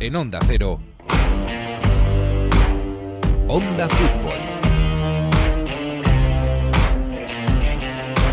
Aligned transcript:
En 0.00 0.14
Onda 0.14 0.38
Cero. 0.46 0.78
Onda 3.48 3.88
Fútbol. 3.88 4.38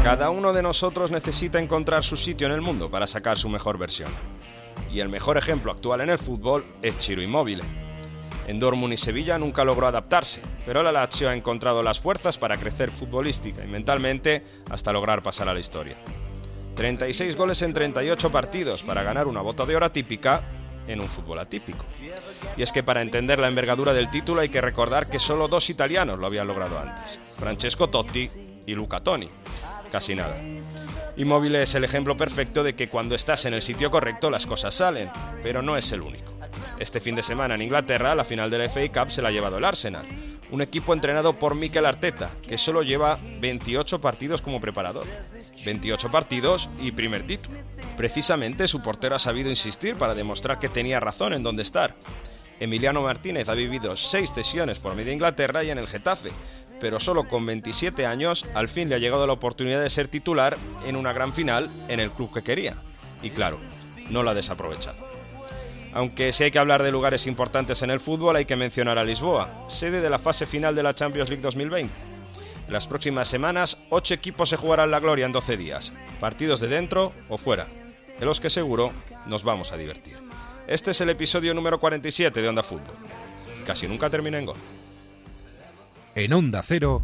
Cada 0.03 0.29
uno 0.29 0.53
de 0.53 0.61
nosotros 0.61 1.09
necesita 1.09 1.57
encontrar 1.57 2.03
su 2.03 2.17
sitio 2.17 2.45
en 2.45 2.53
el 2.53 2.61
mundo 2.61 2.91
para 2.91 3.07
sacar 3.07 3.39
su 3.39 3.49
mejor 3.49 3.79
versión. 3.79 4.11
Y 4.91 4.99
el 4.99 5.09
mejor 5.09 5.39
ejemplo 5.39 5.71
actual 5.71 6.01
en 6.01 6.11
el 6.11 6.19
fútbol 6.19 6.63
es 6.83 6.99
Chiro 6.99 7.23
Immobile. 7.23 7.63
En 8.45 8.59
Dortmund 8.59 8.93
y 8.93 8.97
Sevilla 8.97 9.39
nunca 9.39 9.63
logró 9.63 9.87
adaptarse, 9.87 10.41
pero 10.67 10.83
la 10.83 10.91
Lazio 10.91 11.29
ha 11.29 11.35
encontrado 11.35 11.81
las 11.81 11.99
fuerzas 11.99 12.37
para 12.37 12.57
crecer 12.57 12.91
futbolística 12.91 13.65
y 13.65 13.67
mentalmente 13.67 14.45
hasta 14.69 14.93
lograr 14.93 15.23
pasar 15.23 15.49
a 15.49 15.53
la 15.55 15.61
historia. 15.61 15.95
36 16.75 17.35
goles 17.35 17.63
en 17.63 17.73
38 17.73 18.31
partidos 18.31 18.83
para 18.83 19.01
ganar 19.01 19.25
una 19.25 19.41
bota 19.41 19.65
de 19.65 19.75
hora 19.75 19.91
típica 19.91 20.54
en 20.87 21.01
un 21.01 21.07
fútbol 21.07 21.39
atípico. 21.39 21.85
Y 22.57 22.61
es 22.61 22.71
que 22.71 22.83
para 22.83 23.01
entender 23.01 23.39
la 23.39 23.47
envergadura 23.47 23.93
del 23.93 24.09
título 24.09 24.41
hay 24.41 24.49
que 24.49 24.61
recordar 24.61 25.09
que 25.09 25.19
solo 25.19 25.47
dos 25.47 25.69
italianos 25.69 26.19
lo 26.19 26.27
habían 26.27 26.47
logrado 26.47 26.79
antes, 26.79 27.19
Francesco 27.37 27.89
Totti 27.89 28.29
y 28.65 28.73
Luca 28.73 28.99
Toni. 28.99 29.29
Casi 29.91 30.15
nada. 30.15 30.37
Immobile 31.17 31.61
es 31.61 31.75
el 31.75 31.83
ejemplo 31.85 32.17
perfecto 32.17 32.63
de 32.63 32.75
que 32.75 32.89
cuando 32.89 33.15
estás 33.15 33.45
en 33.45 33.53
el 33.53 33.61
sitio 33.61 33.89
correcto 33.89 34.29
las 34.29 34.45
cosas 34.45 34.75
salen, 34.75 35.09
pero 35.41 35.61
no 35.61 35.77
es 35.77 35.91
el 35.91 36.01
único. 36.01 36.33
Este 36.79 36.99
fin 36.99 37.15
de 37.15 37.23
semana 37.23 37.55
en 37.55 37.61
Inglaterra 37.61 38.15
la 38.15 38.25
final 38.25 38.49
de 38.49 38.57
la 38.57 38.69
FA 38.69 38.81
Cup 38.91 39.11
se 39.11 39.21
la 39.21 39.29
ha 39.29 39.31
llevado 39.31 39.57
el 39.57 39.65
Arsenal, 39.65 40.05
un 40.51 40.61
equipo 40.61 40.93
entrenado 40.93 41.37
por 41.37 41.55
Mikel 41.55 41.85
Arteta, 41.85 42.29
que 42.47 42.57
solo 42.57 42.83
lleva 42.83 43.17
28 43.39 43.99
partidos 43.99 44.41
como 44.41 44.61
preparador. 44.61 45.05
28 45.65 46.11
partidos 46.11 46.69
y 46.79 46.91
primer 46.91 47.25
título. 47.25 47.57
Precisamente 47.97 48.67
su 48.67 48.81
portero 48.81 49.15
ha 49.15 49.19
sabido 49.19 49.49
insistir 49.49 49.95
para 49.95 50.15
demostrar 50.15 50.59
que 50.59 50.69
tenía 50.69 50.99
razón 50.99 51.33
en 51.33 51.43
dónde 51.43 51.63
estar. 51.63 51.95
Emiliano 52.59 53.01
Martínez 53.01 53.49
ha 53.49 53.53
vivido 53.53 53.97
seis 53.97 54.29
sesiones 54.29 54.79
por 54.79 54.95
media 54.95 55.13
Inglaterra 55.13 55.63
y 55.63 55.71
en 55.71 55.77
el 55.77 55.87
Getafe, 55.87 56.29
pero 56.79 56.99
solo 56.99 57.27
con 57.27 57.45
27 57.45 58.05
años 58.05 58.45
al 58.53 58.69
fin 58.69 58.87
le 58.87 58.95
ha 58.95 58.99
llegado 58.99 59.27
la 59.27 59.33
oportunidad 59.33 59.81
de 59.81 59.89
ser 59.89 60.07
titular 60.07 60.57
en 60.85 60.95
una 60.95 61.11
gran 61.11 61.33
final 61.33 61.69
en 61.89 61.99
el 61.99 62.11
club 62.11 62.33
que 62.33 62.43
quería. 62.43 62.77
Y 63.21 63.31
claro, 63.31 63.59
no 64.09 64.23
la 64.23 64.31
ha 64.31 64.35
desaprovechado. 64.35 65.14
Aunque 65.95 66.33
si 66.33 66.43
hay 66.43 66.51
que 66.51 66.59
hablar 66.59 66.83
de 66.83 66.91
lugares 66.91 67.25
importantes 67.25 67.81
en 67.81 67.89
el 67.89 68.01
fútbol, 68.01 68.35
hay 68.35 68.43
que 68.43 68.57
mencionar 68.57 68.97
a 68.97 69.03
Lisboa, 69.05 69.63
sede 69.69 70.01
de 70.01 70.09
la 70.09 70.19
fase 70.19 70.45
final 70.45 70.75
de 70.75 70.83
la 70.83 70.93
Champions 70.93 71.29
League 71.29 71.41
2020. 71.41 71.89
En 72.67 72.73
las 72.73 72.85
próximas 72.85 73.29
semanas, 73.29 73.77
ocho 73.89 74.13
equipos 74.13 74.49
se 74.49 74.57
jugarán 74.57 74.91
la 74.91 74.99
gloria 74.99 75.25
en 75.25 75.31
12 75.31 75.55
días, 75.55 75.93
partidos 76.19 76.59
de 76.59 76.67
dentro 76.67 77.13
o 77.29 77.37
fuera, 77.37 77.67
de 78.19 78.25
los 78.25 78.41
que 78.41 78.49
seguro 78.49 78.91
nos 79.25 79.45
vamos 79.45 79.71
a 79.71 79.77
divertir. 79.77 80.17
Este 80.67 80.91
es 80.91 80.99
el 80.99 81.11
episodio 81.11 81.53
número 81.53 81.79
47 81.79 82.41
de 82.41 82.49
Onda 82.49 82.61
Fútbol. 82.61 82.95
Casi 83.65 83.87
nunca 83.87 84.09
termina 84.09 84.37
en 84.37 84.47
gol. 84.47 84.57
En 86.13 86.33
Onda 86.33 86.61
Cero. 86.61 87.03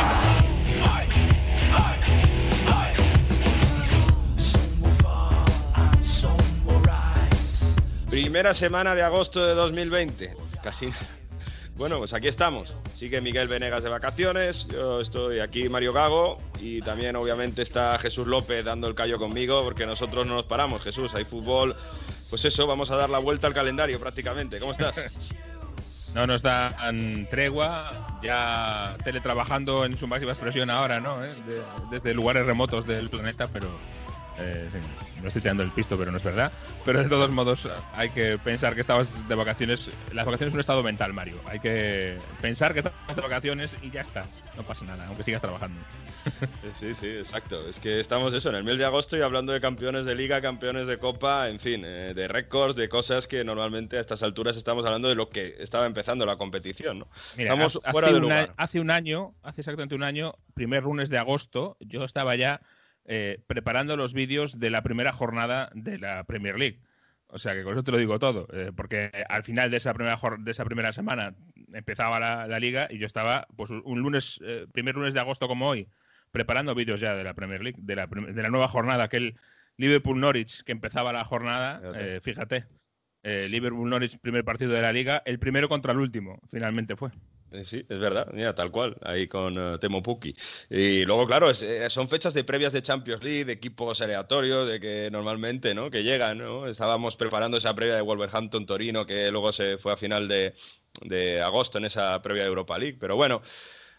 Primera 8.11 8.53
semana 8.53 8.93
de 8.93 9.01
agosto 9.01 9.45
de 9.45 9.53
2020. 9.55 10.35
Casi. 10.61 10.89
Bueno, 11.75 11.97
pues 11.97 12.13
aquí 12.13 12.27
estamos. 12.27 12.75
Sigue 12.93 13.21
Miguel 13.21 13.47
Venegas 13.47 13.83
de 13.83 13.89
vacaciones. 13.89 14.67
Yo 14.67 14.99
estoy 15.01 15.39
aquí, 15.39 15.69
Mario 15.69 15.93
Gago. 15.93 16.37
Y 16.59 16.81
también, 16.81 17.15
obviamente, 17.15 17.61
está 17.61 17.97
Jesús 17.97 18.27
López 18.27 18.65
dando 18.65 18.87
el 18.87 18.95
callo 18.95 19.17
conmigo, 19.17 19.63
porque 19.63 19.85
nosotros 19.85 20.27
no 20.27 20.35
nos 20.35 20.45
paramos. 20.45 20.83
Jesús, 20.83 21.13
hay 21.15 21.23
fútbol. 21.23 21.75
Pues 22.29 22.43
eso, 22.45 22.67
vamos 22.67 22.91
a 22.91 22.97
dar 22.97 23.09
la 23.09 23.17
vuelta 23.19 23.47
al 23.47 23.53
calendario 23.53 23.99
prácticamente. 23.99 24.59
¿Cómo 24.59 24.73
estás? 24.73 25.33
No 26.13 26.27
nos 26.27 26.41
dan 26.41 27.25
tregua, 27.29 28.19
ya 28.21 28.97
teletrabajando 29.01 29.85
en 29.85 29.97
su 29.97 30.07
máxima 30.07 30.33
expresión 30.33 30.69
ahora, 30.69 30.99
¿no? 30.99 31.23
¿Eh? 31.23 31.29
De- 31.47 31.61
desde 31.89 32.13
lugares 32.13 32.45
remotos 32.45 32.85
del 32.85 33.09
planeta, 33.09 33.47
pero 33.47 33.69
eh, 34.41 34.69
sí, 34.71 34.77
no 35.21 35.27
estoy 35.27 35.41
tirando 35.41 35.63
el 35.63 35.71
pisto, 35.71 35.97
pero 35.97 36.11
no 36.11 36.17
es 36.17 36.23
verdad. 36.23 36.51
Pero 36.85 37.03
de 37.03 37.09
todos 37.09 37.29
modos, 37.31 37.67
hay 37.93 38.09
que 38.09 38.37
pensar 38.37 38.73
que 38.75 38.81
estabas 38.81 39.27
de 39.27 39.35
vacaciones. 39.35 39.91
Las 40.13 40.25
vacaciones 40.25 40.51
son 40.51 40.57
un 40.57 40.61
estado 40.61 40.83
mental, 40.83 41.13
Mario. 41.13 41.39
Hay 41.45 41.59
que 41.59 42.17
pensar 42.41 42.73
que 42.73 42.79
estás 42.79 43.15
de 43.15 43.21
vacaciones 43.21 43.77
y 43.81 43.91
ya 43.91 44.01
está. 44.01 44.25
No 44.57 44.63
pasa 44.63 44.85
nada, 44.85 45.05
aunque 45.07 45.23
sigas 45.23 45.41
trabajando. 45.41 45.79
Sí, 46.75 46.93
sí, 46.93 47.07
exacto. 47.07 47.67
Es 47.67 47.79
que 47.79 47.99
estamos 47.99 48.33
eso, 48.33 48.49
en 48.49 48.55
el 48.55 48.63
mes 48.63 48.77
de 48.77 48.85
agosto 48.85 49.17
y 49.17 49.21
hablando 49.21 49.51
de 49.53 49.59
campeones 49.59 50.05
de 50.05 50.15
liga, 50.15 50.41
campeones 50.41 50.87
de 50.87 50.97
copa, 50.97 51.49
en 51.49 51.59
fin, 51.59 51.83
eh, 51.83 52.13
de 52.15 52.27
récords, 52.27 52.75
de 52.75 52.89
cosas 52.89 53.27
que 53.27 53.43
normalmente 53.43 53.97
a 53.97 54.01
estas 54.01 54.23
alturas 54.23 54.55
estamos 54.55 54.85
hablando 54.85 55.07
de 55.09 55.15
lo 55.15 55.29
que 55.29 55.55
estaba 55.59 55.85
empezando 55.85 56.25
la 56.25 56.37
competición, 56.37 56.99
¿no? 56.99 57.07
Mira, 57.37 57.49
Estamos 57.53 57.75
hace, 57.77 57.91
fuera 57.91 58.11
de 58.11 58.19
lugar. 58.19 58.53
hace 58.57 58.79
un 58.79 58.91
año, 58.91 59.33
hace 59.43 59.61
exactamente 59.61 59.95
un 59.95 60.03
año, 60.03 60.33
primer 60.53 60.83
lunes 60.83 61.09
de 61.09 61.17
agosto, 61.17 61.77
yo 61.79 62.03
estaba 62.03 62.35
ya 62.35 62.61
eh, 63.05 63.39
preparando 63.47 63.97
los 63.97 64.13
vídeos 64.13 64.59
de 64.59 64.69
la 64.69 64.83
primera 64.83 65.11
jornada 65.11 65.69
de 65.73 65.97
la 65.97 66.23
Premier 66.23 66.57
League. 66.57 66.79
O 67.27 67.39
sea 67.39 67.53
que 67.53 67.63
con 67.63 67.73
eso 67.73 67.83
te 67.83 67.91
lo 67.91 67.97
digo 67.97 68.19
todo, 68.19 68.47
eh, 68.51 68.71
porque 68.75 69.09
al 69.29 69.43
final 69.43 69.71
de 69.71 69.77
esa 69.77 69.93
primera 69.93 70.19
de 70.39 70.51
esa 70.51 70.65
primera 70.65 70.91
semana 70.91 71.33
empezaba 71.73 72.19
la, 72.19 72.45
la 72.47 72.59
liga 72.59 72.87
y 72.89 72.97
yo 72.97 73.05
estaba, 73.05 73.47
pues 73.55 73.69
un 73.71 73.99
lunes, 74.01 74.39
eh, 74.43 74.67
primer 74.73 74.95
lunes 74.95 75.13
de 75.13 75.21
agosto 75.21 75.47
como 75.47 75.69
hoy, 75.69 75.87
preparando 76.31 76.75
vídeos 76.75 76.99
ya 76.99 77.15
de 77.15 77.23
la 77.23 77.33
Premier 77.33 77.61
League, 77.63 77.79
de 77.81 77.95
la, 77.95 78.07
de 78.07 78.41
la 78.41 78.49
nueva 78.49 78.67
jornada, 78.67 79.05
aquel 79.05 79.37
Liverpool-Norwich 79.77 80.63
que 80.63 80.71
empezaba 80.73 81.13
la 81.13 81.23
jornada, 81.23 81.79
Fíjate. 81.79 82.15
eh, 82.15 82.21
fíjate, 82.21 82.65
eh, 83.23 83.47
Liverpool-Norwich, 83.49 84.19
primer 84.19 84.43
partido 84.43 84.71
de 84.73 84.81
la 84.81 84.91
liga, 84.93 85.21
el 85.25 85.39
primero 85.39 85.69
contra 85.69 85.93
el 85.93 85.99
último, 85.99 86.39
finalmente 86.49 86.95
fue. 86.95 87.11
Eh, 87.51 87.65
Sí, 87.65 87.85
es 87.89 87.99
verdad, 87.99 88.27
mira, 88.33 88.55
tal 88.55 88.71
cual, 88.71 88.95
ahí 89.01 89.27
con 89.27 89.57
eh, 89.57 89.77
Temo 89.79 90.01
Pukki. 90.01 90.33
Y 90.69 91.03
luego, 91.03 91.27
claro, 91.27 91.49
es, 91.49 91.61
eh, 91.61 91.89
son 91.89 92.07
fechas 92.07 92.33
de 92.33 92.43
previas 92.45 92.71
de 92.71 92.81
Champions 92.81 93.21
League, 93.23 93.43
de 93.45 93.53
equipos 93.53 93.99
aleatorios, 94.01 94.67
de 94.69 94.79
que 94.79 95.09
normalmente, 95.11 95.73
¿no? 95.73 95.89
Que 95.91 96.03
llegan, 96.03 96.37
¿no? 96.37 96.67
Estábamos 96.67 97.17
preparando 97.17 97.57
esa 97.57 97.75
previa 97.75 97.95
de 97.95 98.01
Wolverhampton-Torino, 98.01 99.05
que 99.05 99.29
luego 99.31 99.51
se 99.51 99.77
fue 99.77 99.91
a 99.91 99.97
final 99.97 100.27
de, 100.29 100.53
de 101.01 101.41
agosto 101.41 101.77
en 101.77 101.85
esa 101.85 102.21
previa 102.21 102.43
de 102.43 102.49
Europa 102.49 102.77
League. 102.79 102.97
Pero 102.99 103.17
bueno, 103.17 103.41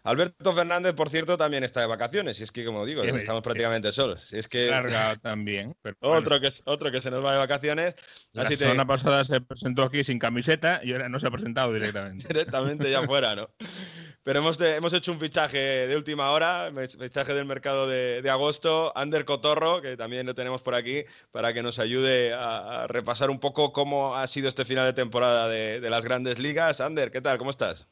Alberto 0.04 0.52
Fernández, 0.52 0.94
por 0.94 1.10
cierto, 1.10 1.36
también 1.36 1.62
está 1.62 1.80
de 1.80 1.86
vacaciones, 1.86 2.40
y 2.40 2.42
es 2.42 2.50
que, 2.50 2.64
como 2.64 2.84
digo, 2.84 3.02
¿Qué 3.02 3.12
me 3.12 3.20
estamos 3.20 3.42
prácticamente 3.42 3.92
solos. 3.92 4.32
Es 4.32 4.48
que 4.48 4.66
Larga 4.66 5.16
también. 5.16 5.76
Pero 5.80 5.96
otro 6.00 6.40
que, 6.40 6.48
otro 6.64 6.90
que 6.90 7.00
se 7.00 7.10
nos 7.10 7.24
va 7.24 7.32
de 7.32 7.38
vacaciones, 7.38 7.94
la 8.32 8.42
así 8.42 8.56
te, 8.56 8.64
semana 8.64 8.84
pasada 8.84 9.24
se 9.24 9.40
presentó 9.40 9.84
aquí 9.84 10.02
sin 10.02 10.18
camiseta 10.18 10.80
y 10.82 10.92
ahora 10.92 11.08
no 11.08 11.20
se 11.20 11.28
ha 11.28 11.30
presentado 11.30 11.72
directamente. 11.72 12.26
directamente 12.28 12.90
ya 12.90 13.06
fuera, 13.06 13.36
¿no? 13.36 13.50
Pero 14.24 14.40
hemos, 14.40 14.60
hemos 14.60 14.92
hecho 14.92 15.12
un 15.12 15.20
fichaje 15.20 15.58
de 15.58 15.96
última 15.96 16.32
hora, 16.32 16.72
fichaje 16.98 17.32
del 17.34 17.44
mercado 17.44 17.86
de, 17.86 18.22
de 18.22 18.30
agosto, 18.30 18.96
Ander 18.96 19.24
Cotorro, 19.24 19.82
que 19.82 19.96
también 19.96 20.26
lo 20.26 20.34
tenemos 20.34 20.62
por 20.62 20.74
aquí, 20.74 21.04
para 21.30 21.52
que 21.52 21.62
nos 21.62 21.78
ayude 21.78 22.32
a, 22.32 22.82
a 22.82 22.86
repasar 22.88 23.30
un 23.30 23.38
poco 23.38 23.72
cómo 23.72 24.16
ha 24.16 24.26
sido 24.26 24.48
este 24.48 24.64
final 24.64 24.86
de 24.86 24.92
temporada 24.94 25.48
de, 25.48 25.80
de 25.80 25.90
las 25.90 26.04
grandes 26.04 26.40
ligas. 26.40 26.80
Ander, 26.80 27.12
¿qué 27.12 27.20
tal? 27.20 27.38
¿Cómo 27.38 27.50
estás? 27.50 27.86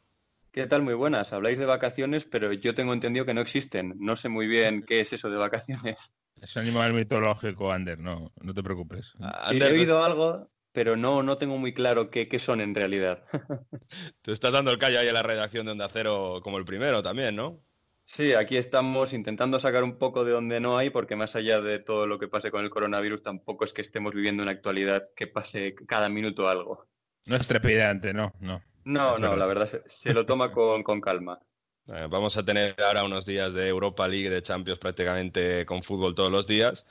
¿Qué 0.52 0.66
tal? 0.66 0.82
Muy 0.82 0.94
buenas. 0.94 1.32
Habláis 1.32 1.60
de 1.60 1.66
vacaciones, 1.66 2.24
pero 2.24 2.52
yo 2.52 2.74
tengo 2.74 2.92
entendido 2.92 3.24
que 3.24 3.34
no 3.34 3.40
existen. 3.40 3.94
No 3.98 4.16
sé 4.16 4.28
muy 4.28 4.48
bien 4.48 4.82
qué 4.84 5.00
es 5.00 5.12
eso 5.12 5.30
de 5.30 5.36
vacaciones. 5.36 6.12
Es 6.40 6.56
un 6.56 6.62
animal 6.62 6.92
mitológico, 6.92 7.70
Ander, 7.70 7.98
no, 7.98 8.32
no 8.40 8.54
te 8.54 8.62
preocupes. 8.62 9.14
Ah, 9.20 9.42
Sí, 9.44 9.50
Ander, 9.56 9.70
he 9.70 9.74
oído 9.74 10.02
algo, 10.02 10.50
pero 10.72 10.96
no, 10.96 11.22
no 11.22 11.36
tengo 11.36 11.56
muy 11.58 11.72
claro 11.72 12.10
qué, 12.10 12.28
qué 12.28 12.38
son 12.38 12.60
en 12.60 12.74
realidad. 12.74 13.24
te 14.22 14.32
estás 14.32 14.52
dando 14.52 14.70
el 14.70 14.78
callo 14.78 14.98
ahí 14.98 15.08
a 15.08 15.12
la 15.12 15.22
redacción 15.22 15.66
de 15.66 15.72
Onda 15.72 15.88
Cero 15.92 16.40
como 16.42 16.58
el 16.58 16.64
primero 16.64 17.02
también, 17.02 17.36
¿no? 17.36 17.62
Sí, 18.04 18.32
aquí 18.32 18.56
estamos 18.56 19.12
intentando 19.12 19.60
sacar 19.60 19.84
un 19.84 19.96
poco 19.96 20.24
de 20.24 20.32
donde 20.32 20.58
no 20.58 20.76
hay, 20.76 20.90
porque 20.90 21.14
más 21.14 21.36
allá 21.36 21.60
de 21.60 21.78
todo 21.78 22.08
lo 22.08 22.18
que 22.18 22.26
pase 22.26 22.50
con 22.50 22.64
el 22.64 22.70
coronavirus, 22.70 23.22
tampoco 23.22 23.64
es 23.64 23.72
que 23.72 23.82
estemos 23.82 24.12
viviendo 24.14 24.42
una 24.42 24.50
actualidad 24.50 25.04
que 25.14 25.28
pase 25.28 25.76
cada 25.86 26.08
minuto 26.08 26.48
algo. 26.48 26.88
No 27.26 27.36
es 27.36 27.46
trepidante, 27.46 28.12
no, 28.12 28.32
no. 28.40 28.62
No, 28.90 29.18
no, 29.18 29.36
la 29.36 29.46
verdad 29.46 29.66
se, 29.66 29.82
se 29.86 30.12
lo 30.12 30.26
toma 30.26 30.50
con, 30.52 30.82
con 30.82 31.00
calma. 31.00 31.38
Eh, 31.86 32.06
vamos 32.08 32.36
a 32.36 32.44
tener 32.44 32.80
ahora 32.80 33.04
unos 33.04 33.24
días 33.24 33.52
de 33.54 33.68
Europa 33.68 34.06
League, 34.06 34.30
de 34.30 34.42
Champions 34.42 34.78
prácticamente 34.78 35.64
con 35.66 35.82
fútbol 35.82 36.14
todos 36.14 36.30
los 36.30 36.46
días. 36.46 36.86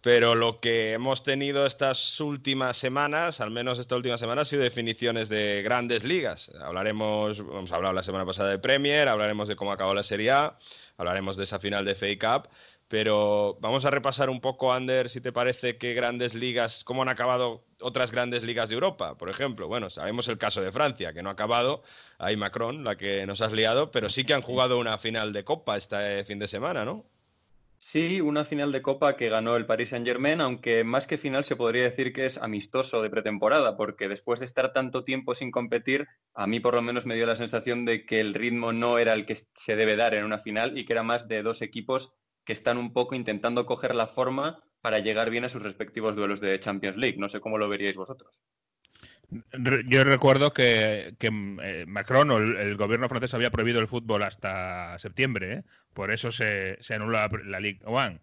Pero 0.00 0.34
lo 0.34 0.58
que 0.58 0.92
hemos 0.92 1.24
tenido 1.24 1.66
estas 1.66 2.20
últimas 2.20 2.76
semanas, 2.76 3.40
al 3.40 3.50
menos 3.50 3.78
esta 3.78 3.96
última 3.96 4.18
semana, 4.18 4.42
ha 4.42 4.44
sido 4.44 4.62
definiciones 4.62 5.28
de 5.28 5.62
grandes 5.62 6.04
ligas. 6.04 6.52
Hablaremos, 6.60 7.38
hemos 7.38 7.72
hablado 7.72 7.94
la 7.94 8.02
semana 8.04 8.24
pasada 8.24 8.50
de 8.50 8.58
Premier, 8.58 9.08
hablaremos 9.08 9.48
de 9.48 9.56
cómo 9.56 9.72
acabó 9.72 9.94
la 9.94 10.04
Serie 10.04 10.30
A, 10.30 10.56
hablaremos 10.96 11.36
de 11.36 11.44
esa 11.44 11.58
final 11.58 11.84
de 11.84 11.94
FA 11.96 12.06
Cup, 12.20 12.48
pero 12.88 13.58
vamos 13.60 13.84
a 13.84 13.90
repasar 13.90 14.30
un 14.30 14.40
poco, 14.40 14.72
Ander, 14.72 15.10
si 15.10 15.20
te 15.20 15.32
parece, 15.32 15.76
qué 15.76 15.94
grandes 15.94 16.34
ligas, 16.34 16.84
cómo 16.84 17.02
han 17.02 17.08
acabado 17.08 17.64
otras 17.80 18.12
grandes 18.12 18.44
ligas 18.44 18.68
de 18.68 18.74
Europa, 18.74 19.16
por 19.16 19.28
ejemplo. 19.28 19.68
Bueno, 19.68 19.90
sabemos 19.90 20.28
el 20.28 20.38
caso 20.38 20.62
de 20.62 20.72
Francia, 20.72 21.12
que 21.12 21.22
no 21.22 21.30
ha 21.30 21.32
acabado, 21.32 21.82
ahí 22.18 22.36
Macron, 22.36 22.84
la 22.84 22.96
que 22.96 23.26
nos 23.26 23.40
has 23.40 23.52
liado, 23.52 23.90
pero 23.90 24.08
sí 24.08 24.24
que 24.24 24.34
han 24.34 24.42
jugado 24.42 24.78
una 24.78 24.98
final 24.98 25.32
de 25.32 25.44
Copa 25.44 25.76
este 25.76 26.24
fin 26.24 26.38
de 26.38 26.48
semana, 26.48 26.84
¿no? 26.84 27.04
Sí, 27.78 28.20
una 28.20 28.44
final 28.44 28.72
de 28.72 28.82
Copa 28.82 29.16
que 29.16 29.28
ganó 29.28 29.54
el 29.54 29.66
Paris 29.66 29.90
Saint-Germain, 29.90 30.40
aunque 30.40 30.82
más 30.82 31.06
que 31.06 31.18
final 31.18 31.44
se 31.44 31.56
podría 31.56 31.84
decir 31.84 32.12
que 32.12 32.26
es 32.26 32.38
amistoso 32.38 33.02
de 33.02 33.10
pretemporada, 33.10 33.76
porque 33.76 34.08
después 34.08 34.40
de 34.40 34.46
estar 34.46 34.72
tanto 34.72 35.04
tiempo 35.04 35.34
sin 35.34 35.50
competir, 35.50 36.08
a 36.34 36.46
mí 36.46 36.58
por 36.58 36.74
lo 36.74 36.82
menos 36.82 37.06
me 37.06 37.14
dio 37.14 37.26
la 37.26 37.36
sensación 37.36 37.84
de 37.84 38.04
que 38.04 38.20
el 38.20 38.34
ritmo 38.34 38.72
no 38.72 38.98
era 38.98 39.12
el 39.12 39.26
que 39.26 39.36
se 39.54 39.76
debe 39.76 39.96
dar 39.96 40.14
en 40.14 40.24
una 40.24 40.38
final 40.38 40.76
y 40.78 40.84
que 40.84 40.94
era 40.94 41.02
más 41.02 41.28
de 41.28 41.42
dos 41.42 41.62
equipos 41.62 42.12
que 42.46 42.54
están 42.54 42.78
un 42.78 42.94
poco 42.94 43.14
intentando 43.14 43.66
coger 43.66 43.94
la 43.94 44.06
forma 44.06 44.62
para 44.80 45.00
llegar 45.00 45.30
bien 45.30 45.44
a 45.44 45.48
sus 45.48 45.62
respectivos 45.62 46.16
duelos 46.16 46.40
de 46.40 46.58
Champions 46.60 46.96
League. 46.96 47.18
No 47.18 47.28
sé 47.28 47.40
cómo 47.40 47.58
lo 47.58 47.68
veríais 47.68 47.96
vosotros. 47.96 48.40
Yo 49.88 50.04
recuerdo 50.04 50.52
que, 50.52 51.16
eh, 51.18 51.84
Macron 51.88 52.30
o 52.30 52.38
el, 52.38 52.76
gobierno 52.76 53.08
francés 53.08 53.34
había 53.34 53.50
prohibido 53.50 53.80
el 53.80 53.88
fútbol 53.88 54.22
hasta 54.22 54.96
septiembre, 55.00 55.52
¿eh? 55.52 55.62
por 55.92 56.12
eso 56.12 56.30
se, 56.30 56.78
anuló 56.90 57.18
la, 57.18 57.28
la, 57.44 57.58
Ligue 57.58 57.80
One, 57.84 58.20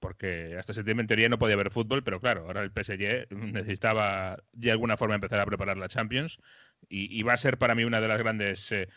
porque 0.00 0.56
hasta 0.58 0.74
septiembre 0.74 1.02
en 1.02 1.06
teoría 1.06 1.28
no 1.28 1.38
podía 1.38 1.54
haber 1.54 1.70
fútbol, 1.70 2.02
pero 2.02 2.18
claro, 2.18 2.46
ahora 2.46 2.62
el 2.62 2.72
PSG 2.72 3.28
necesitaba 3.30 4.42
de 4.52 4.72
alguna 4.72 4.96
forma 4.96 5.14
empezar 5.14 5.38
a 5.38 5.46
preparar 5.46 5.76
la 5.76 5.88
Champions 5.88 6.40
y, 6.88 7.22
va 7.22 7.34
a 7.34 7.36
ser 7.36 7.56
para 7.56 7.76
mí 7.76 7.84
una 7.84 8.00
de 8.00 8.08
las 8.08 8.18
grandes 8.18 8.72
eh, 8.72 8.88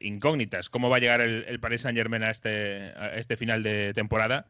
incógnitas. 0.00 0.68
¿Cómo 0.68 0.90
va 0.90 0.96
a 0.96 1.00
llegar 1.00 1.20
el, 1.20 1.58
Paris 1.60 1.82
Saint 1.82 1.96
Germain 1.96 2.22
a 2.22 2.30
este, 2.30 2.92
este 3.18 3.36
final 3.36 3.62
de 3.62 3.92
temporada? 3.94 4.46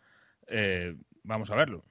vamos 1.25 1.51
a 1.51 1.55
verlo. 1.55 1.85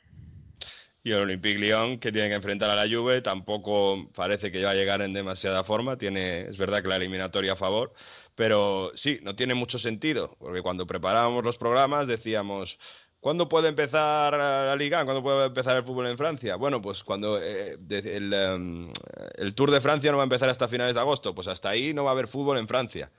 Y 1.04 1.12
el 1.12 1.20
Olympique 1.20 1.58
Lyon, 1.58 1.98
que 1.98 2.12
tiene 2.12 2.30
que 2.30 2.36
enfrentar 2.36 2.70
a 2.70 2.76
la 2.76 2.88
Juve, 2.88 3.22
tampoco 3.22 4.08
parece 4.14 4.52
que 4.52 4.64
va 4.64 4.72
a 4.72 4.76
llegar 4.76 5.02
en 5.02 5.14
demasiada 5.14 5.64
forma. 5.64 5.98
Tiene, 5.98 6.42
es 6.42 6.58
verdad 6.58 6.84
que 6.84 6.90
la 6.90 6.98
eliminatoria 6.98 7.54
a 7.54 7.56
favor, 7.56 7.94
pero 8.36 8.92
sí, 8.94 9.20
no 9.24 9.36
tiene 9.36 9.56
mucho 9.56 9.80
sentido, 9.80 10.36
porque 10.40 10.62
cuando 10.62 10.86
preparábamos 10.86 11.44
los 11.44 11.58
programas 11.58 12.06
decíamos, 12.06 12.78
¿Cuándo 13.22 13.48
puede 13.48 13.70
empezar 13.70 14.34
la 14.34 14.76
Liga? 14.76 15.06
¿Cuándo 15.06 15.22
puede 15.22 15.46
empezar 15.46 15.78
el 15.78 15.84
fútbol 15.84 16.08
en 16.08 16.18
Francia? 16.18 16.56
Bueno, 16.56 16.82
pues 16.82 17.04
cuando 17.04 17.40
eh, 17.40 17.78
el, 17.90 18.34
em, 18.34 18.92
el, 19.36 19.54
Tour 19.54 19.70
de 19.70 19.80
Francia 19.80 20.10
no 20.12 20.18
va 20.18 20.24
a 20.24 20.26
empezar 20.26 20.50
hasta 20.50 20.68
finales 20.68 20.96
de 20.96 21.02
agosto, 21.02 21.36
pues 21.36 21.48
hasta 21.48 21.70
ahí 21.70 21.94
no 21.94 22.04
va 22.04 22.10
a 22.10 22.14
haber 22.14 22.28
fútbol 22.28 22.58
en 22.58 22.68
Francia. 22.68 23.12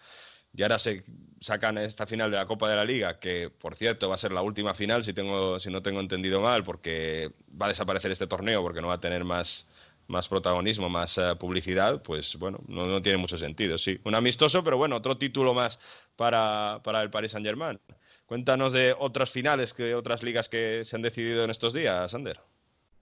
Y 0.54 0.62
ahora 0.64 0.80
se 0.80 1.04
sacan 1.40 1.78
esta 1.78 2.04
final 2.04 2.32
de 2.32 2.36
la 2.36 2.46
Copa 2.46 2.68
de 2.68 2.74
la 2.76 2.84
Liga, 2.84 3.20
que 3.20 3.48
por 3.48 3.76
cierto 3.76 4.08
va 4.08 4.16
a 4.16 4.18
ser 4.18 4.32
la 4.32 4.42
última 4.42 4.74
final, 4.74 5.04
si, 5.04 5.12
tengo, 5.12 5.60
si 5.60 5.70
no 5.70 5.82
tengo 5.82 6.00
entendido 6.00 6.40
mal, 6.40 6.64
porque 6.64 7.30
va 7.60 7.66
a 7.66 7.68
desaparecer 7.68 8.10
este 8.10 8.26
torneo, 8.26 8.60
porque 8.60 8.82
no 8.82 8.88
va 8.88 8.94
a 8.94 9.00
tener 9.00 9.24
más, 9.24 9.68
más 10.08 10.28
protagonismo, 10.28 10.88
más 10.88 11.16
eh, 11.18 11.36
publicidad, 11.38 12.02
pues 12.02 12.36
bueno, 12.38 12.58
no, 12.66 13.00
tiene 13.02 13.18
mucho 13.18 13.38
sentido, 13.38 13.78
sí. 13.78 14.00
Un 14.04 14.16
amistoso, 14.16 14.64
pero 14.64 14.76
bueno, 14.76 14.96
otro 14.96 15.16
título 15.16 15.54
más 15.54 15.78
para, 16.16 16.80
para 16.82 17.02
el 17.02 17.10
Paris 17.10 17.32
Saint-Germain. 17.32 17.78
Cuéntanos 18.26 18.72
de 18.72 18.94
otras 18.98 19.30
finales, 19.30 19.74
que 19.74 19.94
otras 19.94 20.22
ligas 20.22 20.48
que 20.48 20.84
se 20.84 20.96
han 20.96 21.02
decidido 21.02 21.44
en 21.44 21.50
estos 21.50 21.72
días, 21.72 22.14
Ander. 22.14 22.40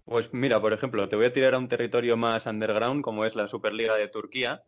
Pues 0.05 0.33
mira, 0.33 0.61
por 0.61 0.73
ejemplo, 0.73 1.09
te 1.09 1.17
voy 1.17 1.27
a 1.27 1.33
tirar 1.33 1.55
a 1.55 1.59
un 1.59 1.69
territorio 1.69 2.17
más 2.17 2.47
underground, 2.47 3.03
como 3.03 3.25
es 3.25 3.37
la 3.37 3.47
Superliga 3.47 3.95
de 3.95 4.09
Turquía, 4.09 4.65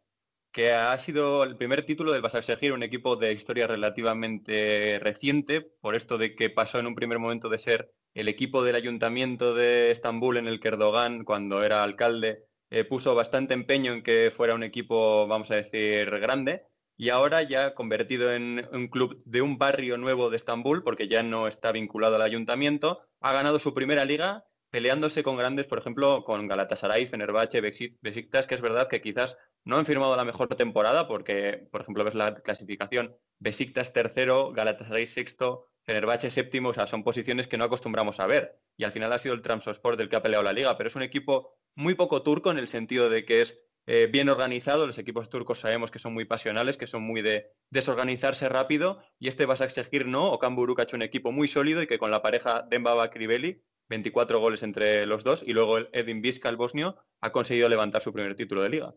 que 0.53 0.73
ha 0.73 0.97
sido 0.99 1.43
el 1.43 1.57
primer 1.57 1.85
título 1.85 2.13
del 2.13 2.23
Basaksehir, 2.23 2.73
un 2.73 2.83
equipo 2.83 3.17
de 3.17 3.33
historia 3.33 3.67
relativamente 3.67 4.99
reciente, 5.01 5.63
por 5.63 5.97
esto 5.97 6.19
de 6.19 6.37
que 6.37 6.51
pasó 6.51 6.79
en 6.79 6.87
un 6.87 6.95
primer 6.95 7.19
momento 7.19 7.49
de 7.49 7.59
ser 7.59 7.93
el 8.15 8.29
equipo 8.29 8.63
del 8.63 8.77
ayuntamiento 8.77 9.55
de 9.55 9.91
Estambul 9.91 10.37
en 10.37 10.47
el 10.47 10.61
que 10.61 10.69
Erdogan, 10.69 11.25
cuando 11.25 11.65
era 11.65 11.83
alcalde, 11.83 12.45
eh, 12.71 12.85
puso 12.85 13.15
bastante 13.15 13.55
empeño 13.55 13.93
en 13.93 14.03
que 14.03 14.31
fuera 14.31 14.55
un 14.55 14.63
equipo, 14.63 15.27
vamos 15.27 15.51
a 15.51 15.57
decir, 15.57 16.09
grande, 16.21 16.67
y 16.97 17.09
ahora 17.09 17.43
ya 17.43 17.75
convertido 17.75 18.33
en 18.33 18.69
un 18.73 18.89
club 18.89 19.23
de 19.25 19.43
un 19.43 19.59
barrio 19.59 19.97
nuevo 19.97 20.31
de 20.31 20.37
Estambul, 20.37 20.83
porque 20.83 21.09
ya 21.09 21.23
no 21.23 21.49
está 21.49 21.73
vinculado 21.73 22.17
al 22.17 22.23
ayuntamiento, 22.23 23.03
ha 23.21 23.33
ganado 23.33 23.59
su 23.59 23.75
primera 23.75 24.05
liga 24.05 24.47
peleándose 24.71 25.23
con 25.23 25.37
grandes, 25.37 25.67
por 25.67 25.79
ejemplo, 25.79 26.25
con 26.25 26.49
Galatasaray, 26.49 27.07
Fenerbahce, 27.07 27.61
Besiktas, 27.61 28.47
que 28.47 28.55
es 28.55 28.63
verdad 28.63 28.89
que 28.89 29.03
quizás 29.03 29.37
no 29.65 29.77
han 29.77 29.85
firmado 29.85 30.17
la 30.17 30.25
mejor 30.25 30.49
temporada 30.57 31.07
porque, 31.07 31.69
por 31.71 31.83
ejemplo, 31.83 32.05
ves 32.05 32.15
la 32.15 32.33
clasificación, 32.33 33.15
Besiktas 33.39 33.93
tercero, 33.93 34.53
Galatasaray 34.53 35.07
sexto, 35.07 35.69
Fenerbahce 35.85 36.31
séptimo, 36.31 36.71
o 36.71 36.75
sea, 36.75 36.87
son 36.87 37.05
posiciones 37.05 37.49
que 37.49 37.59
no 37.59 37.65
acostumbramos 37.65 38.19
a 38.19 38.27
ver. 38.27 38.61
Y 38.79 38.85
al 38.85 38.93
final 38.93 39.13
ha 39.13 39.19
sido 39.19 39.35
el 39.35 39.43
Trabzonspor 39.43 39.97
del 39.97 40.09
que 40.09 40.17
ha 40.17 40.23
peleado 40.23 40.43
la 40.43 40.55
liga, 40.55 40.77
pero 40.79 40.89
es 40.89 40.97
un 40.97 41.03
equipo 41.03 41.59
muy 41.75 41.95
poco 41.95 42.23
turco 42.23 42.51
en 42.51 42.59
el 42.59 42.69
sentido 42.69 43.11
de 43.11 43.27
que 43.27 43.43
es 43.43 43.61
eh, 43.87 44.09
bien 44.11 44.29
organizado. 44.29 44.87
Los 44.87 44.99
equipos 44.99 45.31
turcos 45.31 45.61
sabemos 45.61 45.91
que 45.91 45.99
son 45.99 46.15
muy 46.15 46.25
pasionales, 46.25 46.77
que 46.77 46.87
son 46.87 47.03
muy 47.03 47.23
de 47.23 47.53
desorganizarse 47.71 48.49
rápido. 48.49 49.03
Y 49.19 49.29
este 49.29 49.47
vas 49.47 49.61
a 49.61 49.65
exigir 49.65 50.07
no. 50.07 50.31
Okan 50.31 50.55
Buruk 50.55 50.81
ha 50.81 50.83
hecho 50.85 50.97
un 50.97 51.03
equipo 51.03 51.33
muy 51.33 51.49
sólido 51.49 51.83
y 51.83 51.87
que 51.87 51.99
con 51.99 52.11
la 52.11 52.23
pareja 52.23 52.67
Dembaba 52.69 53.11
Kriveli 53.11 53.63
24 53.93 54.41
goles 54.41 54.63
entre 54.63 55.07
los 55.07 55.23
dos, 55.23 55.45
y 55.47 55.53
luego 55.53 55.77
el 55.77 55.89
Edin 55.93 56.23
Vizca, 56.23 56.49
el 56.49 56.57
bosnio, 56.57 56.97
ha 57.21 57.31
conseguido 57.31 57.69
levantar 57.69 58.01
su 58.01 58.13
primer 58.13 58.35
título 58.35 58.63
de 58.63 58.71
liga. 58.71 58.95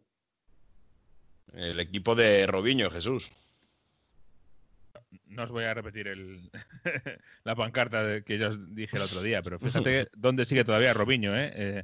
El 1.53 1.81
equipo 1.81 2.15
de 2.15 2.47
Robinho, 2.47 2.89
Jesús. 2.89 3.29
No 5.27 5.43
os 5.43 5.51
voy 5.51 5.65
a 5.65 5.73
repetir 5.73 6.07
la 7.43 7.55
pancarta 7.55 8.21
que 8.21 8.37
yo 8.37 8.49
os 8.49 8.73
dije 8.73 8.95
el 8.95 9.03
otro 9.03 9.21
día, 9.21 9.41
pero 9.41 9.59
fíjate 9.59 10.07
dónde 10.15 10.45
sigue 10.45 10.63
todavía 10.63 10.93
Robinho, 10.93 11.35
¿eh? 11.35 11.51
Eh, 11.55 11.83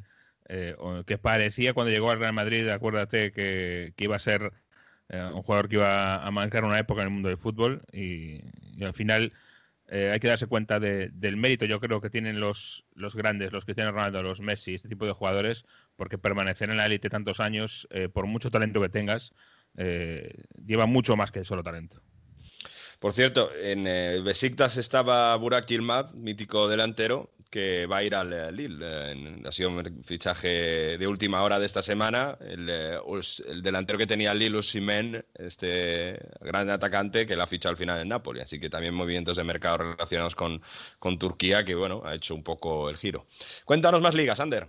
eh, 0.51 0.75
que 1.07 1.17
parecía 1.17 1.73
cuando 1.73 1.91
llegó 1.91 2.11
al 2.11 2.19
Real 2.19 2.33
Madrid, 2.33 2.67
acuérdate 2.69 3.31
que, 3.31 3.93
iba 3.97 4.15
a 4.15 4.19
ser 4.19 4.51
un 5.09 5.41
jugador 5.43 5.67
que 5.67 5.75
iba 5.75 6.25
a 6.25 6.31
marcar 6.31 6.63
una 6.63 6.79
época 6.79 7.01
en 7.01 7.07
el 7.07 7.13
mundo 7.13 7.27
del 7.27 7.37
fútbol 7.37 7.81
y 7.91 8.39
al 8.81 8.93
final 8.93 9.33
eh, 9.93 10.09
hay 10.09 10.21
que 10.21 10.29
darse 10.29 10.47
cuenta 10.47 10.79
del 10.79 11.35
mérito, 11.35 11.65
yo 11.65 11.81
creo 11.81 11.99
que 11.99 12.09
tienen 12.09 12.39
los, 12.39 12.85
los 12.95 13.13
grandes, 13.13 13.51
los 13.51 13.65
Cristiano 13.65 13.91
Ronaldo, 13.91 14.23
los 14.23 14.39
Messi, 14.39 14.73
este 14.73 14.87
tipo 14.87 15.05
de 15.05 15.11
jugadores, 15.11 15.65
porque 15.97 16.17
permanecer 16.17 16.69
en 16.69 16.77
la 16.77 16.85
élite 16.85 17.09
tantos 17.09 17.41
años, 17.41 17.89
eh, 17.91 18.07
por 18.07 18.25
mucho 18.25 18.49
talento 18.51 18.79
que 18.79 18.87
tengas, 18.87 19.33
eh, 19.75 20.45
lleva 20.65 20.85
mucho 20.85 21.17
más 21.17 21.33
que 21.33 21.43
solo 21.43 21.61
talento. 21.61 22.01
Por 22.99 23.11
cierto, 23.11 23.51
en 23.53 23.85
el 23.85 24.23
Besiktas 24.23 24.77
estaba 24.77 25.35
Burak 25.35 25.65
Yilmaz, 25.65 26.13
mítico 26.13 26.69
delantero, 26.69 27.29
que 27.51 27.85
va 27.85 27.97
a 27.97 28.03
ir 28.03 28.15
al 28.15 28.31
eh, 28.33 28.51
Lille. 28.51 28.79
Eh, 28.81 29.41
ha 29.45 29.51
sido 29.51 29.69
un 29.69 30.03
fichaje 30.05 30.97
de 30.97 31.07
última 31.07 31.43
hora 31.43 31.59
de 31.59 31.65
esta 31.65 31.81
semana. 31.81 32.37
El, 32.39 32.67
eh, 32.69 32.97
delantero 33.61 33.99
que 33.99 34.07
tenía 34.07 34.33
Lille, 34.33 34.57
Usimen, 34.57 35.23
este 35.35 36.17
gran 36.39 36.69
atacante, 36.69 37.27
que 37.27 37.35
la 37.35 37.43
ha 37.43 37.47
fichado 37.47 37.71
al 37.71 37.77
final 37.77 37.99
en 37.99 38.07
Napoli. 38.07 38.39
Así 38.39 38.59
que 38.59 38.69
también 38.69 38.93
movimientos 38.93 39.37
de 39.37 39.43
mercado 39.43 39.77
relacionados 39.79 40.33
con, 40.33 40.61
con 40.97 41.19
Turquía, 41.19 41.65
que 41.65 41.75
bueno, 41.75 42.01
ha 42.05 42.15
hecho 42.15 42.33
un 42.33 42.43
poco 42.43 42.89
el 42.89 42.97
giro. 42.97 43.27
Cuéntanos 43.65 44.01
más 44.01 44.15
ligas, 44.15 44.39
Ander. 44.39 44.67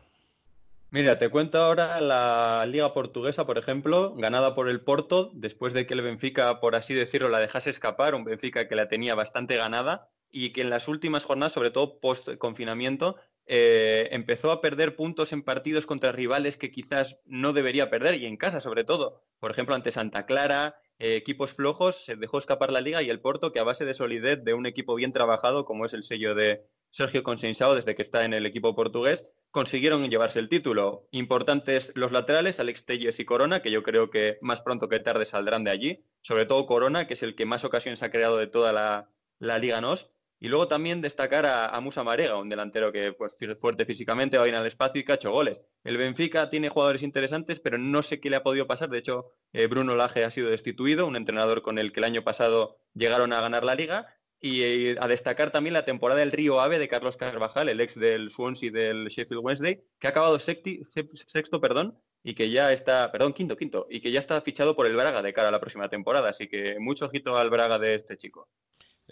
Mira, 0.91 1.19
te 1.19 1.31
cuento 1.31 1.59
ahora 1.59 2.03
la 2.03 2.67
Liga 2.67 2.93
Portuguesa, 2.93 3.47
por 3.47 3.57
ejemplo, 3.57 4.15
ganada 4.15 4.55
por 4.55 4.69
el 4.69 4.83
Porto, 4.83 5.31
después 5.33 5.73
de 5.73 5.87
que 5.87 5.95
el 5.95 6.03
Benfica, 6.03 6.61
por 6.61 6.75
así 6.75 6.93
decirlo, 6.93 7.31
la 7.31 7.39
dejase 7.39 7.71
escapar, 7.71 8.15
un 8.15 8.25
Benfica 8.25 8.69
que 8.69 8.75
la 8.75 8.89
tenía 8.89 9.15
bastante 9.15 9.57
ganada 9.57 10.11
y 10.33 10.51
que 10.51 10.63
en 10.63 10.71
las 10.71 10.89
últimas 10.89 11.25
jornadas, 11.25 11.53
sobre 11.53 11.71
todo 11.71 12.01
post-confinamiento, 12.01 13.17
eh, 13.47 14.09
empezó 14.13 14.51
a 14.51 14.61
perder 14.61 14.97
puntos 14.97 15.33
en 15.33 15.43
partidos 15.43 15.85
contra 15.85 16.13
rivales 16.13 16.57
que 16.57 16.71
quizás 16.71 17.21
no 17.27 17.53
debería 17.53 17.91
perder, 17.91 18.15
y 18.15 18.27
en 18.27 18.37
casa 18.37 18.61
sobre 18.61 18.85
todo. 18.85 19.23
Por 19.39 19.51
ejemplo, 19.51 19.75
ante 19.75 19.93
Santa 19.93 20.27
Clara, 20.27 20.77
eh, 20.99 21.17
equipos 21.17 21.53
flojos, 21.53 22.05
se 22.05 22.17
dejó 22.17 22.39
escapar 22.39 22.73
la 22.73 22.81
liga 22.81 23.03
y 23.03 23.11
el 23.11 23.21
Porto, 23.21 23.53
que 23.53 23.59
a 23.59 23.65
base 23.65 23.85
de 23.85 23.95
solidez 23.95 24.43
de 24.43 24.55
un 24.55 24.67
equipo 24.67 24.95
bien 24.95 25.13
trabajado, 25.13 25.65
como 25.65 25.85
es 25.85 25.93
el 25.93 26.03
sello 26.03 26.35
de 26.35 26.65
Sergio 26.91 27.23
Consensao 27.23 27.75
desde 27.75 27.95
que 27.95 28.03
está 28.03 28.25
en 28.25 28.35
el 28.35 28.47
equipo 28.47 28.75
portugués, 28.75 29.35
consiguieron 29.51 30.09
llevarse 30.09 30.39
el 30.39 30.49
título. 30.49 31.09
Importantes 31.11 31.93
los 31.95 32.13
laterales, 32.13 32.61
Alex 32.61 32.85
Telles 32.85 33.19
y 33.19 33.25
Corona, 33.25 33.63
que 33.63 33.71
yo 33.71 33.83
creo 33.83 34.11
que 34.11 34.39
más 34.41 34.61
pronto 34.61 34.89
que 34.89 35.01
tarde 35.01 35.25
saldrán 35.25 35.65
de 35.65 35.71
allí. 35.71 36.05
Sobre 36.21 36.47
todo 36.47 36.67
Corona, 36.67 37.07
que 37.07 37.15
es 37.15 37.23
el 37.23 37.35
que 37.35 37.47
más 37.47 37.65
ocasiones 37.65 38.03
ha 38.03 38.11
creado 38.11 38.37
de 38.37 38.47
toda 38.47 38.73
la, 38.73 39.11
la 39.39 39.59
Liga 39.59 39.81
NOS 39.81 40.12
Y 40.43 40.49
luego 40.49 40.67
también 40.67 41.01
destacar 41.01 41.47
a, 41.47 41.81
Musa 41.81 42.03
Marega, 42.03 42.37
un 42.37 42.49
delantero 42.49 42.91
que 42.91 43.13
pues 43.13 43.37
fuerte 43.61 43.87
físicamente, 43.87 44.39
va 44.39 44.43
bien 44.43 44.57
al 44.57 44.67
espacio 44.67 45.01
y 45.01 45.05
que 45.05 45.13
ha 45.13 45.15
hecho 45.15 45.31
goles. 45.31 45.61
El 45.85 45.99
Benfica 45.99 46.51
tiene 46.51 46.69
jugadores 46.69 47.05
interesantes, 47.05 47.61
pero 47.61 47.79
no 47.79 48.03
sé 48.03 48.19
qué 48.19 48.29
le 48.29 48.35
ha 48.35 48.43
podido 48.43 48.67
pasar. 48.67 48.89
De 48.89 48.99
hecho, 48.99 49.27
eh, 49.53 49.69
Bruno 49.69 49.95
Laje 49.95 50.25
ha 50.25 50.31
sido 50.31 50.51
destituido, 50.51 51.07
un 51.07 51.15
entrenador 51.15 51.63
con 51.63 51.79
el 51.79 51.93
que 51.93 52.01
el 52.01 52.05
año 52.05 52.25
pasado 52.25 52.77
llegaron 52.93 53.33
a 53.33 53.41
ganar 53.41 53.63
la 53.63 53.77
liga. 53.77 54.09
Y 54.41 54.63
eh, 54.63 54.97
a 54.99 55.07
destacar 55.07 55.53
también 55.53 55.75
la 55.75 55.85
temporada 55.85 56.19
del 56.19 56.33
Río 56.33 56.61
Ave 56.61 56.81
de 56.81 56.89
Carlos 56.89 57.17
Carvajal, 57.17 57.69
el 57.69 57.81
ex 57.81 57.95
del 57.95 58.33
Swansea 58.33 58.73
del 58.73 59.07
Sheffield 59.07 59.45
Wednesday, 59.45 59.85
que 60.01 60.09
ha 60.09 60.11
acabado 60.11 60.41
sexto, 60.41 61.61
perdón, 61.61 61.97
y 62.25 62.35
que 62.35 62.51
ya 62.51 62.73
está, 62.73 63.13
perdón, 63.13 63.33
quinto, 63.33 63.57
quinto, 63.57 63.87
y 63.89 64.01
que 64.01 64.11
ya 64.11 64.19
está 64.19 64.41
fichado 64.41 64.75
por 64.75 64.87
el 64.89 64.97
Braga 64.97 65.23
de 65.23 65.33
cara 65.33 65.51
a 65.51 65.53
la 65.53 65.61
próxima 65.61 65.89
temporada. 65.89 66.31
Así 66.31 66.49
que 66.49 66.81
mucho 66.81 67.07
ojito 67.07 67.37
al 67.37 67.49
Braga 67.49 67.79
de 67.79 67.95
este 67.95 68.17
chico. 68.17 68.49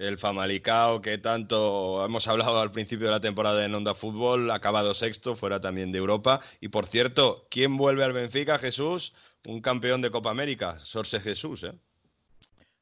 El 0.00 0.16
Famalicao, 0.16 1.02
que 1.02 1.18
tanto 1.18 2.02
hemos 2.04 2.26
hablado 2.26 2.58
al 2.58 2.72
principio 2.72 3.06
de 3.06 3.12
la 3.12 3.20
temporada 3.20 3.62
en 3.64 3.74
Onda 3.74 3.94
Fútbol, 3.94 4.50
ha 4.50 4.54
acabado 4.54 4.94
sexto, 4.94 5.36
fuera 5.36 5.60
también 5.60 5.92
de 5.92 5.98
Europa. 5.98 6.40
Y 6.58 6.68
por 6.68 6.86
cierto, 6.86 7.46
¿quién 7.50 7.76
vuelve 7.76 8.02
al 8.02 8.14
Benfica, 8.14 8.58
Jesús? 8.58 9.12
Un 9.44 9.60
campeón 9.60 10.00
de 10.00 10.10
Copa 10.10 10.30
América, 10.30 10.78
Sorse 10.78 11.20
Jesús, 11.20 11.64
¿eh? 11.64 11.74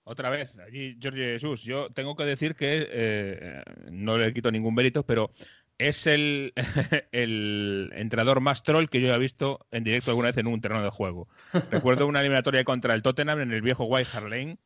Otra 0.05 0.31
vez, 0.31 0.57
allí 0.61 0.97
Jorge 1.03 1.33
Jesús. 1.33 1.65
Yo 1.65 1.91
tengo 1.91 2.15
que 2.15 2.25
decir 2.25 2.55
que 2.55 2.89
eh, 2.89 3.63
no 3.91 4.17
le 4.17 4.33
quito 4.33 4.51
ningún 4.51 4.75
mérito, 4.75 5.03
pero 5.03 5.33
es 5.77 6.07
el, 6.07 6.55
el 7.13 7.91
entrenador 7.95 8.41
más 8.41 8.63
troll 8.63 8.87
que 8.87 9.01
yo 9.01 9.09
haya 9.09 9.19
visto 9.19 9.67
en 9.71 9.85
directo 9.85 10.11
alguna 10.11 10.29
vez 10.29 10.39
en 10.39 10.47
un 10.47 10.61
terreno 10.61 10.83
de 10.83 10.91
juego. 10.91 11.29
Recuerdo 11.71 12.07
una 12.07 12.21
eliminatoria 12.21 12.65
contra 12.65 12.95
el 12.95 13.03
Tottenham 13.03 13.41
en 13.41 13.53
el 13.53 13.61
viejo 13.61 13.85
White 13.85 14.09
Hart 14.13 14.29
Lane, 14.29 14.59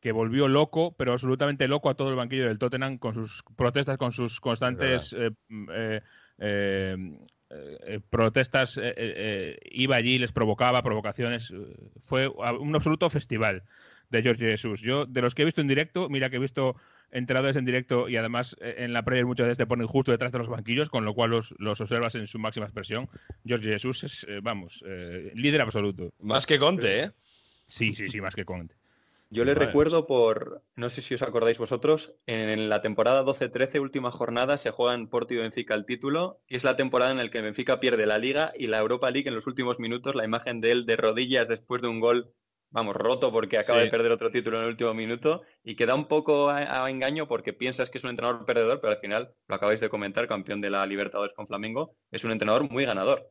que 0.00 0.12
volvió 0.12 0.48
loco, 0.48 0.94
pero 0.96 1.12
absolutamente 1.12 1.68
loco 1.68 1.90
a 1.90 1.94
todo 1.94 2.08
el 2.08 2.16
banquillo 2.16 2.46
del 2.46 2.58
Tottenham 2.58 2.98
con 2.98 3.14
sus 3.14 3.42
protestas, 3.56 3.98
con 3.98 4.12
sus 4.12 4.40
constantes 4.40 5.12
eh, 5.12 5.30
eh, 5.72 6.00
eh, 6.38 6.96
eh, 7.50 8.00
protestas. 8.08 8.80
iba 9.70 9.96
allí, 9.96 10.18
les 10.18 10.32
provocaba 10.32 10.82
provocaciones. 10.82 11.52
Fue 12.00 12.28
un 12.28 12.74
absoluto 12.74 13.10
festival 13.10 13.64
de 14.08 14.22
George 14.22 14.50
Jesús. 14.50 14.80
Yo, 14.80 15.04
de 15.06 15.20
los 15.20 15.34
que 15.34 15.42
he 15.42 15.44
visto 15.44 15.60
en 15.60 15.68
directo, 15.68 16.08
mira 16.08 16.30
que 16.30 16.36
he 16.36 16.40
visto 16.40 16.76
entrenadores 17.10 17.56
en 17.56 17.64
directo 17.64 18.08
y 18.08 18.16
además 18.16 18.56
en 18.60 18.92
la 18.92 19.04
Premier 19.04 19.26
muchas 19.26 19.46
veces 19.46 19.58
te 19.58 19.66
ponen 19.66 19.86
justo 19.86 20.12
detrás 20.12 20.32
de 20.32 20.38
los 20.38 20.48
banquillos, 20.48 20.88
con 20.90 21.04
lo 21.04 21.14
cual 21.14 21.30
los, 21.30 21.54
los 21.58 21.80
observas 21.80 22.14
en 22.14 22.26
su 22.26 22.38
máxima 22.38 22.66
expresión. 22.66 23.08
George 23.44 23.70
Jesús 23.70 24.04
es, 24.04 24.26
vamos, 24.42 24.82
eh, 24.86 25.30
líder 25.34 25.60
absoluto. 25.60 26.12
Más 26.20 26.46
que 26.46 26.58
Conte, 26.58 27.04
¿eh? 27.04 27.10
Sí, 27.66 27.94
sí, 27.94 28.08
sí, 28.08 28.20
más 28.20 28.34
que 28.34 28.44
Conte. 28.44 28.79
Yo 29.32 29.44
le 29.44 29.54
Vale. 29.54 29.66
recuerdo 29.66 30.08
por, 30.08 30.64
no 30.74 30.90
sé 30.90 31.02
si 31.02 31.14
os 31.14 31.22
acordáis 31.22 31.56
vosotros, 31.56 32.12
en 32.26 32.68
la 32.68 32.82
temporada 32.82 33.22
12-13, 33.22 33.80
última 33.80 34.10
jornada, 34.10 34.58
se 34.58 34.72
juega 34.72 34.94
en 34.94 35.06
Porto 35.06 35.34
y 35.34 35.36
Benfica 35.36 35.74
el 35.74 35.84
título, 35.86 36.40
y 36.48 36.56
es 36.56 36.64
la 36.64 36.74
temporada 36.74 37.12
en 37.12 37.18
la 37.18 37.28
que 37.28 37.40
Benfica 37.40 37.78
pierde 37.78 38.06
la 38.06 38.18
Liga 38.18 38.52
y 38.58 38.66
la 38.66 38.78
Europa 38.80 39.08
League 39.10 39.28
en 39.28 39.36
los 39.36 39.46
últimos 39.46 39.78
minutos, 39.78 40.16
la 40.16 40.24
imagen 40.24 40.60
de 40.60 40.72
él 40.72 40.84
de 40.84 40.96
rodillas 40.96 41.46
después 41.46 41.80
de 41.80 41.86
un 41.86 42.00
gol, 42.00 42.34
vamos, 42.70 42.96
roto 42.96 43.30
porque 43.30 43.56
acaba 43.58 43.78
Sí. 43.78 43.84
de 43.84 43.90
perder 43.92 44.10
otro 44.10 44.32
título 44.32 44.56
en 44.58 44.64
el 44.64 44.70
último 44.70 44.94
minuto, 44.94 45.42
y 45.62 45.76
que 45.76 45.86
da 45.86 45.94
un 45.94 46.06
poco 46.06 46.50
a, 46.50 46.84
a 46.84 46.90
engaño 46.90 47.28
porque 47.28 47.52
piensas 47.52 47.88
que 47.88 47.98
es 47.98 48.04
un 48.04 48.10
entrenador 48.10 48.44
perdedor, 48.44 48.80
pero 48.80 48.94
al 48.94 48.98
final, 49.00 49.32
lo 49.46 49.54
acabáis 49.54 49.78
de 49.78 49.88
comentar, 49.88 50.26
campeón 50.26 50.60
de 50.60 50.70
la 50.70 50.84
Libertadores 50.86 51.34
con 51.34 51.46
Flamengo, 51.46 51.94
es 52.10 52.24
un 52.24 52.32
entrenador 52.32 52.68
muy 52.68 52.84
ganador. 52.84 53.30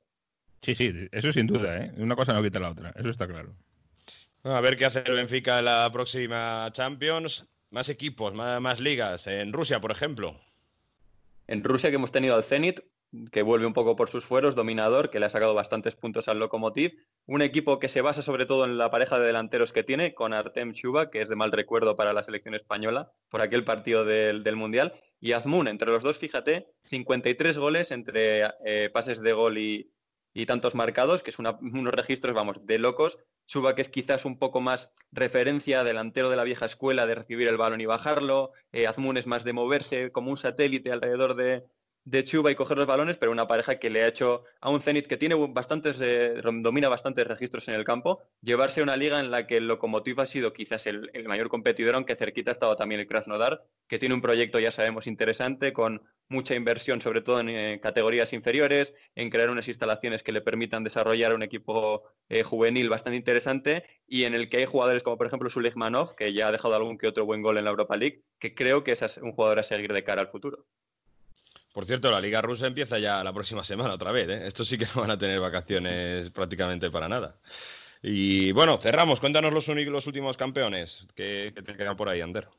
Sí, 0.61 0.75
sí, 0.75 0.93
eso 1.11 1.33
sin 1.33 1.47
duda, 1.47 1.77
¿eh? 1.77 1.91
Una 1.97 2.15
cosa 2.15 2.31
no 2.33 2.41
quita 2.41 2.59
la 2.59 2.69
otra, 2.71 2.93
eso 2.95 3.09
está 3.09 3.27
claro. 3.27 3.53
A 4.43 4.61
ver 4.61 4.77
qué 4.77 4.85
hace 4.85 5.03
el 5.05 5.15
Benfica 5.15 5.59
en 5.59 5.65
la 5.65 5.89
próxima 5.91 6.69
Champions. 6.71 7.45
Más 7.71 7.89
equipos, 7.89 8.33
más, 8.33 8.79
ligas. 8.79 9.27
En 9.27 9.51
Rusia, 9.51 9.81
por 9.81 9.91
ejemplo. 9.91 10.39
En 11.47 11.61
Rusia 11.61 11.89
que 11.89 11.97
hemos 11.97 12.13
tenido 12.13 12.35
al 12.35 12.45
Zenit, 12.45 12.79
que 13.33 13.41
vuelve 13.41 13.65
un 13.65 13.73
poco 13.73 13.97
por 13.97 14.09
sus 14.09 14.23
fueros, 14.23 14.55
dominador, 14.55 15.09
que 15.09 15.19
le 15.19 15.25
ha 15.25 15.29
sacado 15.29 15.53
bastantes 15.53 15.97
puntos 15.97 16.29
al 16.29 16.39
Lokomotiv. 16.39 17.05
Un 17.25 17.41
equipo 17.41 17.79
que 17.79 17.89
se 17.89 17.99
basa 17.99 18.21
sobre 18.21 18.45
todo 18.45 18.63
en 18.63 18.77
la 18.77 18.89
pareja 18.89 19.19
de 19.19 19.27
delanteros 19.27 19.73
que 19.73 19.83
tiene, 19.83 20.13
con 20.13 20.33
Artem 20.33 20.71
Chuba, 20.71 21.09
que 21.09 21.21
es 21.21 21.27
de 21.27 21.35
mal 21.35 21.51
recuerdo 21.51 21.97
para 21.97 22.13
la 22.13 22.23
selección 22.23 22.55
española, 22.55 23.11
por 23.27 23.41
aquel 23.41 23.65
partido 23.65 24.05
del, 24.05 24.43
del 24.43 24.55
Mundial. 24.55 24.93
Y 25.19 25.33
Azmun, 25.33 25.67
entre 25.67 25.91
los 25.91 26.01
dos, 26.01 26.17
fíjate, 26.17 26.71
53 26.85 27.57
goles 27.57 27.91
entre 27.91 28.45
eh, 28.63 28.89
pases 28.89 29.19
de 29.19 29.33
gol 29.33 29.57
y, 29.57 29.91
y 30.33 30.45
tantos 30.45 30.75
marcados, 30.75 31.23
que 31.23 31.31
es 31.31 31.39
unos 31.39 31.93
registros, 31.93 32.33
vamos, 32.33 32.65
de 32.65 32.79
locos. 32.79 33.19
Chuba, 33.49 33.73
que 33.73 33.81
es 33.81 33.89
quizás 33.89 34.25
un 34.25 34.37
poco 34.37 34.61
más 34.61 34.91
referencia, 35.11 35.83
delantero 35.83 36.29
de 36.29 36.35
la 36.35 36.43
vieja 36.43 36.67
escuela, 36.67 37.07
de 37.07 37.15
recibir 37.15 37.47
el 37.47 37.57
balón 37.57 37.81
y 37.81 37.87
bajarlo. 37.87 38.51
Eh, 38.71 38.85
Azmun 38.85 39.17
es 39.17 39.25
más 39.25 39.43
de 39.43 39.53
moverse 39.53 40.11
como 40.11 40.29
un 40.29 40.37
satélite 40.37 40.91
alrededor 40.91 41.35
de, 41.35 41.65
de 42.09 42.23
Chuba 42.23 42.49
y 42.49 42.55
coger 42.55 42.77
los 42.77 42.87
balones, 42.87 43.17
pero 43.17 43.31
una 43.31 43.47
pareja 43.47 43.77
que 43.77 43.91
le 43.91 44.03
ha 44.03 44.07
hecho 44.07 44.43
a 44.61 44.71
un 44.71 44.81
Zenit 44.81 45.05
que 45.05 45.17
tiene 45.17 45.35
bastantes, 45.35 46.01
eh, 46.01 46.41
domina 46.43 46.89
bastantes 46.89 47.27
registros 47.27 47.67
en 47.67 47.75
el 47.75 47.83
campo, 47.83 48.23
llevarse 48.41 48.79
a 48.79 48.83
una 48.83 48.97
liga 48.97 49.19
en 49.19 49.29
la 49.29 49.45
que 49.45 49.57
el 49.57 49.67
Lokomotiv 49.67 50.19
ha 50.19 50.25
sido 50.25 50.51
quizás 50.51 50.87
el, 50.87 51.11
el 51.13 51.27
mayor 51.27 51.49
competidor, 51.49 51.93
aunque 51.93 52.15
cerquita 52.15 52.49
ha 52.49 52.53
estado 52.53 52.75
también 52.75 52.99
el 52.99 53.07
Krasnodar, 53.07 53.63
que 53.87 53.99
tiene 53.99 54.15
un 54.15 54.21
proyecto, 54.21 54.59
ya 54.59 54.71
sabemos, 54.71 55.05
interesante, 55.05 55.71
con 55.71 56.01
mucha 56.29 56.55
inversión, 56.55 56.99
sobre 56.99 57.21
todo 57.21 57.41
en 57.41 57.49
eh, 57.49 57.79
categorías 57.79 58.33
inferiores, 58.33 58.95
en 59.13 59.29
crear 59.29 59.51
unas 59.51 59.67
instalaciones 59.67 60.23
que 60.23 60.31
le 60.31 60.41
permitan 60.41 60.83
desarrollar 60.83 61.35
un 61.35 61.43
equipo 61.43 62.03
eh, 62.29 62.41
juvenil 62.41 62.89
bastante 62.89 63.17
interesante 63.17 63.83
y 64.07 64.23
en 64.23 64.33
el 64.33 64.49
que 64.49 64.57
hay 64.57 64.65
jugadores 64.65 65.03
como 65.03 65.17
por 65.17 65.27
ejemplo 65.27 65.49
Suleimanov, 65.49 66.15
que 66.15 66.33
ya 66.33 66.47
ha 66.47 66.51
dejado 66.51 66.73
algún 66.75 66.97
que 66.97 67.07
otro 67.07 67.25
buen 67.25 67.43
gol 67.43 67.59
en 67.59 67.65
la 67.65 67.71
Europa 67.71 67.97
League, 67.97 68.23
que 68.39 68.55
creo 68.55 68.83
que 68.83 68.93
es 68.93 69.17
un 69.17 69.33
jugador 69.33 69.59
a 69.59 69.63
seguir 69.63 69.93
de 69.93 70.03
cara 70.03 70.21
al 70.21 70.29
futuro. 70.29 70.65
Por 71.79 71.85
cierto, 71.85 72.11
la 72.11 72.19
Liga 72.19 72.41
Rusa 72.41 72.67
empieza 72.67 72.99
ya 72.99 73.23
la 73.23 73.31
próxima 73.31 73.63
semana 73.63 73.93
otra 73.93 74.11
vez. 74.11 74.27
¿eh? 74.27 74.41
Estos 74.47 74.67
sí 74.67 74.77
que 74.77 74.83
no 74.93 74.99
van 74.99 75.11
a 75.11 75.17
tener 75.17 75.39
vacaciones 75.39 76.29
prácticamente 76.29 76.91
para 76.91 77.07
nada. 77.07 77.39
Y 78.01 78.51
bueno, 78.51 78.77
cerramos. 78.79 79.21
Cuéntanos 79.21 79.53
los, 79.53 79.65
los 79.65 80.05
últimos 80.05 80.35
campeones 80.35 81.07
que, 81.15 81.53
te 81.55 81.77
quedan 81.77 81.95
por 81.95 82.09
ahí, 82.09 82.19
Ander. 82.19 82.49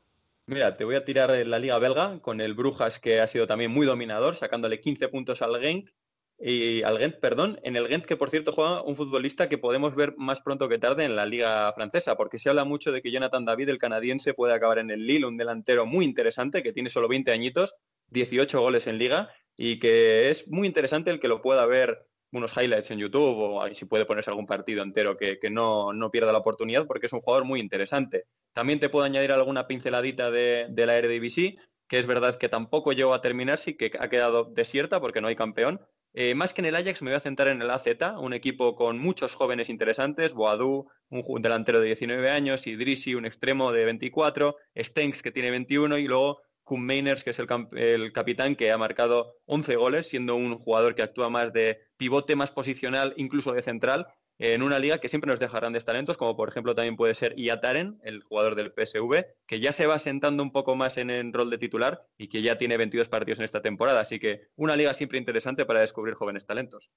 Mira, 0.47 0.75
te 0.75 0.85
voy 0.85 0.95
a 0.95 1.05
tirar 1.05 1.29
la 1.45 1.59
Liga 1.59 1.77
Belga 1.77 2.19
con 2.19 2.41
el 2.41 2.55
Brujas, 2.55 2.97
que 2.97 3.21
ha 3.21 3.27
sido 3.27 3.45
también 3.45 3.69
muy 3.69 3.85
dominador, 3.85 4.37
sacándole 4.37 4.79
15 4.79 5.09
puntos 5.09 5.43
al 5.43 5.61
Genk. 5.61 5.91
Y 6.39 6.81
al 6.81 6.97
Gent, 6.97 7.19
perdón, 7.19 7.59
en 7.61 7.75
el 7.75 7.89
Gent 7.89 8.05
que 8.05 8.17
por 8.17 8.31
cierto 8.31 8.53
juega 8.53 8.81
un 8.81 8.95
futbolista 8.95 9.47
que 9.47 9.59
podemos 9.59 9.93
ver 9.93 10.15
más 10.17 10.41
pronto 10.41 10.67
que 10.67 10.79
tarde 10.79 11.05
en 11.05 11.15
la 11.15 11.27
liga 11.27 11.71
francesa, 11.73 12.17
porque 12.17 12.39
se 12.39 12.49
habla 12.49 12.63
mucho 12.63 12.91
de 12.91 13.03
que 13.03 13.11
Jonathan 13.11 13.45
David, 13.45 13.69
el 13.69 13.77
canadiense, 13.77 14.33
puede 14.33 14.55
acabar 14.55 14.79
en 14.79 14.89
el 14.89 15.05
Lille, 15.05 15.27
un 15.27 15.37
delantero 15.37 15.85
muy 15.85 16.05
interesante 16.05 16.63
que 16.63 16.73
tiene 16.73 16.89
solo 16.89 17.07
20 17.07 17.31
añitos, 17.31 17.75
18 18.11 18.61
goles 18.61 18.87
en 18.87 18.97
liga 18.97 19.29
y 19.57 19.79
que 19.79 20.29
es 20.29 20.47
muy 20.47 20.67
interesante 20.67 21.11
el 21.11 21.19
que 21.19 21.27
lo 21.27 21.41
pueda 21.41 21.65
ver 21.65 22.05
unos 22.31 22.55
highlights 22.55 22.91
en 22.91 22.99
YouTube 22.99 23.37
o 23.37 23.73
si 23.73 23.85
puede 23.85 24.05
ponerse 24.05 24.29
algún 24.29 24.47
partido 24.47 24.83
entero 24.83 25.17
que, 25.17 25.37
no, 25.49 25.93
no 25.93 26.11
pierda 26.11 26.31
la 26.31 26.37
oportunidad 26.37 26.87
porque 26.87 27.07
es 27.07 27.13
un 27.13 27.21
jugador 27.21 27.45
muy 27.45 27.59
interesante. 27.59 28.25
También 28.53 28.79
te 28.79 28.89
puedo 28.89 29.05
añadir 29.05 29.31
alguna 29.31 29.67
pinceladita 29.67 30.31
de, 30.31 30.67
la 30.75 30.97
Eredivisie, 30.97 31.57
que 31.87 31.99
es 31.99 32.07
verdad 32.07 32.37
que 32.37 32.49
tampoco 32.49 32.93
llegó 32.93 33.13
a 33.13 33.21
terminar, 33.21 33.57
sí 33.57 33.75
que 33.75 33.91
ha 33.99 34.09
quedado 34.09 34.45
desierta 34.45 35.01
porque 35.01 35.21
no 35.21 35.27
hay 35.27 35.35
campeón. 35.35 35.81
Eh, 36.13 36.35
más 36.35 36.53
que 36.53 36.61
en 36.61 36.65
el 36.65 36.75
Ajax 36.75 37.01
me 37.01 37.11
voy 37.11 37.17
a 37.17 37.21
centrar 37.21 37.47
en 37.49 37.61
el 37.61 37.69
AZ, 37.69 37.87
un 38.19 38.33
equipo 38.33 38.75
con 38.75 38.97
muchos 38.97 39.33
jóvenes 39.33 39.69
interesantes, 39.69 40.33
Boadú, 40.33 40.87
un 41.09 41.41
delantero 41.41 41.79
de 41.79 41.87
19 41.87 42.29
años, 42.29 42.67
Idrisi, 42.67 43.15
un 43.15 43.25
extremo 43.25 43.71
de 43.71 43.85
24, 43.85 44.57
Stenks 44.75 45.21
que 45.21 45.31
tiene 45.31 45.51
21 45.51 45.97
y 45.97 46.07
luego 46.07 46.41
Koen 46.71 46.85
Meiners, 46.85 47.25
que 47.25 47.31
es 47.31 47.39
el, 47.39 47.47
el 47.73 48.13
capitán 48.13 48.55
que 48.55 48.71
ha 48.71 48.77
marcado 48.77 49.35
11 49.43 49.75
goles, 49.75 50.07
siendo 50.07 50.37
un 50.37 50.57
jugador 50.57 50.95
que 50.95 51.01
actúa 51.01 51.29
más 51.29 51.51
de 51.51 51.81
pivote, 51.97 52.37
más 52.37 52.51
posicional, 52.51 53.13
incluso 53.17 53.51
de 53.51 53.61
central, 53.61 54.07
en 54.39 54.63
una 54.63 54.79
liga 54.79 54.99
que 54.99 55.09
siempre 55.09 55.29
nos 55.29 55.41
deja 55.41 55.59
grandes 55.59 55.83
talentos, 55.83 56.15
como 56.15 56.37
por 56.37 56.47
ejemplo 56.47 56.73
también 56.73 56.95
puede 56.95 57.13
ser 57.13 57.37
Iataren, 57.37 57.99
el 58.03 58.23
jugador 58.23 58.55
del 58.55 58.71
PSV, 58.71 59.25
que 59.45 59.59
ya 59.59 59.73
se 59.73 59.85
va 59.85 59.99
sentando 59.99 60.41
un 60.43 60.53
poco 60.53 60.77
más 60.77 60.97
en 60.97 61.09
el 61.09 61.33
rol 61.33 61.49
de 61.49 61.57
titular 61.57 62.07
y 62.17 62.29
que 62.29 62.41
ya 62.41 62.57
tiene 62.57 62.77
22 62.77 63.09
partidos 63.09 63.39
en 63.39 63.45
esta 63.45 63.61
temporada. 63.61 63.99
Así 63.99 64.17
que 64.17 64.47
una 64.55 64.77
liga 64.77 64.93
siempre 64.93 65.17
interesante 65.17 65.65
para 65.65 65.81
descubrir 65.81 66.13
jóvenes 66.13 66.45
talentos. 66.45 66.93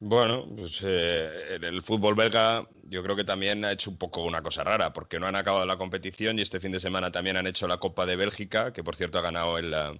Bueno, 0.00 0.46
pues 0.56 0.80
eh, 0.84 1.56
en 1.56 1.64
el 1.64 1.82
fútbol 1.82 2.14
belga 2.14 2.68
yo 2.84 3.02
creo 3.02 3.16
que 3.16 3.24
también 3.24 3.64
ha 3.64 3.72
hecho 3.72 3.90
un 3.90 3.98
poco 3.98 4.22
una 4.22 4.42
cosa 4.42 4.62
rara, 4.62 4.92
porque 4.92 5.18
no 5.18 5.26
han 5.26 5.34
acabado 5.34 5.66
la 5.66 5.76
competición 5.76 6.38
y 6.38 6.42
este 6.42 6.60
fin 6.60 6.70
de 6.70 6.78
semana 6.78 7.10
también 7.10 7.36
han 7.36 7.48
hecho 7.48 7.66
la 7.66 7.78
Copa 7.78 8.06
de 8.06 8.14
Bélgica, 8.14 8.72
que 8.72 8.84
por 8.84 8.94
cierto 8.94 9.18
ha 9.18 9.22
ganado 9.22 9.58
el... 9.58 9.74
ah, 9.74 9.94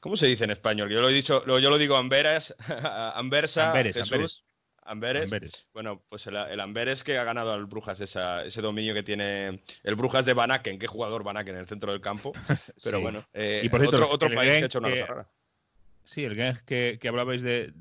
¿Cómo 0.00 0.16
se 0.16 0.26
dice 0.26 0.44
en 0.44 0.50
español? 0.52 0.88
Yo 0.90 1.02
lo 1.02 1.10
he 1.10 1.12
dicho, 1.12 1.44
yo 1.46 1.68
lo 1.70 1.76
digo 1.76 1.96
Amberes, 1.96 2.54
Ambersa, 3.14 3.68
Amberes, 3.68 3.96
Jesús, 3.96 4.12
Amberes. 4.12 4.44
Amberes. 4.84 5.24
Amberes. 5.24 5.66
Bueno, 5.74 6.02
pues 6.08 6.26
el, 6.28 6.36
el 6.36 6.58
Amberes 6.58 7.04
que 7.04 7.18
ha 7.18 7.24
ganado 7.24 7.52
al 7.52 7.66
Brujas 7.66 8.00
esa- 8.00 8.44
ese 8.46 8.62
dominio 8.62 8.94
que 8.94 9.02
tiene 9.02 9.62
el 9.84 9.94
Brujas 9.96 10.24
de 10.24 10.32
Banaken, 10.32 10.78
qué 10.78 10.86
jugador 10.86 11.22
Banaken 11.24 11.54
en 11.56 11.60
el 11.60 11.68
centro 11.68 11.92
del 11.92 12.00
campo. 12.00 12.32
Pero 12.82 12.96
Sí. 12.98 13.02
bueno, 13.02 13.22
eh, 13.34 13.60
Y 13.62 13.68
por 13.68 13.80
cierto, 13.80 13.98
otro, 13.98 14.10
otro 14.14 14.34
país 14.34 14.50
que 14.58 14.62
ha 14.62 14.66
hecho 14.66 14.78
una 14.78 14.88
que- 14.88 15.00
cosa 15.02 15.12
rara. 15.12 15.28
Sí, 16.04 16.24
el 16.24 16.34
que, 16.66 16.98
que 17.00 17.08
hablabais 17.08 17.42
de, 17.42 17.72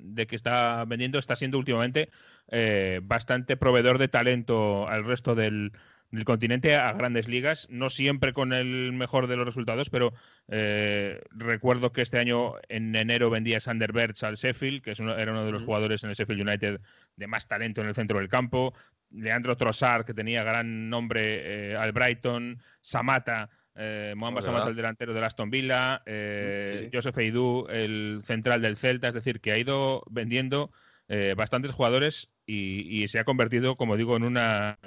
de 0.00 0.26
que 0.26 0.36
está 0.36 0.84
vendiendo 0.84 1.18
está 1.18 1.36
siendo 1.36 1.58
últimamente 1.58 2.10
eh, 2.48 3.00
bastante 3.02 3.56
proveedor 3.56 3.98
de 3.98 4.08
talento 4.08 4.88
al 4.88 5.04
resto 5.04 5.34
del, 5.34 5.72
del 6.10 6.24
continente 6.24 6.74
a 6.74 6.92
grandes 6.92 7.28
ligas, 7.28 7.66
no 7.70 7.90
siempre 7.90 8.32
con 8.32 8.52
el 8.52 8.92
mejor 8.92 9.26
de 9.26 9.36
los 9.36 9.46
resultados, 9.46 9.90
pero 9.90 10.12
eh, 10.48 11.20
recuerdo 11.30 11.92
que 11.92 12.02
este 12.02 12.18
año 12.18 12.54
en 12.68 12.94
enero 12.94 13.28
vendía 13.30 13.60
Sander 13.60 13.92
Bertz 13.92 14.22
al 14.22 14.36
Sheffield, 14.36 14.82
que 14.82 14.92
es 14.92 15.00
era 15.00 15.32
uno 15.32 15.44
de 15.44 15.52
los 15.52 15.62
jugadores 15.62 16.02
en 16.04 16.10
el 16.10 16.16
Sheffield 16.16 16.48
United 16.48 16.80
de 17.16 17.26
más 17.26 17.46
talento 17.46 17.82
en 17.82 17.88
el 17.88 17.94
centro 17.94 18.18
del 18.18 18.28
campo, 18.28 18.74
Leandro 19.10 19.56
Trossard, 19.56 20.04
que 20.04 20.14
tenía 20.14 20.44
gran 20.44 20.88
nombre 20.88 21.72
eh, 21.72 21.76
al 21.76 21.92
Brighton, 21.92 22.60
Samata, 22.80 23.50
eh, 23.78 24.14
Samata, 24.40 24.68
el 24.68 24.76
delantero 24.76 25.14
de 25.14 25.24
Aston 25.24 25.50
Villa, 25.50 26.02
eh, 26.04 26.90
Joseph 26.92 27.16
Eidú, 27.18 27.66
el 27.70 28.22
central 28.24 28.60
del 28.60 28.76
Celta, 28.76 29.08
es 29.08 29.14
decir, 29.14 29.40
que 29.40 29.52
ha 29.52 29.58
ido 29.58 30.02
vendiendo 30.10 30.72
eh, 31.08 31.34
bastantes 31.36 31.70
jugadores 31.70 32.30
y, 32.44 33.06
se 33.08 33.20
ha 33.20 33.24
convertido, 33.24 33.76
como 33.76 33.96
digo, 33.96 34.16
en 34.16 34.24
una 34.24 34.78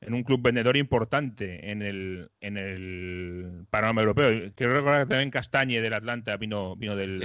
en 0.00 0.14
un 0.14 0.22
club 0.22 0.40
vendedor 0.40 0.78
importante 0.78 1.70
en 1.70 1.82
el, 1.82 2.30
en 2.40 2.56
el 2.56 3.66
panorama 3.68 4.00
europeo. 4.00 4.50
Quiero 4.54 4.72
recordar 4.72 5.02
que 5.02 5.10
también 5.10 5.30
Castañe 5.30 5.82
del 5.82 5.92
Atlanta 5.92 6.38
vino, 6.38 6.74
vino 6.76 6.96
del, 6.96 7.18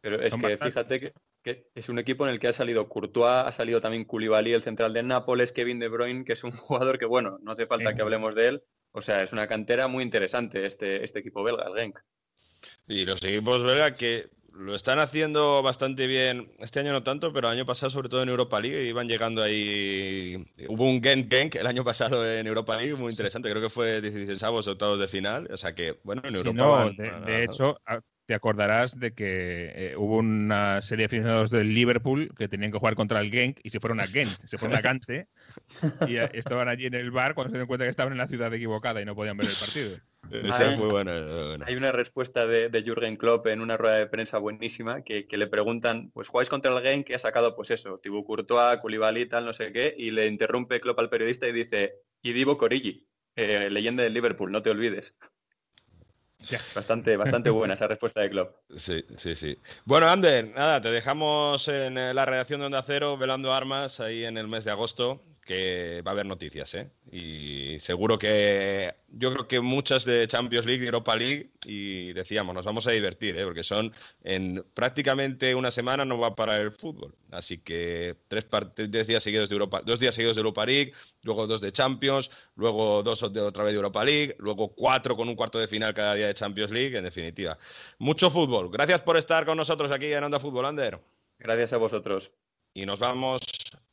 Pero 0.00 0.20
es 0.20 0.32
que 0.36 0.56
fíjate 0.58 1.12
que 1.42 1.66
es 1.74 1.88
un 1.88 1.98
equipo 1.98 2.24
en 2.24 2.32
el 2.32 2.38
que 2.38 2.46
ha 2.46 2.52
salido 2.52 2.88
Courtois, 2.88 3.44
ha 3.46 3.50
salido 3.50 3.80
también 3.80 4.04
Koulibaly, 4.04 4.52
el 4.52 4.62
central 4.62 4.92
de 4.92 5.02
Nápoles, 5.02 5.50
Kevin 5.50 5.80
De 5.80 5.88
Bruyne, 5.88 6.24
que 6.24 6.34
es 6.34 6.44
un 6.44 6.52
jugador 6.52 6.98
que, 6.98 7.06
bueno, 7.06 7.38
no 7.42 7.52
hace 7.52 7.66
falta 7.66 7.94
que 7.94 8.02
hablemos 8.02 8.36
de 8.36 8.48
él. 8.48 8.62
O 8.92 9.00
sea, 9.00 9.22
es 9.22 9.32
una 9.32 9.46
cantera 9.46 9.88
muy 9.88 10.04
interesante 10.04 10.64
este, 10.66 11.04
este 11.04 11.20
equipo 11.20 11.42
belga, 11.42 11.66
el 11.66 11.78
Genk. 11.78 11.98
Y 12.86 13.04
los 13.04 13.22
equipos 13.24 13.62
belga 13.62 13.94
que 13.94 14.30
lo 14.54 14.74
están 14.74 14.98
haciendo 14.98 15.62
bastante 15.62 16.06
bien. 16.06 16.52
Este 16.58 16.80
año 16.80 16.92
no 16.92 17.02
tanto, 17.02 17.32
pero 17.32 17.48
el 17.48 17.54
año 17.54 17.66
pasado, 17.66 17.90
sobre 17.90 18.08
todo 18.08 18.22
en 18.22 18.28
Europa 18.28 18.60
League, 18.60 18.86
iban 18.86 19.08
llegando 19.08 19.42
ahí. 19.42 20.44
Hubo 20.68 20.84
un 20.84 21.02
Genk 21.02 21.30
Genk 21.30 21.54
el 21.56 21.66
año 21.66 21.84
pasado 21.84 22.30
en 22.30 22.46
Europa 22.46 22.76
League, 22.76 22.94
muy 22.94 23.10
interesante. 23.10 23.50
Creo 23.50 23.62
que 23.62 23.70
fue 23.70 24.00
16 24.00 24.42
avos 24.42 24.66
octavos 24.68 25.00
de 25.00 25.08
final. 25.08 25.48
O 25.50 25.56
sea 25.56 25.74
que, 25.74 25.98
bueno, 26.04 26.22
en 26.24 26.34
Europa. 26.34 26.90
de, 27.26 27.44
hecho, 27.44 27.78
te 28.26 28.34
acordarás 28.34 28.98
de 28.98 29.14
que 29.14 29.72
eh, 29.74 29.96
hubo 29.96 30.18
una 30.18 30.80
serie 30.82 31.02
de 31.02 31.06
aficionados 31.06 31.50
del 31.50 31.74
Liverpool 31.74 32.32
que 32.36 32.48
tenían 32.48 32.70
que 32.70 32.78
jugar 32.78 32.94
contra 32.94 33.20
el 33.20 33.30
Genk 33.30 33.58
y 33.62 33.70
se 33.70 33.80
fueron 33.80 34.00
a 34.00 34.06
Gent, 34.06 34.30
se 34.44 34.58
fueron 34.58 34.76
a 34.76 34.80
Gante 34.82 35.28
y 36.06 36.16
eh, 36.16 36.30
estaban 36.32 36.68
allí 36.68 36.86
en 36.86 36.94
el 36.94 37.10
bar 37.10 37.34
cuando 37.34 37.50
se 37.50 37.54
dieron 37.54 37.66
cuenta 37.66 37.84
que 37.84 37.90
estaban 37.90 38.12
en 38.12 38.18
la 38.18 38.28
ciudad 38.28 38.52
equivocada 38.54 39.00
y 39.02 39.04
no 39.04 39.14
podían 39.14 39.36
ver 39.36 39.48
el 39.48 39.56
partido. 39.56 39.98
Esa 40.30 40.72
es 40.72 40.78
muy 40.78 40.88
buena, 40.88 41.56
Hay 41.66 41.74
una 41.74 41.90
respuesta 41.90 42.46
de, 42.46 42.68
de, 42.68 42.82
Jürgen 42.82 43.16
Klopp 43.16 43.48
en 43.48 43.60
una 43.60 43.76
rueda 43.76 43.96
de 43.96 44.06
prensa 44.06 44.38
buenísima 44.38 45.02
que, 45.02 45.26
le 45.28 45.46
preguntan, 45.48 46.10
pues 46.14 46.28
jugáis 46.28 46.48
contra 46.48 46.72
el 46.72 46.82
Genk 46.82 47.06
que 47.06 47.16
ha 47.16 47.18
sacado 47.18 47.56
pues 47.56 47.72
eso, 47.72 47.98
Thibaut 47.98 48.24
Courtois, 48.24 48.78
Koulibaly, 48.78 49.26
tal, 49.26 49.44
no 49.44 49.52
sé 49.52 49.72
qué, 49.72 49.94
y 49.98 50.12
le 50.12 50.28
interrumpe 50.28 50.80
Klopp 50.80 51.00
al 51.00 51.10
periodista 51.10 51.48
y 51.48 51.52
dice, 51.52 51.96
y 52.22 52.32
Divo 52.32 52.56
Corigi, 52.56 53.06
eh, 53.34 53.68
leyenda 53.68 54.04
del 54.04 54.14
Liverpool, 54.14 54.52
no 54.52 54.62
te 54.62 54.70
olvides. 54.70 55.16
Bastante, 56.74 57.16
bastante 57.16 57.50
buena 57.50 57.74
esa 57.74 57.86
respuesta 57.86 58.20
de 58.20 58.30
Klopp. 58.30 58.56
Sí, 58.76 59.04
sí, 59.16 59.34
sí. 59.34 59.56
Bueno, 59.84 60.08
Ander, 60.08 60.48
nada, 60.54 60.80
te 60.80 60.90
dejamos 60.90 61.68
en 61.68 61.94
la 61.94 62.24
redacción 62.24 62.60
de 62.60 62.66
Onda 62.66 62.82
Cero 62.86 63.16
velando 63.16 63.52
armas 63.52 64.00
ahí 64.00 64.24
en 64.24 64.36
el 64.36 64.48
mes 64.48 64.64
de 64.64 64.70
agosto 64.70 65.22
que 65.44 66.02
va 66.06 66.12
a 66.12 66.14
haber 66.14 66.26
noticias, 66.26 66.72
¿eh? 66.74 66.90
Y 67.10 67.78
seguro 67.80 68.18
que 68.18 68.94
yo 69.08 69.32
creo 69.32 69.48
que 69.48 69.60
muchas 69.60 70.04
de 70.04 70.26
Champions 70.28 70.66
League 70.66 70.84
y 70.84 70.86
Europa 70.86 71.16
League, 71.16 71.50
y 71.64 72.12
decíamos, 72.12 72.54
nos 72.54 72.64
vamos 72.64 72.86
a 72.86 72.92
divertir, 72.92 73.36
¿eh? 73.36 73.44
Porque 73.44 73.64
son 73.64 73.92
en 74.22 74.64
prácticamente 74.72 75.54
una 75.54 75.70
semana 75.70 76.04
no 76.04 76.18
va 76.18 76.28
a 76.28 76.34
parar 76.36 76.60
el 76.60 76.70
fútbol. 76.70 77.14
Así 77.32 77.58
que 77.58 78.16
tres, 78.28 78.46
tres 78.74 79.06
días 79.06 79.22
seguidos 79.22 79.48
de 79.48 79.54
Europa, 79.54 79.82
dos 79.84 79.98
días 79.98 80.14
seguidos 80.14 80.36
de 80.36 80.40
Europa 80.40 80.64
League, 80.64 80.92
luego 81.22 81.46
dos 81.46 81.60
de 81.60 81.72
Champions, 81.72 82.30
luego 82.54 83.02
dos 83.02 83.32
de 83.32 83.40
otra 83.40 83.64
vez 83.64 83.72
de 83.72 83.78
Europa 83.78 84.04
League, 84.04 84.36
luego 84.38 84.68
cuatro 84.68 85.16
con 85.16 85.28
un 85.28 85.34
cuarto 85.34 85.58
de 85.58 85.66
final 85.66 85.92
cada 85.92 86.14
día 86.14 86.28
de 86.28 86.34
Champions 86.34 86.70
League, 86.70 86.96
en 86.96 87.04
definitiva. 87.04 87.58
Mucho 87.98 88.30
fútbol. 88.30 88.70
Gracias 88.70 89.00
por 89.00 89.16
estar 89.16 89.44
con 89.44 89.56
nosotros 89.56 89.90
aquí 89.90 90.12
en 90.12 90.22
Onda 90.22 90.38
Fútbol, 90.38 90.66
Ander. 90.66 91.00
Gracias 91.38 91.72
a 91.72 91.78
vosotros. 91.78 92.30
Y 92.74 92.86
nos 92.86 93.00
vamos 93.00 93.42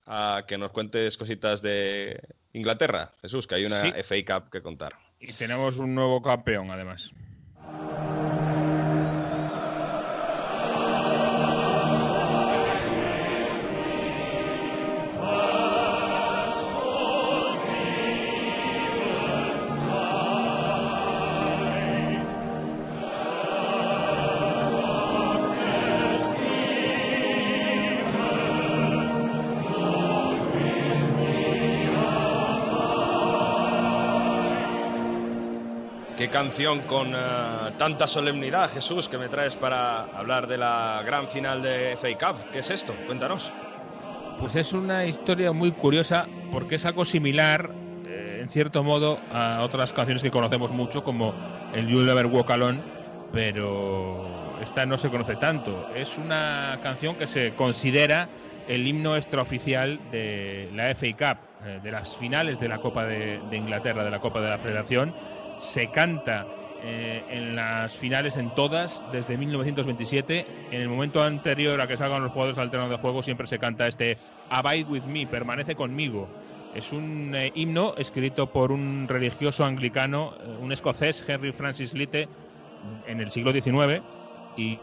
a 0.10 0.44
que 0.48 0.58
nos 0.58 0.72
cuentes 0.72 1.16
cositas 1.18 1.62
de 1.62 2.20
Inglaterra, 2.54 3.12
Jesús, 3.22 3.46
que 3.46 3.56
hay 3.56 3.66
una 3.66 3.80
FA 4.04 4.16
Cup 4.25 4.50
que 4.50 4.62
contar. 4.62 4.94
Y 5.20 5.34
tenemos 5.34 5.78
un 5.78 5.94
nuevo 5.94 6.22
campeón, 6.22 6.72
además. 6.72 7.13
Canción 36.27 36.82
con 36.82 37.14
eh, 37.16 37.20
tanta 37.77 38.05
solemnidad, 38.05 38.70
Jesús, 38.72 39.08
que 39.08 39.18
me 39.18 39.29
traes 39.29 39.55
para 39.55 40.01
hablar 40.18 40.48
de 40.48 40.58
la 40.58 41.01
gran 41.05 41.29
final 41.29 41.62
de 41.62 41.96
FA 41.96 42.34
Cup. 42.34 42.51
¿Qué 42.51 42.60
es 42.60 42.70
esto? 42.70 42.94
Cuéntanos. 43.05 43.50
Pues 44.38 44.55
es 44.55 44.74
una 44.74 45.05
historia 45.05 45.53
muy 45.53 45.72
curiosa 45.72 46.27
porque 46.51 46.75
es 46.75 46.86
algo 46.86 47.05
similar, 47.05 47.72
eh, 48.05 48.40
en 48.42 48.50
cierto 48.50 48.84
modo, 48.84 49.20
a 49.32 49.62
otras 49.64 49.94
canciones 49.94 50.22
que 50.22 50.32
conocemos 50.32 50.72
mucho, 50.72 51.03
como 51.03 51.34
el 51.74 51.88
You'll 51.88 52.05
Never 52.05 52.25
Walk 52.25 52.51
Alone, 52.51 52.82
pero 53.32 54.58
esta 54.62 54.86
no 54.86 54.98
se 54.98 55.10
conoce 55.10 55.38
tanto. 55.38 55.90
Es 55.96 56.18
una 56.18 56.79
canción 56.84 57.16
que 57.16 57.27
se 57.27 57.53
considera 57.53 58.27
el 58.68 58.86
himno 58.86 59.16
extraoficial 59.16 60.00
de 60.12 60.70
la 60.74 60.94
FA 60.96 61.08
Cup, 61.18 61.66
eh, 61.66 61.79
de 61.82 61.92
las 61.92 62.18
finales 62.18 62.60
de 62.60 62.68
la 62.68 62.79
Copa 62.79 63.05
de 63.05 63.40
Inglaterra, 63.51 64.03
de 64.03 64.12
la 64.12 64.20
Copa 64.20 64.42
de 64.42 64.50
la 64.50 64.58
Federación 64.58 65.14
se 65.59 65.87
canta 65.87 66.45
eh, 66.81 67.22
en 67.29 67.57
las 67.57 67.93
finales 67.93 68.37
en 68.37 68.50
todas 68.55 69.05
desde 69.11 69.37
1927. 69.37 70.45
En 70.72 70.81
el 70.81 70.87
momento 70.87 71.22
anterior 71.22 71.79
a 71.81 71.87
que 71.87 71.98
salgan 71.98 72.24
los 72.24 72.31
jugadores 72.31 72.57
al 72.57 72.72
terreno 72.72 72.89
de 72.89 72.98
juego 72.98 73.22
siempre 73.22 73.48
se 73.48 73.59
canta 73.59 73.87
este 73.87 74.17
Abide 74.50 74.89
with 74.89 75.03
me, 75.03 75.27
permanece 75.27 75.75
conmigo. 75.75 76.29
Es 76.74 76.93
un 76.93 77.33
eh, 77.35 77.51
himno 77.53 77.95
escrito 77.98 78.48
por 78.48 78.72
un 78.72 79.07
religioso 79.09 79.65
anglicano, 79.65 80.35
eh, 80.39 80.57
un 80.61 80.72
escocés, 80.72 81.27
Henry 81.27 81.51
Francis 81.51 81.93
Lyte, 81.93 82.29
en 83.07 83.19
el 83.19 83.29
siglo 83.29 83.51
XIX. 83.51 84.01
Y, 84.55 84.79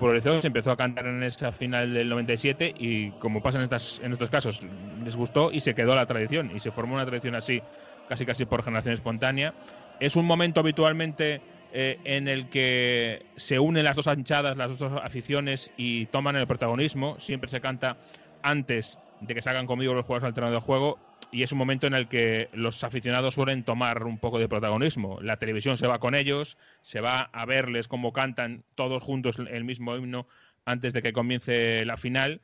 por 0.00 0.16
eso 0.16 0.40
se 0.40 0.48
empezó 0.48 0.72
a 0.72 0.76
cantar 0.76 1.06
en 1.06 1.22
esa 1.22 1.52
final 1.52 1.94
del 1.94 2.08
97 2.08 2.74
y 2.76 3.10
como 3.12 3.40
pasa 3.40 3.58
en, 3.58 3.64
estas, 3.64 4.00
en 4.02 4.12
estos 4.12 4.30
casos, 4.30 4.66
les 5.04 5.16
gustó 5.16 5.52
y 5.52 5.60
se 5.60 5.74
quedó 5.74 5.94
la 5.94 6.06
tradición 6.06 6.50
y 6.54 6.58
se 6.58 6.72
formó 6.72 6.94
una 6.94 7.06
tradición 7.06 7.36
así, 7.36 7.62
casi 8.08 8.26
casi 8.26 8.46
por 8.46 8.64
generación 8.64 8.94
espontánea 8.94 9.54
es 10.00 10.16
un 10.16 10.26
momento 10.26 10.60
habitualmente 10.60 11.40
eh, 11.72 11.98
en 12.04 12.28
el 12.28 12.48
que 12.48 13.26
se 13.36 13.58
unen 13.58 13.84
las 13.84 13.96
dos 13.96 14.08
anchadas, 14.08 14.56
las 14.56 14.78
dos 14.78 14.92
aficiones 15.02 15.70
y 15.76 16.06
toman 16.06 16.36
el 16.36 16.46
protagonismo. 16.46 17.18
Siempre 17.20 17.50
se 17.50 17.60
canta 17.60 17.98
antes 18.42 18.98
de 19.20 19.34
que 19.34 19.42
salgan 19.42 19.66
conmigo 19.66 19.94
los 19.94 20.06
jugadores 20.06 20.28
al 20.28 20.34
terreno 20.34 20.54
de 20.54 20.60
juego 20.60 20.98
y 21.30 21.42
es 21.42 21.52
un 21.52 21.58
momento 21.58 21.86
en 21.86 21.94
el 21.94 22.08
que 22.08 22.48
los 22.52 22.82
aficionados 22.84 23.34
suelen 23.34 23.64
tomar 23.64 24.04
un 24.04 24.18
poco 24.18 24.38
de 24.38 24.48
protagonismo. 24.48 25.18
La 25.20 25.36
televisión 25.36 25.76
se 25.76 25.86
va 25.86 25.98
con 25.98 26.14
ellos, 26.14 26.56
se 26.82 27.00
va 27.00 27.28
a 27.32 27.44
verles 27.44 27.88
cómo 27.88 28.12
cantan 28.12 28.64
todos 28.74 29.02
juntos 29.02 29.36
el 29.38 29.64
mismo 29.64 29.94
himno 29.94 30.26
antes 30.64 30.92
de 30.92 31.02
que 31.02 31.12
comience 31.12 31.84
la 31.84 31.96
final 31.96 32.40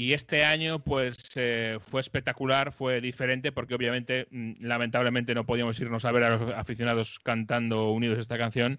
y 0.00 0.14
este 0.14 0.44
año, 0.44 0.78
pues 0.78 1.30
eh, 1.34 1.76
fue 1.78 2.00
espectacular, 2.00 2.72
fue 2.72 3.02
diferente, 3.02 3.52
porque 3.52 3.74
obviamente, 3.74 4.28
mm, 4.30 4.52
lamentablemente, 4.60 5.34
no 5.34 5.44
podíamos 5.44 5.78
irnos 5.78 6.06
a 6.06 6.12
ver 6.12 6.22
a 6.24 6.30
los 6.38 6.52
aficionados 6.52 7.18
cantando 7.18 7.90
unidos 7.90 8.18
esta 8.18 8.38
canción. 8.38 8.78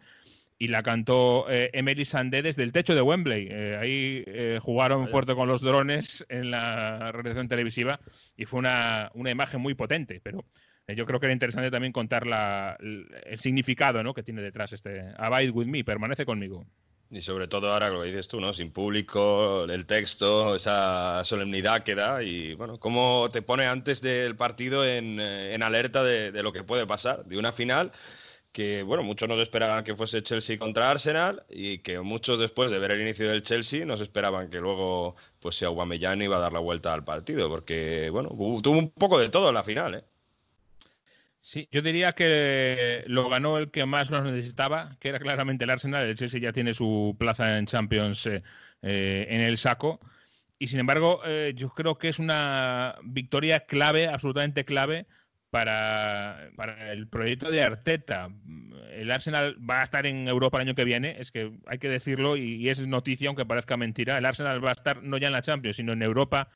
Y 0.58 0.70
la 0.70 0.82
cantó 0.82 1.46
eh, 1.48 1.70
Emily 1.74 2.06
Sandé 2.06 2.42
desde 2.42 2.64
el 2.64 2.72
techo 2.72 2.96
de 2.96 3.04
Wembley. 3.04 3.50
Eh, 3.52 3.78
ahí 3.80 4.58
jugaron 4.62 5.08
fuerte 5.10 5.36
con 5.36 5.48
los 5.48 5.62
drones 5.62 6.26
en 6.28 6.50
la 6.50 7.12
realización 7.12 7.48
televisiva 7.48 8.00
y 8.36 8.46
fue 8.46 8.58
una, 8.60 9.12
una 9.14 9.30
imagen 9.30 9.62
muy 9.62 9.76
potente. 9.76 10.22
Pero 10.24 10.44
yo 10.88 11.06
creo 11.06 11.20
que 11.20 11.28
era 11.28 11.34
interesante 11.34 11.70
también 11.70 11.94
contar 11.94 12.26
la, 12.26 12.78
el 12.80 13.38
significado 13.38 14.02
¿no? 14.02 14.16
que 14.16 14.24
tiene 14.24 14.42
detrás 14.42 14.74
este 14.74 15.04
Abide 15.18 15.52
with 15.52 15.68
me, 15.68 15.84
permanece 15.84 16.26
conmigo. 16.26 16.66
Y 17.12 17.22
sobre 17.22 17.48
todo 17.50 17.74
ahora 17.74 17.90
lo 17.90 18.04
dices 18.04 18.30
tú, 18.30 18.40
¿no? 18.40 18.54
Sin 18.54 18.72
público, 18.72 19.66
el 19.66 19.86
texto, 19.86 20.56
esa 20.56 21.24
solemnidad 21.26 21.84
que 21.84 21.94
da 21.94 22.24
y, 22.24 22.54
bueno, 22.56 22.80
cómo 22.80 23.28
te 23.32 23.42
pone 23.42 23.66
antes 23.68 24.02
del 24.02 24.38
partido 24.38 24.86
en, 24.86 25.20
eh, 25.20 25.58
alerta 25.62 26.04
de, 26.04 26.32
lo 26.42 26.54
que 26.54 26.64
puede 26.64 26.88
pasar, 26.88 27.26
de 27.26 27.38
una 27.38 27.52
final 27.52 27.92
que, 28.54 28.84
bueno, 28.84 29.04
muchos 29.04 29.30
nos 29.30 29.40
esperaban 29.40 29.84
que 29.84 29.96
fuese 29.96 30.24
Chelsea 30.24 30.58
contra 30.58 30.92
Arsenal 30.92 31.46
y 31.50 31.80
que 31.80 32.00
muchos 32.00 32.40
después 32.40 32.72
de 32.72 32.80
ver 32.80 32.92
el 32.92 33.02
inicio 33.02 33.30
del 33.30 33.44
Chelsea 33.44 33.86
nos 33.86 34.02
esperaban 34.02 34.50
que 34.50 34.60
luego, 34.60 35.16
pues, 35.40 35.56
si 35.58 35.66
Aubameyang 35.66 36.22
iba 36.22 36.38
a 36.38 36.40
dar 36.40 36.54
la 36.54 36.60
vuelta 36.60 36.94
al 36.94 37.04
partido, 37.04 37.50
porque, 37.50 38.10
bueno, 38.12 38.30
tuvo 38.30 38.78
un 38.80 38.92
poco 38.92 39.20
de 39.20 39.30
todo 39.30 39.50
en 39.50 39.56
la 39.56 39.64
final, 39.64 39.96
¿eh? 39.96 40.04
Sí, 41.44 41.68
yo 41.72 41.82
diría 41.82 42.14
que 42.14 43.04
lo 43.08 43.28
ganó 43.28 43.58
el 43.58 43.72
que 43.72 43.86
más 43.86 44.12
nos 44.12 44.24
necesitaba, 44.24 44.96
que 45.00 45.10
era 45.10 45.20
claramente 45.20 45.64
el 45.64 45.72
Arsenal. 45.72 46.06
El 46.06 46.16
Chelsea 46.16 46.40
ya 46.40 46.54
tiene 46.54 46.76
su 46.76 47.16
plaza 47.20 47.58
en 47.58 47.66
Champions 47.66 48.28
eh, 48.28 48.44
eh, 48.84 49.26
en 49.30 49.42
el 49.42 49.58
saco. 49.58 50.00
Y 50.60 50.68
sin 50.68 50.80
embargo, 50.80 51.22
eh, 51.26 51.54
yo 51.56 51.70
creo 51.70 51.98
que 51.98 52.10
es 52.10 52.20
una 52.20 52.96
victoria 53.04 53.66
clave, 53.66 54.08
absolutamente 54.08 54.66
clave, 54.66 55.08
para, 55.50 56.52
para, 56.56 56.92
el 56.94 57.08
proyecto 57.08 57.50
de 57.52 57.64
Arteta. 57.64 58.30
El 58.92 59.12
Arsenal 59.12 59.58
va 59.68 59.82
a 59.82 59.84
estar 59.84 60.06
en 60.06 60.28
Europa 60.28 60.58
el 60.58 60.68
año 60.68 60.76
que 60.76 60.86
viene, 60.86 61.20
es 61.20 61.32
que 61.32 61.52
hay 61.66 61.80
que 61.80 61.90
decirlo 61.90 62.38
y, 62.38 62.56
y, 62.56 62.70
es 62.70 62.80
noticia, 62.88 63.30
aunque 63.30 63.46
parezca 63.46 63.78
mentira. 63.78 64.18
El 64.18 64.26
Arsenal 64.26 64.64
va 64.64 64.70
a 64.70 64.74
estar 64.74 65.02
no 65.04 65.18
ya 65.18 65.28
en 65.28 65.34
la 65.34 65.42
Champions, 65.42 65.78
sino 65.78 65.94
en 65.94 66.04
Europa 66.04 66.50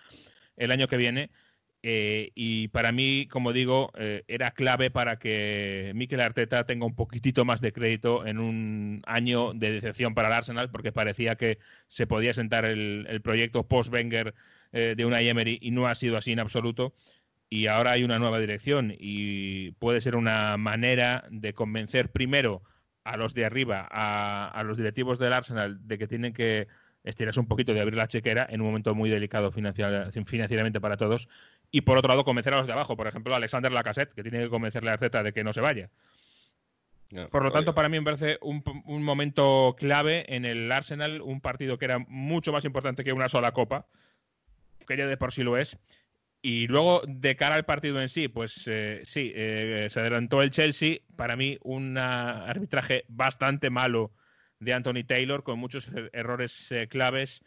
el 0.58 0.71
año 0.71 0.88
que 0.88 0.98
viene. 0.98 1.32
Eh, 1.88 2.32
y 2.34 2.69
para 2.69 2.91
mí, 2.91 3.28
como 3.28 3.54
digo, 3.54 3.91
eh, 3.95 4.24
era 4.28 4.50
clave 4.50 4.89
para 4.89 5.19
que 5.19 5.91
Mikel 5.93 6.19
Arteta 6.19 6.65
tenga 6.65 6.88
un 6.88 6.95
poquitito 6.95 7.45
más 7.45 7.62
de 7.62 7.74
crédito 7.74 8.26
en 8.26 8.39
un 8.39 9.04
año 9.06 9.54
de 9.54 9.69
decepción 9.69 10.15
para 10.15 10.30
el 10.30 10.34
Arsenal, 10.34 10.71
porque 10.71 10.91
parecía 10.91 11.36
que 11.36 11.60
se 11.88 12.08
podía 12.08 12.34
sentar 12.34 12.65
el, 12.65 13.21
proyecto 13.24 13.67
post-Wenger 13.67 14.34
eh, 14.71 14.95
de 14.98 15.06
una 15.06 15.21
Emery 15.21 15.60
y 15.62 15.69
no 15.69 15.86
ha 15.86 15.93
sido 15.93 16.17
así 16.17 16.32
en 16.32 16.39
absoluto. 16.39 16.95
Y 17.52 17.67
ahora 17.67 17.91
hay 17.91 18.04
una 18.04 18.17
nueva 18.17 18.39
dirección 18.39 18.91
y 18.98 19.69
puede 19.74 20.02
ser 20.02 20.15
una 20.15 20.58
manera 20.58 21.26
de 21.30 21.54
convencer 21.54 22.10
primero 22.10 22.63
a 23.04 23.15
los 23.15 23.36
de 23.36 23.45
arriba, 23.45 23.88
a 23.91 24.63
los 24.63 24.78
directivos 24.78 25.19
del 25.19 25.34
Arsenal, 25.34 25.78
de 25.88 26.00
que 26.00 26.08
tienen 26.08 26.34
que 26.34 26.67
estirarse 27.06 27.39
un 27.39 27.48
poquito 27.48 27.74
de 27.74 27.80
abrir 27.80 27.96
la 27.96 28.08
chequera 28.08 28.48
en 28.50 28.62
un 28.62 28.68
momento 28.68 28.94
muy 28.94 29.10
delicado 29.10 29.52
financiar, 29.52 30.12
financieramente 30.26 30.82
para 30.82 30.98
todos 30.98 31.30
y 31.72 31.82
por 31.82 31.98
otro 31.98 32.10
lado 32.10 32.24
convencer 32.24 32.54
a 32.54 32.58
los 32.58 32.68
de 32.68 32.74
abajo, 32.74 32.98
por 32.98 33.08
ejemplo, 33.08 33.34
Alexander 33.36 33.72
Lacassette, 33.72 34.13
que 34.13 34.24
tiene 34.24 34.39
que 34.39 34.50
convencerle 34.50 34.91
a 34.91 34.98
Z 34.98 35.24
de 35.24 35.32
que 35.32 35.44
no 35.44 35.54
se 35.54 35.62
vaya. 35.62 35.89
No, 37.12 37.30
por 37.30 37.44
lo 37.44 37.52
tanto, 37.52 37.76
para 37.76 37.88
mí 37.88 38.00
me 38.00 38.04
parece 38.04 38.39
un, 38.41 38.63
un, 38.86 39.04
momento 39.04 39.76
clave 39.78 40.26
en 40.36 40.44
el 40.44 40.72
Arsenal, 40.72 41.22
un 41.22 41.39
partido 41.39 41.78
que 41.78 41.86
era 41.86 42.00
mucho 42.00 42.52
más 42.52 42.65
importante 42.65 43.04
que 43.04 43.13
una 43.13 43.30
sola 43.30 43.52
copa, 43.52 43.86
que 44.88 44.98
ya 44.98 45.06
de 45.06 45.15
por 45.15 45.32
sí 45.32 45.44
lo 45.44 45.56
es. 45.58 45.78
Y 46.41 46.68
luego, 46.68 47.02
de 47.08 47.36
cara 47.36 47.56
al 47.56 47.65
partido 47.65 48.02
en 48.02 48.10
sí, 48.10 48.28
pues 48.28 48.68
eh, 48.68 49.02
sí, 49.06 49.32
eh, 49.36 49.88
se 49.89 50.00
adelantó 50.00 50.41
el 50.41 50.52
Chelsea. 50.52 50.98
Para 51.15 51.36
mí, 51.36 51.58
un 51.63 51.98
arbitraje 51.98 53.06
bastante 53.08 53.70
malo 53.70 54.12
de 54.60 54.74
Anthony 54.74 55.04
Taylor, 55.06 55.44
con 55.44 55.60
muchos 55.60 55.89
er-, 55.89 56.10
errores 56.13 56.72
eh, 56.72 56.88
claves. 56.88 57.41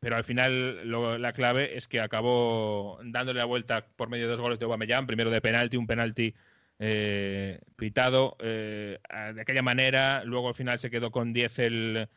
pero 0.00 0.16
al 0.16 0.24
final 0.24 1.20
la 1.20 1.32
clave 1.32 1.76
es 1.76 1.88
que 1.88 2.00
acabó 2.00 2.98
dándole 3.04 3.38
la 3.40 3.44
vuelta 3.44 3.86
por 3.96 4.08
medio 4.08 4.26
de 4.26 4.32
dos 4.32 4.40
goles 4.40 4.58
de 4.58 4.64
Aubameyang, 4.64 5.06
primero 5.06 5.30
de 5.30 5.40
penalti, 5.40 5.76
un 5.76 5.86
penalti 5.86 6.34
eh, 6.80 7.60
pitado 7.74 8.36
eh, 8.38 8.98
de 9.34 9.40
aquella 9.40 9.62
manera, 9.62 10.22
luego 10.24 10.48
al 10.48 10.54
final 10.54 10.78
se 10.78 10.90
quedó 10.90 11.10
con 11.10 11.32
10 11.32 11.58
el, 11.58 12.08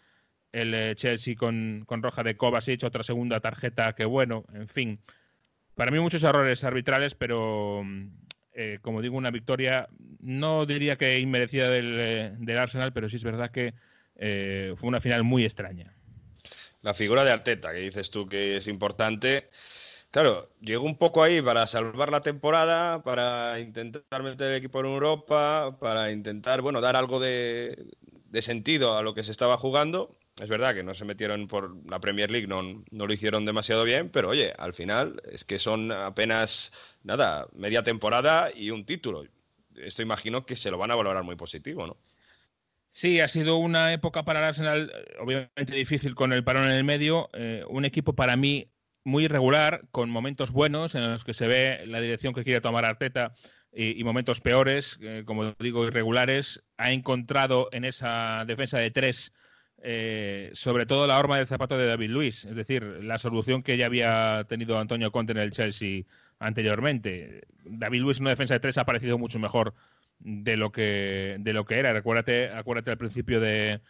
el, 0.51 0.95
Chelsea 0.95 1.35
con, 1.35 1.83
con, 1.87 2.03
roja 2.03 2.21
de 2.21 2.37
Kovacic, 2.37 2.83
otra 2.83 3.03
segunda 3.03 3.39
tarjeta 3.39 3.93
que 3.93 4.05
bueno, 4.05 4.45
en 4.53 4.67
fin. 4.67 4.99
Para 5.73 5.89
mí 5.89 5.99
muchos 5.99 6.23
errores 6.23 6.63
arbitrales, 6.63 7.15
pero 7.15 7.83
eh, 8.53 8.79
como 8.81 9.01
digo, 9.01 9.17
una 9.17 9.31
victoria 9.31 9.87
no 10.19 10.65
diría 10.65 10.97
que 10.97 11.19
inmerecida 11.19 11.69
del, 11.69 12.35
del 12.39 12.57
Arsenal, 12.57 12.93
pero 12.93 13.09
sí 13.09 13.15
es 13.15 13.23
verdad 13.23 13.51
que 13.51 13.73
eh, 14.15 14.73
fue 14.75 14.89
una 14.89 15.01
final 15.01 15.23
muy 15.23 15.43
extraña 15.43 15.93
la 16.81 16.93
figura 16.93 17.23
de 17.23 17.31
Arteta, 17.31 17.71
que 17.73 17.79
dices 17.79 18.09
tú 18.09 18.27
que 18.27 18.57
es 18.57 18.67
importante. 18.67 19.49
Claro, 20.11 20.49
llegó 20.61 20.85
un 20.85 20.97
poco 20.97 21.23
ahí 21.23 21.41
para 21.41 21.67
salvar 21.67 22.11
la 22.11 22.21
temporada, 22.21 23.01
para 23.03 23.59
intentar 23.59 24.23
meter 24.23 24.51
el 24.51 24.57
equipo 24.57 24.79
en 24.81 24.87
Europa, 24.87 25.77
para 25.79 26.11
intentar, 26.11 26.61
bueno, 26.61 26.81
dar 26.81 26.95
algo 26.95 27.19
de, 27.19 27.77
de 28.29 28.41
sentido 28.41 28.97
a 28.97 29.03
lo 29.03 29.13
que 29.13 29.23
se 29.23 29.31
estaba 29.31 29.57
jugando. 29.57 30.17
Es 30.41 30.49
verdad 30.49 30.73
que 30.73 30.81
no 30.81 30.95
se 30.95 31.05
metieron 31.05 31.47
por 31.47 31.87
la 31.87 31.99
Premier 31.99 32.31
League, 32.31 32.47
no, 32.47 32.63
lo 32.89 33.13
hicieron 33.13 33.45
demasiado 33.45 33.83
bien, 33.83 34.09
pero 34.09 34.29
oye, 34.29 34.51
al 34.57 34.73
final 34.73 35.21
es 35.31 35.43
que 35.43 35.59
son 35.59 35.91
apenas, 35.91 36.71
nada, 37.03 37.47
media 37.53 37.83
temporada 37.83 38.49
y 38.51 38.71
un 38.71 38.83
título. 38.83 39.23
Esto 39.75 40.01
imagino 40.01 40.43
que 40.47 40.55
se 40.55 40.71
lo 40.71 40.79
van 40.79 40.89
a 40.89 40.95
valorar 40.95 41.23
muy 41.23 41.35
positivo, 41.35 41.85
¿no? 41.85 41.95
Sí, 42.91 43.19
ha 43.19 43.27
sido 43.27 43.57
una 43.57 43.93
época 43.93 44.23
para 44.23 44.47
Arsenal 44.47 44.91
obviamente 45.19 45.75
difícil 45.75 46.15
con 46.15 46.33
el 46.33 46.43
parón 46.43 46.65
en 46.65 46.71
el 46.71 46.83
medio. 46.85 47.29
Eh, 47.33 47.63
un 47.69 47.85
equipo 47.85 48.13
para 48.15 48.35
mí 48.35 48.71
muy 49.03 49.25
irregular, 49.25 49.87
con 49.91 50.09
momentos 50.09 50.49
buenos 50.49 50.95
en 50.95 51.07
los 51.07 51.23
que 51.23 51.35
se 51.35 51.47
ve 51.47 51.85
la 51.85 52.01
dirección 52.01 52.33
que 52.33 52.43
quiere 52.43 52.61
tomar 52.61 52.83
Arteta 52.83 53.35
y, 53.71 53.99
y 53.99 54.03
momentos 54.03 54.41
peores, 54.41 54.97
eh, 55.03 55.21
como 55.23 55.53
digo, 55.59 55.85
irregulares. 55.85 56.63
Ha 56.77 56.91
encontrado 56.91 57.69
en 57.73 57.85
esa 57.85 58.43
defensa 58.45 58.79
de 58.79 58.89
tres, 58.89 59.33
eh, 59.83 60.51
sobre 60.53 60.85
todo 60.85 61.07
la 61.07 61.17
horma 61.17 61.37
del 61.37 61.47
zapato 61.47 61.77
de 61.77 61.87
David 61.87 62.09
Luis, 62.09 62.45
es 62.45 62.55
decir, 62.55 62.83
la 62.83 63.17
solución 63.17 63.63
que 63.63 63.77
ya 63.77 63.87
había 63.87 64.45
tenido 64.47 64.77
Antonio 64.77 65.11
Conte 65.11 65.31
en 65.31 65.39
el 65.39 65.51
Chelsea 65.51 66.03
anteriormente. 66.39 67.43
David 67.63 68.01
Luis 68.01 68.17
en 68.17 68.23
una 68.23 68.31
defensa 68.31 68.53
de 68.53 68.59
tres 68.59 68.77
ha 68.77 68.85
parecido 68.85 69.17
mucho 69.17 69.39
mejor 69.39 69.73
de 70.19 70.57
lo 70.57 70.71
que, 70.71 71.37
de 71.39 71.53
lo 71.53 71.65
que 71.65 71.79
era. 71.79 71.93
Recuérdate, 71.93 72.49
acuérdate 72.49 72.91
al 72.91 72.97
principio 72.97 73.39
de, 73.39 73.81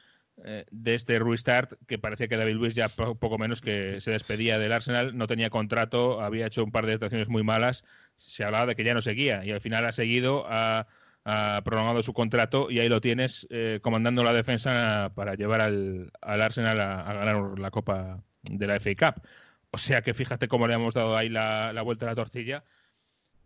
eh, 0.43 0.65
de 0.71 0.95
este 0.95 1.19
restart 1.19 1.73
que 1.87 1.99
parecía 1.99 2.27
que 2.27 2.37
David 2.37 2.55
Luis 2.55 2.73
ya 2.73 2.89
poco 2.89 3.37
menos 3.37 3.61
que 3.61 4.01
se 4.01 4.11
despedía 4.11 4.57
del 4.57 4.71
Arsenal, 4.71 5.15
no 5.15 5.27
tenía 5.27 5.49
contrato, 5.49 6.21
había 6.21 6.47
hecho 6.47 6.63
un 6.63 6.71
par 6.71 6.85
de 6.85 6.93
actuaciones 6.93 7.27
muy 7.27 7.43
malas, 7.43 7.83
se 8.17 8.43
hablaba 8.43 8.65
de 8.65 8.75
que 8.75 8.83
ya 8.83 8.93
no 8.93 9.01
seguía 9.01 9.45
y 9.45 9.51
al 9.51 9.61
final 9.61 9.85
ha 9.85 9.91
seguido, 9.91 10.45
ha, 10.47 10.87
ha 11.25 11.61
prolongado 11.63 12.03
su 12.03 12.13
contrato 12.13 12.71
y 12.71 12.79
ahí 12.79 12.89
lo 12.89 13.01
tienes 13.01 13.47
eh, 13.49 13.79
comandando 13.81 14.23
la 14.23 14.33
defensa 14.33 15.11
para 15.15 15.35
llevar 15.35 15.61
al, 15.61 16.11
al 16.21 16.41
Arsenal 16.41 16.79
a, 16.79 17.13
ganar 17.13 17.59
la 17.59 17.71
Copa 17.71 18.23
de 18.43 18.67
la 18.67 18.79
FA 18.79 18.95
Cup. 18.95 19.23
O 19.71 19.77
sea 19.77 20.01
que 20.01 20.13
fíjate 20.13 20.47
cómo 20.47 20.67
le 20.67 20.73
hemos 20.73 20.93
dado 20.93 21.15
ahí 21.15 21.29
la, 21.29 21.73
la 21.73 21.81
vuelta 21.81 22.05
a 22.05 22.09
la 22.09 22.15
tortilla 22.15 22.63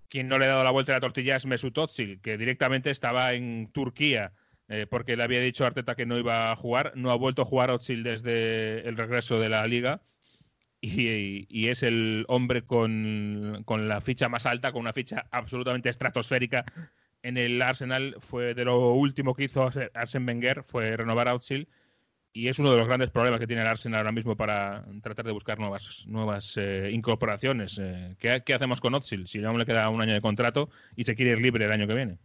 quien 0.10 0.28
no 0.28 0.38
le 0.38 0.46
ha 0.46 0.50
dado 0.50 0.64
la 0.64 0.72
vuelta 0.72 0.94
a 0.94 0.96
la 0.96 1.02
tortilla 1.02 1.36
es 1.36 1.46
Mesut 1.46 1.78
Özil, 1.78 2.22
que 2.22 2.38
directamente 2.38 2.90
estaba 2.90 3.34
en 3.34 3.70
Turquía 3.72 4.34
eh, 4.68 4.88
porque 4.90 5.16
le 5.16 5.24
había 5.24 5.40
dicho 5.42 5.64
a 5.64 5.68
Arteta 5.68 5.96
que 5.96 6.06
no 6.06 6.18
iba 6.18 6.52
a 6.52 6.56
jugar. 6.56 6.94
No 6.96 7.12
ha 7.12 7.16
vuelto 7.16 7.42
a 7.42 7.46
jugar 7.46 7.70
Özil 7.70 8.04
desde 8.04 8.88
el 8.88 8.98
regreso 8.98 9.40
de 9.40 9.50
la 9.50 9.66
liga. 9.68 10.02
Y, 10.82 11.48
y 11.50 11.70
es 11.70 11.82
el 11.84 12.26
hombre 12.28 12.64
con, 12.64 13.64
con, 13.66 13.88
la 13.88 14.02
ficha 14.02 14.30
más 14.30 14.46
alta, 14.46 14.72
con 14.72 14.82
una 14.82 14.94
ficha 14.94 15.26
absolutamente 15.32 15.90
estratosférica 15.90 16.64
en 17.26 17.38
el 17.38 17.62
Arsenal. 17.62 18.16
Fue 18.20 18.54
de 18.54 18.66
lo 18.66 18.94
último 18.94 19.34
que 19.34 19.46
hizo 19.46 19.70
Arsene 19.94 20.26
Wenger, 20.26 20.64
fue 20.64 20.96
renovar 20.96 21.28
a 21.28 21.34
Özil 21.34 21.68
y 22.32 22.50
es 22.50 22.60
uno 22.60 22.72
de 22.72 22.78
los 22.78 22.88
grandes 22.88 23.10
problemas 23.10 23.40
que 23.40 23.48
tiene 23.48 23.62
el 23.62 23.68
Arsenal 23.68 24.00
ahora 24.00 24.12
mismo 24.12 24.36
para 24.36 24.86
tratar 25.02 25.26
de 25.26 25.32
buscar 25.32 25.58
nuevas, 25.58 26.04
nuevas 26.06 26.56
eh, 26.58 26.90
incorporaciones. 26.92 27.80
Eh, 27.82 28.16
¿qué, 28.20 28.44
¿qué, 28.46 28.54
hacemos 28.54 28.82
con 28.82 28.94
Otsil 28.94 29.28
si 29.28 29.40
no 29.40 29.58
le 29.58 29.66
queda 29.66 29.90
un 29.90 30.02
año 30.02 30.14
de 30.14 30.22
contrato 30.22 30.70
y 30.96 31.06
se 31.06 31.16
quiere 31.16 31.32
ir 31.32 31.42
libre 31.42 31.66
el 31.66 31.72
año 31.72 31.88
que 31.88 31.96
viene? 31.96 32.20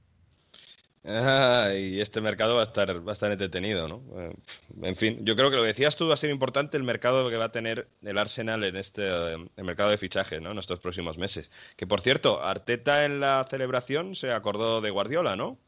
Ah, 1.02 1.70
y 1.74 1.98
este 2.00 2.20
mercado 2.20 2.56
va 2.56 2.60
a 2.60 2.64
estar 2.64 2.90
estar 3.10 3.32
entretenido, 3.32 3.88
¿no? 3.88 4.02
Eh, 4.20 4.34
en 4.82 4.96
fin, 4.96 5.24
yo 5.24 5.34
creo 5.34 5.50
que 5.50 5.56
lo 5.56 5.62
que 5.62 5.68
decías 5.68 5.96
tú 5.96 6.06
va 6.06 6.14
a 6.14 6.16
ser 6.18 6.30
importante 6.30 6.76
el 6.76 6.82
mercado 6.82 7.30
que 7.30 7.36
va 7.36 7.46
a 7.46 7.52
tener 7.52 7.88
el 8.02 8.18
Arsenal 8.18 8.62
en 8.64 8.76
este 8.76 9.06
el 9.32 9.64
mercado 9.64 9.88
de 9.90 9.96
fichaje, 9.96 10.40
¿no? 10.40 10.50
En 10.50 10.58
estos 10.58 10.78
próximos 10.78 11.16
meses. 11.16 11.50
Que 11.76 11.86
por 11.86 12.02
cierto, 12.02 12.42
Arteta 12.42 13.06
en 13.06 13.18
la 13.20 13.46
celebración 13.48 14.14
se 14.14 14.30
acordó 14.32 14.82
de 14.82 14.90
Guardiola, 14.90 15.36
¿no? 15.36 15.58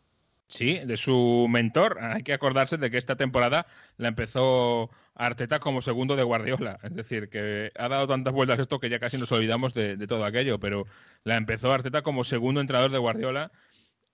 Sí, 0.49 0.79
de 0.85 0.99
su 0.99 1.47
mentor. 1.49 1.99
Hay 2.03 2.23
que 2.25 2.35
acordarse 2.35 2.77
de 2.77 2.91
que 2.91 2.99
esta 2.99 3.17
temporada 3.17 3.67
la 3.97 4.09
empezó 4.09 4.91
Arteta 5.15 5.61
como 5.61 5.81
segundo 5.81 6.15
de 6.15 6.25
Guardiola. 6.25 6.79
Es 6.83 6.95
decir, 6.95 7.31
que 7.31 7.73
ha 7.75 7.89
dado 7.89 8.07
tantas 8.07 8.35
vueltas 8.35 8.61
esto 8.61 8.79
que 8.79 8.91
ya 8.91 8.99
casi 8.99 9.17
nos 9.17 9.33
olvidamos 9.33 9.73
de, 9.73 9.97
de 9.97 10.07
todo 10.07 10.27
aquello, 10.27 10.61
pero 10.61 10.87
la 11.25 11.39
empezó 11.39 11.73
Arteta 11.73 12.03
como 12.03 12.23
segundo 12.23 12.61
entrenador 12.61 12.91
de 12.91 12.99
Guardiola. 12.99 13.51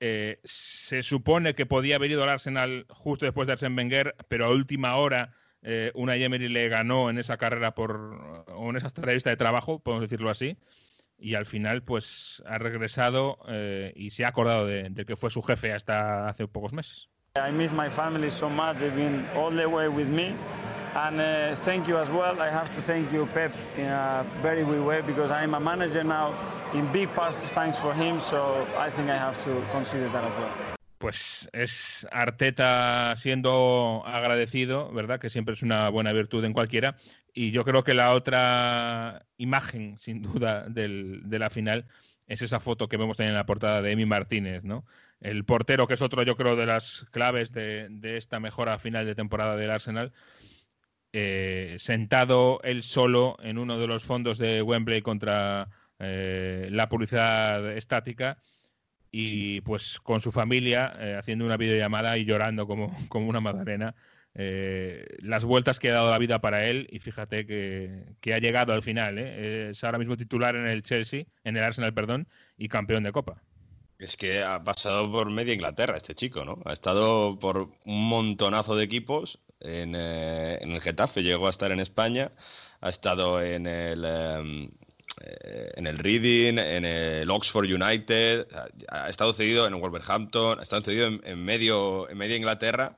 Eh, 0.01 0.41
se 0.45 1.03
supone 1.03 1.55
que 1.55 1.67
podía 1.67 1.97
haber 1.97 2.13
ido 2.13 2.23
al 2.23 2.29
Arsenal 2.29 2.87
justo 2.89 3.25
después 3.25 3.47
de 3.47 3.53
Arsene 3.53 3.77
Wenger, 3.77 4.15
pero 4.29 4.47
a 4.47 4.51
última 4.51 4.97
hora 4.97 5.35
eh, 5.63 5.91
una 5.95 6.17
Emery 6.17 6.49
le 6.49 6.69
ganó 6.69 7.11
en 7.11 7.19
esa 7.19 7.37
carrera 7.37 7.75
por, 7.75 8.45
o 8.47 8.71
en 8.71 8.77
esa 8.77 8.89
entrevista 8.89 9.31
de 9.31 9.37
trabajo, 9.37 9.81
podemos 9.81 10.03
decirlo 10.03 10.31
así 10.31 10.57
y 11.19 11.35
al 11.35 11.47
final 11.47 11.83
pues 11.83 12.43
ha 12.47 12.59
regresado 12.59 13.39
eh, 13.49 13.93
y 13.97 14.11
se 14.13 14.25
ha 14.25 14.29
acordado 14.29 14.67
de, 14.67 14.89
de, 14.91 15.05
que 15.05 15.17
fue 15.17 15.31
su 15.31 15.43
jefe 15.43 15.73
hasta 15.73 16.29
hace 16.29 16.47
pocos 16.47 16.73
meses. 16.73 17.09
I 17.37 17.53
miss 17.53 17.73
my 17.73 17.91
family 17.91 18.31
so 18.31 18.49
much. 18.49 18.79
They've 18.79 18.95
been 18.95 19.27
all 19.37 19.55
the 19.55 19.67
way 19.67 19.89
with 19.89 20.07
me. 20.07 20.35
And 20.95 21.21
uh, 21.21 21.55
thank 21.57 21.89
you 21.89 21.99
as 21.99 22.11
well. 22.11 22.41
I 22.41 22.51
have 22.51 22.71
to 22.75 22.81
thank 22.81 23.13
you, 23.13 23.27
Pep, 23.27 23.53
in 23.77 23.87
a 23.87 24.25
very 24.43 24.65
good 24.65 24.85
way 24.85 25.01
because 25.01 25.31
I'm 25.31 25.55
a 25.55 25.61
manager 25.61 26.05
now. 26.05 26.35
In 26.75 26.91
big 26.93 27.15
part, 27.15 27.35
thanks 27.55 27.77
for 27.79 27.95
him. 27.95 28.21
So 28.21 28.67
I 28.77 28.91
think 28.91 29.11
I 29.11 29.17
have 29.17 29.43
to 29.45 29.63
consider 29.71 30.09
that 30.11 30.25
as 30.25 30.33
well. 30.35 30.51
Pues 30.99 31.49
es 31.53 32.07
Arteta 32.11 33.15
siendo 33.17 34.03
agradecido, 34.05 34.91
¿verdad? 34.93 35.21
Que 35.21 35.31
siempre 35.31 35.55
es 35.55 35.63
una 35.63 35.89
buena 35.91 36.13
virtud 36.13 36.45
en 36.45 36.53
cualquiera. 36.53 36.97
Y 37.33 37.53
yo 37.53 37.65
creo 37.65 37.85
que 37.85 37.95
la 37.95 38.13
otra 38.15 39.23
imagen, 39.37 39.97
sin 39.99 40.23
duda, 40.23 40.65
del, 40.69 41.21
de 41.25 41.39
la 41.39 41.51
final 41.51 41.87
es 42.29 42.43
esa 42.43 42.61
foto 42.61 42.89
que 42.89 42.97
vemos 42.97 43.17
también 43.17 43.31
en 43.31 43.39
la 43.39 43.47
portada 43.47 43.81
de 43.81 43.93
Emi 43.93 44.07
Martínez, 44.07 44.63
¿no? 44.63 44.85
El 45.21 45.45
portero, 45.45 45.89
que 45.89 45.95
es 45.95 46.03
otro, 46.03 46.23
yo 46.23 46.37
creo, 46.37 46.55
de 46.55 46.67
las 46.67 47.07
claves 47.11 47.53
de, 47.53 47.89
esta 48.03 48.39
mejora 48.39 48.79
final 48.79 49.07
de 49.07 49.15
temporada 49.15 49.57
del 49.57 49.71
Arsenal, 49.71 50.13
eh, 51.13 51.77
sentado 51.79 52.61
él 52.65 52.83
solo 52.83 53.37
en 53.43 53.57
uno 53.57 53.79
de 53.79 53.87
los 53.87 54.05
fondos 54.05 54.37
de 54.37 54.61
Wembley 54.61 55.01
contra 55.01 55.69
eh, 55.99 56.69
la 56.71 56.89
publicidad 56.89 57.73
estática 57.77 58.39
y 59.11 59.63
pues 59.63 60.01
con 60.01 60.21
su 60.21 60.31
familia 60.33 60.95
eh, 61.01 61.17
haciendo 61.19 61.47
una 61.47 61.57
videollamada 61.57 62.19
y 62.19 62.27
llorando 62.27 62.67
como, 62.67 62.95
como 63.09 63.29
una 63.29 63.41
madalena 63.41 63.95
las 64.41 65.45
vueltas 65.45 65.81
que 65.81 65.91
ha 65.91 65.95
dado 65.95 66.13
la 66.13 66.19
vida 66.19 66.41
para 66.41 66.65
él 66.65 66.87
y 66.93 67.01
fíjate 67.01 67.45
que, 67.45 68.33
ha 68.33 68.39
llegado 68.39 68.73
al 68.73 68.83
final. 68.83 69.19
Es 69.19 69.83
ahora 69.83 69.99
mismo 69.99 70.17
titular 70.17 70.55
en 70.55 70.69
el 70.69 70.85
Chelsea, 70.85 71.25
en 71.43 71.57
el 71.57 71.65
Arsenal, 71.65 71.93
perdón, 71.93 72.29
y 72.57 72.69
campeón 72.69 73.03
de 73.03 73.11
Copa. 73.11 73.43
Es 73.99 74.17
que 74.17 74.45
ha 74.45 74.63
pasado 74.63 75.11
por 75.11 75.29
media 75.29 75.55
Inglaterra 75.55 75.97
este 75.97 76.15
chico, 76.15 76.45
¿no? 76.45 76.63
Ha 76.67 76.73
estado 76.73 77.37
por 77.41 77.73
un 77.85 78.09
montonazo 78.09 78.77
de 78.77 78.85
equipos. 78.85 79.41
En, 79.61 79.95
eh, 79.97 80.59
en 80.61 80.73
el 80.73 80.81
Getafe 80.81 81.23
llegó 81.23 81.47
a 81.47 81.51
estar 81.51 81.73
en 81.73 81.81
España, 81.81 82.31
ha 82.81 82.89
estado 82.91 83.43
en 83.43 83.67
el, 83.67 84.05
em, 84.05 84.71
en 85.21 85.87
el 85.87 85.99
Reading, 85.99 86.59
en 86.59 86.85
el 86.85 87.31
Oxford 87.31 87.65
United, 87.65 88.47
ha 88.89 89.09
estado 89.09 89.33
cedido 89.33 89.67
en 89.67 89.81
Wolverhampton, 89.81 90.61
ha 90.61 90.63
estado 90.63 90.83
cedido 90.83 91.07
en, 91.07 91.45
medio, 91.45 92.09
en 92.09 92.19
media 92.19 92.37
Inglaterra 92.37 92.97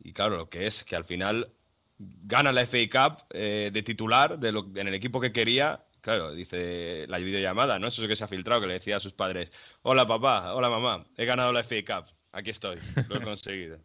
y 0.00 0.12
claro, 0.12 0.36
lo 0.36 0.48
que 0.48 0.66
es 0.66 0.84
que 0.84 0.96
al 0.96 1.04
final 1.04 1.52
gana 1.98 2.52
la 2.52 2.66
FA 2.66 2.78
Cup 2.90 3.24
eh, 3.30 3.70
de 3.72 3.82
titular 3.82 4.38
de 4.38 4.52
lo, 4.52 4.68
en 4.74 4.88
el 4.88 4.94
equipo 4.94 5.20
que 5.20 5.32
quería. 5.32 5.84
Claro, 6.00 6.32
dice 6.32 7.06
la 7.08 7.18
videollamada, 7.18 7.78
¿no? 7.78 7.88
Eso 7.88 8.02
es 8.02 8.08
que 8.08 8.16
se 8.16 8.24
ha 8.24 8.28
filtrado, 8.28 8.60
que 8.60 8.68
le 8.68 8.74
decía 8.74 8.96
a 8.96 9.00
sus 9.00 9.12
padres, 9.12 9.52
hola 9.82 10.06
papá, 10.06 10.54
hola 10.54 10.70
mamá, 10.70 11.04
he 11.16 11.24
ganado 11.24 11.52
la 11.52 11.64
FA 11.64 11.76
Cup, 11.84 12.10
aquí 12.32 12.50
estoy, 12.50 12.78
lo 13.08 13.16
he 13.16 13.20
conseguido. 13.24 13.78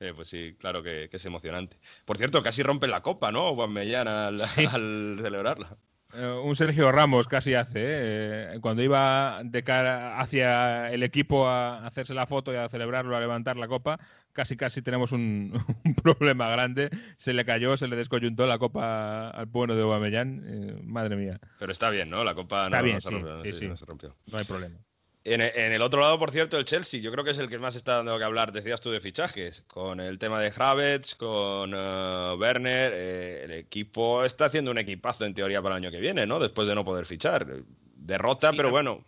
Eh, 0.00 0.12
pues 0.14 0.28
sí, 0.28 0.54
claro 0.58 0.82
que, 0.82 1.08
es 1.10 1.24
emocionante. 1.24 1.78
Por 2.04 2.18
cierto, 2.18 2.42
casi 2.42 2.62
rompe 2.62 2.86
la 2.86 3.02
copa, 3.02 3.32
¿no? 3.32 3.54
Juan 3.54 3.72
Mellán 3.72 4.08
al, 4.08 4.40
al 4.70 5.18
celebrarla. 5.22 5.76
Eh, 6.14 6.40
un 6.42 6.56
Sergio 6.56 6.90
Ramos 6.90 7.28
casi 7.28 7.52
hace, 7.52 7.82
¿eh? 7.84 8.58
cuando 8.62 8.82
iba 8.82 9.42
de 9.44 9.62
cara 9.62 10.18
hacia 10.18 10.90
el 10.90 11.02
equipo 11.02 11.46
a 11.46 11.86
hacerse 11.86 12.14
la 12.14 12.26
foto 12.26 12.50
y 12.50 12.56
a 12.56 12.68
celebrarlo, 12.70 13.14
a 13.14 13.20
levantar 13.20 13.58
la 13.58 13.68
copa, 13.68 14.00
casi 14.32 14.56
casi 14.56 14.80
tenemos 14.80 15.12
un, 15.12 15.52
problema 16.02 16.48
grande. 16.48 16.88
Se 17.18 17.34
le 17.34 17.44
cayó, 17.44 17.76
se 17.76 17.88
le 17.88 17.96
descoyuntó 17.96 18.46
la 18.46 18.58
copa 18.58 19.28
al 19.28 19.46
bueno 19.46 19.74
de 19.74 19.82
Aubameyang. 19.82 20.42
Eh, 20.46 20.80
madre 20.82 21.16
mía. 21.16 21.40
Pero 21.58 21.72
está 21.72 21.90
bien, 21.90 22.08
¿no? 22.08 22.24
La 22.24 22.34
copa 22.34 22.64
está 22.64 22.78
no, 22.78 22.84
bien, 22.84 23.02
se 23.02 23.10
rompió, 23.10 23.40
sí, 23.40 23.52
sí, 23.52 23.68
No 23.68 24.38
hay 24.38 24.44
problema. 24.44 24.78
En, 25.34 25.42
el 25.72 25.82
otro 25.82 26.00
lado, 26.00 26.18
por 26.18 26.30
cierto, 26.30 26.56
el 26.56 26.64
Chelsea, 26.64 27.00
yo 27.00 27.12
creo 27.12 27.22
que 27.22 27.32
es 27.32 27.38
el 27.38 27.48
que 27.48 27.58
más 27.58 27.76
está 27.76 27.96
dando 27.96 28.16
que 28.16 28.24
hablar, 28.24 28.50
decías 28.50 28.80
tú, 28.80 28.90
de 28.90 29.00
fichajes, 29.00 29.62
con 29.66 30.00
el 30.00 30.18
tema 30.18 30.40
de 30.40 30.52
Havertz, 30.56 31.14
con 31.14 31.74
uh, 31.74 32.34
Werner, 32.38 32.92
eh, 32.94 33.44
el 33.44 33.50
equipo 33.52 34.24
está 34.24 34.46
haciendo 34.46 34.70
un 34.70 34.78
equipazo 34.78 35.26
en 35.26 35.34
teoría 35.34 35.60
para 35.60 35.76
el 35.76 35.84
año 35.84 35.90
que 35.90 36.00
viene, 36.00 36.26
¿no? 36.26 36.38
Después 36.38 36.66
de 36.66 36.74
no 36.74 36.84
poder 36.84 37.04
fichar. 37.04 37.46
Derrota, 37.94 38.52
pero 38.52 38.70
bueno. 38.70 39.04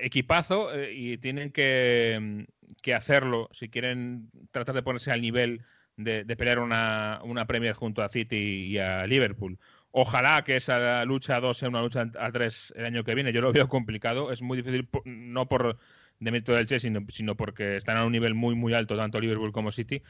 Equipazo 0.00 0.74
eh, 0.74 0.92
y 0.92 1.18
tienen 1.18 1.52
que, 1.52 2.46
hacerlo 2.94 3.48
si 3.52 3.68
quieren 3.68 4.30
tratar 4.50 4.74
de 4.74 4.82
ponerse 4.82 5.12
al 5.12 5.20
nivel 5.20 5.62
de, 5.96 6.24
pelear 6.36 6.58
una, 6.58 7.20
una 7.22 7.46
Premier 7.46 7.74
junto 7.74 8.02
a 8.02 8.08
City 8.08 8.66
y 8.66 8.78
a 8.78 9.06
Liverpool. 9.06 9.58
Ojalá 10.00 10.44
que 10.44 10.54
esa 10.54 11.04
lucha 11.04 11.34
a 11.34 11.40
dos 11.40 11.58
sea 11.58 11.68
una 11.68 11.82
lucha 11.82 12.08
a 12.20 12.30
tres 12.30 12.72
el 12.76 12.84
año 12.84 13.02
que 13.02 13.16
viene. 13.16 13.32
Yo 13.32 13.40
lo 13.40 13.52
veo 13.52 13.68
complicado. 13.68 14.30
Es 14.30 14.42
muy 14.42 14.56
difícil, 14.56 14.88
no 15.04 15.48
por 15.48 15.76
demérito 16.20 16.52
del 16.52 16.68
Chelsea, 16.68 16.92
sino, 17.08 17.36
porque 17.36 17.74
están 17.74 17.96
a 17.96 18.04
un 18.04 18.12
nivel 18.12 18.34
muy, 18.34 18.54
muy 18.54 18.74
alto, 18.74 18.96
tanto 18.96 19.18
Liverpool 19.18 19.50
como 19.50 19.72
City. 19.72 20.00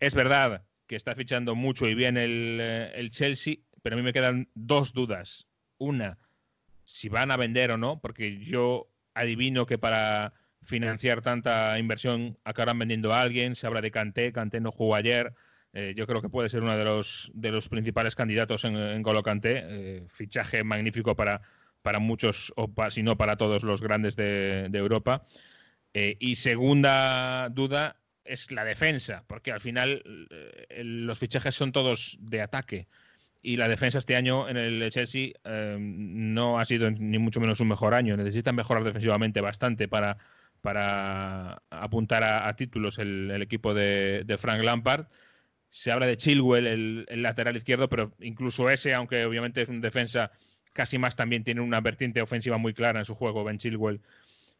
Es 0.00 0.14
verdad 0.14 0.64
que 0.86 0.96
está 0.96 1.14
fichando 1.14 1.54
mucho 1.54 1.88
y 1.88 1.94
bien 1.94 2.18
el, 2.18 2.58
eh, 2.60 2.92
el 2.94 3.10
Chelsea, 3.10 3.54
pero 3.80 3.94
a 3.94 3.96
mí 3.96 4.02
me 4.02 4.12
quedan 4.12 4.50
dos 4.54 4.92
dudas. 4.92 5.46
Una, 5.78 6.18
si 6.84 7.08
van 7.08 7.30
a 7.30 7.38
vender 7.38 7.70
o 7.70 7.78
no, 7.78 8.02
porque 8.02 8.36
yo 8.36 8.90
adivino 9.14 9.64
que 9.64 9.78
para 9.78 10.34
financiar 10.60 11.22
tanta 11.22 11.78
inversión 11.78 12.36
acabarán 12.44 12.80
vendiendo 12.80 13.14
a 13.14 13.22
alguien. 13.22 13.56
Se 13.56 13.66
habla 13.66 13.80
de 13.80 13.92
Kanté, 13.92 14.30
Kanté 14.30 14.60
no 14.60 14.72
jugó 14.72 14.94
ayer. 14.94 15.32
Eh, 15.74 15.94
yo 15.96 16.06
creo 16.06 16.20
que 16.20 16.28
puede 16.28 16.48
ser 16.50 16.62
uno 16.62 16.76
de 16.76 16.84
los, 16.84 17.30
de 17.34 17.50
los 17.50 17.68
principales 17.68 18.14
candidatos 18.14 18.64
en, 18.64 18.76
en 18.76 19.02
eh, 19.44 20.04
fichaje 20.08 20.64
magnífico 20.64 21.16
para, 21.16 21.40
para 21.80 21.98
muchos, 21.98 22.52
o 22.56 22.70
si 22.90 23.02
no 23.02 23.16
para 23.16 23.36
todos 23.36 23.62
los 23.62 23.80
grandes 23.80 24.14
de, 24.16 24.68
Europa. 24.72 25.24
Eh, 25.94 26.16
y 26.20 26.36
segunda 26.36 27.48
duda 27.50 27.96
es 28.24 28.50
la 28.52 28.64
defensa, 28.64 29.24
porque 29.26 29.50
al 29.52 29.60
final 29.60 30.02
los 30.78 31.18
fichajes 31.18 31.54
son 31.54 31.72
todos 31.72 32.18
de 32.20 32.42
ataque. 32.42 32.86
Y 33.44 33.56
la 33.56 33.66
defensa 33.66 33.98
este 33.98 34.14
año 34.14 34.48
en 34.48 34.56
el 34.56 34.88
Chelsea 34.90 35.32
no 35.44 36.60
ha 36.60 36.64
sido 36.64 36.90
ni 36.92 37.18
mucho 37.18 37.40
menos 37.40 37.58
un 37.58 37.68
mejor 37.68 37.94
año. 37.94 38.16
Necesitan 38.16 38.54
mejorar 38.54 38.84
defensivamente 38.84 39.40
bastante 39.40 39.88
para, 39.88 40.18
para 40.60 41.60
apuntar 41.70 42.22
a, 42.22 42.54
títulos 42.54 42.98
el, 42.98 43.42
equipo 43.42 43.74
de 43.74 44.36
Frank 44.38 44.62
Lampard 44.62 45.06
se 45.72 45.90
habla 45.90 46.06
de 46.06 46.18
Chilwell, 46.18 46.66
el, 46.66 47.22
lateral 47.22 47.56
izquierdo, 47.56 47.88
pero 47.88 48.12
incluso 48.20 48.68
ese, 48.68 48.92
aunque 48.92 49.24
obviamente 49.24 49.62
es 49.62 49.70
un 49.70 49.80
defensa, 49.80 50.30
casi 50.74 50.98
más 50.98 51.16
también 51.16 51.44
tiene 51.44 51.62
una 51.62 51.80
vertiente 51.80 52.20
ofensiva 52.20 52.58
muy 52.58 52.74
clara 52.74 52.98
en 52.98 53.06
su 53.06 53.14
juego, 53.14 53.42
Ben 53.42 53.56
Chilwell. 53.56 54.02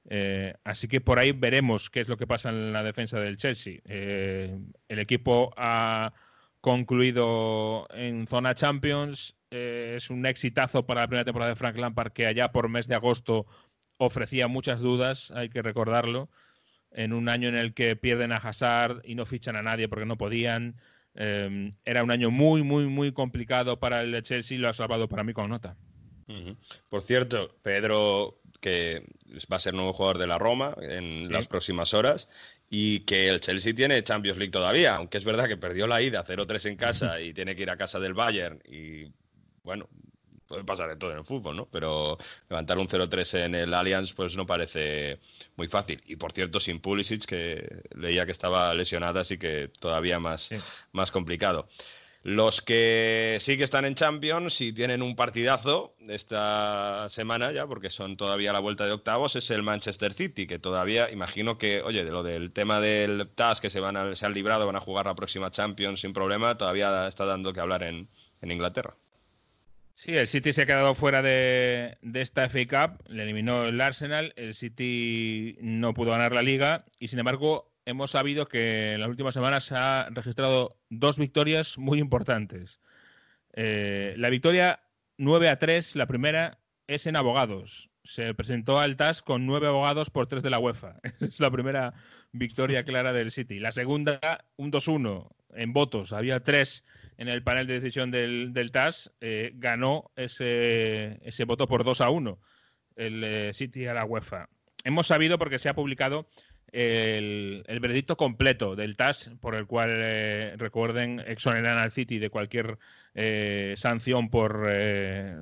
Eh, 0.09 0.55
así 0.65 0.89
que 0.89 1.03
por 1.03 1.19
ahí 1.19 1.33
veremos 1.33 1.91
qué 1.91 2.01
es 2.01 2.09
lo 2.09 2.17
que 2.17 2.27
pasa 2.27 2.49
en 2.49 2.73
la 2.73 2.83
defensa 2.83 3.21
del 3.21 3.37
Chelsea. 3.37 3.81
Eh, 3.85 4.59
el 4.89 4.99
equipo 4.99 5.53
ha 5.59 6.15
concluido 6.63 7.87
en 7.93 8.27
zona 8.27 8.55
Champions. 8.55 9.37
Eh, 9.51 9.95
es 9.99 10.09
un 10.09 10.25
exitazo 10.25 10.87
para 10.87 11.03
la 11.03 11.09
primera 11.09 11.27
temporada 11.27 11.51
de 11.51 11.57
Frank 11.57 11.77
Lampard 11.77 12.13
que 12.13 12.27
allá 12.27 12.53
por 12.53 12.71
mes 12.71 12.89
de 12.89 12.95
agosto 12.95 13.45
ofrecía 13.99 14.49
muchas 14.49 14.81
dudas, 14.81 15.31
hay 15.33 15.51
que 15.51 15.61
recordarlo. 15.61 16.31
En 16.91 17.13
un 17.13 17.29
año 17.29 17.51
en 17.51 17.57
el 17.57 17.75
que 17.75 17.97
pierden 17.97 18.33
a 18.33 18.37
Hazard 18.37 19.03
y 19.05 19.15
no 19.15 19.27
fichan 19.27 19.57
a 19.57 19.63
nadie 19.63 19.89
porque 19.89 20.07
no 20.07 20.17
podían. 20.17 20.77
Em, 21.15 21.75
era 21.85 22.03
un 22.03 22.11
año 22.11 22.31
muy, 22.31 22.63
muy, 22.63 22.87
muy 22.87 23.13
complicado 23.13 23.79
para 23.79 24.03
el 24.03 24.23
Chelsea 24.23 24.57
y 24.57 24.61
lo 24.61 24.69
ha 24.69 24.73
salvado 24.73 25.09
para 25.09 25.25
mí 25.25 25.33
con 25.33 25.51
nota. 25.51 25.77
Por 26.89 27.03
cierto, 27.03 27.57
Pedro, 27.63 28.41
que 28.61 29.05
va 29.53 29.57
a 29.57 29.61
ser 29.61 29.75
nuevo 29.75 29.93
jugador 29.93 30.17
de 30.17 30.27
la 30.27 30.39
Roma 30.39 30.75
en 30.81 31.31
las 31.31 31.47
próximas 31.47 31.93
horas, 31.93 32.29
y 32.71 33.01
que 33.01 33.29
el 33.29 33.41
Chelsea 33.41 33.75
tiene 33.75 34.03
Champions 34.03 34.39
League 34.39 34.51
todavía, 34.51 34.95
aunque 34.95 35.19
es 35.19 35.25
verdad 35.25 35.47
que 35.47 35.59
perdió 35.59 35.87
la 35.87 36.01
ida 36.01 36.25
0-3 36.25 36.71
en 36.71 36.77
casa 36.77 37.21
y 37.21 37.35
tiene 37.35 37.55
que 37.55 37.63
ir 37.63 37.71
a 37.71 37.77
casa 37.77 38.01
del 38.01 38.15
Bayern 38.15 38.63
y 38.65 39.13
bueno, 39.63 39.89
puede 40.53 40.65
pasar 40.65 40.91
de 40.91 40.97
todo 40.97 41.13
en 41.13 41.19
el 41.19 41.25
fútbol, 41.25 41.57
¿no? 41.57 41.67
Pero 41.71 42.19
levantar 42.51 42.79
un 42.79 42.87
0-3 42.87 43.47
en 43.47 43.55
el 43.55 43.73
Allianz 43.73 44.13
pues 44.13 44.37
no 44.37 44.45
parece 44.45 45.19
muy 45.57 45.67
fácil. 45.67 46.03
Y 46.07 46.17
por 46.17 46.33
cierto, 46.33 46.61
sin 46.61 46.79
Pulisic, 46.79 47.25
que 47.25 47.83
leía 47.95 48.27
que 48.27 48.33
estaba 48.33 48.75
lesionada, 48.75 49.23
así 49.23 49.39
que 49.39 49.69
todavía 49.81 50.19
más, 50.21 50.51
más 50.93 51.11
complicado. 51.11 51.69
Los 52.23 52.61
que 52.61 53.39
sí 53.41 53.57
que 53.57 53.65
están 53.65 53.87
en 53.87 53.95
Champions 53.95 54.61
y 54.61 54.75
tienen 54.75 55.03
un 55.03 55.17
partidazo 55.17 55.97
esta 56.07 57.09
semana 57.09 57.51
ya, 57.51 57.67
porque 57.67 57.89
son 57.89 58.19
todavía 58.19 58.53
la 58.53 58.61
vuelta 58.61 58.85
de 58.85 58.93
octavos, 58.93 59.35
es 59.35 59.51
el 59.51 59.63
Manchester 59.63 60.13
City, 60.13 60.47
que 60.47 60.59
todavía 60.59 61.11
imagino 61.11 61.57
que, 61.57 61.81
oye, 61.81 62.05
de 62.05 62.11
lo 62.11 62.23
del 62.23 62.53
tema 62.53 62.79
del 62.79 63.31
TAS 63.35 63.63
que 63.63 63.71
se, 63.71 63.81
van 63.81 64.15
se 64.15 64.27
han 64.27 64.35
librado, 64.35 64.67
van 64.67 64.77
a 64.77 64.81
jugar 64.81 65.07
la 65.07 65.15
próxima 65.15 65.51
Champions 65.51 66.03
sin 66.03 66.13
problema, 66.13 66.59
todavía 66.59 67.09
está 67.09 67.25
dando 67.25 67.55
que 67.55 67.61
hablar 67.61 67.83
en 67.85 68.09
Inglaterra. 68.43 68.97
Sí, 70.03 70.17
el 70.17 70.27
City 70.27 70.53
se 70.53 70.63
ha 70.63 70.67
quedado 70.67 70.97
fuera 70.97 71.23
de, 71.23 71.97
esta 72.15 72.49
FA 72.49 72.67
Cup, 72.67 73.09
le 73.09 73.23
eliminó 73.23 73.63
el 73.63 73.81
Arsenal, 73.81 74.33
el 74.35 74.53
City 74.53 75.57
no 75.61 75.95
pudo 75.95 76.11
ganar 76.11 76.33
la 76.33 76.43
liga 76.43 76.85
y 76.99 77.07
sin 77.07 77.21
embargo 77.21 77.73
hemos 77.85 78.11
sabido 78.11 78.49
que 78.49 78.95
en 78.95 79.01
las 79.01 79.09
últimas 79.09 79.33
semanas 79.33 79.67
se 79.67 79.77
ha 79.77 80.09
registrado 80.11 80.77
dos 80.91 81.21
victorias 81.21 81.79
muy 81.79 82.01
importantes. 82.01 82.81
Eh, 83.53 84.17
la 84.19 84.29
victoria 84.29 84.81
9 85.19 85.49
a 85.49 85.61
3, 85.61 85.95
la 85.95 86.07
primera, 86.07 86.59
es 86.89 87.07
en 87.07 87.15
abogados. 87.15 87.89
Se 88.03 88.35
presentó 88.35 88.81
al 88.81 88.97
TAS 88.97 89.23
con 89.23 89.47
nueve 89.47 89.69
abogados 89.69 90.11
por 90.11 90.27
tres 90.27 90.43
de 90.43 90.51
la 90.51 90.59
UEFA. 90.59 90.97
es 91.21 91.39
la 91.39 91.53
primera 91.53 91.95
victoria 92.33 92.83
clara 92.83 93.13
del 93.13 93.31
City. 93.31 93.61
La 93.61 93.71
segunda, 93.71 94.19
un 94.57 94.73
2-1 94.73 95.29
en 95.55 95.73
votos. 95.73 96.13
Había 96.13 96.41
tres 96.41 96.83
en 97.23 97.29
el 97.29 97.45
panel 97.45 97.69
de 97.69 97.75
decisión 97.75 98.11
del, 98.11 98.71
TAS, 98.73 99.13
eh, 99.21 99.53
ganó 99.55 100.11
ese, 100.17 101.21
ese, 101.23 101.45
voto 101.45 101.69
por 101.69 101.85
2 101.85 102.01
a 102.01 102.11
1 102.11 102.39
el 102.97 103.23
eh, 103.23 103.55
City 103.55 103.87
a 103.87 103.95
la 103.95 104.05
UEFA. 104.05 104.49
Hemos 104.83 105.07
sabido 105.07 105.39
porque 105.39 105.61
se 105.61 105.69
ha 105.69 105.75
publicado 105.75 106.27
el, 106.73 107.63
el 107.69 107.79
veredicto 107.79 108.17
completo 108.17 108.75
del 108.75 108.97
TAS, 108.97 109.31
por 109.41 109.55
el 109.55 109.69
cual, 109.69 109.91
eh, 109.99 110.55
recuerden, 110.57 111.23
exoneran 111.25 111.79
al 111.79 111.93
City 111.93 112.19
de 112.19 112.29
cualquier 112.29 112.79
sanción 113.77 114.29
por 114.29 114.67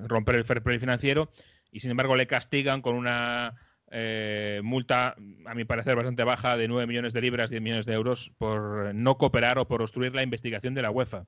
romper 0.06 0.34
el 0.34 0.44
fair 0.44 0.62
play 0.62 0.78
financiero. 0.78 1.30
y 1.72 1.80
sin 1.80 1.92
embargo 1.92 2.14
le 2.14 2.26
castigan 2.26 2.82
con 2.82 2.94
una 2.94 3.54
eh, 3.90 4.60
multa, 4.62 5.16
a 5.46 5.54
mi 5.54 5.64
parecer, 5.64 5.96
bastante 5.96 6.22
baja 6.22 6.56
de 6.56 6.68
9 6.68 6.86
millones 6.86 7.12
de 7.12 7.20
libras, 7.20 7.50
10 7.50 7.62
millones 7.62 7.86
de 7.86 7.94
euros, 7.94 8.32
por 8.38 8.94
no 8.94 9.18
cooperar 9.18 9.58
o 9.58 9.66
por 9.66 9.82
obstruir 9.82 10.14
la 10.14 10.22
investigación 10.22 10.74
de 10.74 10.82
la 10.82 10.90
UEFA. 10.90 11.26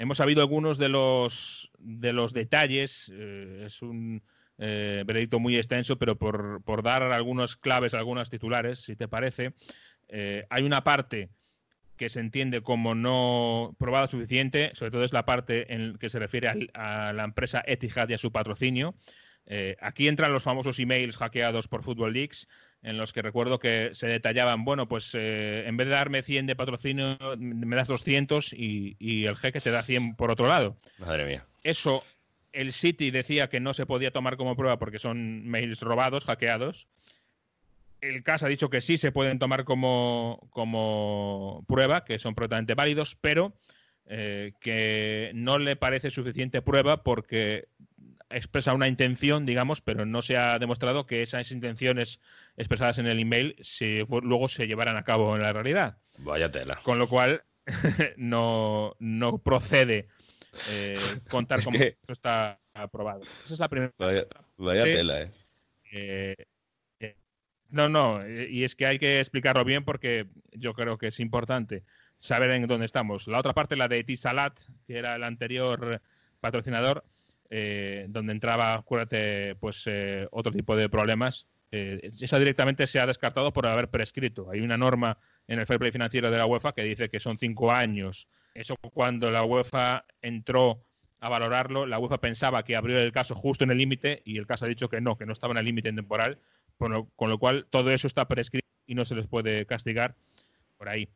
Hemos 0.00 0.16
sabido 0.16 0.40
algunos 0.40 0.78
de 0.78 0.88
los, 0.88 1.70
de 1.78 2.14
los 2.14 2.32
detalles, 2.32 3.12
eh, 3.14 3.64
es 3.66 3.82
un 3.82 4.22
eh, 4.56 5.04
veredicto 5.06 5.38
muy 5.38 5.56
extenso, 5.56 5.98
pero 5.98 6.16
por, 6.16 6.62
por, 6.64 6.82
dar 6.82 7.02
algunas 7.02 7.54
claves, 7.54 7.92
algunos 7.92 8.30
titulares, 8.30 8.80
si 8.80 8.96
te 8.96 9.08
parece, 9.08 9.52
hay 10.48 10.62
una 10.64 10.82
parte 10.82 11.28
que 11.98 12.08
se 12.08 12.20
entiende 12.20 12.62
como 12.62 12.94
no 12.94 13.76
probada 13.78 14.06
suficiente, 14.06 14.70
sobre 14.72 14.90
todo 14.90 15.04
es 15.04 15.12
la 15.12 15.26
parte 15.26 15.74
en 15.74 15.98
que 15.98 16.08
se 16.08 16.18
refiere 16.18 16.70
a, 16.72 17.12
la 17.12 17.24
empresa 17.24 17.62
Etihad 17.66 18.08
y 18.08 18.14
a 18.14 18.18
su 18.18 18.32
patrocinio, 18.32 18.94
eh, 19.52 19.76
aquí 19.80 20.06
entran 20.06 20.32
los 20.32 20.44
famosos 20.44 20.78
emails 20.78 21.16
hackeados 21.16 21.68
por 21.68 21.82
Football 21.82 22.12
Leaks, 22.12 22.48
en 22.82 22.96
los 22.96 23.12
que 23.12 23.22
recuerdo 23.22 23.58
que 23.58 23.90
se 23.92 24.06
detallaban, 24.06 24.64
bueno, 24.64 24.88
pues 24.88 25.14
eh, 25.14 25.66
en 25.66 25.76
vez 25.76 25.88
de 25.88 25.94
darme 25.94 26.22
100 26.22 26.46
de 26.46 26.56
patrocinio, 26.56 27.18
me 27.38 27.76
das 27.76 27.88
200 27.88 28.52
y, 28.52 28.96
y, 28.98 29.26
el 29.26 29.36
jeque 29.36 29.60
te 29.60 29.70
da 29.70 29.82
100 29.82 30.16
por 30.16 30.30
otro 30.30 30.46
lado. 30.46 30.76
Madre 30.98 31.26
mía. 31.26 31.44
Eso, 31.62 32.04
el 32.52 32.72
City 32.72 33.10
decía 33.10 33.48
que 33.48 33.60
no 33.60 33.74
se 33.74 33.86
podía 33.86 34.12
tomar 34.12 34.36
como 34.36 34.56
prueba 34.56 34.78
porque 34.78 34.98
son 34.98 35.46
mails 35.46 35.82
robados, 35.82 36.24
hackeados. 36.24 36.88
El 38.00 38.22
CAS 38.22 38.42
ha 38.42 38.48
dicho 38.48 38.70
que 38.70 38.80
sí 38.80 38.96
se 38.96 39.12
pueden 39.12 39.38
tomar 39.38 39.64
como, 39.64 40.48
como 40.50 41.64
prueba, 41.68 42.04
que 42.04 42.18
son 42.18 42.34
perfectamente 42.34 42.74
válidos, 42.74 43.14
pero 43.20 43.52
eh, 44.06 44.54
que 44.60 45.30
no 45.34 45.58
le 45.58 45.76
parece 45.76 46.10
suficiente 46.10 46.62
prueba 46.62 47.02
porque 47.02 47.68
expresa 48.30 48.74
una 48.74 48.88
intención, 48.88 49.44
digamos, 49.44 49.80
pero 49.80 50.06
no 50.06 50.22
se 50.22 50.36
ha 50.36 50.58
demostrado 50.58 51.06
que 51.06 51.22
esas 51.22 51.50
intenciones 51.50 52.20
expresadas 52.56 52.98
en 52.98 53.06
el 53.06 53.18
email 53.18 53.56
se, 53.60 54.04
luego 54.22 54.48
se 54.48 54.66
llevaran 54.66 54.96
a 54.96 55.04
cabo 55.04 55.36
en 55.36 55.42
la 55.42 55.52
realidad. 55.52 55.98
Vaya 56.18 56.50
tela. 56.50 56.80
Con 56.82 56.98
lo 56.98 57.08
cual, 57.08 57.42
no, 58.16 58.96
no 58.98 59.38
procede 59.38 60.08
eh, 60.68 60.96
contar 61.30 61.62
cómo 61.62 61.78
esto 61.78 62.12
está 62.12 62.60
aprobado. 62.74 63.22
Esa 63.44 63.54
es 63.54 63.60
la 63.60 63.68
primera. 63.68 63.92
Vaya, 63.98 64.26
vaya 64.56 64.84
tela, 64.84 65.22
¿eh? 65.22 65.30
¿eh? 65.92 66.36
No, 67.68 67.88
no, 67.88 68.28
y 68.28 68.64
es 68.64 68.74
que 68.74 68.86
hay 68.86 68.98
que 68.98 69.20
explicarlo 69.20 69.64
bien 69.64 69.84
porque 69.84 70.26
yo 70.52 70.74
creo 70.74 70.98
que 70.98 71.08
es 71.08 71.20
importante 71.20 71.84
saber 72.18 72.50
en 72.50 72.66
dónde 72.66 72.86
estamos. 72.86 73.28
La 73.28 73.38
otra 73.38 73.54
parte, 73.54 73.76
la 73.76 73.86
de 73.86 74.02
Tisalat, 74.02 74.58
que 74.86 74.98
era 74.98 75.14
el 75.14 75.22
anterior 75.22 76.02
patrocinador, 76.40 77.04
eh, 77.50 78.06
donde 78.08 78.32
entraba, 78.32 78.74
acuérdate, 78.74 79.56
pues 79.56 79.82
eh, 79.86 80.26
otro 80.30 80.52
tipo 80.52 80.76
de 80.76 80.88
problemas. 80.88 81.48
Eh, 81.72 82.00
esa 82.02 82.38
directamente 82.38 82.86
se 82.86 83.00
ha 83.00 83.06
descartado 83.06 83.52
por 83.52 83.66
haber 83.66 83.88
prescrito. 83.88 84.50
Hay 84.50 84.60
una 84.60 84.76
norma 84.76 85.18
en 85.48 85.58
el 85.58 85.66
fair 85.66 85.80
play 85.80 85.90
financiero 85.90 86.30
de 86.30 86.38
la 86.38 86.46
UEFA 86.46 86.72
que 86.72 86.84
dice 86.84 87.08
que 87.08 87.18
son 87.18 87.38
cinco 87.38 87.72
años. 87.72 88.28
Eso 88.54 88.76
cuando 88.76 89.30
la 89.30 89.44
UEFA 89.44 90.04
entró 90.22 90.84
a 91.18 91.28
valorarlo, 91.28 91.86
la 91.86 91.98
UEFA 91.98 92.18
pensaba 92.18 92.64
que 92.64 92.76
abrió 92.76 92.98
el 92.98 93.12
caso 93.12 93.34
justo 93.34 93.64
en 93.64 93.72
el 93.72 93.78
límite 93.78 94.22
y 94.24 94.38
el 94.38 94.46
caso 94.46 94.64
ha 94.64 94.68
dicho 94.68 94.88
que 94.88 95.00
no, 95.00 95.18
que 95.18 95.26
no 95.26 95.32
estaba 95.32 95.52
en 95.52 95.58
el 95.58 95.66
límite 95.66 95.92
temporal, 95.92 96.38
con 96.78 97.30
lo 97.30 97.38
cual 97.38 97.66
todo 97.68 97.90
eso 97.90 98.06
está 98.06 98.26
prescrito 98.26 98.66
y 98.86 98.94
no 98.94 99.04
se 99.04 99.14
les 99.14 99.26
puede 99.26 99.66
castigar 99.66 100.14
por 100.78 100.88
ahí. 100.88 101.08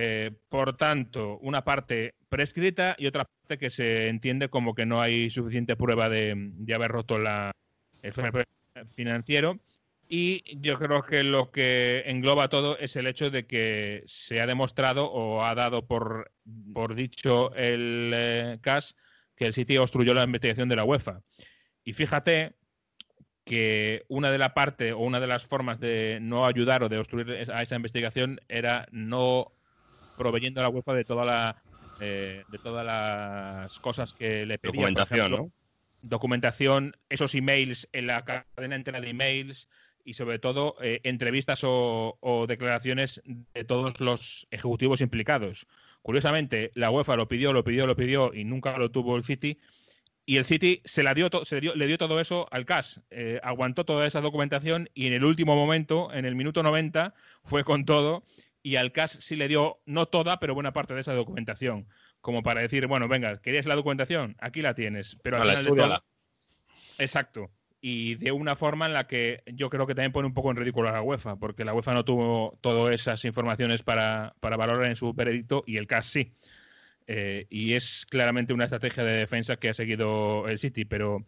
Eh, 0.00 0.30
por 0.48 0.76
tanto, 0.76 1.38
una 1.38 1.64
parte 1.64 2.14
prescrita 2.28 2.94
y 3.00 3.08
otra 3.08 3.24
parte 3.24 3.58
que 3.58 3.68
se 3.68 4.06
entiende 4.06 4.48
como 4.48 4.72
que 4.72 4.86
no 4.86 5.00
hay 5.00 5.28
suficiente 5.28 5.74
prueba 5.74 6.08
de, 6.08 6.52
haber 6.72 6.92
roto 6.92 7.18
la, 7.18 7.50
el 8.02 8.14
financiero. 8.86 9.58
Y 10.08 10.56
yo 10.60 10.78
creo 10.78 11.02
que 11.02 11.24
lo 11.24 11.50
que 11.50 12.04
engloba 12.06 12.48
todo 12.48 12.78
es 12.78 12.94
el 12.94 13.08
hecho 13.08 13.32
de 13.32 13.48
que 13.48 14.04
se 14.06 14.40
ha 14.40 14.46
demostrado 14.46 15.10
o 15.10 15.42
ha 15.42 15.56
dado 15.56 15.88
por, 15.88 16.30
por 16.72 16.94
dicho 16.94 17.52
el 17.56 18.12
eh, 18.14 18.58
CAS 18.60 18.94
que 19.34 19.46
el 19.46 19.52
sitio 19.52 19.82
obstruyó 19.82 20.14
la 20.14 20.22
investigación 20.22 20.68
de 20.68 20.76
la 20.76 20.84
UEFA. 20.84 21.22
Y 21.82 21.92
fíjate 21.92 22.54
que 23.44 24.04
una 24.06 24.30
de 24.30 24.38
la 24.38 24.54
parte 24.54 24.92
o 24.92 25.00
una 25.00 25.18
de 25.18 25.26
las 25.26 25.44
formas 25.44 25.80
de 25.80 26.20
no 26.22 26.46
ayudar 26.46 26.84
o 26.84 26.88
de 26.88 26.98
obstruir 26.98 27.50
a 27.50 27.62
esa 27.62 27.74
investigación 27.74 28.40
era 28.48 28.86
no 28.92 29.57
proveyendo 30.18 30.60
a 30.60 30.64
la 30.64 30.68
UEFA 30.68 30.92
de 30.92 31.04
toda 31.04 31.24
la 31.24 31.62
eh, 32.00 32.44
de 32.48 32.58
todas 32.58 32.86
las 32.86 33.78
cosas 33.80 34.12
que 34.12 34.46
le 34.46 34.58
pedía. 34.58 34.82
Documentación, 34.82 35.30
¿no? 35.30 35.52
Documentación, 36.02 36.96
esos 37.08 37.34
emails 37.34 37.88
en 37.92 38.06
la 38.06 38.24
cadena 38.24 38.76
entera 38.76 39.00
de 39.00 39.10
emails 39.10 39.68
y 40.04 40.14
sobre 40.14 40.38
todo 40.38 40.76
eh, 40.80 41.00
entrevistas 41.02 41.60
o, 41.64 42.46
declaraciones 42.48 43.20
de 43.26 43.64
todos 43.64 44.00
los 44.00 44.46
ejecutivos 44.50 45.00
implicados. 45.00 45.66
Curiosamente, 46.00 46.70
la 46.74 46.90
UEFA 46.90 47.16
lo 47.16 47.26
pidió, 47.26 47.52
lo 47.52 47.64
pidió, 47.64 47.86
lo 47.86 47.96
pidió 47.96 48.32
y 48.32 48.44
nunca 48.44 48.78
lo 48.78 48.90
tuvo 48.90 49.16
el 49.16 49.24
City. 49.24 49.58
Y 50.24 50.36
el 50.36 50.44
City 50.44 50.80
se, 50.84 51.02
la 51.02 51.14
dio, 51.14 51.28
se 51.44 51.60
le 51.60 51.86
dio 51.86 51.98
todo 51.98 52.20
eso 52.20 52.46
al 52.50 52.64
CAS. 52.64 53.02
Eh, 53.10 53.40
aguantó 53.42 53.84
toda 53.84 54.06
esa 54.06 54.20
documentación 54.20 54.88
y 54.94 55.08
en 55.08 55.14
el 55.14 55.24
último 55.24 55.56
momento, 55.56 56.12
en 56.12 56.24
el 56.24 56.36
minuto 56.36 56.62
90, 56.62 57.12
fue 57.42 57.64
con 57.64 57.84
todo 57.84 58.22
y 58.62 58.76
al 58.76 58.92
CAS 58.92 59.18
sí 59.20 59.36
le 59.36 59.48
dio, 59.48 59.80
no 59.86 60.06
toda, 60.06 60.40
pero 60.40 60.54
buena 60.54 60.72
parte 60.72 60.94
de 60.94 61.00
esa 61.00 61.14
documentación, 61.14 61.88
como 62.20 62.42
para 62.42 62.60
decir, 62.60 62.86
bueno, 62.86 63.08
venga, 63.08 63.40
¿querías 63.40 63.66
la 63.66 63.76
documentación? 63.76 64.36
Aquí 64.40 64.62
la 64.62 64.74
tienes, 64.74 65.16
pero 65.22 65.40
al 65.40 65.50
final 65.64 66.02
Exacto. 66.98 67.50
Y 67.80 68.16
de 68.16 68.32
una 68.32 68.56
forma 68.56 68.86
en 68.86 68.92
la 68.92 69.06
que 69.06 69.44
yo 69.46 69.70
creo 69.70 69.86
que 69.86 69.94
también 69.94 70.10
pone 70.10 70.26
un 70.26 70.34
poco 70.34 70.50
en 70.50 70.56
ridículo 70.56 70.88
a 70.88 70.92
la 70.92 71.02
UEFA, 71.02 71.36
porque 71.36 71.64
la 71.64 71.72
UEFA 71.72 71.94
no 71.94 72.04
tuvo 72.04 72.58
todas 72.60 72.92
esas 72.92 73.24
informaciones 73.24 73.84
para, 73.84 74.34
valorar 74.40 74.86
en 74.86 74.96
su 74.96 75.12
veredicto 75.14 75.62
y 75.66 75.76
el 75.76 75.86
CAS 75.86 76.06
sí. 76.06 76.34
Eh, 77.06 77.46
y 77.48 77.74
es 77.74 78.04
claramente 78.10 78.52
una 78.52 78.64
estrategia 78.64 79.04
de 79.04 79.16
defensa 79.16 79.56
que 79.56 79.70
ha 79.70 79.74
seguido 79.74 80.48
el 80.48 80.58
City, 80.58 80.84
pero 80.84 81.24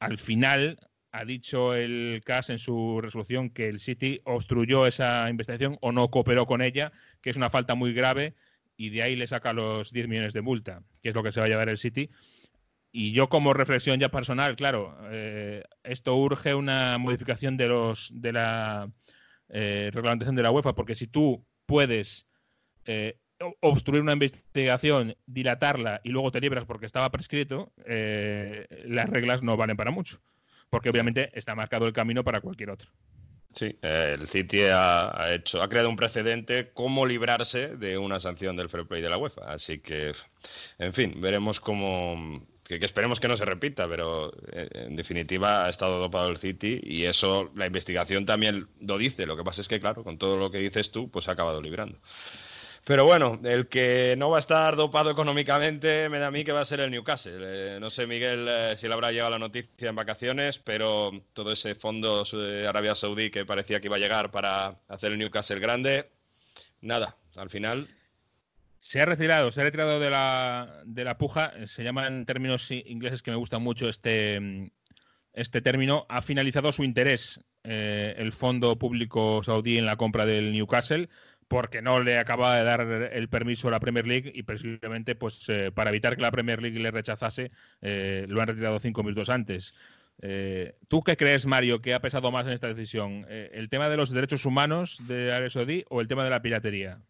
al 0.00 0.16
final 0.16 0.78
ha 1.12 1.24
dicho 1.24 1.74
el 1.74 2.22
CAS 2.24 2.50
en 2.50 2.58
su 2.58 3.00
resolución 3.00 3.50
que 3.50 3.68
el 3.68 3.80
City 3.80 4.20
obstruyó 4.24 4.86
esa 4.86 5.28
investigación 5.28 5.76
o 5.80 5.92
no 5.92 6.10
cooperó 6.10 6.46
con 6.46 6.62
ella, 6.62 6.92
que 7.20 7.30
es 7.30 7.36
una 7.36 7.50
falta 7.50 7.74
muy 7.74 7.92
grave 7.92 8.34
y 8.76 8.90
de 8.90 9.02
ahí 9.02 9.16
le 9.16 9.26
saca 9.26 9.52
los 9.52 9.92
10 9.92 10.08
millones 10.08 10.32
de 10.32 10.40
multa, 10.40 10.82
que 11.02 11.10
es 11.10 11.14
lo 11.14 11.22
que 11.22 11.32
se 11.32 11.40
va 11.40 11.46
a 11.46 11.48
llevar 11.48 11.68
el 11.68 11.78
City. 11.78 12.10
Y 12.92 13.12
yo 13.12 13.28
como 13.28 13.52
reflexión 13.52 14.00
ya 14.00 14.08
personal, 14.08 14.56
claro, 14.56 14.96
eh, 15.10 15.64
esto 15.82 16.16
urge 16.16 16.54
una 16.54 16.98
modificación 16.98 17.56
de 17.56 17.68
los 17.68 18.10
de 18.14 18.32
la 18.32 18.90
eh, 19.48 19.90
reglamentación 19.92 20.34
de 20.34 20.42
la 20.42 20.50
UEFA, 20.50 20.74
porque 20.74 20.94
si 20.94 21.06
tú 21.06 21.44
puedes 21.66 22.26
eh, 22.86 23.18
obstruir 23.60 24.02
una 24.02 24.14
investigación, 24.14 25.16
dilatarla 25.26 26.00
y 26.04 26.10
luego 26.10 26.30
te 26.30 26.40
libras 26.40 26.64
porque 26.64 26.86
estaba 26.86 27.10
prescrito, 27.10 27.72
las 27.76 29.08
reglas 29.08 29.42
no 29.42 29.56
valen 29.56 29.76
para 29.76 29.90
mucho 29.90 30.20
porque 30.70 30.88
obviamente 30.88 31.30
está 31.34 31.54
marcado 31.54 31.86
el 31.86 31.92
camino 31.92 32.24
para 32.24 32.40
cualquier 32.40 32.70
otro. 32.70 32.90
Sí, 33.52 33.76
el 33.82 34.28
City 34.28 34.62
ha, 34.72 35.34
hecho, 35.34 35.60
ha 35.60 35.68
creado 35.68 35.88
un 35.88 35.96
precedente 35.96 36.70
cómo 36.72 37.04
librarse 37.04 37.76
de 37.76 37.98
una 37.98 38.20
sanción 38.20 38.56
del 38.56 38.68
fair 38.68 38.86
play 38.86 39.02
de 39.02 39.10
la 39.10 39.18
UEFA. 39.18 39.52
Así 39.52 39.80
que, 39.80 40.12
en 40.78 40.92
fin, 40.92 41.20
veremos 41.20 41.58
cómo, 41.58 42.46
que, 42.62 42.76
esperemos 42.76 43.18
que 43.18 43.26
no 43.26 43.36
se 43.36 43.44
repita, 43.44 43.88
pero 43.88 44.32
eh, 44.52 44.68
en 44.72 44.94
definitiva 44.94 45.66
ha 45.66 45.68
estado 45.68 45.98
dopado 45.98 46.28
el 46.28 46.36
City 46.36 46.80
y 46.80 47.06
eso 47.06 47.50
la 47.56 47.66
investigación 47.66 48.24
también 48.24 48.68
lo 48.80 48.98
dice. 48.98 49.26
Lo 49.26 49.36
que 49.36 49.42
pasa 49.42 49.62
es 49.62 49.68
que, 49.68 49.80
claro, 49.80 50.04
con 50.04 50.16
todo 50.16 50.36
lo 50.36 50.52
que 50.52 50.58
dices 50.58 50.92
tú, 50.92 51.10
pues 51.10 51.28
ha 51.28 51.32
acabado 51.32 51.60
librando. 51.60 51.98
Pero 52.84 53.04
bueno, 53.04 53.38
el 53.44 53.68
que 53.68 54.14
no 54.16 54.30
va 54.30 54.38
a 54.38 54.40
estar 54.40 54.74
dopado 54.74 55.10
económicamente 55.10 56.08
me 56.08 56.18
da 56.18 56.28
a 56.28 56.30
mí 56.30 56.44
que 56.44 56.52
va 56.52 56.60
a 56.60 56.64
ser 56.64 56.80
el 56.80 56.90
Newcastle. 56.90 57.38
Eh, 57.40 57.78
no 57.80 57.90
sé, 57.90 58.06
Miguel, 58.06 58.46
eh, 58.48 58.74
si 58.76 58.88
le 58.88 58.94
habrá 58.94 59.12
llegado 59.12 59.30
la 59.30 59.38
noticia 59.38 59.90
en 59.90 59.94
vacaciones, 59.94 60.58
pero 60.58 61.12
todo 61.34 61.52
ese 61.52 61.74
fondo 61.74 62.24
de 62.24 62.66
Arabia 62.66 62.94
Saudí 62.94 63.30
que 63.30 63.44
parecía 63.44 63.80
que 63.80 63.88
iba 63.88 63.96
a 63.96 64.00
llegar 64.00 64.30
para 64.30 64.78
hacer 64.88 65.12
el 65.12 65.18
Newcastle 65.18 65.60
grande, 65.60 66.08
nada, 66.80 67.16
al 67.36 67.50
final. 67.50 67.88
Se 68.80 69.02
ha 69.02 69.04
retirado, 69.04 69.52
se 69.52 69.60
ha 69.60 69.64
retirado 69.64 70.00
de 70.00 70.08
la, 70.08 70.82
de 70.86 71.04
la 71.04 71.18
puja. 71.18 71.52
Se 71.66 71.84
llama 71.84 72.06
en 72.06 72.24
términos 72.24 72.70
ingleses 72.70 73.22
que 73.22 73.30
me 73.30 73.36
gusta 73.36 73.58
mucho 73.58 73.90
este, 73.90 74.72
este 75.34 75.60
término. 75.60 76.06
Ha 76.08 76.22
finalizado 76.22 76.72
su 76.72 76.82
interés 76.82 77.40
eh, 77.62 78.14
el 78.16 78.32
fondo 78.32 78.78
público 78.78 79.42
saudí 79.44 79.76
en 79.76 79.84
la 79.84 79.96
compra 79.96 80.24
del 80.24 80.52
Newcastle 80.52 81.10
porque 81.50 81.82
no 81.82 81.98
le 82.00 82.16
acaba 82.16 82.54
de 82.56 82.62
dar 82.62 82.80
el 83.12 83.28
permiso 83.28 83.66
a 83.66 83.72
la 83.72 83.80
Premier 83.80 84.06
League 84.06 84.30
y 84.32 84.44
posiblemente 84.44 85.16
pues 85.16 85.48
eh, 85.48 85.72
para 85.72 85.90
evitar 85.90 86.14
que 86.14 86.22
la 86.22 86.30
Premier 86.30 86.62
League 86.62 86.78
le 86.78 86.92
rechazase 86.92 87.50
eh, 87.82 88.24
lo 88.28 88.40
han 88.40 88.46
retirado 88.46 88.78
cinco 88.78 89.02
minutos 89.02 89.28
antes. 89.28 89.74
Eh, 90.22 90.76
¿Tú 90.86 91.02
qué 91.02 91.16
crees, 91.16 91.46
Mario, 91.46 91.80
que 91.82 91.92
ha 91.92 92.00
pesado 92.00 92.30
más 92.30 92.46
en 92.46 92.52
esta 92.52 92.68
decisión? 92.68 93.26
¿El 93.28 93.68
tema 93.68 93.88
de 93.88 93.96
los 93.96 94.10
derechos 94.10 94.46
humanos 94.46 95.02
de 95.08 95.32
Arabia 95.32 95.50
Saudí 95.50 95.84
o 95.88 96.00
el 96.00 96.06
tema 96.06 96.22
de 96.22 96.30
la 96.30 96.40
piratería? 96.40 97.00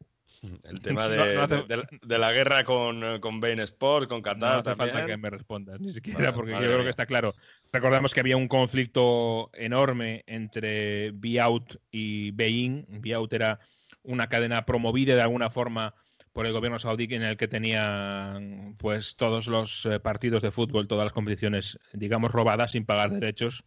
El 0.64 0.80
tema 0.80 1.06
de, 1.06 1.16
No- 1.18 1.34
no 1.34 1.42
hace- 1.42 1.54
de- 1.68 1.76
de- 1.76 2.00
de 2.02 2.18
la 2.18 2.32
guerra 2.32 2.64
con, 2.64 3.20
con 3.20 3.40
Bain 3.40 3.60
Sport, 3.60 4.08
con 4.08 4.18
No 4.18 4.22
Qatar 4.22 4.60
hace 4.60 4.74
falta 4.74 5.04
que 5.04 5.18
me 5.18 5.28
respondas, 5.28 5.78
ni 5.80 5.92
siquiera, 5.92 6.32
porque 6.32 6.52
yo 6.52 6.58
creo 6.60 6.76
mía. 6.76 6.84
que 6.84 6.88
está 6.90 7.04
claro. 7.04 7.34
Recordamos 7.74 8.14
que 8.14 8.20
había 8.20 8.38
un 8.38 8.48
conflicto 8.48 9.50
enorme 9.52 10.24
entre 10.26 11.10
Biaut 11.10 11.76
y 11.90 12.30
Bein. 12.30 12.86
Biaut 12.88 13.30
era 13.34 13.60
una 14.02 14.28
cadena 14.28 14.64
promovida 14.64 15.14
de 15.14 15.22
alguna 15.22 15.50
forma 15.50 15.94
por 16.32 16.46
el 16.46 16.52
gobierno 16.52 16.78
saudí 16.78 17.08
en 17.10 17.22
el 17.22 17.36
que 17.36 17.48
tenían 17.48 18.76
pues 18.78 19.16
todos 19.16 19.46
los 19.48 19.84
eh, 19.86 19.98
partidos 20.00 20.42
de 20.42 20.50
fútbol, 20.50 20.86
todas 20.86 21.04
las 21.04 21.12
competiciones, 21.12 21.78
digamos, 21.92 22.32
robadas 22.32 22.72
sin 22.72 22.84
pagar 22.86 23.10
derechos. 23.10 23.64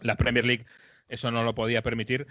La 0.00 0.16
Premier 0.16 0.44
League 0.44 0.66
eso 1.08 1.30
no 1.30 1.42
lo 1.42 1.54
podía 1.54 1.82
permitir. 1.82 2.26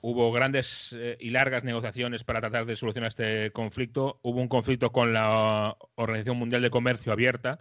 Hubo 0.00 0.30
grandes 0.32 0.94
eh, 0.96 1.16
y 1.20 1.30
largas 1.30 1.64
negociaciones 1.64 2.24
para 2.24 2.40
tratar 2.40 2.64
de 2.64 2.76
solucionar 2.76 3.08
este 3.08 3.50
conflicto. 3.50 4.18
Hubo 4.22 4.40
un 4.40 4.48
conflicto 4.48 4.92
con 4.92 5.12
la 5.12 5.76
Organización 5.96 6.38
Mundial 6.38 6.62
de 6.62 6.70
Comercio 6.70 7.12
abierta. 7.12 7.58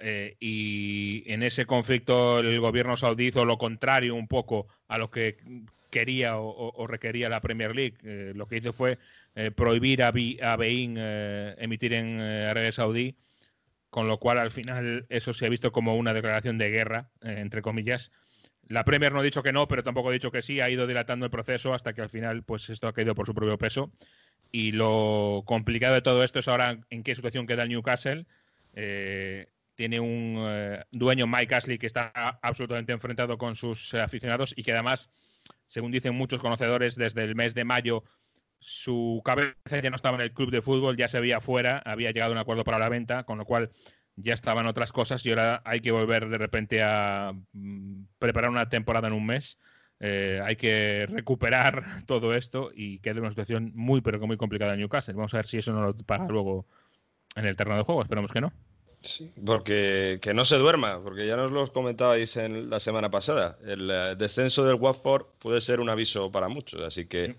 eh, 0.00 0.36
y 0.40 1.22
en 1.32 1.42
ese 1.44 1.66
conflicto 1.66 2.40
el 2.40 2.58
gobierno 2.60 2.96
saudí 2.96 3.28
hizo 3.28 3.44
lo 3.44 3.58
contrario 3.58 4.14
un 4.16 4.26
poco 4.26 4.66
a 4.88 4.98
lo 4.98 5.10
que 5.10 5.36
quería 5.92 6.38
o, 6.38 6.48
o- 6.48 6.72
o 6.82 6.86
requería 6.88 7.28
la 7.28 7.40
Premier 7.42 7.76
League. 7.76 7.98
Eh, 8.04 8.32
lo 8.34 8.48
que 8.48 8.56
hizo 8.58 8.72
fue 8.72 8.98
eh, 9.36 9.52
prohibir 9.52 10.02
a, 10.02 10.10
Bi- 10.12 10.40
a 10.42 10.56
Bein 10.56 10.96
eh, 10.98 11.54
emitir 11.58 11.92
en 11.94 12.20
eh, 12.20 12.46
Arabia 12.50 12.72
Saudí, 12.72 13.16
con 13.90 14.08
lo 14.08 14.18
cual 14.18 14.38
al 14.38 14.50
final 14.52 15.06
eso 15.10 15.34
se 15.34 15.46
ha 15.46 15.50
visto 15.50 15.72
como 15.72 15.96
una 15.96 16.14
declaración 16.14 16.58
de 16.58 16.70
guerra, 16.70 17.10
eh, 17.22 17.36
entre 17.38 17.62
comillas. 17.62 18.10
La 18.68 18.84
Premier 18.84 19.12
no 19.12 19.20
ha 19.20 19.22
dicho 19.22 19.42
que 19.42 19.52
no, 19.52 19.68
pero 19.68 19.82
tampoco 19.82 20.10
ha 20.10 20.12
dicho 20.12 20.30
que 20.32 20.42
sí, 20.42 20.60
ha 20.60 20.70
ido 20.70 20.86
dilatando 20.86 21.26
el 21.26 21.30
proceso 21.30 21.74
hasta 21.74 21.92
que 21.94 22.02
al 22.02 22.08
final 22.10 22.42
pues 22.44 22.70
esto 22.70 22.88
ha 22.88 22.94
caído 22.94 23.14
por 23.14 23.26
su 23.26 23.34
propio 23.34 23.58
peso. 23.58 23.92
Y 24.50 24.72
lo 24.72 25.42
complicado 25.46 25.94
de 25.94 26.02
todo 26.02 26.24
esto 26.24 26.38
es 26.40 26.48
ahora 26.48 26.78
en 26.90 27.02
qué 27.02 27.14
situación 27.14 27.46
queda 27.46 27.64
el 27.64 27.70
Newcastle. 27.70 28.26
Eh, 28.74 29.48
tiene 29.74 30.00
un 30.00 30.36
eh, 30.48 30.84
dueño, 30.92 31.26
Mike 31.26 31.54
Ashley, 31.54 31.78
que 31.78 31.86
está 31.86 32.10
absolutamente 32.42 32.92
enfrentado 32.92 33.38
con 33.38 33.56
sus 33.56 33.94
aficionados 33.94 34.54
y 34.56 34.62
que 34.62 34.72
además, 34.72 35.10
según 35.68 35.92
dicen 35.92 36.14
muchos 36.14 36.40
conocedores, 36.40 36.96
desde 36.96 37.24
el 37.24 37.34
mes 37.34 37.54
de 37.54 37.64
mayo 37.64 38.04
su 38.58 39.20
cabeza 39.24 39.80
ya 39.82 39.90
no 39.90 39.96
estaba 39.96 40.16
en 40.16 40.22
el 40.22 40.32
club 40.32 40.50
de 40.50 40.62
fútbol, 40.62 40.96
ya 40.96 41.08
se 41.08 41.20
veía 41.20 41.40
fuera, 41.40 41.78
había 41.84 42.12
llegado 42.12 42.32
a 42.32 42.34
un 42.34 42.38
acuerdo 42.38 42.62
para 42.62 42.78
la 42.78 42.88
venta, 42.88 43.24
con 43.24 43.38
lo 43.38 43.44
cual 43.44 43.70
ya 44.16 44.34
estaban 44.34 44.66
otras 44.66 44.92
cosas 44.92 45.24
y 45.26 45.30
ahora 45.30 45.62
hay 45.64 45.80
que 45.80 45.90
volver 45.90 46.28
de 46.28 46.38
repente 46.38 46.82
a 46.82 47.32
mm, 47.52 48.04
preparar 48.18 48.50
una 48.50 48.68
temporada 48.68 49.08
en 49.08 49.14
un 49.14 49.26
mes. 49.26 49.58
Eh, 49.98 50.40
hay 50.44 50.56
que 50.56 51.06
recuperar 51.06 51.84
todo 52.06 52.34
esto 52.34 52.70
y 52.74 52.98
queda 53.00 53.20
una 53.20 53.30
situación 53.30 53.72
muy, 53.74 54.00
pero 54.00 54.20
que 54.20 54.26
muy 54.26 54.36
complicada 54.36 54.74
en 54.74 54.80
Newcastle. 54.80 55.14
Vamos 55.14 55.34
a 55.34 55.38
ver 55.38 55.46
si 55.46 55.58
eso 55.58 55.72
no 55.72 55.82
lo 55.82 55.96
paga 55.96 56.26
luego 56.28 56.66
en 57.34 57.46
el 57.46 57.56
terreno 57.56 57.76
de 57.78 57.84
juego. 57.84 58.02
Esperamos 58.02 58.32
que 58.32 58.40
no. 58.40 58.52
Sí, 59.02 59.32
porque 59.44 60.18
que 60.22 60.32
no 60.32 60.44
se 60.44 60.56
duerma, 60.56 61.02
porque 61.02 61.26
ya 61.26 61.36
nos 61.36 61.50
lo 61.50 61.72
comentabais 61.72 62.36
en 62.36 62.70
la 62.70 62.78
semana 62.78 63.10
pasada. 63.10 63.58
El 63.64 63.90
eh, 63.90 64.14
descenso 64.16 64.64
del 64.64 64.76
Watford 64.76 65.26
puede 65.38 65.60
ser 65.60 65.80
un 65.80 65.90
aviso 65.90 66.30
para 66.30 66.48
muchos, 66.48 66.80
así 66.82 67.06
que 67.06 67.36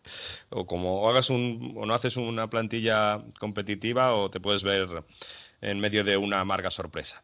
o 0.50 0.66
como 0.66 1.10
hagas 1.10 1.30
un 1.30 1.76
o 1.78 1.86
no 1.86 1.94
haces 1.94 2.18
una 2.18 2.50
plantilla 2.50 3.24
competitiva 3.40 4.14
o 4.14 4.30
te 4.30 4.40
puedes 4.40 4.64
ver 4.64 5.04
en 5.62 5.80
medio 5.80 6.04
de 6.04 6.18
una 6.18 6.42
amarga 6.42 6.70
sorpresa. 6.70 7.24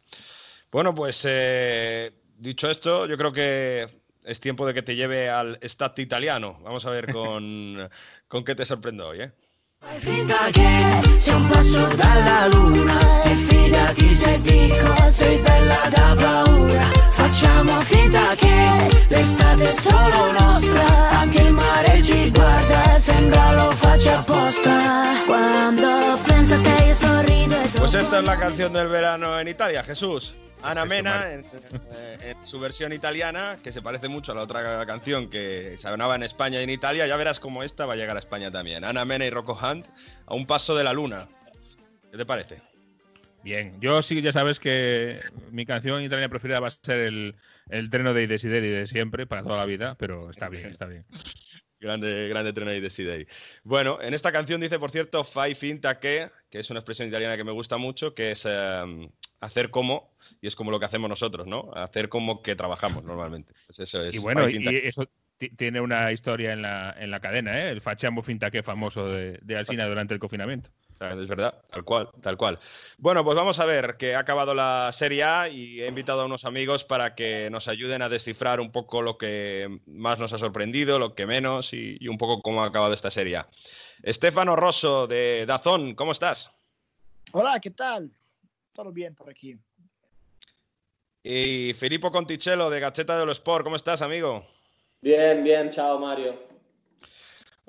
Bueno, 0.72 0.94
pues 0.94 1.22
eh, 1.28 2.12
dicho 2.38 2.70
esto, 2.70 3.06
yo 3.06 3.16
creo 3.18 3.32
que 3.32 3.88
es 4.24 4.40
tiempo 4.40 4.66
de 4.66 4.74
que 4.74 4.82
te 4.82 4.96
lleve 4.96 5.28
al 5.28 5.58
Stat 5.62 5.98
italiano. 5.98 6.58
Vamos 6.62 6.86
a 6.86 6.90
ver 6.90 7.12
con, 7.12 7.90
con 8.28 8.44
qué 8.44 8.54
te 8.54 8.64
sorprendo 8.64 9.08
hoy, 9.08 9.22
¿eh? 9.22 9.32
E 13.70 13.72
fidati 13.72 14.08
se 14.14 14.40
dico 14.40 15.10
sei 15.10 15.38
bella 15.38 15.88
da 15.90 16.16
paura 16.18 16.90
Facciamo 17.10 17.80
finta 17.82 18.34
che 18.34 19.06
l'estate 19.08 19.68
è 19.68 19.72
solo 19.72 20.32
nostra 20.32 21.10
Anche 21.10 21.42
il 21.42 21.52
mare 21.52 22.02
ci 22.02 22.30
guarda, 22.32 22.98
sembra 22.98 23.52
lo 23.52 23.70
faccia 23.70 24.18
apposta 24.18 25.22
Quando 25.24 26.18
penso 26.24 26.54
a 26.54 26.60
te 26.60 26.84
io 26.84 26.94
sorrido 26.94 27.56
Pues 27.76 27.94
esta 27.94 28.18
es 28.18 28.24
la 28.24 28.36
canción 28.36 28.72
del 28.72 28.88
verano 28.88 29.38
en 29.38 29.46
Italia, 29.46 29.84
Jesús. 29.84 30.34
Ana 30.62 30.84
Mena, 30.84 31.32
en, 31.32 31.46
eh, 31.92 32.34
en 32.36 32.46
su 32.46 32.60
versión 32.60 32.92
italiana, 32.92 33.56
que 33.62 33.72
se 33.72 33.80
parece 33.80 34.08
mucho 34.08 34.32
a 34.32 34.34
la 34.34 34.42
otra 34.42 34.84
canción 34.84 35.30
que 35.30 35.76
sonaba 35.78 36.16
en 36.16 36.22
España 36.22 36.60
y 36.60 36.64
en 36.64 36.70
Italia, 36.70 37.06
ya 37.06 37.16
verás 37.16 37.40
cómo 37.40 37.62
esta 37.62 37.86
va 37.86 37.94
a 37.94 37.96
llegar 37.96 38.16
a 38.16 38.18
España 38.18 38.50
también. 38.50 38.84
Ana 38.84 39.06
Mena 39.06 39.24
y 39.24 39.30
Rocco 39.30 39.58
Hunt 39.62 39.86
a 40.26 40.34
un 40.34 40.46
paso 40.46 40.74
de 40.74 40.84
la 40.84 40.92
luna. 40.92 41.28
¿Qué 42.10 42.18
te 42.18 42.26
parece? 42.26 42.69
Bien, 43.42 43.80
yo 43.80 44.02
sí 44.02 44.20
ya 44.20 44.32
sabes 44.32 44.60
que 44.60 45.18
mi 45.50 45.64
canción 45.64 46.02
italiana 46.02 46.28
preferida 46.28 46.60
va 46.60 46.68
a 46.68 46.70
ser 46.70 46.98
el, 47.00 47.36
el 47.70 47.88
treno 47.90 48.12
de 48.12 48.26
Desideri 48.26 48.68
de 48.68 48.86
siempre, 48.86 49.26
para 49.26 49.42
toda 49.42 49.56
la 49.56 49.64
vida, 49.64 49.96
pero 49.98 50.30
está 50.30 50.48
bien, 50.48 50.66
está 50.66 50.86
bien. 50.86 51.04
Grande, 51.80 52.28
grande 52.28 52.52
treno 52.52 52.74
y 52.74 52.80
Decidei. 52.80 53.26
Bueno, 53.64 53.98
en 54.02 54.12
esta 54.12 54.30
canción 54.32 54.60
dice, 54.60 54.78
por 54.78 54.90
cierto, 54.90 55.24
fai 55.24 55.54
finta 55.54 55.98
que, 55.98 56.28
que 56.50 56.58
es 56.58 56.68
una 56.68 56.80
expresión 56.80 57.08
italiana 57.08 57.38
que 57.38 57.44
me 57.44 57.52
gusta 57.52 57.78
mucho, 57.78 58.14
que 58.14 58.32
es 58.32 58.44
eh, 58.46 59.08
hacer 59.40 59.70
como, 59.70 60.14
y 60.42 60.46
es 60.48 60.54
como 60.54 60.70
lo 60.70 60.78
que 60.78 60.84
hacemos 60.84 61.08
nosotros, 61.08 61.46
¿no? 61.46 61.70
Hacer 61.74 62.10
como 62.10 62.42
que 62.42 62.54
trabajamos 62.54 63.02
normalmente. 63.02 63.54
Pues 63.66 63.78
eso 63.80 64.04
es. 64.04 64.14
Y 64.14 64.18
bueno, 64.18 64.46
y 64.50 64.76
eso 64.84 65.10
ti- 65.38 65.48
tiene 65.56 65.80
una 65.80 66.12
historia 66.12 66.52
en 66.52 66.60
la, 66.60 66.94
en 66.98 67.10
la 67.10 67.20
cadena, 67.20 67.58
¿eh? 67.58 67.70
El 67.70 67.80
Facciamo 67.80 68.22
finta 68.22 68.50
que 68.50 68.62
famoso 68.62 69.08
de, 69.08 69.38
de 69.40 69.56
Alsina 69.56 69.86
durante 69.86 70.12
el 70.12 70.20
confinamiento. 70.20 70.68
Es 71.00 71.28
verdad, 71.28 71.54
tal 71.70 71.82
cual, 71.82 72.10
tal 72.20 72.36
cual. 72.36 72.58
Bueno, 72.98 73.24
pues 73.24 73.34
vamos 73.34 73.58
a 73.58 73.64
ver 73.64 73.96
que 73.96 74.14
ha 74.14 74.18
acabado 74.18 74.52
la 74.52 74.90
Serie 74.92 75.24
A 75.24 75.48
y 75.48 75.80
he 75.80 75.86
invitado 75.86 76.20
a 76.20 76.26
unos 76.26 76.44
amigos 76.44 76.84
para 76.84 77.14
que 77.14 77.48
nos 77.48 77.68
ayuden 77.68 78.02
a 78.02 78.10
descifrar 78.10 78.60
un 78.60 78.70
poco 78.70 79.00
lo 79.00 79.16
que 79.16 79.80
más 79.86 80.18
nos 80.18 80.34
ha 80.34 80.38
sorprendido, 80.38 80.98
lo 80.98 81.14
que 81.14 81.24
menos 81.24 81.72
y, 81.72 81.96
y 81.98 82.08
un 82.08 82.18
poco 82.18 82.42
cómo 82.42 82.62
ha 82.62 82.66
acabado 82.66 82.92
esta 82.92 83.10
Serie 83.10 83.38
A. 83.38 83.48
Estefano 84.02 84.56
Rosso 84.56 85.06
de 85.06 85.46
Dazón, 85.46 85.94
¿cómo 85.94 86.12
estás? 86.12 86.50
Hola, 87.32 87.58
¿qué 87.60 87.70
tal? 87.70 88.12
Todo 88.74 88.92
bien 88.92 89.14
por 89.14 89.30
aquí. 89.30 89.56
Y 91.22 91.72
Filippo 91.74 92.12
Conticello 92.12 92.68
de 92.68 92.78
Gacheta 92.78 93.18
dello 93.18 93.32
Sport, 93.32 93.64
¿cómo 93.64 93.76
estás, 93.76 94.02
amigo? 94.02 94.46
Bien, 95.00 95.42
bien, 95.42 95.70
chao 95.70 95.98
Mario. 95.98 96.49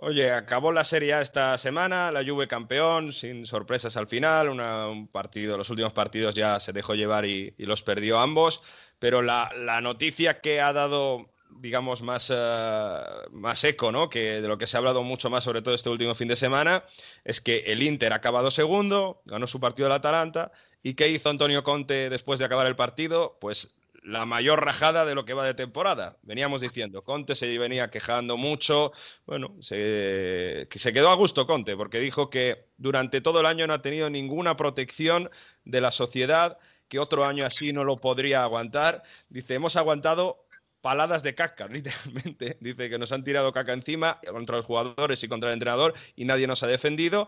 Oye, 0.04 0.32
acabó 0.32 0.72
la 0.72 0.84
Serie 0.84 1.22
esta 1.22 1.56
semana, 1.60 2.12
la 2.12 2.26
Juve 2.26 2.48
campeón, 2.48 3.14
sin 3.14 3.46
sorpresas 3.46 3.96
al 3.98 4.08
final, 4.08 4.50
un 4.50 5.08
partido, 5.10 5.58
los 5.58 5.70
últimos 5.70 5.94
partidos 5.94 6.34
ya 6.34 6.60
se 6.60 6.74
dejó 6.74 6.96
llevar 6.96 7.26
y, 7.26 7.54
los 7.60 7.84
perdió 7.84 8.20
ambos, 8.20 8.64
pero 8.98 9.22
la, 9.22 9.52
noticia 9.84 10.42
que 10.42 10.60
ha 10.60 10.74
dado, 10.74 11.30
digamos, 11.52 12.02
más, 12.02 12.34
eh, 12.36 13.00
más 13.30 13.64
eco, 13.64 13.92
¿no? 13.92 14.10
Que 14.10 14.42
de 14.42 14.48
lo 14.48 14.58
que 14.58 14.66
se 14.66 14.76
ha 14.76 14.80
hablado 14.80 15.04
mucho 15.04 15.30
más, 15.30 15.44
sobre 15.44 15.62
todo 15.62 15.76
este 15.76 15.90
último 15.90 16.16
fin 16.16 16.30
de 16.30 16.36
semana, 16.36 16.84
es 17.24 17.40
que 17.40 17.60
el 17.68 17.84
Inter 17.84 18.14
ha 18.14 18.16
acabado 18.16 18.50
segundo, 18.50 19.22
ganó 19.26 19.46
su 19.46 19.60
partido 19.60 19.88
del 19.88 19.98
Atalanta, 19.98 20.52
¿y 20.82 20.96
qué 20.96 21.10
hizo 21.10 21.30
Antonio 21.30 21.64
Conte 21.64 22.10
después 22.10 22.40
de 22.40 22.46
acabar 22.46 22.66
el 22.66 22.76
partido? 22.76 23.38
Pues 23.40 23.72
la 24.02 24.26
mayor 24.26 24.64
rajada 24.64 25.06
de 25.06 25.16
lo 25.16 25.26
que 25.26 25.34
va 25.34 25.46
de 25.46 25.54
temporada. 25.54 26.18
Veníamos 26.24 26.62
diciendo, 26.62 27.04
Conte 27.04 27.36
se 27.36 27.58
venía 27.58 27.90
quejando 27.90 28.38
mucho, 28.38 28.92
bueno, 29.26 29.56
se, 29.62 30.68
que 30.70 30.80
se 30.80 30.94
quedó 30.94 31.10
a 31.10 31.16
gusto 31.16 31.46
Conte, 31.46 31.76
porque 31.76 32.00
dijo 32.00 32.30
que 32.30 32.66
durante 32.78 33.22
todo 33.22 33.40
el 33.40 33.46
año 33.46 33.68
no 33.68 33.74
ha 33.74 33.82
tenido 33.82 34.10
ninguna 34.10 34.58
protección 34.58 35.30
de 35.66 35.82
la 35.82 35.92
sociedad, 35.92 36.58
que 36.88 37.00
otro 37.00 37.26
año 37.26 37.46
así 37.46 37.74
no 37.74 37.84
lo 37.84 37.96
podría 37.96 38.44
aguantar. 38.44 39.04
Dice, 39.30 39.54
hemos 39.54 39.76
aguantado 39.76 40.46
paladas 40.82 41.24
de 41.24 41.36
caca, 41.36 41.68
literalmente. 41.70 42.58
Dice 42.60 42.90
que 42.90 42.98
nos 42.98 43.12
han 43.12 43.24
tirado 43.24 43.52
caca 43.54 43.74
encima 43.74 44.20
contra 44.30 44.58
los 44.58 44.66
jugadores 44.66 45.24
y 45.24 45.28
contra 45.28 45.50
el 45.50 45.54
entrenador 45.54 45.94
y 46.16 46.26
nadie 46.26 46.48
nos 46.48 46.64
ha 46.64 46.68
defendido 46.68 47.28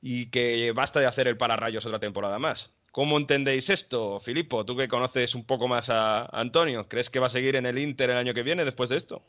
y 0.00 0.30
que 0.30 0.72
basta 0.72 1.00
de 1.00 1.06
hacer 1.06 1.28
el 1.28 1.36
pararrayos 1.36 1.84
otra 1.86 1.98
temporada 1.98 2.38
más. 2.38 2.72
¿Cómo 2.92 3.18
entendéis 3.18 3.70
esto, 3.70 4.18
Filippo? 4.20 4.64
Tú 4.64 4.76
que 4.76 4.88
conoces 4.88 5.34
un 5.34 5.44
poco 5.44 5.68
más 5.68 5.90
a 5.90 6.24
Antonio, 6.26 6.88
¿crees 6.88 7.10
que 7.10 7.20
va 7.20 7.26
a 7.26 7.30
seguir 7.30 7.56
en 7.56 7.66
el 7.66 7.78
Inter 7.78 8.10
el 8.10 8.16
año 8.16 8.34
que 8.34 8.42
viene 8.42 8.64
después 8.64 8.90
de 8.90 8.96
esto? 8.96 9.22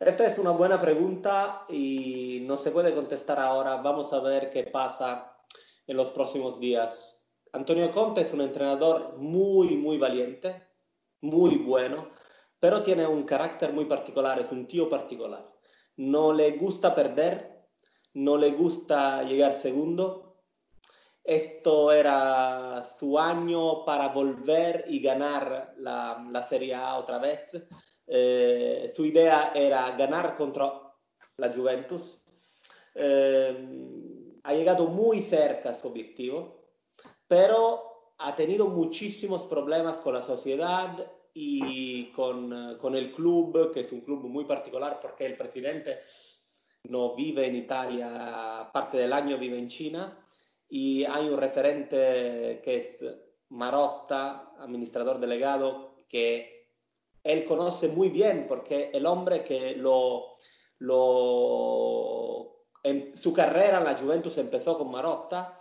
Esta 0.00 0.26
es 0.26 0.38
una 0.38 0.50
buena 0.50 0.80
pregunta 0.80 1.64
y 1.68 2.40
no 2.46 2.58
se 2.58 2.70
puede 2.70 2.94
contestar 2.94 3.38
ahora. 3.38 3.76
Vamos 3.76 4.12
a 4.12 4.20
ver 4.20 4.50
qué 4.50 4.64
pasa 4.64 5.36
en 5.86 5.96
los 5.96 6.08
próximos 6.08 6.60
días. 6.60 7.26
Antonio 7.52 7.90
Conte 7.92 8.20
es 8.20 8.32
un 8.32 8.42
entrenador 8.42 9.16
muy, 9.16 9.76
muy 9.76 9.96
valiente, 9.96 10.62
muy 11.22 11.56
bueno, 11.56 12.10
pero 12.60 12.82
tiene 12.82 13.06
un 13.06 13.24
carácter 13.24 13.72
muy 13.72 13.86
particular, 13.86 14.38
es 14.38 14.50
un 14.52 14.66
tío 14.66 14.90
particular. 14.90 15.50
No 15.96 16.32
le 16.32 16.52
gusta 16.52 16.94
perder, 16.94 17.64
no 18.12 18.36
le 18.36 18.50
gusta 18.50 19.22
llegar 19.22 19.54
segundo. 19.54 20.25
Esto 21.26 21.90
era 21.90 22.86
su 23.00 23.18
año 23.18 23.84
para 23.84 24.08
volver 24.08 24.84
y 24.88 25.00
ganar 25.00 25.74
la, 25.78 26.24
la 26.30 26.42
Serie 26.44 26.72
A 26.76 26.98
otra 26.98 27.18
vez. 27.18 27.50
Eh, 28.06 28.92
su 28.94 29.04
idea 29.04 29.50
era 29.52 29.90
ganar 29.96 30.36
contra 30.36 30.72
la 31.36 31.52
Juventus. 31.52 32.22
eh, 32.94 33.68
ha 34.44 34.54
llegado 34.54 34.86
muy 34.86 35.20
cerca 35.20 35.70
a 35.70 35.74
su 35.74 35.88
objetivo, 35.88 36.68
pero 37.26 38.14
ha 38.18 38.36
tenido 38.36 38.68
muchísimos 38.68 39.46
problemas 39.46 40.00
con 40.00 40.14
la 40.14 40.22
sociedad 40.22 41.12
y 41.34 42.12
con, 42.12 42.78
con, 42.78 42.94
el 42.94 43.12
club, 43.12 43.72
que 43.72 43.80
es 43.80 43.90
un 43.90 44.02
club 44.02 44.22
muy 44.28 44.44
particular 44.44 45.00
porque 45.02 45.26
el 45.26 45.36
presidente 45.36 45.98
no 46.84 47.16
vive 47.16 47.46
en 47.46 47.56
Italia, 47.56 48.70
parte 48.72 48.98
del 48.98 49.12
año 49.12 49.36
vive 49.36 49.58
en 49.58 49.68
China, 49.68 50.25
y 50.68 51.04
hay 51.04 51.28
un 51.28 51.38
referente 51.38 52.60
que 52.62 52.76
es 52.76 53.04
Marotta, 53.50 54.54
administrador 54.58 55.20
delegado, 55.20 56.04
que 56.08 56.70
él 57.22 57.44
conoce 57.44 57.88
muy 57.88 58.08
bien 58.08 58.46
porque 58.48 58.90
el 58.92 59.06
hombre 59.06 59.42
que 59.42 59.76
lo, 59.76 60.36
lo 60.78 62.64
en 62.82 63.16
su 63.16 63.32
carrera 63.32 63.78
en 63.78 63.84
la 63.84 63.98
Juventus 63.98 64.38
empezó 64.38 64.78
con 64.78 64.90
Marotta 64.90 65.60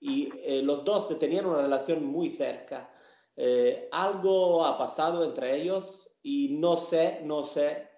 y 0.00 0.30
eh, 0.42 0.60
los 0.62 0.84
dos 0.84 1.18
tenían 1.18 1.46
una 1.46 1.62
relación 1.62 2.04
muy 2.04 2.30
cerca. 2.30 2.92
Eh, 3.36 3.88
algo 3.90 4.64
ha 4.64 4.76
pasado 4.76 5.24
entre 5.24 5.56
ellos 5.56 6.10
y 6.22 6.56
no 6.58 6.76
sé, 6.76 7.20
no 7.24 7.44
sé 7.44 7.88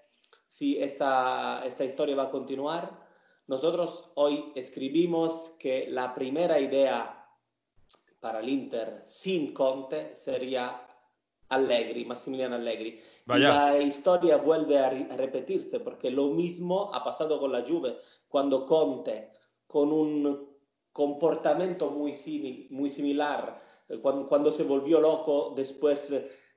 si 0.50 0.78
esta, 0.78 1.62
esta 1.66 1.84
historia 1.84 2.16
va 2.16 2.24
a 2.24 2.30
continuar. 2.30 3.05
Nosotros 3.46 4.10
hoy 4.14 4.52
escribimos 4.54 5.52
que 5.58 5.86
la 5.88 6.14
primera 6.14 6.58
idea 6.58 7.28
para 8.20 8.40
el 8.40 8.48
Inter 8.48 9.02
sin 9.04 9.54
Conte 9.54 10.16
sería 10.16 10.84
Allegri, 11.48 12.04
Massimiliano 12.04 12.56
Allegri. 12.56 13.00
Y 13.28 13.38
la 13.38 13.78
historia 13.78 14.36
vuelve 14.38 14.78
a, 14.78 14.86
a, 14.86 15.16
repetirse 15.16 15.80
porque 15.80 16.10
lo 16.10 16.28
mismo 16.28 16.90
ha 16.92 17.04
pasado 17.04 17.38
con 17.38 17.52
la 17.52 17.62
Juve 17.62 17.98
cuando 18.28 18.66
Conte, 18.66 19.30
con 19.66 19.92
un 19.92 20.56
comportamiento 20.92 21.90
muy, 21.90 22.14
simil, 22.14 22.68
muy 22.70 22.90
similar, 22.90 23.62
eh, 23.88 23.98
cuando, 24.00 24.26
cuando, 24.26 24.50
se 24.50 24.64
volvió 24.64 25.00
loco 25.00 25.52
después 25.54 26.08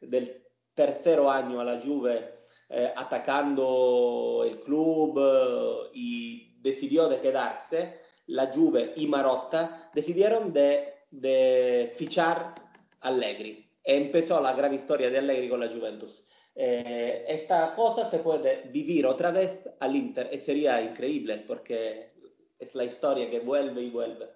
del 0.02 0.44
tercer 0.74 1.20
año 1.20 1.60
a 1.60 1.66
la 1.66 1.82
Juve, 1.82 2.46
eh, 2.70 2.94
atacando 2.96 4.44
el 4.48 4.60
club 4.62 5.20
eh, 5.20 5.90
y 5.94 6.49
decidió 6.62 7.08
de 7.10 7.20
quedarse, 7.20 8.02
la 8.28 8.48
Juve 8.54 8.94
y 8.96 9.08
Marotta 9.08 9.90
decidieron 9.94 10.54
de 10.54 11.00
de 11.12 11.94
fichar 11.96 12.56
Allegri. 13.02 13.66
E 13.84 13.98
empezó 13.98 14.42
la 14.42 14.54
gran 14.54 14.74
historia 14.74 15.10
de 15.10 15.20
Allegri 15.20 15.50
con 15.50 15.60
la 15.60 15.68
Juventus. 15.68 16.24
Eh, 16.56 17.26
esta 17.28 17.74
cosa 17.74 18.10
se 18.10 18.20
puede 18.20 18.64
vivir 18.72 19.06
otra 19.06 19.32
vez 19.32 19.70
al 19.80 19.96
Inter 19.96 20.30
y 20.32 20.38
sería 20.38 20.82
increíble 20.82 21.44
porque 21.48 22.12
es 22.58 22.76
la 22.76 22.84
historia 22.84 23.30
que 23.30 23.40
vuelve 23.40 23.82
y 23.82 23.90
vuelve. 23.90 24.28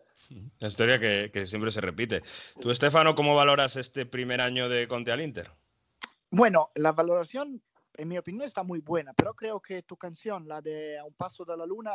La 0.60 0.70
historia 0.70 1.00
que, 1.00 1.30
que 1.32 1.46
siempre 1.46 1.72
se 1.72 1.82
repite. 1.82 2.22
Tú, 2.60 2.72
Estefano, 2.72 3.14
¿cómo 3.14 3.36
valoras 3.36 3.76
este 3.76 4.06
primer 4.06 4.40
año 4.40 4.70
de 4.70 4.88
Conte 4.88 5.12
al 5.12 5.22
Inter? 5.22 5.52
Bueno, 6.32 6.72
la 6.76 6.94
valoración 6.94 7.62
en 7.96 8.08
mi 8.08 8.18
opinión 8.18 8.46
está 8.46 8.64
muy 8.64 8.80
buena, 8.80 9.14
pero 9.14 9.34
creo 9.34 9.60
que 9.60 9.84
tu 9.84 9.96
canción, 9.98 10.48
la 10.48 10.62
de 10.62 10.98
A 10.98 11.06
un 11.06 11.14
paso 11.14 11.46
de 11.46 11.56
la 11.56 11.66
luna, 11.66 11.92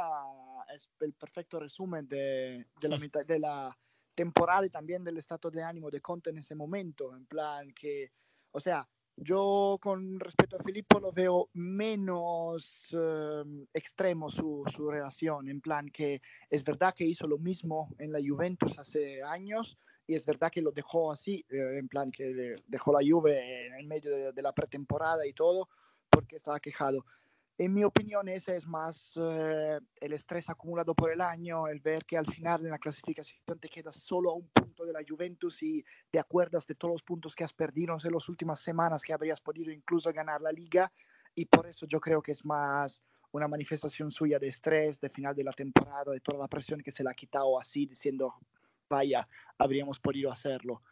es 0.74 0.88
el 1.00 1.12
perfecto 1.14 1.58
resumen 1.58 2.06
de, 2.06 2.66
de 2.80 2.88
la 2.88 2.98
mitad 2.98 3.24
de 3.24 3.38
la 3.38 3.76
temporal 4.14 4.70
también 4.70 5.04
del 5.04 5.18
estado 5.18 5.50
de 5.50 5.62
ánimo 5.62 5.90
de 5.90 6.00
Conte 6.00 6.30
en 6.30 6.38
ese 6.38 6.54
momento, 6.54 7.14
en 7.14 7.26
plan 7.26 7.72
que, 7.72 8.10
o 8.50 8.60
sea, 8.60 8.88
yo 9.16 9.78
con 9.80 10.18
respecto 10.20 10.56
a 10.56 10.62
Filippo 10.62 11.00
lo 11.00 11.12
veo 11.12 11.50
menos 11.54 12.88
eh, 12.92 13.66
extremo 13.74 14.30
su, 14.30 14.64
su, 14.74 14.90
relación, 14.90 15.48
en 15.48 15.60
plan 15.60 15.88
que 15.88 16.20
es 16.50 16.64
verdad 16.64 16.94
que 16.94 17.04
hizo 17.04 17.26
lo 17.26 17.38
mismo 17.38 17.94
en 17.98 18.12
la 18.12 18.20
Juventus 18.20 18.78
hace 18.78 19.22
años 19.22 19.76
y 20.06 20.14
es 20.14 20.24
verdad 20.24 20.50
que 20.50 20.62
lo 20.62 20.70
dejó 20.70 21.12
así, 21.12 21.44
eh, 21.48 21.78
en 21.78 21.88
plan 21.88 22.10
que 22.10 22.56
dejó 22.66 22.92
la 22.92 23.00
Juve 23.08 23.66
en 23.78 23.88
medio 23.88 24.10
de, 24.10 24.32
de 24.32 24.42
la 24.42 24.52
pretemporada 24.52 25.26
y 25.26 25.32
todo 25.32 25.68
porque 26.10 26.36
estaba 26.36 26.60
quejado. 26.60 27.04
En 27.60 27.74
mi 27.74 27.82
opinión, 27.82 28.28
ese 28.28 28.54
es 28.54 28.68
más 28.68 29.18
eh, 29.20 29.80
el 30.00 30.12
estrés 30.12 30.48
acumulado 30.48 30.94
por 30.94 31.10
el 31.10 31.20
año, 31.20 31.66
el 31.66 31.80
ver 31.80 32.04
que 32.04 32.16
al 32.16 32.26
final 32.26 32.64
en 32.64 32.70
la 32.70 32.78
clasificación 32.78 33.58
te 33.58 33.68
quedas 33.68 33.96
solo 33.96 34.30
a 34.30 34.34
un 34.34 34.48
punto 34.50 34.84
de 34.84 34.92
la 34.92 35.00
Juventus 35.06 35.60
y 35.64 35.84
te 36.08 36.20
acuerdas 36.20 36.64
de 36.66 36.76
todos 36.76 36.94
los 36.94 37.02
puntos 37.02 37.34
que 37.34 37.42
has 37.42 37.52
perdido 37.52 37.96
en 38.00 38.12
las 38.12 38.28
últimas 38.28 38.60
semanas, 38.60 39.02
que 39.02 39.12
habrías 39.12 39.40
podido 39.40 39.72
incluso 39.72 40.12
ganar 40.12 40.40
la 40.40 40.52
liga. 40.52 40.92
Y 41.34 41.46
por 41.46 41.66
eso 41.66 41.84
yo 41.86 41.98
creo 41.98 42.22
que 42.22 42.30
es 42.30 42.44
más 42.44 43.02
una 43.32 43.48
manifestación 43.48 44.12
suya 44.12 44.38
de 44.38 44.46
estrés, 44.46 45.00
de 45.00 45.10
final 45.10 45.34
de 45.34 45.42
la 45.42 45.52
temporada, 45.52 46.12
de 46.12 46.20
toda 46.20 46.38
la 46.38 46.48
presión 46.48 46.80
que 46.80 46.92
se 46.92 47.02
le 47.02 47.10
ha 47.10 47.14
quitado 47.14 47.58
así, 47.58 47.86
diciendo, 47.86 48.34
vaya, 48.88 49.28
habríamos 49.58 49.98
podido 49.98 50.30
hacerlo. 50.30 50.82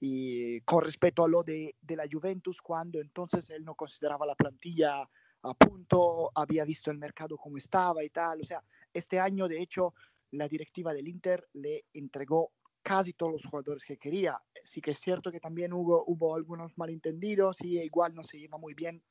Y 0.00 0.60
con 0.60 0.84
respecto 0.84 1.24
a 1.24 1.28
lo 1.28 1.42
de, 1.42 1.74
de 1.80 1.96
la 1.96 2.06
Juventus, 2.10 2.60
cuando 2.62 3.00
entonces 3.00 3.50
él 3.50 3.64
no 3.64 3.74
consideraba 3.74 4.26
la 4.26 4.34
plantilla 4.34 5.08
a 5.42 5.54
punto, 5.54 6.30
había 6.34 6.64
visto 6.64 6.90
el 6.90 6.98
mercado 6.98 7.36
como 7.36 7.56
estaba 7.56 8.02
y 8.04 8.10
tal. 8.10 8.40
O 8.40 8.44
sea, 8.44 8.62
este 8.92 9.18
año, 9.18 9.48
de 9.48 9.60
hecho, 9.60 9.94
la 10.32 10.48
directiva 10.48 10.92
del 10.92 11.08
Inter 11.08 11.48
le 11.54 11.86
entregó 11.92 12.52
casi 12.82 13.12
todos 13.12 13.32
los 13.32 13.44
jugadores 13.44 13.84
que 13.84 13.98
quería. 13.98 14.40
Sí 14.64 14.80
que 14.80 14.92
es 14.92 14.98
cierto 14.98 15.30
que 15.30 15.40
también 15.40 15.72
hubo, 15.72 16.04
hubo 16.06 16.34
algunos 16.34 16.76
malentendidos 16.78 17.60
y 17.60 17.78
igual 17.80 18.14
no 18.14 18.22
se 18.22 18.38
lleva 18.38 18.58
muy 18.58 18.74
bien, 18.74 19.02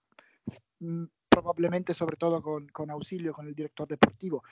mm, 0.80 1.06
probablemente 1.30 1.94
sobre 1.94 2.18
todo 2.18 2.42
con, 2.42 2.68
con 2.70 2.90
Auxilio, 2.92 3.34
con 3.34 3.48
el 3.48 3.56
director 3.56 3.88
deportivo, 3.88 4.44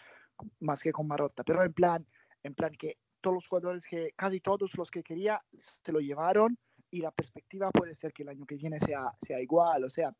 más 0.59 0.81
que 0.83 0.91
con 0.91 1.07
Marotta. 1.07 1.43
Pero 1.43 1.63
en 1.63 1.73
plan, 1.73 2.05
en 2.43 2.53
plan 2.53 2.73
que 2.75 2.97
todos 3.25 3.37
los 3.37 3.47
jugadores 3.47 3.87
que, 3.87 4.11
casi 4.15 4.39
todos 4.39 4.77
los 4.77 4.91
que 4.91 5.01
quería, 5.01 5.41
se 5.57 5.91
lo 5.91 5.99
llevaron 5.99 6.55
y 6.91 7.01
la 7.01 7.09
perspectiva 7.09 7.71
puede 7.71 7.95
ser 7.95 8.13
que 8.13 8.21
el 8.21 8.29
año 8.29 8.45
que 8.45 8.55
viene 8.55 8.79
sea, 8.79 9.11
sea 9.19 9.41
igual. 9.41 9.83
O 9.83 9.89
sea, 9.89 10.15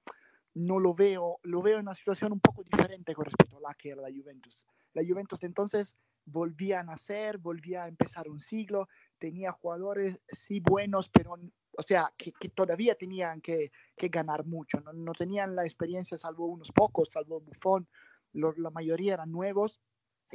no 0.56 0.80
lo 0.80 0.96
veo, 0.96 1.38
lo 1.44 1.62
veo 1.62 1.76
en 1.76 1.84
una 1.84 1.94
situación 1.94 2.32
un 2.32 2.40
poco 2.40 2.64
diferente 2.64 3.14
con 3.14 3.26
respecto 3.26 3.58
a 3.58 3.62
la 3.62 3.76
que 3.76 3.90
era 3.90 4.02
la 4.02 4.10
Juventus. 4.10 4.66
La 4.94 5.04
Juventus 5.08 5.44
entonces 5.44 5.96
volvía 6.26 6.80
a 6.80 6.84
nacer, 6.84 7.38
volvía 7.38 7.84
a 7.84 7.88
empezar 7.88 8.28
un 8.28 8.42
siglo, 8.42 8.90
tenía 9.20 9.52
jugadores 9.52 10.20
sí 10.28 10.60
buenos, 10.60 11.08
pero, 11.10 11.36
o 11.78 11.84
sea, 11.84 12.08
que, 12.18 12.32
que 12.32 12.50
todavía 12.50 12.96
tenían 12.96 13.40
que, 13.40 13.72
que 13.96 14.08
ganar 14.08 14.48
mucho, 14.48 14.82
no, 14.82 14.94
no, 14.94 15.12
tenían 15.12 15.56
la 15.56 15.64
experiencia 15.64 16.18
salvo 16.18 16.48
unos 16.48 16.72
pocos, 16.72 17.10
salvo 17.12 17.40
Buffon, 17.40 17.88
la 18.34 18.72
mayoría 18.72 19.14
eran 19.14 19.32
nuevos. 19.32 19.80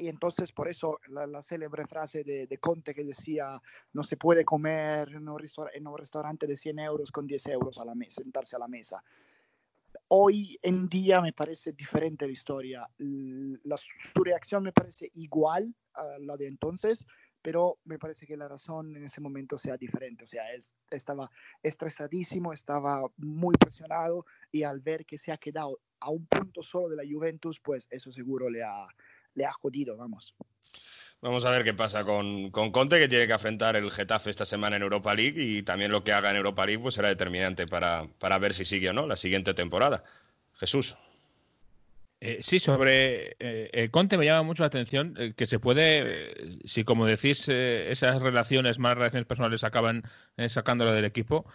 Y 0.01 0.09
entonces 0.09 0.53
por 0.53 0.69
eso 0.69 0.99
la, 1.09 1.27
la 1.27 1.43
célebre 1.43 1.87
frase 1.87 2.25
de, 2.25 2.47
de, 2.47 2.59
Conte 2.59 2.95
que 2.95 3.05
decía 3.05 3.61
no 3.93 4.03
se 4.03 4.17
puede 4.17 4.45
comer 4.45 5.11
en 5.11 5.29
un, 5.29 5.47
en 5.75 5.87
un 5.87 5.99
restaurante 5.99 6.47
de 6.47 6.57
100 6.57 6.79
euros 6.79 7.13
con 7.13 7.27
10 7.27 7.47
euros 7.49 7.79
a 7.79 7.85
la 7.85 7.95
mesa, 7.95 8.23
sentarse 8.23 8.57
a 8.57 8.59
la 8.59 8.69
mesa 8.69 9.03
hoy 10.13 10.59
en 10.63 10.89
día 10.89 11.21
me 11.21 11.33
parece 11.33 11.73
diferente 11.73 12.27
la 12.27 12.33
historia. 12.33 12.89
La, 12.99 13.77
su 13.77 14.25
reacción 14.25 14.63
me 14.63 14.73
parece 14.73 15.09
igual 15.15 15.75
a 15.95 16.19
la 16.19 16.37
de 16.37 16.49
entonces, 16.49 17.07
pero 17.43 17.79
me 17.85 17.99
parece 17.99 18.27
que 18.27 18.37
la 18.37 18.49
razón 18.49 18.97
en 18.97 19.05
ese 19.05 19.21
momento 19.21 19.57
sea 19.57 19.77
diferente. 19.77 20.25
O 20.25 20.27
sea, 20.27 20.45
estaba 20.91 21.31
estresadísimo, 21.63 22.53
estaba 22.53 23.03
muy 23.19 23.55
presionado 23.57 24.27
y 24.51 24.65
al 24.65 24.81
ver 24.81 25.07
que 25.07 25.17
se 25.17 25.33
ha 25.33 25.39
quedado 25.39 25.81
a 26.01 26.11
un 26.11 26.27
punto 26.27 26.63
solo 26.63 26.89
de 26.89 26.97
la 26.97 27.11
Juventus, 27.11 27.61
pues 27.61 27.87
eso 27.91 28.11
seguro 28.11 28.51
le 28.51 28.63
ha, 28.65 28.87
le 29.35 29.45
ha 29.45 29.53
jodido, 29.53 29.97
vamos. 29.97 30.35
Vamos 31.23 31.45
a 31.45 31.51
ver 31.51 31.65
qué 31.65 31.75
pasa 31.75 32.03
con, 32.05 32.51
con, 32.51 32.73
Conte, 32.73 32.99
que 32.99 33.09
tiene 33.09 33.27
que 33.27 33.35
afrontar 33.35 33.77
el 33.77 33.91
Getafe 33.91 34.31
esta 34.31 34.47
semana 34.47 34.77
en 34.77 34.83
Europa 34.83 35.15
League 35.15 35.43
y 35.43 35.63
también 35.63 35.93
lo 35.93 36.03
que 36.03 36.13
haga 36.13 36.31
en 36.31 36.37
Europa 36.37 36.65
League 36.65 36.83
pues 36.83 36.95
será 36.95 37.09
determinante 37.09 37.67
para, 37.67 38.07
para 38.19 38.39
ver 38.39 38.55
si 38.55 38.65
sigue 38.65 38.89
o 38.89 38.93
no 38.95 39.07
la 39.07 39.17
siguiente 39.17 39.53
temporada. 39.53 40.03
Jesús. 40.55 40.97
Eh, 42.23 42.41
sí, 42.43 42.59
sobre 42.59 43.35
eh, 43.39 43.71
el 43.73 43.91
Conte 43.91 44.19
me 44.19 44.27
llama 44.27 44.43
mucho 44.43 44.63
la 44.63 44.67
atención 44.67 45.15
eh, 45.17 45.33
que 45.35 45.47
se 45.47 45.59
puede, 45.59 46.59
si 46.67 46.85
como 46.85 47.07
decís, 47.07 47.49
esas 47.49 48.21
relaciones, 48.21 48.79
más 48.79 48.95
relaciones 48.95 49.27
personales 49.27 49.65
acaban 49.65 50.03
sacándolo 50.49 50.93
del 50.93 51.05
equipo, 51.05 51.47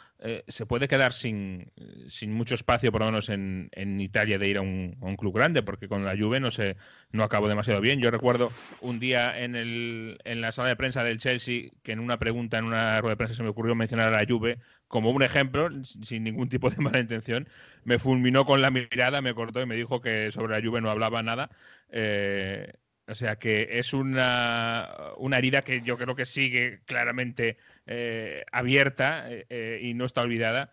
se 0.48 0.66
puede 0.66 0.88
quedar 0.88 1.14
sin, 1.14 1.72
sin, 2.08 2.34
mucho 2.34 2.56
espacio, 2.56 2.92
por 2.92 3.02
lo 3.02 3.08
menos 3.08 3.30
en, 3.30 3.70
en 3.74 4.00
Italia, 4.00 4.38
de 4.38 4.48
ir 4.48 4.58
a 4.58 4.62
un, 4.62 4.98
a 5.02 5.06
un, 5.06 5.18
club 5.18 5.36
grande, 5.36 5.64
porque 5.64 5.88
con 5.88 6.06
la 6.06 6.16
Juve 6.18 6.40
no, 6.40 6.52
se, 6.52 6.78
no 7.12 7.24
acabó 7.24 7.48
demasiado 7.48 7.82
bien. 7.82 8.00
Yo 8.00 8.12
recuerdo 8.12 8.52
un 8.82 9.00
día 9.00 9.40
en, 9.40 9.56
el, 9.56 10.20
en 10.24 10.42
la 10.42 10.52
sala 10.52 10.70
de 10.70 10.76
prensa 10.76 11.04
del 11.04 11.18
Chelsea 11.18 11.70
que 11.84 11.92
en 11.94 12.00
una 12.00 12.18
pregunta, 12.18 12.58
en 12.58 12.66
una 12.66 13.00
rueda 13.02 13.14
de 13.14 13.18
prensa, 13.18 13.36
se 13.36 13.44
me 13.44 13.50
ocurrió 13.50 13.76
mencionar 13.76 14.14
a 14.14 14.22
la 14.22 14.26
Juve 14.28 14.60
como 14.96 15.10
un 15.10 15.24
ejemplo, 15.24 15.70
sin 15.84 16.24
ningún 16.24 16.48
tipo 16.48 16.70
de 16.70 16.78
mala 16.82 17.00
intención, 17.00 17.50
me 17.84 18.00
fulminó 18.00 18.46
con 18.46 18.62
la 18.62 18.72
mirada, 18.72 19.22
me 19.22 19.34
cortó 19.34 19.60
y 19.60 19.66
me 19.66 19.76
dijo 19.76 20.00
que 20.00 20.32
sobre 20.32 20.58
la 20.58 20.66
Juve 20.66 20.80
no 20.80 20.90
hablaba 20.90 21.22
nada. 21.22 21.50
Eh, 21.90 22.72
o 23.06 23.14
sea 23.14 23.36
que 23.36 23.68
es 23.72 23.94
una, 23.94 24.90
una, 25.18 25.38
herida 25.38 25.64
que 25.64 25.82
yo 25.82 25.98
creo 25.98 26.16
que 26.16 26.26
sigue 26.26 26.80
claramente 26.86 27.58
eh, 27.88 28.46
abierta 28.54 29.26
eh, 29.28 29.82
y 29.84 29.96
no 29.96 30.06
está 30.06 30.22
olvidada. 30.22 30.72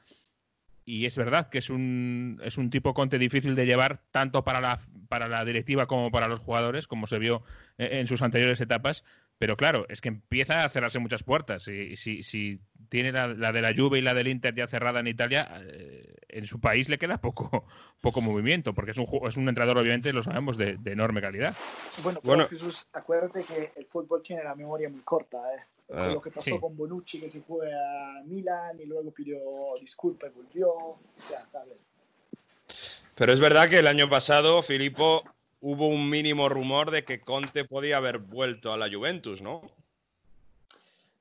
Y 0.84 1.06
es 1.06 1.16
verdad 1.16 1.48
que 1.48 1.58
es 1.58 1.68
un, 1.68 2.40
es 2.44 2.58
un 2.58 2.70
tipo 2.70 2.94
Conte 2.94 3.18
difícil 3.18 3.56
de 3.56 3.66
llevar 3.66 4.02
tanto 4.12 4.44
para 4.44 4.60
la, 4.60 4.78
para 5.08 5.26
la 5.26 5.44
directiva 5.44 5.86
como 5.86 6.12
para 6.12 6.28
los 6.28 6.38
jugadores, 6.38 6.86
como 6.86 7.08
se 7.08 7.18
vio 7.18 7.42
en 7.76 8.06
sus 8.06 8.22
anteriores 8.22 8.60
etapas. 8.60 9.02
Pero 9.42 9.56
claro, 9.56 9.86
es 9.88 10.00
que 10.00 10.08
empieza 10.08 10.62
a 10.62 10.68
cerrarse 10.68 11.00
muchas 11.00 11.24
puertas. 11.24 11.66
Y, 11.66 11.96
si, 11.96 12.22
si, 12.22 12.60
tiene 12.88 13.10
la, 13.10 13.26
de 13.26 13.60
la 13.60 13.74
Juve 13.76 13.98
y 13.98 14.00
la 14.00 14.14
del 14.14 14.28
Inter 14.28 14.54
ya 14.54 14.68
cerrada 14.68 15.00
en 15.00 15.08
Italia, 15.08 15.60
eh, 15.64 16.14
en 16.28 16.46
su 16.46 16.60
país 16.60 16.88
le 16.88 16.96
queda 16.96 17.18
poco, 17.18 17.66
poco 18.00 18.20
movimiento, 18.20 18.72
porque 18.72 18.92
es 18.92 18.98
un, 18.98 19.08
es 19.26 19.36
un 19.36 19.48
entrenador, 19.48 19.78
obviamente, 19.78 20.12
lo 20.12 20.22
sabemos, 20.22 20.56
de, 20.56 20.78
enorme 20.84 21.20
calidad. 21.20 21.56
Bueno, 22.04 22.20
bueno, 22.22 22.46
Jesús, 22.46 22.86
acuérdate 22.92 23.42
que 23.42 23.72
el 23.74 23.86
fútbol 23.86 24.22
tiene 24.22 24.44
la 24.44 24.54
memoria 24.54 24.88
muy 24.88 25.00
corta. 25.00 25.38
¿eh? 25.56 25.60
Ah, 25.92 26.06
lo 26.06 26.22
que 26.22 26.30
pasó 26.30 26.60
con 26.60 26.76
Bonucci, 26.76 27.18
que 27.18 27.28
se 27.28 27.40
fue 27.40 27.68
a 27.74 28.22
Milan 28.24 28.78
y 28.80 28.86
luego 28.86 29.10
pidió 29.10 29.40
disculpas 29.80 30.30
y 30.30 30.38
volvió. 30.40 30.68
O 30.72 31.00
sea, 31.16 31.44
¿sabes? 31.50 31.84
Pero 33.16 33.32
es 33.32 33.40
verdad 33.40 33.68
que 33.68 33.80
el 33.80 33.88
año 33.88 34.08
pasado, 34.08 34.62
Filippo, 34.62 35.24
hubo 35.62 35.86
un 35.86 36.10
mínimo 36.10 36.48
rumor 36.48 36.90
de 36.90 37.04
que 37.04 37.20
Conte 37.20 37.64
podía 37.64 37.96
haber 37.96 38.18
vuelto 38.18 38.72
a 38.72 38.76
la 38.76 38.90
Juventus, 38.92 39.40
¿no? 39.40 39.62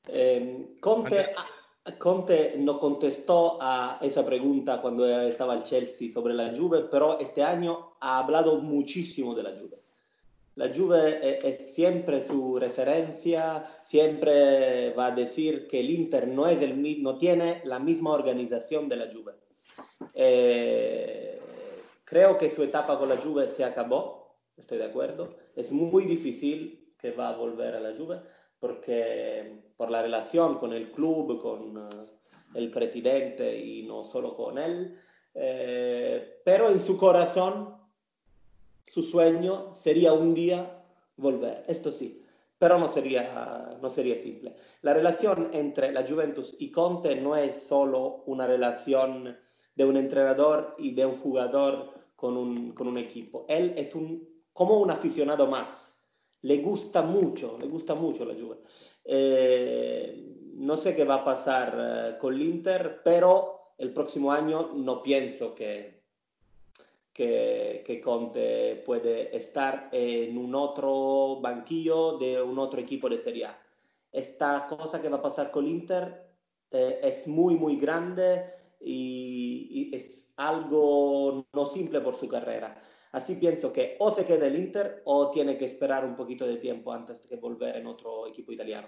Eh, 0.07 0.75
Conte, 0.79 1.27
Conte, 1.97 2.55
no 2.57 2.79
contestó 2.79 3.59
a 3.61 3.99
esa 4.01 4.25
pregunta 4.25 4.81
cuando 4.81 5.07
estaba 5.07 5.53
el 5.53 5.63
Chelsea 5.63 6.11
sobre 6.11 6.33
la 6.33 6.55
Juve, 6.55 6.85
pero 6.91 7.19
este 7.19 7.43
año 7.43 7.93
ha 7.99 8.17
hablado 8.17 8.57
muchísimo 8.57 9.35
de 9.35 9.43
la 9.43 9.51
Juve. 9.51 9.79
La 10.55 10.73
Juve 10.75 11.39
es, 11.47 11.73
siempre 11.75 12.27
su 12.27 12.57
referencia, 12.59 13.65
siempre 13.85 14.91
va 14.93 15.07
a 15.07 15.11
decir 15.11 15.67
que 15.67 15.79
el 15.79 15.89
Inter 15.91 16.27
no, 16.27 16.47
es 16.47 16.61
el, 16.61 17.01
no 17.01 17.17
tiene 17.17 17.61
la 17.63 17.79
misma 17.79 18.11
organización 18.11 18.89
de 18.89 18.95
la 18.95 19.11
Juve. 19.11 19.33
Eh, 20.13 21.39
creo 22.03 22.37
que 22.37 22.49
su 22.49 22.63
etapa 22.63 22.97
con 22.99 23.07
la 23.07 23.17
Juve 23.17 23.49
se 23.55 23.63
acabó, 23.63 24.20
estoy 24.61 24.77
de 24.77 24.85
acuerdo. 24.85 25.35
Es 25.55 25.71
muy 25.71 26.05
difícil 26.05 26.93
que 26.99 27.11
va 27.11 27.29
a 27.29 27.35
volver 27.35 27.75
a 27.75 27.79
la 27.79 27.95
Juve 27.95 28.21
porque 28.61 29.63
por 29.75 29.89
la 29.89 30.03
relación 30.03 30.59
con 30.59 30.71
el 30.71 30.91
club, 30.91 31.41
con 31.41 31.75
uh, 31.75 31.89
el 32.53 32.69
presidente 32.69 33.57
y 33.57 33.83
no 33.83 34.03
solo 34.03 34.35
con 34.35 34.59
él, 34.59 34.97
eh, 35.33 36.41
pero 36.45 36.69
en 36.69 36.79
su 36.79 36.95
corazón, 36.95 37.75
su 38.85 39.03
sueño 39.03 39.73
sería 39.75 40.13
un 40.13 40.35
día 40.35 40.83
volver, 41.17 41.63
esto 41.67 41.91
sí, 41.91 42.23
pero 42.59 42.77
no 42.77 42.89
sería, 42.89 43.77
no 43.81 43.89
sería 43.89 44.21
simple. 44.21 44.55
La 44.83 44.93
relación 44.93 45.49
entre 45.53 45.91
la 45.91 46.05
Juventus 46.07 46.55
y 46.59 46.69
Conte 46.69 47.15
no 47.15 47.35
es 47.35 47.63
solo 47.63 48.23
una 48.27 48.45
relación 48.45 49.35
de 49.75 49.85
un 49.85 49.97
entrenador 49.97 50.75
y 50.77 50.91
de 50.91 51.05
un 51.07 51.17
jugador 51.17 51.89
con 52.15 52.37
un, 52.37 52.73
con 52.73 52.87
un 52.87 52.99
equipo. 52.99 53.45
Él 53.49 53.73
es 53.77 53.95
un 53.95 54.30
como 54.53 54.79
un 54.79 54.91
aficionado 54.91 55.47
más. 55.47 55.91
Le 56.43 56.57
gusta 56.57 57.01
mucho, 57.01 57.57
le 57.59 57.67
gusta 57.67 57.93
mucho 57.95 58.25
la 58.25 58.33
Juve. 58.33 58.57
Eh, 59.05 60.51
no 60.55 60.77
sé 60.77 60.95
qué 60.95 61.03
va 61.03 61.15
a 61.15 61.25
pasar 61.25 61.75
eh, 61.77 62.17
con 62.19 62.33
el 62.33 62.41
Inter, 62.41 63.01
pero 63.03 63.73
el 63.77 63.93
próximo 63.93 64.31
año 64.31 64.71
no 64.75 65.01
pienso 65.01 65.53
que, 65.55 66.03
que, 67.13 67.83
que, 67.85 68.01
Conte 68.01 68.81
puede 68.85 69.35
estar 69.35 69.89
en 69.91 70.37
un 70.37 70.55
otro 70.55 71.39
banquillo 71.41 72.17
de 72.17 72.41
un 72.41 72.57
otro 72.59 72.79
equipo 72.79 73.09
de 73.09 73.19
Serie 73.19 73.45
A. 73.45 73.61
Esta 74.11 74.67
cosa 74.67 75.01
que 75.01 75.09
va 75.09 75.17
a 75.17 75.21
pasar 75.21 75.51
con 75.51 75.65
el 75.65 75.71
Inter 75.71 76.27
eh, 76.71 76.99
es 77.03 77.27
muy, 77.27 77.55
muy 77.55 77.77
grande 77.77 78.45
y, 78.79 79.89
y 79.91 79.95
es 79.95 80.23
algo 80.37 81.45
no 81.53 81.65
simple 81.67 82.01
por 82.01 82.17
su 82.17 82.27
carrera. 82.27 82.81
Así 83.11 83.35
pienso 83.35 83.73
que 83.73 83.97
o 83.99 84.13
se 84.13 84.25
queda 84.25 84.47
el 84.47 84.55
Inter 84.55 85.01
o 85.05 85.31
tiene 85.31 85.57
que 85.57 85.65
esperar 85.65 86.05
un 86.05 86.15
poquito 86.15 86.47
de 86.47 86.57
tiempo 86.57 86.93
antes 86.93 87.27
de 87.29 87.35
volver 87.35 87.75
en 87.75 87.87
otro 87.87 88.27
equipo 88.27 88.51
italiano. 88.51 88.87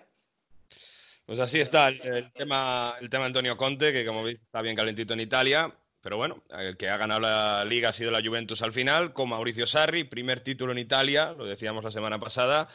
Pues 1.26 1.40
así 1.40 1.60
está 1.60 1.90
el, 1.90 2.32
tema, 2.34 2.96
el 3.00 3.10
tema 3.10 3.26
Antonio 3.26 3.56
Conte, 3.56 3.94
que 3.94 4.06
como 4.06 4.24
veis 4.24 4.42
está 4.42 4.62
bien 4.62 4.76
calentito 4.76 5.14
en 5.14 5.22
Italia. 5.22 5.74
Pero 6.02 6.18
bueno, 6.18 6.44
el 6.50 6.76
que 6.76 6.90
ha 6.90 6.98
ganado 6.98 7.22
la 7.22 7.64
liga 7.64 7.90
ha 7.90 7.94
sido 7.94 8.12
la 8.12 8.22
Juventus 8.22 8.62
al 8.62 8.74
final, 8.74 9.14
con 9.14 9.30
Mauricio 9.30 9.66
Sarri, 9.66 10.04
primer 10.04 10.42
título 10.42 10.74
en 10.74 10.80
Italia, 10.80 11.34
lo 11.38 11.46
decíamos 11.46 11.82
la 11.82 11.92
semana 11.92 12.20
pasada 12.20 12.68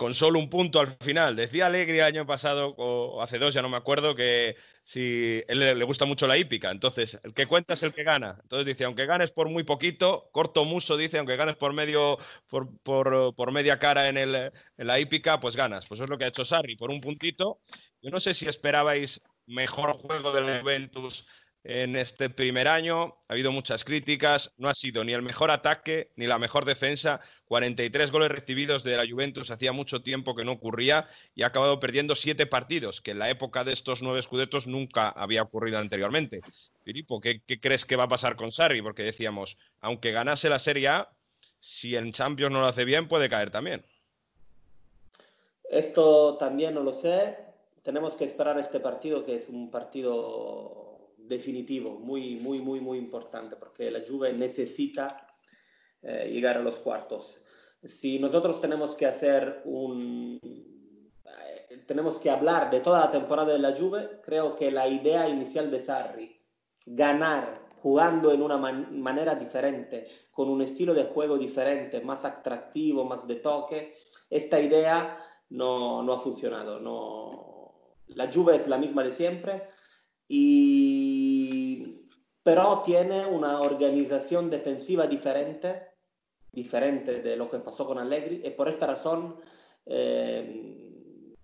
con 0.00 0.14
solo 0.14 0.38
un 0.38 0.48
punto 0.48 0.80
al 0.80 0.96
final. 1.02 1.36
Decía 1.36 1.66
Alegri 1.66 1.98
el 1.98 2.04
año 2.04 2.24
pasado, 2.24 2.74
o 2.78 3.20
hace 3.20 3.38
dos, 3.38 3.52
ya 3.52 3.60
no 3.60 3.68
me 3.68 3.76
acuerdo, 3.76 4.14
que 4.14 4.56
si 4.82 5.44
él 5.46 5.58
le, 5.58 5.84
gusta 5.84 6.06
mucho 6.06 6.26
la 6.26 6.38
hípica. 6.38 6.70
Entonces, 6.70 7.20
el 7.22 7.34
que 7.34 7.44
cuenta 7.44 7.74
es 7.74 7.82
el 7.82 7.92
que 7.92 8.02
gana. 8.02 8.38
Entonces 8.42 8.64
dice, 8.64 8.84
aunque 8.84 9.04
ganes 9.04 9.30
por 9.30 9.50
muy 9.50 9.62
poquito, 9.62 10.30
corto 10.32 10.64
muso 10.64 10.96
dice, 10.96 11.18
aunque 11.18 11.36
ganes 11.36 11.56
por 11.56 11.74
medio, 11.74 12.16
por, 12.48 12.70
por, 12.82 13.52
media 13.52 13.78
cara 13.78 14.08
en, 14.08 14.16
el, 14.16 14.34
en 14.34 14.86
la 14.86 14.98
hípica, 14.98 15.38
pues 15.38 15.54
ganas. 15.54 15.86
Pues 15.86 16.00
es 16.00 16.08
lo 16.08 16.16
que 16.16 16.24
ha 16.24 16.28
hecho 16.28 16.46
Sarri, 16.46 16.76
por 16.76 16.88
un 16.90 17.02
puntito. 17.02 17.60
Yo 18.00 18.08
no 18.08 18.20
sé 18.20 18.32
si 18.32 18.48
esperabais 18.48 19.20
mejor 19.44 19.92
juego 19.98 20.32
del 20.32 20.62
Juventus 20.62 21.26
en 21.64 21.96
este 21.96 22.30
primer 22.30 22.68
año. 22.68 23.16
Ha 23.28 23.34
habido 23.34 23.52
muchas 23.52 23.84
críticas, 23.84 24.52
no 24.56 24.68
ha 24.68 24.74
sido 24.74 25.04
ni 25.04 25.12
el 25.12 25.22
mejor 25.22 25.50
ataque 25.50 26.10
ni 26.16 26.26
la 26.26 26.38
mejor 26.38 26.64
defensa. 26.64 27.20
43 27.46 28.10
goles 28.10 28.30
recibidos 28.30 28.82
de 28.82 28.96
la 28.96 29.08
Juventus 29.08 29.50
hacía 29.50 29.72
mucho 29.72 30.02
tiempo 30.02 30.34
que 30.34 30.44
no 30.44 30.52
ocurría 30.52 31.08
y 31.34 31.42
ha 31.42 31.48
acabado 31.48 31.80
perdiendo 31.80 32.14
siete 32.14 32.46
partidos, 32.46 33.00
que 33.00 33.10
en 33.10 33.18
la 33.18 33.30
época 33.30 33.64
de 33.64 33.72
estos 33.72 34.02
nueve 34.02 34.20
escudetos 34.20 34.66
nunca 34.66 35.08
había 35.10 35.42
ocurrido 35.42 35.78
anteriormente. 35.78 36.40
Filipo, 36.84 37.20
¿qué, 37.20 37.42
¿qué, 37.46 37.60
crees 37.60 37.84
que 37.84 37.96
va 37.96 38.04
a 38.04 38.08
pasar 38.08 38.36
con 38.36 38.52
Sarri? 38.52 38.82
Porque 38.82 39.02
decíamos, 39.02 39.58
aunque 39.80 40.12
ganase 40.12 40.48
la 40.48 40.58
Serie 40.58 40.88
A, 40.88 41.10
si 41.60 41.94
en 41.96 42.12
Champions 42.12 42.52
no 42.52 42.60
lo 42.60 42.66
hace 42.66 42.84
bien, 42.84 43.06
puede 43.06 43.28
caer 43.28 43.50
también. 43.50 43.84
Esto 45.68 46.36
también 46.36 46.74
no 46.74 46.80
lo 46.80 46.92
sé. 46.92 47.36
Tenemos 47.82 48.14
que 48.14 48.24
esperar 48.24 48.58
este 48.58 48.80
partido, 48.80 49.24
que 49.24 49.36
es 49.36 49.48
un 49.48 49.70
partido 49.70 50.89
definitivo, 51.30 51.98
muy, 51.98 52.36
muy, 52.36 52.58
muy, 52.58 52.80
muy 52.80 52.98
importante, 52.98 53.56
porque 53.56 53.90
la 53.90 54.02
Juve 54.06 54.34
necesita 54.34 55.26
eh, 56.02 56.28
llegar 56.30 56.58
a 56.58 56.62
los 56.62 56.80
cuartos. 56.80 57.38
Si 57.82 58.18
nosotros 58.18 58.60
tenemos 58.60 58.96
que 58.96 59.06
hacer 59.06 59.62
un... 59.64 60.38
Eh, 60.42 61.84
tenemos 61.86 62.18
que 62.18 62.30
hablar 62.30 62.70
de 62.70 62.80
toda 62.80 63.00
la 63.00 63.12
temporada 63.12 63.52
de 63.52 63.60
la 63.60 63.74
Juve, 63.74 64.20
creo 64.22 64.56
que 64.56 64.70
la 64.70 64.88
idea 64.88 65.28
inicial 65.28 65.70
de 65.70 65.80
Sarri, 65.80 66.36
ganar 66.84 67.70
jugando 67.80 68.32
en 68.32 68.42
una 68.42 68.58
manera 68.58 69.34
diferente, 69.36 70.08
con 70.30 70.50
un 70.50 70.60
estilo 70.60 70.92
de 70.92 71.04
juego 71.04 71.38
diferente, 71.38 72.00
más 72.00 72.24
atractivo, 72.24 73.04
más 73.04 73.26
de 73.26 73.36
toque, 73.36 73.94
esta 74.28 74.60
idea 74.60 75.18
no, 75.48 76.02
no 76.02 76.12
ha 76.12 76.18
funcionado. 76.18 76.80
No... 76.80 77.96
La 78.08 78.30
Juve 78.32 78.56
es 78.56 78.66
la 78.66 78.76
misma 78.76 79.04
de 79.04 79.14
siempre, 79.14 79.62
y, 80.32 82.06
pero 82.40 82.82
tiene 82.86 83.26
una 83.26 83.60
organización 83.60 84.48
defensiva 84.48 85.08
diferente, 85.08 85.88
diferente 86.52 87.20
de 87.20 87.36
lo 87.36 87.50
que 87.50 87.58
pasó 87.58 87.84
con 87.84 87.98
Allegri, 87.98 88.40
y 88.44 88.50
por 88.50 88.68
esta 88.68 88.86
razón 88.86 89.40
eh, 89.86 91.34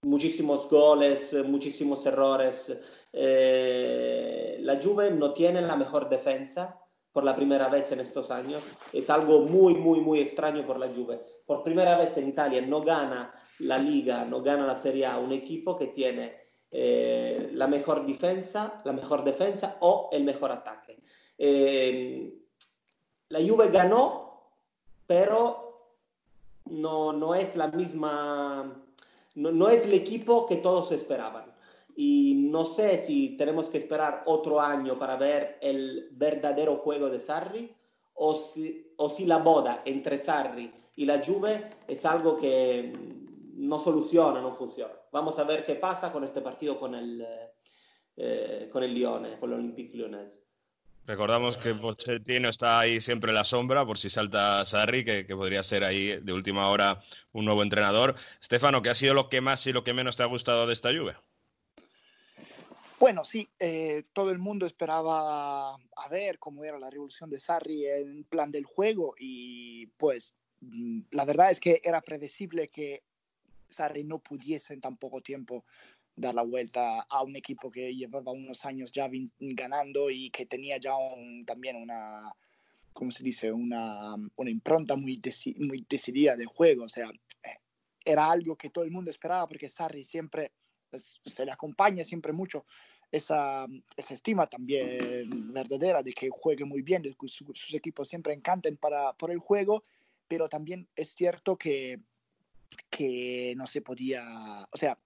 muchísimos 0.00 0.66
goles, 0.70 1.34
muchísimos 1.44 2.06
errores. 2.06 2.72
Eh, 3.12 4.60
la 4.62 4.80
Juve 4.82 5.10
no 5.10 5.34
tiene 5.34 5.60
la 5.60 5.76
mejor 5.76 6.08
defensa 6.08 6.80
por 7.12 7.22
la 7.22 7.36
primera 7.36 7.68
vez 7.68 7.92
en 7.92 8.00
estos 8.00 8.30
años. 8.30 8.62
Es 8.94 9.10
algo 9.10 9.40
muy, 9.40 9.74
muy, 9.74 10.00
muy 10.00 10.20
extraño 10.20 10.66
por 10.66 10.78
la 10.78 10.88
Juve. 10.88 11.20
Por 11.44 11.62
primera 11.62 11.98
vez 11.98 12.16
en 12.16 12.28
Italia 12.28 12.62
no 12.62 12.80
gana 12.80 13.34
la 13.58 13.76
Liga, 13.76 14.24
no 14.24 14.40
gana 14.42 14.66
la 14.66 14.80
Serie 14.80 15.04
A 15.04 15.18
un 15.18 15.32
equipo 15.32 15.76
que 15.76 15.88
tiene 15.88 16.45
eh, 16.78 17.48
la 17.54 17.66
mejor 17.68 18.04
defensa, 18.04 18.82
la 18.84 18.92
mejor 18.92 19.24
defensa 19.24 19.78
o 19.80 20.10
el 20.12 20.24
mejor 20.24 20.52
ataque. 20.52 21.00
Eh, 21.38 22.34
la 23.30 23.38
Juve 23.40 23.70
ganó, 23.70 24.50
pero 25.06 25.94
no, 26.66 27.14
no 27.14 27.34
es 27.34 27.56
la 27.56 27.68
misma, 27.68 28.76
no, 29.36 29.52
no, 29.52 29.68
es 29.70 29.84
el 29.84 29.94
equipo 29.94 30.46
que 30.46 30.56
todos 30.56 30.92
esperaban. 30.92 31.46
Y 31.96 32.48
no 32.50 32.66
sé 32.66 33.06
si 33.06 33.38
tenemos 33.38 33.70
que 33.70 33.78
esperar 33.78 34.24
otro 34.26 34.60
año 34.60 34.98
para 34.98 35.16
ver 35.16 35.56
el 35.62 36.10
verdadero 36.10 36.76
juego 36.76 37.08
de 37.08 37.20
Sarri 37.20 37.74
o 38.12 38.34
si, 38.34 38.92
o 38.98 39.08
si 39.08 39.24
la 39.24 39.38
boda 39.38 39.80
entre 39.86 40.22
Sarri 40.22 40.70
y 40.94 41.06
la 41.06 41.24
Juve 41.24 41.70
es 41.88 42.04
algo 42.04 42.36
que 42.36 43.25
no 43.56 43.80
soluciona, 43.80 44.40
no 44.40 44.54
funciona. 44.54 44.94
Vamos 45.12 45.38
a 45.38 45.44
ver 45.44 45.64
qué 45.64 45.76
pasa 45.76 46.12
con 46.12 46.24
este 46.24 46.40
partido 46.40 46.78
con 46.78 46.94
el, 46.94 47.26
eh, 48.16 48.68
con 48.70 48.82
el 48.82 48.94
Lione, 48.94 49.38
con 49.38 49.50
el 49.50 49.58
Olympique 49.58 49.96
Lyonnais. 49.96 50.40
Recordamos 51.06 51.56
que 51.56 51.72
Pochettino 51.72 52.48
está 52.48 52.80
ahí 52.80 53.00
siempre 53.00 53.30
en 53.30 53.36
la 53.36 53.44
sombra, 53.44 53.86
por 53.86 53.96
si 53.96 54.10
salta 54.10 54.64
Sarri, 54.64 55.04
que, 55.04 55.24
podría 55.24 55.62
ser 55.62 55.84
ahí 55.84 56.20
de 56.20 56.32
última 56.32 56.68
hora 56.68 57.00
un 57.32 57.44
nuevo 57.44 57.62
entrenador. 57.62 58.16
Stefano, 58.42 58.82
¿qué 58.82 58.90
ha 58.90 58.94
sido 58.94 59.14
lo 59.14 59.28
que 59.28 59.40
más 59.40 59.64
y 59.68 59.72
lo 59.72 59.84
que 59.84 59.94
menos 59.94 60.16
te 60.16 60.24
ha 60.24 60.26
gustado 60.26 60.66
de 60.66 60.72
esta 60.72 60.90
lluvia? 60.90 61.22
Bueno, 62.98 63.24
sí, 63.24 63.48
eh, 63.60 64.02
todo 64.12 64.32
el 64.32 64.38
mundo 64.38 64.66
esperaba 64.66 65.74
a 65.74 66.08
ver 66.10 66.38
cómo 66.40 66.64
era 66.64 66.78
la 66.78 66.90
revolución 66.90 67.30
de 67.30 67.38
Sarri 67.38 67.86
en 67.86 68.24
plan 68.24 68.50
del 68.50 68.64
juego 68.64 69.14
y 69.18 69.86
pues 69.98 70.34
mm, 70.60 71.02
la 71.12 71.24
verdad 71.24 71.52
es 71.52 71.60
que 71.60 71.80
era 71.84 72.00
predecible 72.00 72.68
que 72.68 73.04
Sarri 73.68 74.04
no 74.04 74.18
pudiese 74.18 74.74
en 74.74 74.80
tan 74.80 74.96
poco 74.96 75.20
tiempo 75.20 75.64
dar 76.14 76.34
la 76.34 76.42
vuelta 76.42 77.02
a 77.02 77.22
un 77.22 77.36
equipo 77.36 77.70
que 77.70 77.94
llevaba 77.94 78.32
unos 78.32 78.64
años 78.64 78.90
ya 78.90 79.08
ganando 79.38 80.10
y 80.10 80.30
que 80.30 80.46
tenía 80.46 80.78
ya 80.78 80.92
también 81.44 81.76
una, 81.76 82.32
¿cómo 82.92 83.10
se 83.10 83.22
dice? 83.22 83.52
Una, 83.52 84.14
una 84.36 84.50
impronta 84.50 84.96
muy, 84.96 85.20
decidida 85.88 86.36
de 86.36 86.46
juego. 86.46 86.84
O 86.84 86.88
sea, 86.88 87.10
era 88.04 88.30
algo 88.30 88.56
que 88.56 88.70
todo 88.70 88.84
el 88.84 88.90
mundo 88.90 89.10
esperaba 89.10 89.46
porque 89.46 89.68
Sarri 89.68 90.04
siempre 90.04 90.52
pues, 90.90 91.20
se 91.26 91.44
le 91.44 91.52
acompaña 91.52 92.04
siempre 92.04 92.32
mucho 92.32 92.64
esa, 93.12 93.66
esa 93.96 94.14
estima 94.14 94.46
también 94.46 95.52
verdadera 95.52 96.02
de 96.02 96.12
que 96.12 96.28
juegue 96.30 96.64
muy 96.64 96.82
bien, 96.82 97.02
de 97.02 97.14
que 97.14 97.28
sus 97.28 97.74
equipos 97.74 98.08
siempre 98.08 98.32
encanten 98.32 98.76
para, 98.76 99.12
por 99.12 99.30
el 99.30 99.38
juego, 99.38 99.82
pero 100.26 100.48
también 100.48 100.88
es 100.96 101.10
cierto 101.10 101.56
que, 101.56 102.00
que 102.90 103.54
no 103.56 103.66
se 103.66 103.82
podía, 103.82 104.22
o 104.70 104.76
sea, 104.76 104.98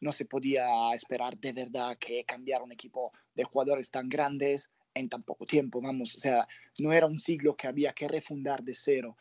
no 0.00 0.12
se 0.12 0.24
podía 0.24 0.66
esperar 0.92 1.38
de 1.38 1.52
verdad 1.52 1.96
que 1.98 2.24
cambiara 2.24 2.64
un 2.64 2.72
equipo 2.72 3.12
de 3.34 3.44
jugadores 3.44 3.90
tan 3.90 4.08
grandes 4.08 4.70
en 4.94 5.08
tan 5.08 5.22
poco 5.22 5.46
tiempo, 5.46 5.80
vamos, 5.80 6.14
o 6.14 6.20
sea, 6.20 6.46
no 6.78 6.92
era 6.92 7.06
un 7.06 7.20
siglo 7.20 7.56
que 7.56 7.66
había 7.66 7.92
que 7.92 8.06
refundar 8.06 8.62
de 8.62 8.74
cero, 8.74 9.16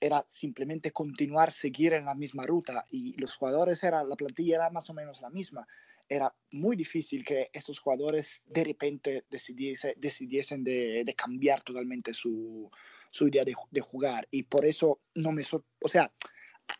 era 0.00 0.24
simplemente 0.28 0.92
continuar, 0.92 1.52
seguir 1.52 1.92
en 1.92 2.04
la 2.04 2.14
misma 2.14 2.46
ruta 2.46 2.86
y 2.90 3.14
los 3.20 3.34
jugadores, 3.34 3.82
era, 3.82 4.02
la 4.04 4.16
plantilla 4.16 4.56
era 4.56 4.70
más 4.70 4.88
o 4.90 4.94
menos 4.94 5.20
la 5.20 5.30
misma. 5.30 5.66
Era 6.08 6.32
muy 6.52 6.76
difícil 6.76 7.24
que 7.24 7.50
estos 7.52 7.80
jugadores 7.80 8.40
de 8.46 8.64
repente 8.64 9.24
decidiese, 9.28 9.94
decidiesen 9.98 10.64
de, 10.64 11.02
de, 11.04 11.14
cambiar 11.14 11.62
totalmente 11.62 12.14
su, 12.14 12.70
su 13.10 13.28
idea 13.28 13.44
de, 13.44 13.54
de, 13.70 13.80
jugar 13.80 14.26
y 14.30 14.44
por 14.44 14.64
eso 14.64 15.00
no 15.14 15.32
me... 15.32 15.42
o 15.80 15.88
sea, 15.88 16.10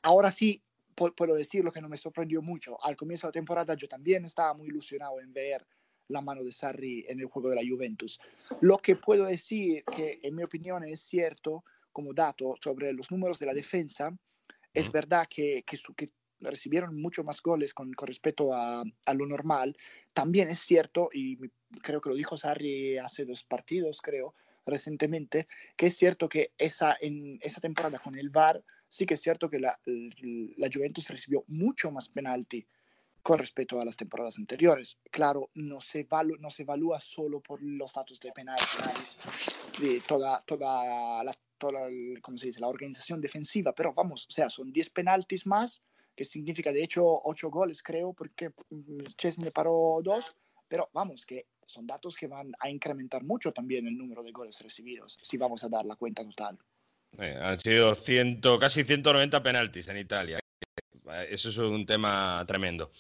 ahora 0.03 0.31
sí 0.31 0.63
puedo 0.95 1.35
decir 1.35 1.65
lo 1.65 1.73
que 1.73 1.81
no 1.81 1.89
me 1.89 1.97
sorprendió 1.97 2.43
mucho. 2.43 2.83
Al 2.85 2.97
comienzo 2.97 3.27
de 3.27 3.29
la 3.29 3.41
temporada 3.41 3.75
yo 3.75 3.87
también 3.87 4.25
estaba 4.25 4.53
muy 4.55 4.69
ilusionado 4.69 5.21
en 5.21 5.33
ver 5.33 5.67
la 6.09 6.21
mano 6.21 6.43
de 6.43 6.53
Sarri 6.53 7.05
en 7.09 7.21
el 7.21 7.27
juego 7.27 7.51
de 7.51 7.57
la 7.57 7.63
Juventus. 7.69 8.19
Lo 8.61 8.79
que 8.79 8.97
puedo 8.97 9.27
decir 9.27 9.85
que 9.85 10.19
en 10.23 10.35
mi 10.35 10.43
opinión 10.43 10.83
es 10.85 11.01
cierto 11.01 11.65
como 11.93 12.13
dato 12.13 12.55
sobre 12.63 12.93
los 12.93 13.11
números 13.11 13.39
de 13.39 13.47
la 13.47 13.55
defensa, 13.55 14.17
es 14.73 14.91
verdad 14.91 15.27
que, 15.29 15.65
que, 15.67 15.79
que 15.97 16.11
recibieron 16.41 17.01
mucho 17.01 17.25
más 17.25 17.43
goles 17.43 17.75
con, 17.75 17.93
con 17.93 18.07
respecto 18.07 18.53
a, 18.53 18.83
a, 19.07 19.15
lo 19.15 19.27
normal. 19.27 19.77
También 20.13 20.49
es 20.49 20.61
cierto, 20.61 21.11
y 21.13 21.39
creo 21.83 22.01
que 22.01 22.11
lo 22.11 22.15
dijo 22.15 22.37
Sarri 22.37 22.99
hace 22.99 23.25
dos 23.25 23.45
partidos, 23.45 24.01
creo, 24.01 24.35
recientemente, 24.65 25.47
que 25.77 25.87
es 25.87 25.97
cierto 25.97 26.29
que 26.29 26.53
esa, 26.59 26.97
en 27.01 27.39
esa 27.43 27.61
temporada 27.61 27.99
con 27.99 28.17
el 28.17 28.31
VAR, 28.31 28.63
sí 28.89 29.07
que 29.07 29.15
es 29.15 29.21
cierto 29.21 29.49
que 29.49 29.61
la, 29.61 29.79
la 29.85 30.69
Juventus 30.73 31.09
recibió 31.09 31.45
mucho 31.49 31.91
más 31.91 32.09
penalti 32.09 32.67
con 33.23 33.39
respecto 33.39 33.81
a 33.81 33.85
las 33.85 33.97
temporadas 33.97 34.39
anteriores. 34.39 34.99
Claro, 35.11 35.51
no 35.55 35.81
se, 35.81 36.01
evalu 36.01 36.37
no 36.39 36.51
se 36.51 36.63
evalúa 36.63 37.01
solo 37.01 37.41
por 37.41 37.63
los 37.63 37.93
datos 37.93 38.19
de 38.21 38.33
penaltis, 38.33 39.19
de 39.81 40.01
toda, 40.07 40.41
toda, 40.47 41.23
la, 41.23 41.35
toda 41.59 41.89
¿cómo 42.23 42.39
se 42.39 42.47
dice? 42.47 42.61
la 42.61 42.69
organización 42.69 43.21
defensiva, 43.21 43.75
pero 43.75 43.93
vamos, 43.93 44.27
o 44.29 44.31
sea, 44.31 44.49
son 44.49 44.73
10 44.73 44.91
penaltis 44.91 45.47
más, 45.47 45.83
que 46.17 46.25
significa 46.25 46.73
de 46.73 46.83
hecho 46.83 47.05
8 47.05 47.51
goles, 47.51 47.83
creo, 47.83 48.13
porque 48.13 48.51
Chesney 49.17 49.51
paró 49.51 50.01
2, 50.03 50.37
pero 50.67 50.89
vamos, 50.93 51.27
que 51.27 51.49
son 51.65 51.87
datos 51.87 52.17
que 52.17 52.29
van 52.29 52.53
a 52.61 52.71
incrementar 52.71 53.25
mucho 53.25 53.53
también 53.53 53.87
el 53.87 53.97
número 53.97 54.23
de 54.23 54.33
goles 54.33 54.61
recibidos, 54.63 55.19
si 55.23 55.37
vamos 55.37 55.63
a 55.65 55.69
dar 55.69 55.85
la 55.85 55.97
cuenta 55.97 56.25
total. 56.25 56.59
Eh, 57.19 57.39
han 57.41 57.59
sido 57.59 57.97
casi 58.59 58.85
190 58.85 59.43
penaltis 59.43 59.89
en 59.89 59.99
Italia. 59.99 60.39
Eso 61.31 61.49
es 61.49 61.57
un 61.57 61.87
tema 61.87 62.45
tremendo. 62.47 62.91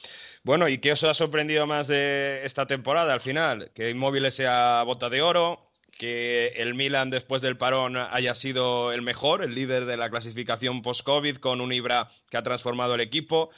Bueno, 0.42 0.66
¿y 0.68 0.78
qué 0.78 0.92
os 0.92 1.04
ha 1.04 1.12
sorprendido 1.12 1.66
más 1.66 1.88
de 1.88 2.40
esta 2.44 2.66
temporada 2.66 3.12
al 3.12 3.20
final? 3.20 3.70
Que 3.74 3.90
Inmóviles 3.90 4.34
sea 4.34 4.82
bota 4.84 5.11
de 5.11 5.20
oro, 5.20 5.68
que 5.98 6.48
el 6.56 6.74
Milan 6.74 7.11
después 7.11 7.42
del 7.42 7.59
parón 7.59 7.96
haya 7.96 8.34
sido 8.34 8.92
el 8.92 9.02
mejor, 9.02 9.42
el 9.42 9.54
líder 9.54 9.84
de 9.84 9.96
la 9.96 10.09
clasificación 10.09 10.80
post-COVID 10.80 11.36
con 11.36 11.61
un 11.61 11.72
Ibra 11.72 12.09
que 12.30 12.36
ha 12.36 12.42
transformado 12.42 12.94
el 12.94 13.00
equipo, 13.00 13.50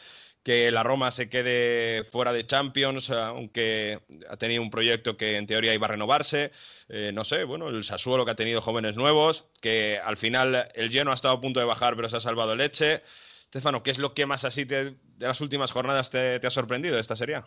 que 0.43 0.71
la 0.71 0.83
Roma 0.83 1.11
se 1.11 1.29
quede 1.29 2.05
fuera 2.05 2.33
de 2.33 2.47
Champions, 2.47 3.11
aunque 3.11 4.01
ha 4.29 4.37
tenido 4.37 4.63
un 4.63 4.71
proyecto 4.71 5.17
que 5.17 5.37
en 5.37 5.47
teoría 5.47 5.75
iba 5.75 5.87
a 5.87 5.91
renovarse, 5.91 6.51
eh, 6.89 7.13
no 7.13 7.25
sé, 7.25 7.45
bueno, 7.45 7.69
el 7.69 7.85
Sassuolo 7.85 8.25
que 8.25 8.31
ha 8.31 8.37
tenido 8.37 8.63
jóvenes 8.63 8.97
nuevos, 8.97 9.45
que 9.61 9.99
al 9.99 10.17
final 10.17 10.71
el 10.75 10.91
lleno 10.91 11.11
ha 11.11 11.15
estado 11.15 11.35
a 11.35 11.41
punto 11.41 11.61
de 11.61 11.67
bajar 11.67 11.95
pero 11.97 12.09
se 12.09 12.17
ha 12.17 12.21
salvado 12.21 12.57
leche. 12.57 13.03
Stefano, 13.49 13.83
¿qué 13.83 13.91
es 13.91 13.99
lo 13.99 14.15
que 14.15 14.27
más 14.27 14.45
así 14.45 14.65
de 14.65 14.97
las 15.19 15.41
últimas 15.41 15.73
jornadas 15.73 16.09
te, 16.11 16.39
te, 16.41 16.47
ha 16.47 16.51
sorprendido 16.51 16.95
de 16.95 17.01
esta 17.01 17.17
serie? 17.17 17.43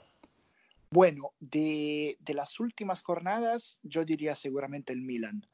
Bueno, 0.91 1.32
de, 1.39 2.18
de, 2.20 2.34
las 2.34 2.60
últimas 2.60 3.02
jornadas 3.02 3.80
yo 3.82 4.06
diría 4.06 4.36
seguramente 4.36 4.94
el 4.94 5.02
Milan. 5.02 5.48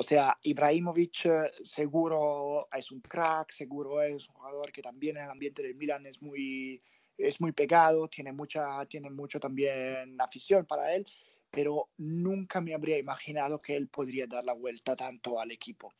O 0.00 0.02
sea, 0.02 0.34
Ibrahimovic 0.44 1.52
seguro 1.62 2.68
es 2.72 2.90
un 2.90 3.02
crack, 3.02 3.50
seguro 3.52 4.00
es 4.00 4.26
un 4.28 4.34
jugador 4.34 4.72
que 4.72 4.80
también 4.80 5.18
en 5.18 5.24
el 5.24 5.30
ambiente 5.30 5.62
del 5.62 5.74
Milan 5.74 6.06
es 6.06 6.22
muy, 6.22 6.82
es 7.18 7.38
muy 7.38 7.52
pegado, 7.52 8.08
tiene, 8.08 8.32
mucha, 8.32 8.86
tiene 8.86 9.10
mucho 9.10 9.38
también 9.38 10.18
afición 10.18 10.64
para 10.64 10.94
él, 10.94 11.06
pero 11.50 11.90
nunca 11.98 12.62
me 12.62 12.72
habría 12.72 12.96
imaginado 12.96 13.60
que 13.60 13.76
él 13.76 13.88
podría 13.88 14.26
dar 14.26 14.42
la 14.42 14.54
vuelta 14.54 14.96
tanto 14.96 15.38
al 15.38 15.50
equipo. 15.50 15.92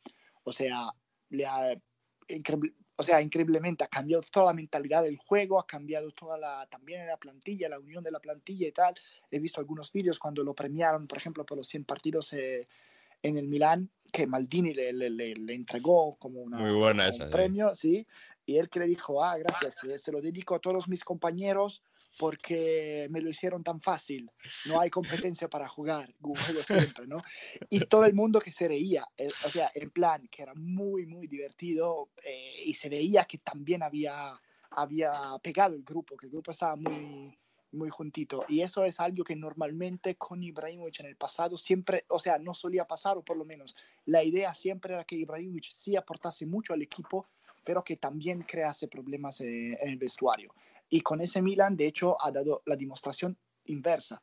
O 0.45 0.51
sea, 0.51 0.91
le 1.29 1.45
ha, 1.45 1.79
o 2.95 3.03
sea, 3.03 3.21
increíblemente 3.21 3.83
ha 3.83 3.87
cambiado 3.87 4.23
toda 4.31 4.47
la 4.47 4.53
mentalidad 4.53 5.03
del 5.03 5.17
juego, 5.17 5.59
ha 5.59 5.67
cambiado 5.67 6.09
toda 6.09 6.39
la, 6.39 6.65
también 6.71 7.05
la 7.05 7.17
plantilla, 7.17 7.69
la 7.69 7.77
unión 7.77 8.03
de 8.03 8.09
la 8.09 8.19
plantilla 8.19 8.67
y 8.67 8.71
tal. 8.71 8.95
He 9.29 9.37
visto 9.37 9.59
algunos 9.59 9.91
vídeos 9.91 10.17
cuando 10.17 10.43
lo 10.43 10.55
premiaron, 10.55 11.05
por 11.07 11.19
ejemplo, 11.19 11.45
por 11.45 11.59
los 11.59 11.67
100 11.67 11.85
partidos 11.85 12.33
eh, 12.33 12.67
en 13.23 13.37
el 13.37 13.47
Milán, 13.47 13.89
que 14.11 14.27
Maldini 14.27 14.73
le, 14.73 14.93
le, 14.93 15.09
le, 15.09 15.33
le 15.35 15.53
entregó 15.53 16.15
como 16.17 16.41
una, 16.41 16.57
Muy 16.57 16.73
buena 16.73 17.05
un 17.05 17.09
esa, 17.09 17.29
premio, 17.29 17.73
sí. 17.75 18.05
Y 18.45 18.57
él 18.57 18.69
que 18.69 18.79
le 18.79 18.87
dijo, 18.87 19.23
ah, 19.23 19.37
gracias, 19.37 19.75
se 20.01 20.11
lo 20.11 20.21
dedico 20.21 20.55
a 20.55 20.59
todos 20.59 20.87
mis 20.87 21.03
compañeros 21.03 21.83
porque 22.17 23.07
me 23.09 23.21
lo 23.21 23.29
hicieron 23.29 23.63
tan 23.63 23.79
fácil. 23.79 24.29
No 24.65 24.79
hay 24.79 24.89
competencia 24.89 25.47
para 25.47 25.67
jugar, 25.67 26.13
juego 26.19 26.63
siempre, 26.63 27.07
¿no? 27.07 27.21
Y 27.69 27.79
todo 27.81 28.05
el 28.05 28.13
mundo 28.13 28.39
que 28.39 28.51
se 28.51 28.67
reía, 28.67 29.05
eh, 29.17 29.29
o 29.45 29.49
sea, 29.49 29.71
en 29.73 29.91
plan, 29.91 30.27
que 30.29 30.43
era 30.43 30.53
muy, 30.55 31.05
muy 31.05 31.27
divertido 31.27 32.09
eh, 32.23 32.63
y 32.65 32.73
se 32.73 32.89
veía 32.89 33.23
que 33.23 33.37
también 33.37 33.83
había, 33.83 34.33
había 34.71 35.11
pegado 35.41 35.75
el 35.75 35.83
grupo, 35.83 36.17
que 36.17 36.25
el 36.25 36.31
grupo 36.31 36.51
estaba 36.51 36.75
muy, 36.75 37.37
muy 37.71 37.89
juntito. 37.89 38.43
Y 38.47 38.61
eso 38.61 38.83
es 38.83 38.99
algo 38.99 39.23
que 39.23 39.35
normalmente 39.35 40.15
con 40.15 40.43
Ibrahimovic 40.43 40.99
en 40.99 41.05
el 41.07 41.15
pasado 41.15 41.57
siempre, 41.57 42.05
o 42.09 42.19
sea, 42.19 42.37
no 42.37 42.53
solía 42.53 42.85
pasar, 42.85 43.17
o 43.17 43.23
por 43.23 43.37
lo 43.37 43.45
menos 43.45 43.75
la 44.05 44.23
idea 44.23 44.53
siempre 44.53 44.93
era 44.93 45.03
que 45.03 45.15
Ibrahimovic 45.15 45.71
sí 45.71 45.95
aportase 45.95 46.45
mucho 46.45 46.73
al 46.73 46.81
equipo, 46.81 47.27
pero 47.63 47.83
que 47.83 47.97
también 47.97 48.43
crease 48.43 48.87
problemas 48.87 49.41
eh, 49.41 49.77
en 49.81 49.89
el 49.89 49.97
vestuario. 49.97 50.53
Y 50.89 51.01
con 51.01 51.21
ese 51.21 51.41
Milan, 51.41 51.75
de 51.75 51.87
hecho, 51.87 52.17
ha 52.23 52.31
dado 52.31 52.61
la 52.65 52.75
demostración 52.75 53.37
inversa. 53.65 54.21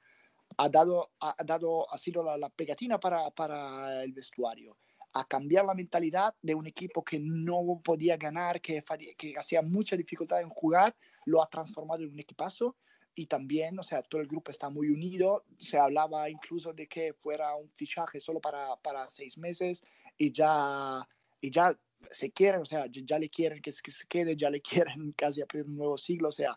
Ha, 0.57 0.69
dado, 0.69 1.11
ha, 1.21 1.37
dado, 1.45 1.91
ha 1.93 1.99
sido 1.99 2.23
la, 2.23 2.49
pegatina 2.51 2.99
para, 2.99 3.31
para, 3.31 4.03
el 4.03 4.13
vestuario. 4.13 4.77
A 5.13 5.25
cambiar 5.25 5.65
la 5.65 5.75
mentalidad 5.75 6.35
de 6.43 6.55
un 6.55 6.67
equipo 6.67 7.03
que 7.03 7.19
no 7.19 7.81
podía 7.83 8.17
ganar, 8.17 8.61
que, 8.61 8.83
que 9.17 9.35
hacía 9.37 9.63
mucha 9.63 9.97
dificultad 9.97 10.41
en 10.43 10.51
jugar, 10.51 10.95
lo 11.25 11.43
ha 11.43 11.49
transformado 11.49 12.03
en 12.03 12.11
un 12.11 12.19
equipazo 12.19 12.77
y 13.19 13.27
también, 13.27 13.77
o 13.81 13.83
sea, 13.83 14.01
todo 14.03 14.21
el 14.21 14.29
grupo 14.29 14.53
está 14.53 14.71
muy 14.71 14.91
unido. 14.91 15.45
Se 15.59 15.77
hablaba 15.77 16.31
incluso 16.31 16.73
de 16.73 16.87
que 16.87 17.14
fuera 17.14 17.53
un 17.57 17.69
fichaje 17.75 18.21
solo 18.21 18.41
para, 18.41 18.77
para 18.77 19.11
seis 19.11 19.37
meses 19.39 19.83
y 20.16 20.31
ya, 20.31 21.05
y 21.41 21.51
ya 21.51 21.77
se 22.12 22.31
quieren, 22.31 22.61
o 22.61 22.64
sea, 22.64 22.87
ya 22.89 23.19
le 23.19 23.29
quieren 23.29 23.61
que, 23.61 23.73
se 23.73 24.07
quede, 24.09 24.37
ya 24.37 24.51
le 24.51 24.61
quieren 24.62 25.11
casi 25.16 25.43
abrir 25.43 25.64
un 25.64 25.77
nuevo 25.77 25.99
siglo, 25.99 26.29
o 26.29 26.33
sea, 26.33 26.57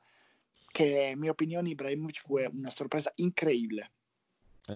que 0.72 1.10
en 1.10 1.20
mi 1.20 1.30
opinión 1.30 1.66
Ibrahimovic 1.66 2.22
fue 2.22 2.48
una 2.48 2.70
sorpresa 2.70 3.12
increíble. 3.16 3.90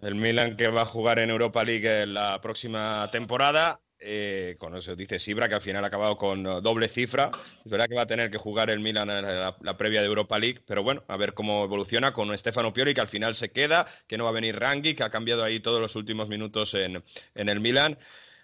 El 0.02 0.16
Milan 0.16 0.58
que 0.58 0.68
va 0.70 0.82
a 0.82 0.86
jugar 0.86 1.20
en 1.20 1.30
Europa 1.30 1.64
League 1.64 2.08
la 2.08 2.42
próxima 2.42 3.08
temporada, 3.12 3.80
eh, 4.00 4.56
con 4.60 4.76
eso 4.76 4.96
dice 4.96 5.20
Sibra, 5.20 5.48
que 5.48 5.56
al 5.56 5.62
final 5.62 5.84
ha 5.84 5.88
acabado 5.88 6.18
con 6.18 6.44
doble 6.44 6.88
cifra. 6.88 7.32
Es 7.64 7.72
verdad 7.72 7.88
que 7.88 7.96
va 7.96 8.04
a 8.04 8.08
tener 8.08 8.30
que 8.30 8.38
jugar 8.38 8.70
el 8.70 8.80
Milan 8.80 9.10
en 9.10 9.24
la, 9.24 9.78
previa 9.78 10.02
de 10.02 10.08
Europa 10.08 10.38
League, 10.38 10.62
pero 10.66 10.84
bueno, 10.84 11.04
a 11.08 11.18
ver 11.18 11.34
cómo 11.34 11.64
evoluciona 11.64 12.14
con 12.14 12.36
Stefano 12.38 12.74
Pioli, 12.74 12.94
que 12.94 13.02
al 13.02 13.08
final 13.08 13.36
se 13.36 13.52
queda, 13.52 13.88
que 14.08 14.18
no 14.18 14.26
va 14.26 14.32
a 14.32 14.34
venir 14.34 14.60
Rangui, 14.60 14.96
que 14.96 15.04
ha 15.04 15.10
cambiado 15.10 15.44
ahí 15.44 15.60
todos 15.60 15.82
los 15.82 15.96
últimos 15.96 16.30
minutos 16.30 16.74
en, 16.74 17.04
en 17.34 17.50
el 17.50 17.60
Milan. 17.60 17.98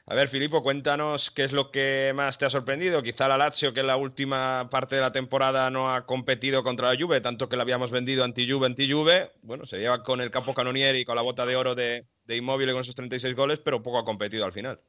A 0.08 0.16
ver, 0.16 0.30
Filippo, 0.30 0.64
cuéntanos 0.64 1.32
qué 1.32 1.44
es 1.44 1.54
lo 1.54 1.72
que 1.72 2.12
más 2.16 2.38
te 2.38 2.46
ha 2.46 2.50
sorprendido. 2.50 3.04
Quizá 3.04 3.28
la 3.28 3.38
Lazio, 3.38 3.74
que 3.74 3.82
en 3.82 3.88
la 3.88 3.98
última 3.98 4.70
parte 4.70 4.96
de 4.96 5.02
la 5.02 5.12
temporada 5.12 5.70
no 5.70 5.94
ha 5.94 6.06
competido 6.06 6.64
contra 6.64 6.92
la 6.92 7.00
Juve, 7.00 7.22
tanto 7.22 7.48
que 7.48 7.56
la 7.56 7.64
habíamos 7.64 7.92
vendido 7.92 8.24
anti-Juve, 8.24 8.66
anti-Juve. 8.66 9.32
Bueno, 9.44 9.66
se 9.66 9.78
lleva 9.78 10.04
con 10.04 10.20
el 10.20 10.32
capo 10.32 10.54
canonieri 10.54 11.00
y 11.00 11.06
con 11.06 11.16
la 11.16 11.22
bota 11.22 11.46
de 11.46 11.56
oro 11.56 11.76
de, 11.76 12.08
de 12.26 12.36
Inmóvil 12.36 12.72
con 12.72 12.82
esos 12.82 12.96
36 12.96 13.36
goles, 13.36 13.60
pero 13.60 13.84
poco 13.84 14.00
ha 14.00 14.06
competido 14.06 14.44
al 14.44 14.52
final. 14.54 14.82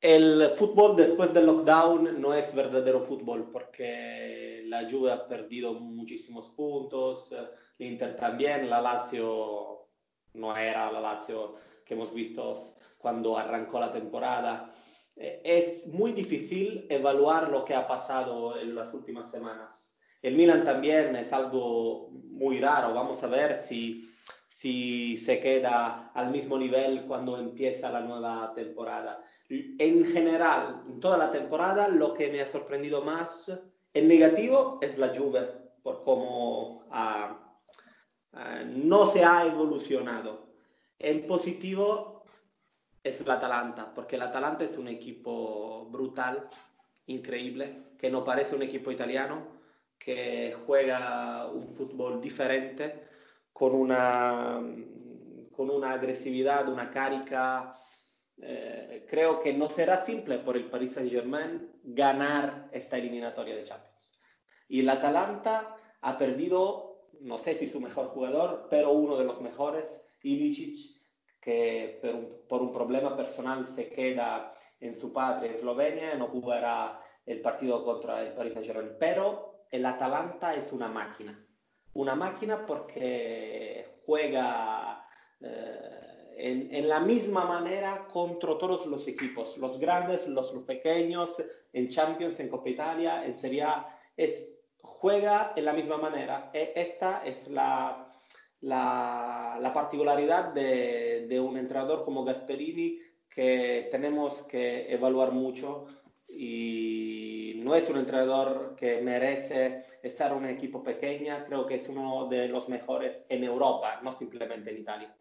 El 0.00 0.52
fútbol 0.54 0.94
después 0.94 1.34
del 1.34 1.46
lockdown 1.46 2.20
no 2.20 2.32
es 2.32 2.54
verdadero 2.54 3.00
fútbol 3.00 3.50
porque 3.50 4.62
la 4.66 4.88
Juve 4.88 5.10
ha 5.10 5.26
perdido 5.26 5.74
muchísimos 5.74 6.50
puntos, 6.50 7.32
el 7.32 7.86
Inter 7.86 8.14
también, 8.14 8.70
la 8.70 8.80
Lazio 8.80 9.88
no 10.34 10.56
era 10.56 10.92
la 10.92 11.00
Lazio 11.00 11.56
que 11.84 11.94
hemos 11.94 12.14
visto 12.14 12.76
cuando 12.96 13.36
arrancó 13.36 13.80
la 13.80 13.92
temporada. 13.92 14.72
Eh, 15.16 15.40
es 15.42 15.88
muy 15.88 16.12
difícil 16.12 16.86
evaluar 16.88 17.50
lo 17.50 17.64
que 17.64 17.74
ha 17.74 17.88
pasado 17.88 18.56
en 18.56 18.76
las 18.76 18.94
últimas 18.94 19.28
semanas. 19.32 19.96
El 20.22 20.34
Milan 20.34 20.64
también 20.64 21.16
es 21.16 21.32
algo 21.32 22.10
muy 22.12 22.60
raro. 22.60 22.94
Vamos 22.94 23.22
a 23.24 23.26
ver 23.26 23.58
si, 23.58 24.08
si 24.48 25.18
se 25.18 25.40
queda 25.40 26.12
al 26.14 26.30
mismo 26.30 26.56
nivel 26.56 27.04
cuando 27.06 27.36
empieza 27.36 27.90
la 27.90 28.00
nueva 28.00 28.52
temporada. 28.54 29.24
En 29.48 30.04
general, 30.04 30.82
en 30.86 31.00
toda 31.00 31.16
la 31.16 31.32
temporada, 31.32 31.88
lo 31.88 32.12
que 32.12 32.30
me 32.30 32.40
ha 32.40 32.46
sorprendido 32.46 33.02
más 33.02 33.50
en 33.94 34.08
negativo 34.08 34.78
es 34.82 34.98
la 34.98 35.16
Juve, 35.16 35.48
por 35.82 36.02
cómo 36.02 36.84
no 38.66 39.06
se 39.06 39.24
ha 39.24 39.46
evolucionado. 39.46 40.48
En 40.98 41.26
positivo 41.26 42.24
es 43.02 43.20
el 43.20 43.30
Atalanta, 43.30 43.94
porque 43.94 44.16
el 44.16 44.22
Atalanta 44.22 44.64
es 44.64 44.76
un 44.76 44.88
equipo 44.88 45.86
brutal, 45.90 46.48
increíble, 47.06 47.94
que 47.98 48.10
no 48.10 48.24
parece 48.24 48.54
un 48.54 48.62
equipo 48.62 48.90
italiano, 48.90 49.46
que 49.98 50.54
juega 50.66 51.46
un 51.50 51.68
fútbol 51.68 52.20
diferente, 52.20 53.08
con 53.52 53.74
una, 53.74 54.60
con 55.52 55.70
una 55.70 55.92
agresividad, 55.92 56.68
una 56.68 56.90
carica. 56.90 57.74
Eh, 58.40 59.06
creo 59.08 59.42
que 59.42 59.52
no 59.52 59.68
será 59.68 60.04
simple 60.04 60.38
por 60.38 60.56
el 60.56 60.70
Paris 60.70 60.94
Saint-Germain 60.94 61.72
ganar 61.82 62.68
esta 62.72 62.96
eliminatoria 62.96 63.56
de 63.56 63.64
Champions. 63.64 64.18
Y 64.68 64.80
el 64.80 64.88
Atalanta 64.88 65.76
ha 66.00 66.18
perdido, 66.18 67.08
no 67.20 67.38
sé 67.38 67.54
si 67.54 67.66
su 67.66 67.80
mejor 67.80 68.08
jugador, 68.08 68.68
pero 68.70 68.92
uno 68.92 69.16
de 69.16 69.24
los 69.24 69.40
mejores, 69.40 69.84
Ilicic, 70.22 70.98
que 71.40 72.00
por 72.48 72.62
un, 72.62 72.72
problema 72.72 73.16
personal 73.16 73.66
se 73.74 73.88
queda 73.88 74.52
en 74.80 74.94
su 74.94 75.12
patria, 75.12 75.50
en 75.50 75.56
Eslovenia, 75.56 76.14
y 76.14 76.18
no 76.18 76.26
jugará 76.26 77.00
el 77.26 77.40
partido 77.40 77.84
contra 77.84 78.22
el 78.22 78.32
Paris 78.34 78.52
Saint-Germain. 78.52 78.96
Pero 79.00 79.64
el 79.70 79.84
Atalanta 79.84 80.54
es 80.54 80.72
una 80.72 80.88
máquina. 80.88 81.44
Una 81.94 82.14
máquina 82.14 82.64
porque 82.66 84.00
juega 84.04 85.04
eh, 85.40 85.97
en, 86.38 86.88
la 86.88 87.00
misma 87.00 87.44
manera 87.44 88.06
contra 88.12 88.56
todos 88.56 88.86
los 88.86 89.06
equipos, 89.08 89.56
los 89.58 89.78
grandes, 89.78 90.26
los, 90.28 90.52
pequeños, 90.64 91.30
en 91.72 91.88
Champions, 91.88 92.38
en 92.40 92.48
Copa 92.48 92.68
Italia, 92.68 93.26
en 93.26 93.38
Serie 93.38 93.62
A. 93.62 93.98
Es, 94.16 94.48
juega 94.80 95.52
en 95.56 95.64
la 95.64 95.72
misma 95.72 95.96
manera. 95.96 96.50
E, 96.52 96.72
esta 96.76 97.22
es 97.24 97.48
la 97.48 98.08
la, 98.60 99.70
particularidad 99.74 100.52
de, 100.52 101.40
un 101.40 101.56
entrenador 101.56 102.04
como 102.04 102.24
Gasperini 102.24 102.98
que 103.28 103.88
tenemos 103.90 104.42
que 104.44 104.92
evaluar 104.92 105.32
mucho 105.32 105.86
y 106.28 107.60
no 107.62 107.74
es 107.74 107.88
un 107.88 107.98
entrenador 107.98 108.74
que 108.76 109.00
merece 109.00 109.84
estar 110.02 110.32
en 110.32 110.38
un 110.38 110.46
equipo 110.46 110.82
pequeño, 110.82 111.44
creo 111.46 111.66
que 111.66 111.76
es 111.76 111.88
uno 111.88 112.26
de 112.26 112.48
los 112.48 112.68
mejores 112.68 113.24
en 113.28 113.44
Europa, 113.44 114.00
no 114.02 114.16
simplemente 114.16 114.70
en 114.70 114.78
Italia 114.78 115.14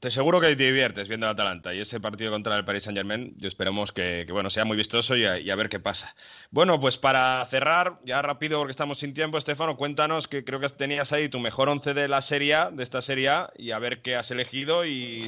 te 0.00 0.10
seguro 0.10 0.40
que 0.40 0.54
te 0.56 0.64
diviertes 0.64 1.08
viendo 1.08 1.26
el 1.26 1.32
Atalanta 1.32 1.74
y 1.74 1.80
ese 1.80 2.00
partido 2.00 2.30
contra 2.30 2.56
el 2.56 2.64
Paris 2.64 2.84
Saint 2.84 2.96
Germain, 2.96 3.34
yo 3.36 3.48
esperemos 3.48 3.92
que, 3.92 4.26
bueno, 4.30 4.50
sea 4.50 4.64
muy 4.64 4.76
vistoso 4.76 5.16
y 5.16 5.24
a, 5.24 5.56
ver 5.56 5.68
qué 5.68 5.80
pasa. 5.80 6.14
Bueno, 6.50 6.80
pues 6.80 6.98
para 6.98 7.44
cerrar, 7.46 8.00
ya 8.04 8.22
rápido 8.22 8.58
porque 8.58 8.72
estamos 8.72 8.98
sin 8.98 9.14
tiempo, 9.14 9.38
Estefano, 9.38 9.76
cuéntanos 9.76 10.28
que 10.28 10.44
creo 10.44 10.60
que 10.60 10.68
tenías 10.68 11.12
ahí 11.12 11.28
tu 11.28 11.38
mejor 11.40 11.68
once 11.68 11.94
de 11.94 12.08
la 12.08 12.22
serie 12.22 12.56
de 12.72 12.82
esta 12.82 13.02
serie 13.02 13.28
A, 13.28 13.52
y 13.56 13.70
a 13.70 13.78
ver 13.78 14.02
qué 14.02 14.16
has 14.16 14.30
elegido 14.30 14.84
y, 14.84 15.26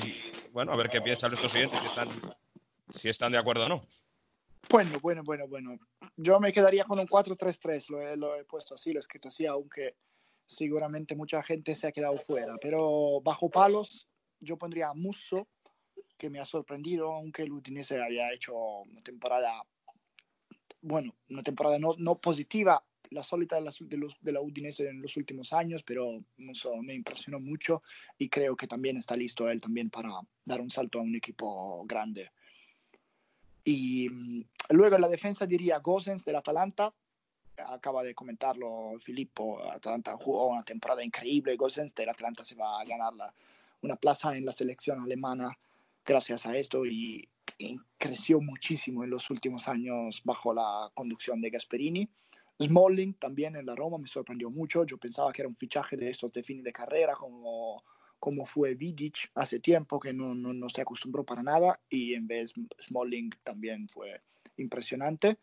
bueno, 0.53 0.73
a 0.73 0.77
ver 0.77 0.89
qué 0.89 1.01
piensan 1.01 1.31
nuestros 1.31 1.53
siguientes, 1.53 1.81
si 1.81 1.87
están, 1.87 2.09
si 2.95 3.09
están 3.09 3.33
de 3.33 3.39
acuerdo 3.39 3.67
o 3.67 3.69
no. 3.69 3.87
Bueno, 4.69 4.99
bueno, 5.01 5.23
bueno, 5.23 5.47
bueno. 5.49 5.79
Yo 6.17 6.39
me 6.41 6.53
quedaría 6.53 6.85
con 6.85 6.99
un 6.99 7.07
4-3-3, 7.07 7.91
lo, 7.91 8.17
lo, 8.17 8.37
he 8.37 8.45
puesto 8.45 8.75
así, 8.75 8.93
lo 8.93 8.99
he 8.99 9.01
escrito 9.01 9.29
así, 9.29 9.47
aunque 9.47 9.95
seguramente 10.47 11.17
mucha 11.17 11.43
gente 11.43 11.75
se 11.75 11.89
ha 11.89 11.93
quedado 11.93 12.19
fuera, 12.19 12.57
pero 12.61 13.21
bajo 13.21 13.51
palos 13.51 14.09
yo 14.41 14.57
pondría 14.57 14.89
a 14.89 14.95
Musso, 14.95 15.49
que 16.17 16.31
me 16.31 16.39
ha 16.39 16.45
sorprendido, 16.45 17.13
aunque 17.13 17.43
el 17.43 17.53
Udinese 17.53 18.01
había 18.01 18.33
hecho 18.33 18.55
una 18.55 19.03
temporada, 19.03 19.63
bueno, 20.81 21.15
una 21.29 21.43
temporada 21.43 21.79
no, 21.79 21.95
no 21.99 22.19
positiva, 22.19 22.83
la 23.11 23.23
sólita 23.23 23.57
de 23.57 23.63
la, 23.63 23.73
de, 23.79 23.97
los, 23.97 24.17
de 24.21 24.33
la 24.33 24.41
Udinese 24.41 24.89
en 24.89 25.01
los 25.01 25.17
últimos 25.17 25.53
años, 25.53 25.83
pero 25.83 26.19
Musso 26.39 26.75
me 26.77 26.95
impresionó 26.95 27.39
mucho 27.39 27.83
y 28.19 28.29
creo 28.29 28.57
que 28.57 28.67
también 28.67 28.97
está 28.97 29.17
listo 29.17 29.49
él 29.49 29.61
también 29.61 29.91
para 29.91 30.11
dar 30.45 30.61
un 30.61 30.71
salto 30.71 30.99
a 30.99 31.03
un 31.03 31.15
equipo 31.15 31.85
grande. 31.87 32.31
Y 33.65 34.09
mm, 34.09 34.41
luego 34.71 34.97
en 34.97 35.03
la 35.03 35.09
defensa 35.09 35.47
diría 35.47 35.79
Gosens 35.79 36.25
del 36.25 36.37
Atalanta, 36.37 36.95
acaba 37.59 38.03
de 38.03 38.15
comentarlo 38.15 38.99
Filippo, 39.01 39.63
Atalanta 39.71 40.17
jugó 40.17 40.49
una 40.49 40.63
temporada 40.63 41.05
increíble, 41.05 41.57
Gosens 41.57 41.95
del 41.95 42.09
Atalanta 42.09 42.45
se 42.45 42.55
va 42.55 42.81
a 42.81 42.85
ganar 42.85 43.13
una 43.83 43.97
plaza 43.97 44.37
en 44.37 44.45
la 44.45 44.53
selección 44.53 45.01
alemana 45.01 45.57
gracias 46.05 46.47
a 46.47 46.57
esto 46.57 46.85
y, 46.87 47.29
creció 47.97 48.39
muchísimo 48.41 49.03
en 49.03 49.09
los 49.09 49.31
últimos 49.31 49.67
años 49.67 50.21
bajo 50.25 50.53
la 50.53 50.91
conducción 50.93 51.41
de 51.41 51.49
Gasperini. 51.49 52.07
Smalling 52.61 53.15
también 53.15 53.57
en 53.57 53.65
la 53.65 53.75
Roma 53.75 53.97
me 53.97 54.09
sorprendió 54.09 54.51
mucho, 54.51 54.85
yo 54.85 54.99
pensaba 54.99 55.33
que 55.33 55.41
era 55.41 55.49
un 55.49 55.57
fichaje 55.57 55.97
de 55.97 56.11
estos 56.11 56.31
de 56.33 56.43
fin 56.43 56.63
de 56.63 56.73
carrera 56.73 57.15
como, 57.15 57.83
como 58.19 58.45
fue 58.45 58.75
Vidic 58.75 59.31
hace 59.35 59.59
tiempo 59.59 59.99
que 59.99 60.13
no, 60.13 60.35
no, 60.35 60.53
no 60.53 60.69
se 60.69 60.83
acostumbró 60.83 61.25
para 61.25 61.43
nada 61.43 61.81
y 61.89 62.13
en 62.13 62.27
vez 62.27 62.53
Smalling 62.89 63.31
también 63.43 63.89
fue 63.89 64.21
impresionante. 64.59 65.39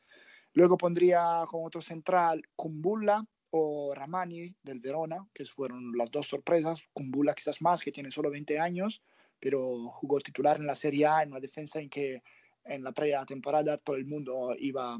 Luego 0.53 0.77
pondría 0.77 1.43
como 1.47 1.65
otro 1.65 1.81
central 1.81 2.43
Kumbulla 2.55 3.25
o 3.49 3.93
Ramani 3.93 4.55
del 4.63 4.79
Verona, 4.79 5.27
que 5.33 5.45
fueron 5.45 5.97
las 5.97 6.11
dos 6.11 6.27
sorpresas. 6.27 6.83
Kumbulla 6.93 7.33
quizás 7.33 7.61
más, 7.61 7.81
que 7.81 7.91
tiene 7.91 8.11
solo 8.11 8.29
20 8.29 8.59
años, 8.59 9.01
pero 9.39 9.89
jugó 9.89 10.19
titular 10.19 10.57
en 10.57 10.67
la 10.67 10.75
Serie 10.75 11.07
A 11.07 11.23
en 11.23 11.31
una 11.31 11.39
defensa 11.39 11.79
en 11.79 11.89
que 11.89 12.21
en 12.65 12.83
la 12.83 12.91
previa 12.91 13.25
temporada 13.25 13.77
todo 13.77 13.95
el 13.95 14.05
mundo 14.05 14.55
iba 14.57 14.97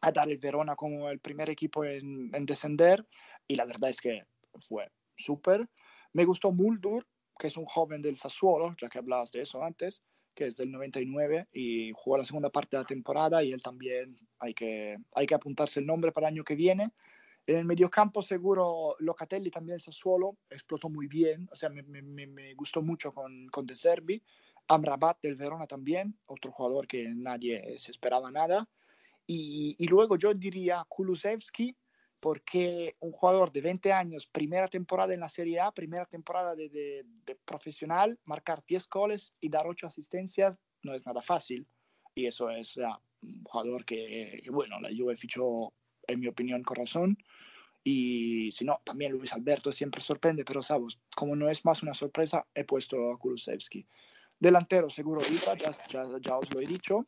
a 0.00 0.12
dar 0.12 0.28
el 0.28 0.38
Verona 0.38 0.76
como 0.76 1.08
el 1.08 1.20
primer 1.20 1.50
equipo 1.50 1.84
en, 1.84 2.30
en 2.34 2.46
descender 2.46 3.06
y 3.46 3.56
la 3.56 3.64
verdad 3.64 3.90
es 3.90 4.00
que 4.00 4.22
fue 4.60 4.90
súper. 5.16 5.68
Me 6.12 6.24
gustó 6.24 6.52
Muldur, 6.52 7.06
que 7.38 7.48
es 7.48 7.56
un 7.56 7.64
joven 7.64 8.02
del 8.02 8.16
Sassuolo, 8.16 8.74
ya 8.80 8.88
que 8.88 8.98
hablabas 8.98 9.30
de 9.30 9.42
eso 9.42 9.62
antes, 9.62 10.02
que 10.34 10.46
es 10.46 10.56
del 10.56 10.70
99 10.70 11.46
y 11.52 11.92
jugó 11.94 12.18
la 12.18 12.24
segunda 12.24 12.50
parte 12.50 12.76
de 12.76 12.82
la 12.82 12.86
temporada 12.86 13.42
y 13.42 13.52
él 13.52 13.62
también 13.62 14.06
hay 14.38 14.54
que, 14.54 14.96
hay 15.14 15.26
que 15.26 15.34
apuntarse 15.34 15.80
el 15.80 15.86
nombre 15.86 16.12
para 16.12 16.28
el 16.28 16.34
año 16.34 16.44
que 16.44 16.54
viene. 16.54 16.90
En 17.46 17.56
el 17.56 17.64
mediocampo 17.64 18.22
seguro 18.22 18.94
Locatelli 19.00 19.50
también 19.50 19.80
Sassuolo 19.80 20.36
explotó 20.48 20.88
muy 20.88 21.08
bien, 21.08 21.48
o 21.50 21.56
sea, 21.56 21.68
me, 21.68 21.82
me, 21.82 22.02
me 22.02 22.54
gustó 22.54 22.82
mucho 22.82 23.12
con, 23.12 23.48
con 23.48 23.66
De 23.66 23.74
Serbi. 23.74 24.22
Amrabat 24.68 25.20
del 25.20 25.34
Verona 25.36 25.66
también, 25.66 26.16
otro 26.26 26.52
jugador 26.52 26.86
que 26.86 27.12
nadie 27.14 27.78
se 27.78 27.90
esperaba 27.90 28.30
nada. 28.30 28.68
Y, 29.26 29.74
y 29.78 29.86
luego 29.86 30.16
yo 30.16 30.32
diría 30.34 30.84
Kulusevski, 30.88 31.76
porque 32.22 32.94
un 33.00 33.10
jugador 33.10 33.50
de 33.50 33.60
20 33.60 33.92
años, 33.92 34.28
primera 34.28 34.68
temporada 34.68 35.12
en 35.12 35.18
la 35.18 35.28
Serie 35.28 35.58
A, 35.58 35.72
primera 35.72 36.06
temporada 36.06 36.54
de, 36.54 36.68
de, 36.68 37.34
profesional, 37.44 38.16
marcar 38.26 38.62
10 38.64 38.88
goles 38.88 39.34
y 39.40 39.48
dar 39.48 39.66
8 39.66 39.88
asistencias 39.88 40.56
no 40.84 40.94
es 40.94 41.04
nada 41.04 41.20
fácil. 41.20 41.66
Y 42.14 42.26
eso 42.26 42.48
es 42.48 42.76
un 42.76 43.42
jugador 43.42 43.84
que, 43.84 44.40
bueno, 44.52 44.78
la 44.78 44.90
Juve 44.96 45.16
fichó, 45.16 45.74
en 46.06 46.20
mi 46.20 46.28
opinión, 46.28 46.62
con 46.62 46.76
razón. 46.76 47.18
Y 47.82 48.52
si 48.52 48.64
no, 48.64 48.80
también 48.84 49.10
Luis 49.10 49.32
Alberto 49.32 49.72
siempre 49.72 50.00
sorprende, 50.00 50.44
pero 50.44 50.62
sabes, 50.62 51.00
como 51.16 51.34
no 51.34 51.50
es 51.50 51.64
más 51.64 51.82
una 51.82 51.92
sorpresa, 51.92 52.46
he 52.54 52.62
puesto 52.62 53.10
a 53.10 53.18
Kulusevski. 53.18 53.84
Delantero, 54.38 54.88
seguro 54.88 55.22
ya, 55.22 55.56
ya, 55.88 56.06
ya 56.20 56.38
os 56.38 56.54
lo 56.54 56.60
he 56.60 56.66
dicho. 56.66 57.04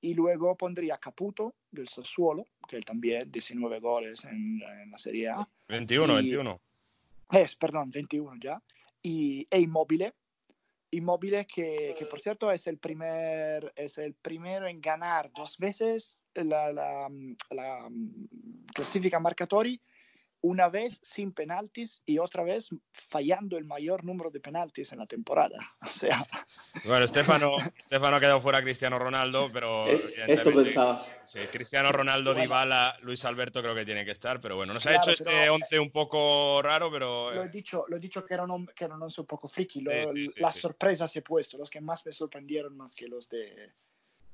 Y 0.00 0.14
luego 0.14 0.56
pondría 0.56 0.98
Caputo 0.98 1.54
del 1.70 1.88
Sassuolo, 1.88 2.44
que 2.68 2.80
también 2.80 3.30
19 3.30 3.80
goles 3.80 4.24
en, 4.24 4.60
la 4.90 4.98
Serie 4.98 5.30
A. 5.30 5.48
21, 5.68 6.14
21. 6.14 6.60
Es, 7.32 7.56
perdón, 7.56 7.90
21 7.90 8.40
ya. 8.40 8.62
Y, 9.02 9.46
e 9.50 9.60
Immobile. 9.60 10.14
Inmóvil 10.92 11.46
que, 11.46 11.94
que, 11.98 12.06
por 12.06 12.20
cierto 12.20 12.50
es 12.50 12.66
el, 12.68 12.78
primer, 12.78 13.72
es 13.74 13.98
el 13.98 14.14
primero 14.14 14.68
en 14.68 14.80
ganar 14.80 15.32
dos 15.34 15.58
veces 15.58 16.18
la, 16.44 16.72
la, 16.72 17.08
la 17.50 17.88
clasifica 18.74 19.18
marcatori 19.18 19.80
una 20.46 20.68
vez 20.68 21.00
sin 21.02 21.32
penaltis 21.32 22.02
y 22.06 22.18
otra 22.18 22.44
vez 22.44 22.70
fallando 22.92 23.58
el 23.58 23.64
mayor 23.64 24.04
número 24.04 24.30
de 24.30 24.40
penaltis 24.40 24.92
en 24.92 24.98
la 24.98 25.06
temporada. 25.06 25.56
O 25.86 25.98
sea. 25.98 26.26
Bueno, 26.84 27.06
Estefano, 27.06 27.56
Estefano 27.78 28.16
ha 28.16 28.20
quedado 28.20 28.40
fuera 28.40 28.62
Cristiano 28.62 28.98
Ronaldo, 28.98 29.48
pero. 29.52 29.86
Eh, 29.86 30.14
esto 30.26 30.52
pensaba. 30.52 31.02
Sí, 31.24 31.38
Cristiano 31.50 31.90
Ronaldo, 31.90 32.32
bueno. 32.32 32.44
Dybala, 32.44 32.96
Luis 33.00 33.24
Alberto 33.24 33.62
creo 33.62 33.74
que 33.74 33.84
tiene 33.84 34.04
que 34.04 34.10
estar, 34.10 34.40
pero 34.40 34.56
bueno, 34.56 34.74
nos 34.74 34.82
claro, 34.82 34.98
ha 34.98 35.02
hecho 35.02 35.10
este 35.12 35.48
11 35.48 35.78
un 35.78 35.90
poco 35.90 36.60
raro, 36.60 36.90
pero. 36.90 37.32
Lo 37.32 37.44
he 37.44 37.48
dicho, 37.48 37.86
lo 37.88 37.96
he 37.96 38.00
dicho 38.00 38.24
que 38.24 38.34
era 38.34 38.42
un, 38.42 38.66
que 38.66 38.84
era 38.84 38.94
un 38.94 39.02
11 39.02 39.22
un 39.22 39.26
poco 39.26 39.48
friki. 39.48 39.80
Lo, 39.80 40.12
sí, 40.12 40.28
sí, 40.28 40.40
las 40.40 40.54
sí, 40.54 40.60
sorpresas 40.60 41.16
he 41.16 41.22
puesto, 41.22 41.56
los 41.56 41.70
que 41.70 41.80
más 41.80 42.04
me 42.04 42.12
sorprendieron 42.12 42.76
más 42.76 42.94
que 42.94 43.08
los 43.08 43.28
de 43.28 43.72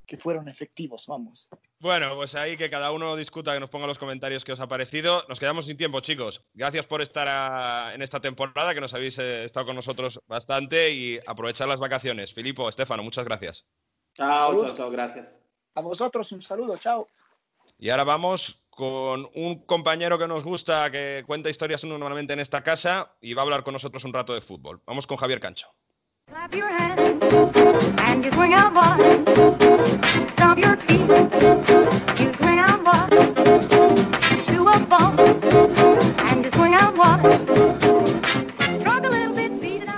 que 0.05 0.17
fueron 0.17 0.47
efectivos, 0.47 1.05
vamos. 1.07 1.49
Bueno, 1.79 2.15
pues 2.15 2.35
ahí 2.35 2.57
que 2.57 2.69
cada 2.69 2.91
uno 2.91 3.15
discuta, 3.15 3.53
que 3.53 3.59
nos 3.59 3.69
ponga 3.69 3.87
los 3.87 3.97
comentarios 3.97 4.43
que 4.43 4.51
os 4.51 4.59
ha 4.59 4.67
parecido. 4.67 5.23
Nos 5.29 5.39
quedamos 5.39 5.65
sin 5.65 5.77
tiempo, 5.77 5.99
chicos. 6.01 6.43
Gracias 6.53 6.85
por 6.85 7.01
estar 7.01 7.27
a, 7.27 7.93
en 7.93 8.01
esta 8.01 8.19
temporada, 8.19 8.73
que 8.73 8.81
nos 8.81 8.93
habéis 8.93 9.17
eh, 9.19 9.45
estado 9.45 9.67
con 9.67 9.75
nosotros 9.75 10.21
bastante 10.27 10.91
y 10.91 11.19
aprovechar 11.25 11.67
las 11.67 11.79
vacaciones. 11.79 12.33
Filipo, 12.33 12.67
Estefano, 12.67 13.03
muchas 13.03 13.25
gracias. 13.25 13.65
Chao, 14.13 14.65
chao, 14.65 14.75
chao, 14.75 14.91
gracias. 14.91 15.41
A 15.75 15.81
vosotros 15.81 16.31
un 16.31 16.41
saludo, 16.41 16.77
chao. 16.77 17.07
Y 17.79 17.89
ahora 17.89 18.03
vamos 18.03 18.61
con 18.69 19.29
un 19.35 19.65
compañero 19.65 20.17
que 20.17 20.27
nos 20.27 20.43
gusta, 20.43 20.89
que 20.91 21.23
cuenta 21.25 21.49
historias 21.49 21.83
normalmente 21.83 22.33
en 22.33 22.39
esta 22.39 22.63
casa 22.63 23.15
y 23.21 23.33
va 23.33 23.41
a 23.41 23.45
hablar 23.45 23.63
con 23.63 23.73
nosotros 23.73 24.03
un 24.03 24.13
rato 24.13 24.33
de 24.33 24.41
fútbol. 24.41 24.81
Vamos 24.85 25.07
con 25.07 25.17
Javier 25.17 25.39
Cancho. 25.39 25.67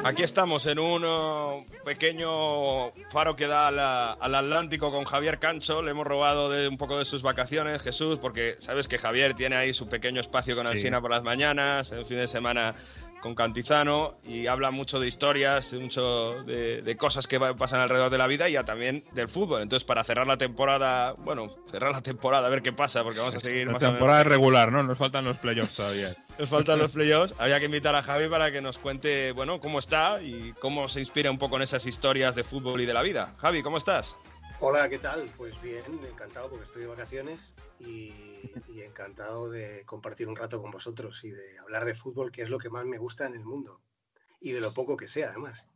Aquí 0.04 0.24
estamos 0.24 0.66
en 0.68 0.80
un 0.80 1.04
uh, 1.04 1.66
pequeño 1.84 2.92
faro 3.10 3.36
que 3.36 3.48
da 3.48 3.68
al, 3.68 3.80
al, 3.80 4.36
Atlántico 4.36 4.92
con 4.92 5.04
Javier 5.04 5.40
Cancho. 5.40 5.82
Le 5.82 5.92
hemos 5.92 6.06
robado 6.06 6.50
de 6.50 6.68
un 6.68 6.78
poco 6.78 6.98
de 6.98 7.06
sus 7.06 7.22
vacaciones, 7.22 7.82
Jesús, 7.82 8.20
porque 8.20 8.56
sabes 8.60 8.88
que 8.88 8.98
Javier 8.98 9.34
tiene 9.34 9.56
ahí 9.56 9.74
su 9.74 9.90
pequeño 9.90 10.22
espacio 10.22 10.56
con 10.56 10.68
Alsina 10.68 10.98
sí. 10.98 11.02
por 11.02 11.12
las 11.12 11.24
mañanas, 11.24 11.92
el 11.92 12.06
fin 12.06 12.18
de 12.18 12.28
semana 12.28 12.76
con 13.22 13.36
Cantizano 13.36 14.16
y 14.24 14.48
habla 14.48 14.72
mucho 14.72 15.00
de 15.00 15.08
historias, 15.08 15.74
mucho 15.74 16.44
de, 16.44 16.82
de, 16.82 16.98
cosas 16.98 17.28
que 17.28 17.40
pasan 17.40 17.80
alrededor 17.80 18.12
de 18.12 18.18
la 18.18 18.28
vida 18.28 18.48
y 18.50 18.54
ya 18.54 18.64
también 18.64 19.04
del 19.14 19.30
fútbol. 19.30 19.62
Entonces, 19.62 19.86
para 19.86 20.04
cerrar 20.04 20.28
la 20.28 20.38
temporada, 20.38 21.14
bueno, 21.14 21.48
cerrar 21.70 21.92
la 21.92 22.02
temporada, 22.02 22.48
a 22.48 22.50
ver 22.50 22.62
qué 22.62 22.74
pasa, 22.74 23.04
porque 23.04 23.20
vamos 23.20 23.36
a 23.36 23.40
seguir 23.40 23.68
la 23.68 23.74
más 23.74 23.82
temporada 23.82 24.24
regular, 24.24 24.72
¿no? 24.72 24.84
Nos 24.84 24.98
faltan 24.98 25.26
los 25.26 25.38
playoffs 25.38 25.76
todavía. 25.76 26.16
Nos 26.38 26.50
faltan 26.50 26.80
los 26.80 26.92
playoffs. 26.92 27.34
Había 27.40 27.60
que 27.60 27.66
invitar 27.66 27.96
a 27.96 28.02
Javi 28.02 28.28
para 28.28 28.52
que 28.52 28.60
nos 28.60 28.78
cuente, 28.78 29.32
bueno, 29.32 29.62
cómo 29.62 29.80
está 29.80 30.22
y 30.22 30.54
cómo 30.60 30.90
se 30.90 31.00
inspira 31.00 31.32
un 31.32 31.38
poco 31.38 31.56
en 31.56 31.62
esas 31.62 31.86
historias 31.86 32.36
de 32.36 32.44
fútbol 32.44 32.82
y 32.82 32.86
de 32.86 32.94
la 32.94 33.02
vida. 33.02 33.36
Javi, 33.38 33.64
¿cómo 33.64 33.78
estás? 33.78 34.16
Hola, 34.62 34.88
¿qué 34.90 35.00
tal? 35.00 35.30
Pues 35.38 35.62
bien, 35.62 35.84
encantado 36.10 36.50
porque 36.50 36.64
estoy 36.64 36.84
de 36.84 36.88
vacaciones 36.88 37.54
y, 37.78 38.54
y, 38.70 38.82
encantado 38.82 39.50
de 39.50 39.84
compartir 39.86 40.30
un 40.30 40.36
rato 40.36 40.62
con 40.62 40.72
vosotros 40.72 41.24
y 41.26 41.32
de 41.32 41.60
hablar 41.60 41.84
de 41.84 41.94
fútbol, 41.94 42.32
que 42.32 42.42
es 42.42 42.50
lo 42.50 42.58
que 42.58 42.70
más 42.70 42.86
me 42.86 42.98
gusta 42.98 43.26
en 43.26 43.34
el 43.36 43.44
mundo. 43.44 43.82
Y 44.40 44.54
de 44.54 44.62
lo 44.62 44.74
poco 44.74 44.96
que 44.96 45.10
sea, 45.10 45.32
además. 45.32 45.68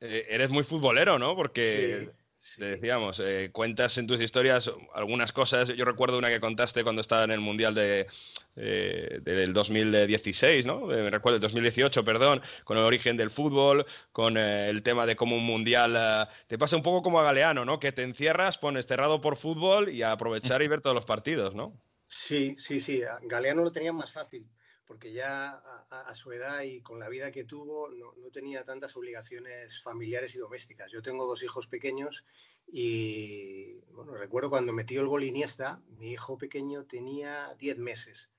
Eh, 0.00 0.26
eres 0.30 0.50
muy 0.50 0.64
futbolero, 0.64 1.18
¿no? 1.18 1.36
Porque 1.36 2.04
sí, 2.04 2.10
sí. 2.46 2.60
te 2.60 2.66
decíamos, 2.66 3.20
eh, 3.20 3.50
cuentas 3.52 3.98
en 3.98 4.06
tus 4.06 4.20
historias 4.20 4.70
algunas 4.94 5.32
cosas. 5.32 5.68
Yo 5.68 5.84
recuerdo 5.84 6.18
una 6.18 6.28
que 6.28 6.40
contaste 6.40 6.84
cuando 6.84 7.00
estaba 7.00 7.24
en 7.24 7.32
el 7.32 7.40
Mundial 7.40 7.74
de, 7.74 8.06
eh, 8.54 9.20
del 9.22 9.52
2016, 9.52 10.64
¿no? 10.64 10.86
Me 10.86 11.10
recuerdo, 11.10 11.36
el 11.36 11.42
2018, 11.42 12.04
perdón, 12.04 12.40
con 12.64 12.78
el 12.78 12.84
origen 12.84 13.16
del 13.16 13.30
fútbol, 13.30 13.84
con 14.12 14.36
eh, 14.36 14.70
el 14.70 14.82
tema 14.82 15.06
de 15.06 15.16
cómo 15.16 15.36
un 15.36 15.44
Mundial 15.44 15.94
eh, 15.98 16.32
te 16.46 16.56
pasa 16.56 16.76
un 16.76 16.82
poco 16.82 17.02
como 17.02 17.20
a 17.20 17.24
Galeano, 17.24 17.64
¿no? 17.64 17.80
Que 17.80 17.92
te 17.92 18.02
encierras, 18.02 18.58
pones 18.58 18.86
cerrado 18.86 19.20
por 19.20 19.36
fútbol 19.36 19.88
y 19.88 20.02
a 20.02 20.12
aprovechar 20.12 20.62
y 20.62 20.68
ver 20.68 20.80
todos 20.80 20.94
los 20.94 21.04
partidos, 21.04 21.54
¿no? 21.54 21.78
Sí, 22.08 22.54
sí, 22.56 22.80
sí. 22.80 23.02
Galeano 23.24 23.64
lo 23.64 23.72
tenía 23.72 23.92
más 23.92 24.12
fácil 24.12 24.46
porque 24.86 25.12
ya 25.12 25.50
a, 25.50 26.00
a, 26.08 26.14
su 26.14 26.32
edad 26.32 26.62
y 26.62 26.80
con 26.80 26.98
la 26.98 27.08
vida 27.08 27.32
que 27.32 27.44
tuvo 27.44 27.90
no, 27.90 28.14
no, 28.16 28.30
tenía 28.30 28.64
tantas 28.64 28.96
obligaciones 28.96 29.82
familiares 29.82 30.34
y 30.34 30.38
domésticas. 30.38 30.90
Yo 30.92 31.02
tengo 31.02 31.26
dos 31.26 31.42
hijos 31.42 31.66
pequeños 31.66 32.24
y 32.66 33.80
bueno, 33.92 34.14
recuerdo 34.14 34.50
cuando 34.50 34.72
metió 34.72 35.00
el 35.00 35.08
gol 35.08 35.24
Iniesta, 35.24 35.82
mi 35.98 36.12
hijo 36.12 36.38
pequeño 36.38 36.84
tenía 36.86 37.54
10 37.58 37.78
meses 37.78 38.30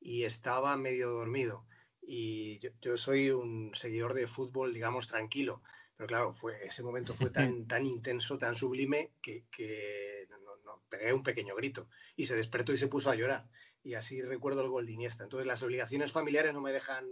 y 0.00 0.24
estaba 0.24 0.76
medio 0.76 1.10
dormido. 1.10 1.66
Y 2.00 2.58
yo, 2.60 2.70
yo, 2.80 2.96
soy 2.96 3.30
un 3.30 3.72
seguidor 3.74 4.14
de 4.14 4.28
fútbol, 4.28 4.72
digamos, 4.72 5.08
tranquilo. 5.08 5.62
Pero 5.96 6.06
claro, 6.06 6.32
fue, 6.32 6.64
ese 6.64 6.82
momento 6.82 7.14
fue 7.14 7.30
tan, 7.30 7.66
tan 7.66 7.84
intenso, 7.84 8.38
tan 8.38 8.54
sublime, 8.54 9.12
que, 9.20 9.44
que 9.50 10.26
no, 10.30 10.56
no, 10.64 10.82
pegué 10.88 11.12
un 11.12 11.22
pequeño 11.24 11.56
grito. 11.56 11.88
Y 12.16 12.26
se 12.26 12.36
despertó 12.36 12.72
y 12.72 12.78
se 12.78 12.86
puso 12.86 13.10
a 13.10 13.16
llorar 13.16 13.48
y 13.82 13.94
así 13.94 14.22
recuerdo 14.22 14.62
el 14.62 14.68
gol 14.68 14.86
de 14.86 14.92
Iniesta. 14.92 15.24
Entonces 15.24 15.46
las 15.46 15.62
obligaciones 15.62 16.12
familiares 16.12 16.52
no 16.52 16.60
me 16.60 16.72
dejan 16.72 17.06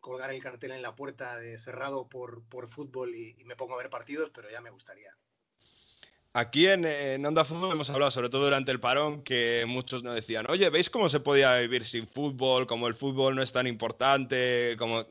colgar 0.00 0.32
el 0.32 0.42
cartel 0.42 0.72
en 0.72 0.82
la 0.82 0.94
puerta 0.94 1.38
de 1.38 1.58
cerrado 1.58 2.08
por, 2.08 2.42
por 2.48 2.68
fútbol 2.68 3.14
y, 3.14 3.36
y, 3.38 3.44
me 3.44 3.56
pongo 3.56 3.74
a 3.74 3.78
ver 3.78 3.90
partidos, 3.90 4.30
pero 4.34 4.50
ya 4.50 4.60
me 4.60 4.70
gustaría. 4.70 5.10
Aquí 6.32 6.68
en, 6.68 6.84
en, 6.84 7.26
Onda 7.26 7.44
Fútbol 7.44 7.72
hemos 7.72 7.90
hablado, 7.90 8.12
sobre 8.12 8.28
todo 8.28 8.44
durante 8.44 8.70
el 8.70 8.78
parón, 8.78 9.24
que 9.24 9.64
muchos 9.66 10.04
nos 10.04 10.14
decían, 10.14 10.46
oye, 10.48 10.70
¿veis 10.70 10.88
cómo 10.88 11.08
se 11.08 11.18
podía 11.18 11.56
vivir 11.56 11.84
sin 11.84 12.06
fútbol? 12.06 12.68
Como 12.68 12.86
el 12.86 12.94
fútbol 12.94 13.34
no 13.34 13.42
es 13.42 13.50
tan 13.52 13.66
importante, 13.66 14.76
como... 14.78 15.06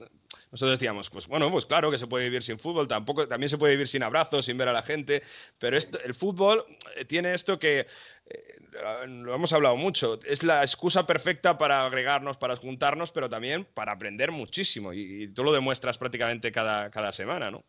Nosotros 0.52 0.80
decíamos, 0.80 1.10
pues 1.12 1.28
bueno, 1.28 1.52
pues 1.52 1.66
claro 1.66 1.92
que 1.92 2.00
se 2.00 2.08
puede 2.08 2.24
vivir 2.24 2.42
sin 2.42 2.58
fútbol, 2.58 2.88
tampoco, 2.88 3.28
también 3.28 3.50
se 3.50 3.58
puede 3.58 3.74
vivir 3.74 3.88
sin 3.88 4.02
abrazos, 4.02 4.46
sin 4.46 4.58
ver 4.58 4.68
a 4.68 4.74
la 4.74 4.82
gente, 4.82 5.22
pero 5.60 5.78
esto, 5.78 6.00
el 6.04 6.16
fútbol 6.16 6.66
tiene 7.08 7.36
esto 7.36 7.60
que, 7.60 7.86
eh, 8.26 8.60
lo 9.08 9.36
hemos 9.36 9.54
hablado 9.54 9.76
mucho, 9.76 10.20
es 10.26 10.42
la 10.42 10.62
excusa 10.64 11.06
perfecta 11.06 11.58
para 11.60 11.86
agregarnos, 11.86 12.38
para 12.38 12.56
juntarnos, 12.56 13.12
pero 13.12 13.30
también 13.30 13.66
para 13.66 13.92
aprender 13.92 14.32
muchísimo, 14.32 14.92
y, 14.92 15.24
y 15.24 15.28
tú 15.28 15.44
lo 15.44 15.54
demuestras 15.54 16.00
prácticamente 16.00 16.52
cada, 16.52 16.90
cada 16.90 17.12
semana, 17.12 17.52
¿no? 17.52 17.64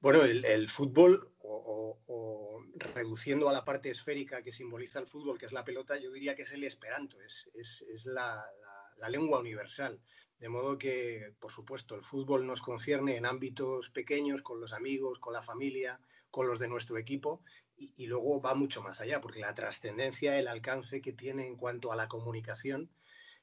Bueno, 0.00 0.22
el, 0.22 0.44
el 0.44 0.68
fútbol, 0.68 1.31
o, 1.52 1.98
o, 2.06 2.64
reduciendo 2.74 3.48
a 3.48 3.52
la 3.52 3.64
parte 3.64 3.90
esférica 3.90 4.42
que 4.42 4.52
simboliza 4.52 4.98
el 4.98 5.06
fútbol, 5.06 5.38
que 5.38 5.46
es 5.46 5.52
la 5.52 5.64
pelota, 5.64 5.98
yo 5.98 6.12
diría 6.12 6.34
que 6.34 6.42
es 6.42 6.52
el 6.52 6.64
esperanto, 6.64 7.20
es, 7.20 7.50
es, 7.54 7.82
es 7.82 8.06
la, 8.06 8.44
la, 8.60 8.94
la, 8.98 9.08
lengua 9.08 9.40
universal. 9.40 10.00
De 10.38 10.48
modo 10.48 10.78
que, 10.78 11.34
por 11.38 11.52
supuesto, 11.52 11.94
el 11.94 12.04
fútbol 12.04 12.46
nos 12.46 12.62
concierne 12.62 13.16
en 13.16 13.26
ámbitos 13.26 13.90
pequeños, 13.90 14.42
con 14.42 14.60
los 14.60 14.72
amigos, 14.72 15.18
con 15.20 15.32
la 15.32 15.42
familia, 15.42 16.00
con 16.30 16.48
los 16.48 16.58
de 16.58 16.68
nuestro 16.68 16.98
equipo, 16.98 17.42
y, 17.76 17.92
y 17.96 18.06
luego 18.06 18.40
va 18.40 18.54
mucho 18.54 18.82
más 18.82 19.00
allá, 19.00 19.20
porque 19.20 19.40
la 19.40 19.54
trascendencia, 19.54 20.38
el 20.38 20.48
alcance 20.48 21.00
que 21.00 21.12
tiene 21.12 21.46
en 21.46 21.56
cuanto 21.56 21.92
a 21.92 21.96
la 21.96 22.08
comunicación 22.08 22.90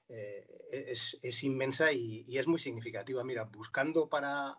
eh, 0.09 0.47
es, 0.71 1.17
es, 1.21 1.43
inmensa 1.43 1.91
y, 1.91 2.25
y 2.27 2.39
es 2.39 2.47
muy 2.47 2.59
significativa. 2.59 3.23
Mira, 3.23 3.43
buscando 3.45 4.09
para 4.09 4.57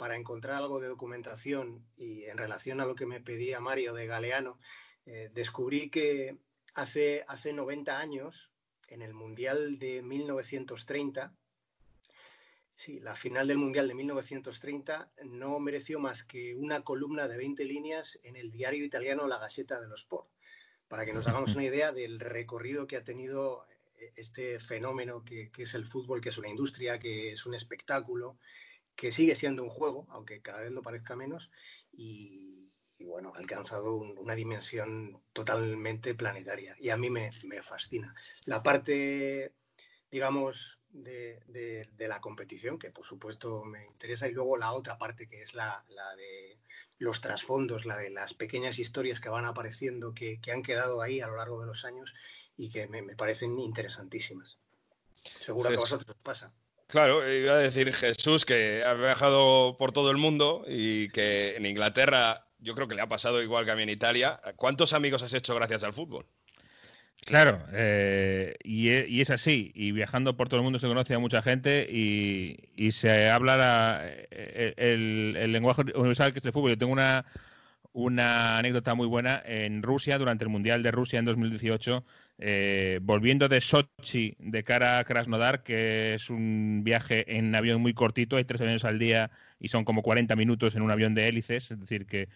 para 0.00 0.16
encontrar 0.16 0.56
algo 0.56 0.80
de 0.80 0.88
documentación 0.88 1.86
y 1.94 2.24
en 2.24 2.38
relación 2.38 2.80
a 2.80 2.86
lo 2.86 2.94
que 2.94 3.04
me 3.04 3.20
pedía 3.20 3.60
Mario 3.60 3.92
de 3.92 4.06
Galeano, 4.06 4.58
eh, 5.04 5.28
descubrí 5.34 5.90
que 5.90 6.38
hace, 6.72 7.22
hace 7.28 7.52
90 7.52 7.98
años, 7.98 8.50
en 8.88 9.02
el 9.02 9.12
Mundial 9.12 9.78
de 9.78 10.00
1930, 10.00 11.36
sí, 12.74 12.98
la 13.00 13.14
final 13.14 13.46
del 13.46 13.58
Mundial 13.58 13.88
de 13.88 13.94
1930 13.94 15.12
no 15.24 15.60
mereció 15.60 16.00
más 16.00 16.24
que 16.24 16.54
una 16.54 16.82
columna 16.82 17.28
de 17.28 17.36
20 17.36 17.62
líneas 17.66 18.18
en 18.22 18.36
el 18.36 18.50
diario 18.50 18.82
italiano 18.82 19.28
La 19.28 19.36
Gazzetta 19.36 19.82
dello 19.82 19.96
Sport, 19.96 20.30
para 20.88 21.04
que 21.04 21.12
nos 21.12 21.28
hagamos 21.28 21.54
una 21.56 21.66
idea 21.66 21.92
del 21.92 22.20
recorrido 22.20 22.86
que 22.86 22.96
ha 22.96 23.04
tenido 23.04 23.66
eh, 23.98 24.14
este 24.16 24.60
fenómeno 24.60 25.26
que 25.26 25.50
es 25.58 25.74
el 25.74 25.84
fútbol, 25.84 26.22
que 26.22 26.30
es 26.30 26.38
una 26.38 26.48
industria, 26.48 26.98
que 26.98 27.32
es 27.32 27.44
un 27.44 27.52
espectáculo, 27.52 28.38
que 29.00 29.12
sigue 29.12 29.34
siendo 29.34 29.62
un 29.62 29.70
juego, 29.70 30.06
aunque 30.10 30.42
cada 30.42 30.60
vez 30.60 30.72
lo 30.72 30.82
parezca 30.82 31.16
menos, 31.16 31.50
y, 31.90 32.70
y 32.98 33.04
bueno, 33.04 33.32
ha 33.34 33.38
alcanzado 33.38 33.94
un, 33.94 34.18
una 34.18 34.34
dimensión 34.34 35.22
totalmente 35.32 36.14
planetaria 36.14 36.76
y 36.78 36.90
a 36.90 36.98
mí 36.98 37.08
me, 37.08 37.30
me 37.44 37.62
fascina. 37.62 38.14
La 38.44 38.62
parte, 38.62 39.54
digamos, 40.10 40.80
de, 40.90 41.40
de, 41.46 41.88
de, 41.96 42.08
la 42.08 42.20
competición, 42.20 42.78
que 42.78 42.90
por 42.90 43.06
supuesto 43.06 43.64
me 43.64 43.86
interesa, 43.86 44.28
y 44.28 44.32
luego 44.32 44.58
la 44.58 44.72
otra 44.72 44.98
parte 44.98 45.26
que 45.26 45.40
es 45.40 45.54
la, 45.54 45.82
la 45.88 46.14
de 46.16 46.58
los 46.98 47.22
trasfondos, 47.22 47.86
la 47.86 47.96
de 47.96 48.10
las 48.10 48.34
pequeñas 48.34 48.78
historias 48.78 49.18
que 49.18 49.30
van 49.30 49.46
apareciendo, 49.46 50.12
que, 50.12 50.42
que, 50.42 50.52
han 50.52 50.62
quedado 50.62 51.00
ahí 51.00 51.22
a 51.22 51.26
lo 51.28 51.36
largo 51.36 51.58
de 51.58 51.68
los 51.68 51.86
años 51.86 52.12
y 52.54 52.68
que 52.68 52.86
me, 52.86 53.00
me 53.00 53.16
parecen 53.16 53.58
interesantísimas. 53.58 54.58
Seguro 55.40 55.70
sí, 55.70 55.72
que 55.74 55.78
a 55.78 55.80
vosotros 55.80 56.10
os 56.14 56.22
pasa. 56.22 56.52
Claro, 56.90 57.32
iba 57.32 57.54
a 57.54 57.58
decir 57.58 57.92
Jesús 57.92 58.44
que 58.44 58.82
ha 58.84 58.94
viajado 58.94 59.76
por 59.78 59.92
todo 59.92 60.10
el 60.10 60.16
mundo 60.16 60.64
y 60.66 61.08
que 61.08 61.56
en 61.56 61.64
Inglaterra 61.64 62.46
yo 62.58 62.74
creo 62.74 62.88
que 62.88 62.96
le 62.96 63.02
ha 63.02 63.08
pasado 63.08 63.42
igual 63.42 63.64
que 63.64 63.70
a 63.70 63.76
mí 63.76 63.84
en 63.84 63.90
Italia. 63.90 64.40
¿Cuántos 64.56 64.92
amigos 64.92 65.22
has 65.22 65.32
hecho 65.32 65.54
gracias 65.54 65.84
al 65.84 65.94
fútbol? 65.94 66.26
Claro, 67.24 67.64
eh, 67.72 68.56
e, 68.64 69.06
y, 69.08 69.20
es 69.20 69.30
así. 69.30 69.70
Y 69.74 69.92
viajando 69.92 70.36
por 70.36 70.48
todo 70.48 70.58
el 70.58 70.64
mundo 70.64 70.78
se 70.78 70.88
conoce 70.88 71.14
a 71.14 71.18
mucha 71.18 71.42
gente 71.42 71.86
y, 71.88 72.90
se 72.90 73.28
habla 73.30 74.00
eh, 74.02 74.74
el, 74.76 75.52
lenguaje 75.52 75.82
universal 75.94 76.32
que 76.32 76.40
es 76.40 76.44
el 76.44 76.52
fútbol. 76.52 76.70
Yo 76.70 76.78
tengo 76.78 76.96
una 77.92 78.58
anécdota 78.58 78.94
muy 78.94 79.06
buena 79.06 79.40
en 79.44 79.82
Rusia, 79.82 80.18
durante 80.18 80.44
el 80.44 80.50
Mundial 80.50 80.82
de 80.82 80.90
Rusia 80.90 81.18
en 81.20 81.26
2018. 81.26 82.04
Eh, 82.42 83.00
volviendo 83.02 83.48
de 83.48 83.60
Sochi 83.60 84.34
de 84.38 84.64
cara 84.64 84.98
a 84.98 85.04
Krasnodar, 85.04 85.62
que 85.62 86.14
es 86.14 86.30
un 86.30 86.80
viaje 86.84 87.36
en 87.36 87.54
avión 87.54 87.82
muy 87.82 87.92
cortito, 87.94 88.36
hay 88.36 88.44
tres 88.44 88.62
aviones 88.62 88.84
al 88.84 88.98
día 88.98 89.30
y 89.58 89.68
son 89.68 89.84
como 89.84 90.02
40 90.02 90.36
minutos 90.36 90.74
en 90.74 90.82
un 90.82 90.90
avión 90.90 91.14
de 91.14 91.28
hélices, 91.28 91.70
es 91.70 91.78
decir, 91.80 92.06
que, 92.06 92.28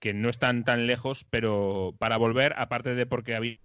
que 0.00 0.14
no 0.14 0.28
están 0.30 0.64
tan 0.64 0.86
lejos, 0.86 1.24
pero 1.30 1.94
para 1.98 2.16
volver, 2.18 2.54
aparte 2.58 2.94
de 2.94 3.06
porque 3.06 3.34
había 3.36 3.58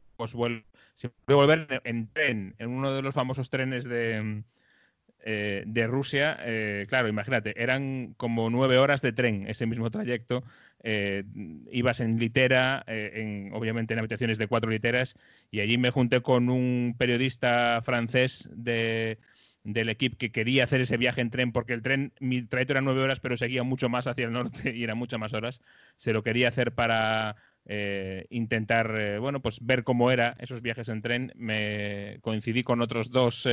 se 0.96 1.10
puede 1.10 1.38
volver 1.38 1.82
en 1.86 2.08
tren, 2.14 2.56
en 2.60 2.70
uno 2.70 2.94
de 2.94 3.02
los 3.02 3.16
famosos 3.16 3.50
trenes 3.50 3.84
de, 3.86 4.44
eh, 5.26 5.64
de 5.66 5.88
Rusia, 5.88 6.38
eh, 6.42 6.86
claro, 6.90 7.08
imagínate, 7.08 7.62
eran 7.62 8.14
como 8.18 8.50
nueve 8.50 8.78
horas 8.78 9.02
de 9.02 9.14
tren 9.14 9.48
ese 9.48 9.66
mismo 9.66 9.90
trayecto. 9.92 10.44
Eh, 10.84 11.24
ibas 11.72 12.02
en 12.02 12.20
litera, 12.20 12.84
en, 12.88 13.54
obviamente 13.54 13.94
en 13.94 14.00
habitaciones 14.00 14.38
de 14.38 14.48
cuatro 14.48 14.70
literas, 14.70 15.16
y 15.50 15.62
allí 15.62 15.78
me 15.78 15.92
junté 15.92 16.22
con 16.22 16.50
un 16.50 16.96
periodista 16.98 17.82
francés 17.82 18.50
de, 18.54 19.18
del 19.64 19.90
equipo 19.90 20.18
que 20.18 20.32
quería 20.32 20.66
hacer 20.66 20.82
ese 20.82 20.98
viaje 20.98 21.22
en 21.22 21.30
tren, 21.30 21.52
porque 21.54 21.74
el 21.74 21.82
tren, 21.82 22.12
mi 22.20 22.44
trayecto 22.44 22.74
era 22.74 22.82
nueve 22.82 23.02
horas, 23.02 23.22
pero 23.22 23.38
seguía 23.38 23.64
mucho 23.64 23.88
más 23.88 24.08
hacia 24.08 24.26
el 24.26 24.34
norte 24.34 24.72
y 24.76 24.84
eran 24.84 24.98
muchas 24.98 25.20
más 25.20 25.34
horas. 25.34 25.62
Se 25.96 26.12
lo 26.14 26.22
quería 26.22 26.50
hacer 26.50 26.74
para 26.74 27.36
intentar, 28.30 29.20
bueno, 29.22 29.42
pues 29.42 29.66
ver 29.66 29.86
cómo 29.86 30.12
era 30.12 30.36
esos 30.40 30.62
viajes 30.62 30.90
en 30.90 31.02
tren. 31.02 31.32
Me 31.38 32.18
coincidí 32.20 32.62
con 32.62 32.82
otros 32.82 33.10
dos 33.10 33.48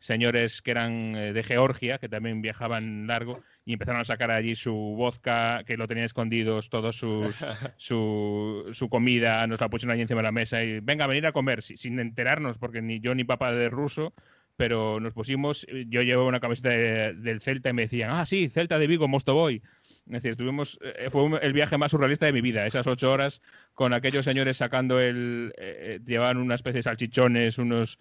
señores 0.00 0.62
que 0.62 0.72
eran 0.72 1.14
eh, 1.14 1.32
de 1.32 1.42
Georgia, 1.44 1.98
que 1.98 2.08
también 2.08 2.42
viajaban 2.42 3.06
largo, 3.06 3.42
y 3.64 3.74
empezaron 3.74 4.00
a 4.00 4.04
sacar 4.04 4.30
allí 4.30 4.54
su 4.54 4.72
vodka, 4.72 5.62
que 5.64 5.76
lo 5.76 5.86
tenían 5.86 6.06
escondidos, 6.06 6.70
todos 6.70 6.96
sus, 6.96 7.36
su, 7.76 8.70
su 8.72 8.88
comida, 8.88 9.46
nos 9.46 9.60
la 9.60 9.68
pusieron 9.68 9.92
allí 9.92 10.02
encima 10.02 10.20
de 10.20 10.24
la 10.24 10.32
mesa 10.32 10.64
y 10.64 10.80
venga 10.80 11.04
a 11.04 11.08
venir 11.08 11.26
a 11.26 11.32
comer, 11.32 11.62
sin 11.62 11.98
enterarnos, 12.00 12.58
porque 12.58 12.82
ni 12.82 13.00
yo 13.00 13.14
ni 13.14 13.24
papá 13.24 13.52
de 13.52 13.68
ruso, 13.68 14.14
pero 14.56 15.00
nos 15.00 15.14
pusimos, 15.14 15.66
yo 15.86 16.02
llevaba 16.02 16.28
una 16.28 16.40
camiseta 16.40 16.70
del 16.70 17.40
Celta 17.40 17.70
y 17.70 17.72
me 17.72 17.82
decían, 17.82 18.10
ah, 18.12 18.26
sí, 18.26 18.48
Celta 18.48 18.78
de 18.78 18.86
Vigo, 18.86 19.08
Mostoboy. 19.08 19.62
Es 20.06 20.22
decir, 20.22 20.36
tuvimos, 20.36 20.78
eh, 20.82 21.08
fue 21.08 21.38
el 21.40 21.52
viaje 21.52 21.78
más 21.78 21.92
surrealista 21.92 22.26
de 22.26 22.32
mi 22.32 22.40
vida, 22.40 22.66
esas 22.66 22.86
ocho 22.86 23.12
horas 23.12 23.40
con 23.74 23.92
aquellos 23.92 24.24
señores 24.24 24.56
sacando 24.56 24.98
el, 24.98 25.54
eh, 25.56 26.00
llevaban 26.04 26.38
una 26.38 26.56
especie 26.56 26.78
de 26.78 26.82
salchichones, 26.82 27.58
unos 27.58 27.98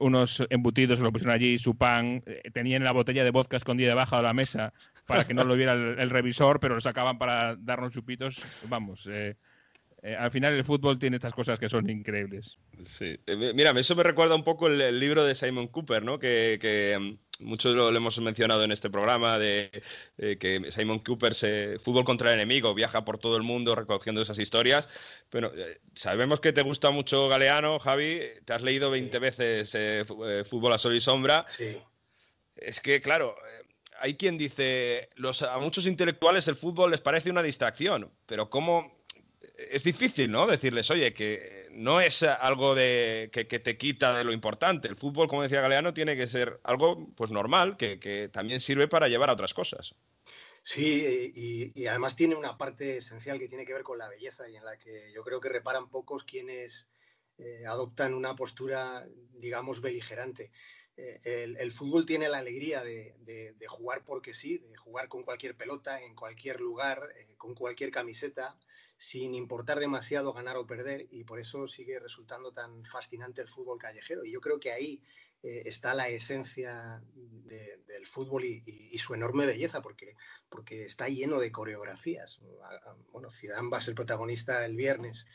unos 0.00 0.46
embutidos, 0.50 1.00
lo 1.00 1.12
pusieron 1.12 1.34
allí, 1.34 1.58
su 1.58 1.76
pan, 1.76 2.22
eh, 2.26 2.50
tenían 2.52 2.84
la 2.84 2.92
botella 2.92 3.24
de 3.24 3.30
vodka 3.30 3.56
escondida 3.56 3.88
debajo 3.88 4.16
de 4.16 4.22
la 4.22 4.34
mesa 4.34 4.72
para 5.06 5.24
que 5.24 5.34
no 5.34 5.44
lo 5.44 5.56
viera 5.56 5.72
el, 5.72 6.10
revisor, 6.10 6.60
pero 6.60 6.74
lo 6.74 6.80
sacaban 6.80 7.18
para 7.18 7.56
darnos 7.56 7.92
chupitos. 7.92 8.42
Vamos, 8.68 9.08
eh, 9.10 9.36
eh, 10.02 10.14
al 10.14 10.30
final 10.30 10.54
el 10.54 10.64
fútbol 10.64 10.98
tiene 10.98 11.16
estas 11.16 11.32
cosas 11.32 11.58
que 11.58 11.68
son 11.68 11.88
increíbles. 11.90 12.56
Sí, 12.84 13.18
mira, 13.54 13.70
eso 13.72 13.96
me 13.96 14.02
recuerda 14.02 14.36
un 14.36 14.44
poco 14.44 14.68
el, 14.68 15.00
libro 15.00 15.24
de 15.24 15.34
Simon 15.34 15.68
Cooper, 15.68 16.04
¿no? 16.04 16.18
Que, 16.18 16.96
mm, 16.98 17.44
muchos 17.44 17.74
lo, 17.74 17.88
hemos 17.88 18.18
mencionado 18.20 18.62
en 18.62 18.70
este 18.70 18.90
programa, 18.90 19.38
de 19.38 19.82
que 20.16 20.70
Simon 20.70 21.00
Cooper, 21.00 21.34
se, 21.34 21.78
fútbol 21.80 22.04
contra 22.04 22.32
el 22.32 22.40
enemigo, 22.40 22.74
viaja 22.74 23.04
por 23.04 23.18
todo 23.18 23.36
el 23.36 23.42
mundo 23.42 23.74
recogiendo 23.74 24.22
esas 24.22 24.38
historias. 24.38 24.88
Pero 25.30 25.52
sabemos 25.94 26.40
que 26.40 26.52
te 26.52 26.62
gusta 26.62 26.90
mucho 26.90 27.28
Galeano, 27.28 27.78
Javi, 27.80 28.20
te 28.44 28.52
has 28.52 28.62
leído 28.62 28.90
20 28.90 29.18
veces 29.18 29.70
Fútbol 30.48 30.72
a 30.72 30.78
Sol 30.78 30.94
y 30.94 31.00
Sombra. 31.00 31.44
Sí. 31.48 31.76
Es 32.56 32.80
que, 32.80 33.00
claro, 33.00 33.36
hay 34.00 34.14
quien 34.14 34.38
dice, 34.38 35.10
los, 35.16 35.42
a 35.42 35.58
muchos 35.58 35.86
intelectuales 35.86 36.46
el 36.48 36.56
fútbol 36.56 36.90
les 36.90 37.00
parece 37.00 37.30
una 37.30 37.42
distracción, 37.42 38.10
pero 38.26 38.50
¿cómo 38.50 38.97
es 39.58 39.82
difícil, 39.82 40.30
¿no? 40.30 40.46
Decirles, 40.46 40.88
oye, 40.90 41.12
que 41.12 41.66
no 41.72 42.00
es 42.00 42.22
algo 42.22 42.74
de, 42.76 43.28
que, 43.32 43.44
te 43.44 43.76
quita 43.76 44.16
de 44.16 44.22
lo 44.22 44.32
importante. 44.32 44.86
El 44.86 44.96
fútbol, 44.96 45.28
como 45.28 45.42
decía 45.42 45.60
Galeano, 45.60 45.92
tiene 45.92 46.16
que 46.16 46.28
ser 46.28 46.60
algo 46.62 47.08
pues 47.16 47.30
normal, 47.32 47.76
que, 47.76 48.30
también 48.32 48.60
sirve 48.60 48.86
para 48.86 49.08
llevar 49.08 49.30
a 49.30 49.32
otras 49.32 49.54
cosas. 49.54 49.94
Sí, 50.62 51.32
y, 51.74 51.86
además 51.86 52.14
tiene 52.14 52.36
una 52.36 52.56
parte 52.56 52.98
esencial 52.98 53.38
que 53.38 53.48
tiene 53.48 53.66
que 53.66 53.72
ver 53.72 53.82
con 53.82 53.98
la 53.98 54.08
belleza 54.08 54.48
y 54.48 54.56
en 54.56 54.64
la 54.64 54.78
que 54.78 55.10
yo 55.12 55.24
creo 55.24 55.40
que 55.40 55.48
reparan 55.48 55.90
pocos 55.90 56.24
quienes 56.24 56.88
eh, 57.38 57.64
adoptan 57.66 58.14
una 58.14 58.36
postura, 58.36 59.06
digamos, 59.32 59.80
beligerante. 59.80 60.52
Eh, 61.00 61.54
el, 61.56 61.70
fútbol 61.70 62.04
tiene 62.04 62.28
la 62.28 62.38
alegría 62.38 62.82
de, 62.82 63.14
jugar 63.68 64.04
porque 64.04 64.34
sí, 64.34 64.58
de 64.58 64.74
jugar 64.74 65.08
con 65.08 65.22
cualquier 65.22 65.56
pelota, 65.56 66.02
en 66.02 66.16
cualquier 66.16 66.60
lugar, 66.60 67.14
eh, 67.16 67.36
con 67.36 67.54
cualquier 67.54 67.92
camiseta, 67.92 68.58
sin 68.96 69.36
importar 69.36 69.78
demasiado 69.78 70.32
ganar 70.32 70.56
o 70.56 70.66
perder, 70.66 71.06
y 71.12 71.22
por 71.22 71.38
eso 71.38 71.68
sigue 71.68 72.00
resultando 72.00 72.52
tan 72.52 72.84
fascinante 72.84 73.40
el 73.40 73.46
fútbol 73.46 73.78
callejero. 73.78 74.24
Y 74.24 74.32
yo 74.32 74.40
creo 74.40 74.58
que 74.58 74.72
ahí 74.72 75.00
eh, 75.44 75.62
está 75.66 75.94
la 75.94 76.08
esencia 76.08 77.00
del 77.86 78.06
fútbol 78.06 78.44
y, 78.44 78.98
su 78.98 79.14
enorme 79.14 79.46
belleza, 79.46 79.80
porque, 79.80 80.16
porque 80.48 80.84
está 80.84 81.08
lleno 81.08 81.38
de 81.38 81.52
coreografías. 81.52 82.40
Bueno, 83.12 83.30
Zidane 83.30 83.70
va 83.70 83.78
a 83.78 83.82
ser 83.82 83.94
protagonista 83.94 84.66
el 84.66 84.74
viernes 84.74 85.26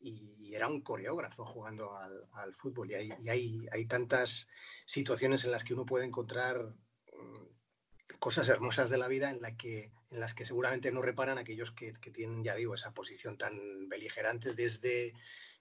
y, 0.00 0.54
era 0.54 0.68
un 0.68 0.80
coreógrafo 0.80 1.44
jugando 1.44 1.96
al, 1.96 2.54
fútbol. 2.54 2.90
Y, 2.90 2.94
hay, 2.94 3.66
hay, 3.70 3.84
tantas 3.86 4.48
situaciones 4.86 5.44
en 5.44 5.50
las 5.50 5.64
que 5.64 5.74
uno 5.74 5.84
puede 5.84 6.06
encontrar 6.06 6.74
mm, 7.12 8.16
cosas 8.18 8.48
hermosas 8.48 8.88
de 8.88 8.96
la 8.96 9.08
vida 9.08 9.30
en, 9.30 9.42
la 9.42 9.56
que, 9.56 9.92
en 10.10 10.20
las 10.20 10.34
que 10.34 10.46
seguramente 10.46 10.92
no 10.92 11.02
reparan 11.02 11.36
aquellos 11.36 11.72
que, 11.72 11.92
tienen, 11.92 12.42
ya 12.42 12.54
digo, 12.54 12.74
esa 12.74 12.94
posición 12.94 13.36
tan 13.36 13.88
beligerante 13.88 14.54
desde 14.54 15.14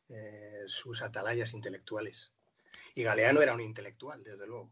eh, 0.09 0.63
sus 0.67 1.01
atalayas 1.01 1.53
intelectuales. 1.53 2.31
Y 2.93 3.03
Galeano 3.03 3.41
era 3.41 3.53
un 3.53 3.61
intelectual, 3.61 4.23
desde 4.23 4.47
luego. 4.47 4.71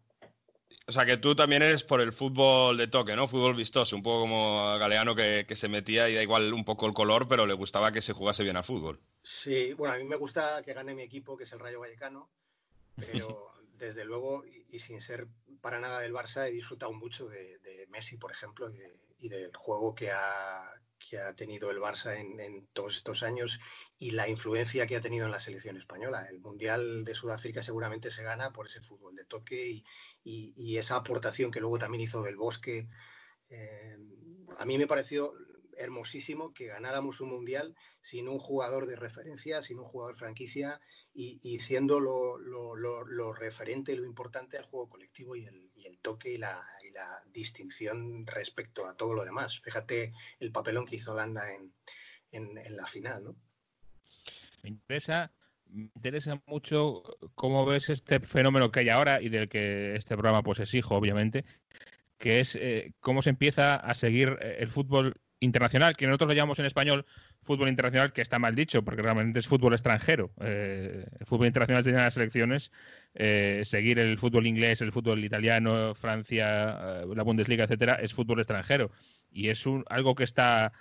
O 0.86 0.92
sea, 0.92 1.06
que 1.06 1.18
tú 1.18 1.36
también 1.36 1.62
eres 1.62 1.84
por 1.84 2.02
el 2.02 2.12
fútbol 2.12 2.78
de 2.78 2.88
toque, 2.88 3.16
¿no? 3.16 3.28
Fútbol 3.28 3.56
vistoso, 3.56 3.96
un 3.96 4.04
poco 4.04 4.22
como 4.22 4.78
Galeano 4.78 5.16
que, 5.16 5.46
se 5.56 5.70
metía 5.70 6.10
y 6.10 6.16
da 6.16 6.22
igual 6.22 6.54
un 6.54 6.66
poco 6.66 6.86
el 6.86 6.94
color, 6.94 7.28
pero 7.28 7.46
le 7.46 7.54
gustaba 7.54 7.92
que 7.92 8.02
se 8.02 8.14
jugase 8.14 8.44
bien 8.44 8.58
al 8.58 8.64
fútbol. 8.64 9.00
Sí, 9.22 9.74
bueno, 9.74 9.94
a 9.94 9.98
mí 9.98 10.04
me 10.04 10.18
gusta 10.18 10.62
que 10.64 10.74
gane 10.74 10.94
mi 10.94 11.04
equipo, 11.04 11.38
que 11.38 11.46
es 11.46 11.54
el 11.54 11.60
Rayo 11.60 11.80
Vallecano, 11.80 12.30
pero 12.96 13.54
desde 13.78 14.04
luego, 14.04 14.44
y, 14.46 14.80
sin 14.80 15.00
ser 15.00 15.28
para 15.62 15.80
nada 15.80 16.02
del 16.02 16.14
Barça, 16.14 16.48
he 16.48 16.52
disfrutado 16.52 16.92
mucho 16.92 17.28
de, 17.28 17.88
Messi, 17.90 18.18
por 18.18 18.32
ejemplo, 18.32 18.70
y, 19.20 19.30
del 19.30 19.56
juego 19.56 19.96
que 19.96 20.12
ha, 20.12 20.70
que 21.14 21.20
ha 21.20 21.36
tenido 21.36 21.70
el 21.70 21.78
Barça 21.78 22.18
en, 22.18 22.68
todos 22.74 22.98
estos 22.98 23.22
años 23.22 23.60
y 24.00 24.12
la 24.12 24.28
influencia 24.28 24.88
que 24.88 24.96
ha 24.96 25.02
tenido 25.02 25.28
en 25.28 25.32
la 25.32 25.40
selección 25.40 25.78
española. 25.78 26.26
El 26.28 26.40
Mundial 26.40 27.04
de 27.04 27.14
Sudáfrica 27.14 27.62
seguramente 27.62 28.10
se 28.10 28.24
gana 28.24 28.52
por 28.52 28.66
ese 28.66 28.82
fútbol 28.82 29.14
de 29.14 29.24
toque 29.24 29.84
y, 30.24 30.78
esa 30.78 30.96
aportación 30.96 31.52
que 31.52 31.60
luego 31.60 31.78
también 31.78 32.02
hizo 32.02 32.24
del 32.24 32.36
Bosque. 32.36 32.88
Eh, 33.50 33.96
a 34.58 34.66
mí 34.66 34.80
me 34.80 34.88
pareció 34.88 35.36
hermosísimo 35.78 36.52
que 36.52 36.66
ganáramos 36.66 37.22
un 37.22 37.30
mundial 37.30 37.76
sin 38.02 38.28
un 38.28 38.40
jugador 38.40 38.88
de 38.88 38.96
referencia, 38.96 39.62
sin 39.62 39.78
un 39.78 39.86
jugador 39.86 40.16
franquicia 40.16 40.82
y, 41.14 41.60
siendo 41.60 42.00
lo, 42.00 42.40
lo, 42.40 42.76
lo, 42.76 43.34
referente, 43.34 43.96
lo 43.96 44.06
importante 44.06 44.58
al 44.58 44.66
juego 44.66 44.90
colectivo 44.90 45.36
y 45.36 45.46
el, 45.46 45.63
el 45.86 46.00
toque 46.00 46.34
y 46.34 46.38
la, 46.38 46.60
y 46.88 46.92
la, 46.92 47.24
distinción 47.32 48.26
respecto 48.28 48.86
a 48.86 48.96
todo 48.96 49.14
lo 49.14 49.26
demás. 49.26 49.60
Fíjate 49.60 50.14
el 50.40 50.52
papelón 50.52 50.86
que 50.86 50.98
hizo 50.98 51.14
Holanda 51.14 51.44
en, 51.54 51.74
en, 52.32 52.76
la 52.76 52.86
final, 52.86 53.24
¿no? 53.24 53.36
Me 54.62 54.70
interesa, 54.70 55.32
me 55.66 55.84
interesa 55.96 56.42
mucho 56.46 57.04
cómo 57.36 57.66
ves 57.66 57.90
este 57.90 58.20
fenómeno 58.20 58.72
que 58.72 58.82
hay 58.82 58.90
ahora 58.90 59.22
y 59.22 59.30
del 59.30 59.50
que 59.50 59.96
este 59.96 60.16
programa 60.16 60.44
pues 60.44 60.60
es 60.60 60.74
hijo, 60.74 60.96
obviamente, 60.96 61.44
que 62.18 62.40
es 62.40 62.56
eh, 62.56 62.94
cómo 63.00 63.22
se 63.22 63.32
empieza 63.32 63.76
a 63.76 63.94
seguir 63.94 64.38
eh, 64.42 64.58
el 64.60 64.70
fútbol 64.70 65.16
internacional, 65.44 65.96
que 65.96 66.08
nosotros 66.08 66.30
lo 66.30 66.34
llamamos 66.34 66.60
en 66.60 66.66
español 66.66 67.06
fútbol 67.42 67.70
internacional, 67.70 68.14
que 68.14 68.22
está 68.22 68.40
mal 68.40 68.56
dicho, 68.56 68.84
porque 68.84 69.02
realmente 69.02 69.40
es 69.40 69.48
fútbol 69.48 69.74
extranjero. 69.74 70.32
Eh, 70.42 71.06
el 71.20 71.26
fútbol 71.26 71.48
internacional 71.48 71.84
tiene 71.84 72.00
las 72.00 72.14
selecciones, 72.14 72.72
eh, 73.14 73.62
seguir 73.66 74.00
el 74.00 74.18
fútbol 74.18 74.48
inglés, 74.48 74.82
el 74.82 74.92
fútbol 74.92 75.24
italiano, 75.24 75.94
Francia, 75.96 77.02
eh, 77.02 77.06
la 77.16 77.24
Bundesliga, 77.24 77.66
etcétera, 77.66 77.96
es 77.96 78.14
fútbol 78.14 78.40
extranjero. 78.40 78.92
Y 79.32 79.50
es 79.50 79.66
un, 79.66 79.84
algo 79.90 80.16
que 80.16 80.24
está 80.24 80.72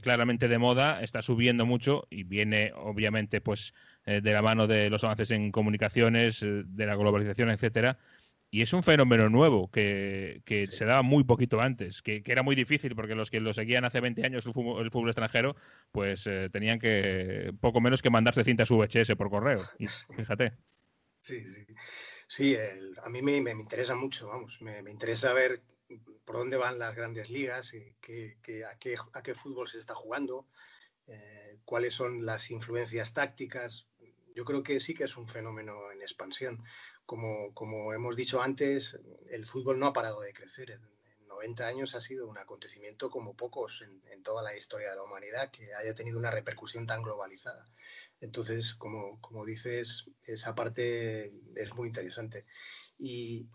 claramente 0.00 0.46
de 0.46 0.58
moda, 0.58 1.02
está 1.02 1.22
subiendo 1.22 1.66
mucho 1.66 2.06
y 2.08 2.22
viene, 2.22 2.70
obviamente, 2.76 3.40
pues 3.40 3.74
de 4.04 4.32
la 4.32 4.40
mano 4.40 4.68
de 4.68 4.90
los 4.90 5.02
avances 5.02 5.32
en 5.32 5.50
comunicaciones, 5.50 6.38
de 6.40 6.86
la 6.86 6.94
globalización, 6.94 7.50
etcétera 7.50 7.98
y 8.50 8.62
es 8.62 8.72
un 8.72 8.82
fenómeno 8.82 9.28
nuevo 9.28 9.70
que, 9.70 10.42
se 10.70 10.84
daba 10.84 11.02
muy 11.02 11.24
poquito 11.24 11.60
antes, 11.60 12.02
que, 12.02 12.22
era 12.24 12.42
muy 12.42 12.54
difícil 12.54 12.94
porque 12.94 13.14
los 13.14 13.30
que 13.30 13.40
lo 13.40 13.52
seguían 13.52 13.84
hace 13.84 14.00
20 14.00 14.24
años 14.24 14.46
el 14.46 14.52
fútbol, 14.52 15.08
extranjero, 15.08 15.56
pues 15.92 16.26
eh, 16.26 16.48
tenían 16.52 16.78
que 16.78 17.52
poco 17.60 17.80
menos 17.80 18.02
que 18.02 18.10
mandarse 18.10 18.44
cintas 18.44 18.70
VHS 18.70 19.16
por 19.16 19.30
correo. 19.30 19.62
Y, 19.78 19.86
fíjate. 20.16 20.52
Sí, 21.20 21.46
sí. 21.48 21.66
Sí, 22.28 22.56
a 23.04 23.08
mí 23.08 23.22
me, 23.22 23.50
interesa 23.52 23.94
mucho, 23.94 24.28
vamos, 24.28 24.60
me, 24.60 24.78
interesa 24.90 25.32
ver 25.32 25.62
por 26.24 26.36
dónde 26.36 26.56
van 26.56 26.78
las 26.78 26.94
grandes 26.94 27.30
ligas, 27.30 27.72
y 27.74 27.94
a, 28.64 28.76
qué, 28.78 29.34
fútbol 29.34 29.68
se 29.68 29.78
está 29.78 29.94
jugando, 29.94 30.48
eh, 31.06 31.58
cuáles 31.64 31.94
son 31.94 32.26
las 32.26 32.50
influencias 32.50 33.14
tácticas. 33.14 33.86
Yo 34.34 34.44
creo 34.44 34.62
que 34.62 34.80
sí 34.80 34.92
que 34.92 35.04
es 35.04 35.16
un 35.16 35.28
fenómeno 35.28 35.92
en 35.92 36.02
expansión 36.02 36.62
como, 37.06 37.92
hemos 37.94 38.16
dicho 38.16 38.42
antes, 38.42 38.98
el 39.30 39.46
fútbol 39.46 39.78
no 39.78 39.86
ha 39.86 39.92
parado 39.92 40.20
de 40.20 40.32
crecer. 40.32 40.70
En, 40.72 40.96
90 41.28 41.66
años 41.66 41.94
ha 41.94 42.00
sido 42.00 42.26
un 42.26 42.38
acontecimiento 42.38 43.10
como 43.10 43.36
pocos 43.36 43.84
en, 44.10 44.22
toda 44.22 44.42
la 44.42 44.56
historia 44.56 44.90
de 44.90 44.96
la 44.96 45.02
humanidad 45.02 45.50
que 45.50 45.72
haya 45.74 45.94
tenido 45.94 46.18
una 46.18 46.30
repercusión 46.30 46.86
tan 46.86 47.02
globalizada. 47.02 47.64
Entonces, 48.20 48.74
como, 48.74 49.44
dices, 49.44 50.06
esa 50.24 50.54
parte 50.54 51.32
es 51.54 51.74
muy 51.74 51.88
interesante. 51.88 52.46
Y, 52.98 53.48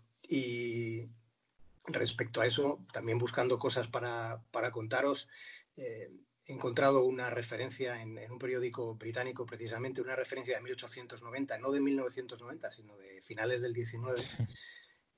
respecto 1.86 2.40
a 2.40 2.46
eso, 2.46 2.78
también 2.92 3.18
buscando 3.18 3.58
cosas 3.58 3.88
para, 3.88 4.70
contaros, 4.72 5.28
eh, 5.76 6.10
encontrado 6.46 7.04
una 7.04 7.30
referencia 7.30 8.00
en, 8.00 8.18
un 8.30 8.38
periódico 8.38 8.94
británico, 8.94 9.46
precisamente 9.46 10.00
una 10.00 10.16
referencia 10.16 10.56
de 10.56 10.62
1890, 10.62 11.58
no 11.58 11.70
de 11.70 11.80
1990, 11.80 12.70
sino 12.70 12.96
de 12.96 13.22
finales 13.22 13.62
del 13.62 13.72
19. 13.72 14.20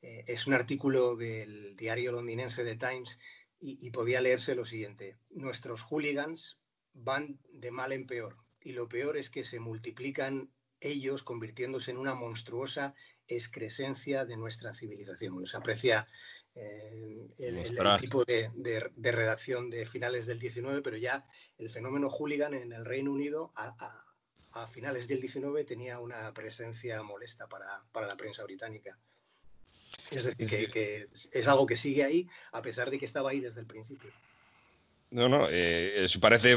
Eh, 0.02 0.24
es 0.26 0.46
un 0.46 0.52
artículo 0.52 1.16
del 1.16 1.76
diario 1.76 2.12
londinense 2.12 2.62
The 2.62 2.76
Times 2.76 3.18
y, 3.58 3.90
podía 3.92 4.20
leerse 4.20 4.54
lo 4.54 4.66
siguiente. 4.66 5.16
Nuestros 5.30 5.82
hooligans 5.82 6.58
van 6.92 7.40
de 7.50 7.70
mal 7.70 7.92
en 7.92 8.06
peor 8.06 8.36
y 8.60 8.72
lo 8.72 8.86
peor 8.86 9.16
es 9.16 9.30
que 9.30 9.44
se 9.44 9.60
multiplican 9.60 10.52
ellos 10.80 11.22
convirtiéndose 11.22 11.90
en 11.90 11.96
una 11.96 12.14
monstruosa 12.14 12.94
excrescencia 13.26 14.26
de 14.26 14.36
nuestra 14.36 14.74
civilización. 14.74 15.46
se 15.46 15.56
aprecia 15.56 16.06
eh, 16.56 17.28
el, 17.38 17.76
tipo 17.98 18.24
de, 18.24 18.50
redacción 18.96 19.70
de 19.70 19.86
finales 19.86 20.26
del 20.26 20.38
19, 20.38 20.82
pero 20.82 20.96
ya 20.96 21.26
el 21.58 21.68
fenómeno 21.68 22.08
hooligan 22.08 22.54
en 22.54 22.72
el 22.72 22.84
Reino 22.84 23.12
Unido 23.12 23.52
a, 23.56 24.00
finales 24.72 25.08
del 25.08 25.20
19 25.20 25.64
tenía 25.64 25.98
una 25.98 26.32
presencia 26.32 27.02
molesta 27.02 27.48
para, 27.48 27.82
la 28.06 28.16
prensa 28.16 28.44
británica. 28.44 28.96
Es 30.10 30.24
decir, 30.24 30.70
que, 30.70 31.08
es 31.12 31.48
algo 31.48 31.66
que 31.66 31.76
sigue 31.76 32.04
ahí 32.04 32.28
a 32.52 32.62
pesar 32.62 32.90
de 32.90 32.98
que 32.98 33.06
estaba 33.06 33.30
ahí 33.30 33.40
desde 33.40 33.60
el 33.60 33.66
principio. 33.66 34.12
No, 35.14 35.28
no, 35.28 35.46
eh, 35.48 36.08
parece 36.20 36.54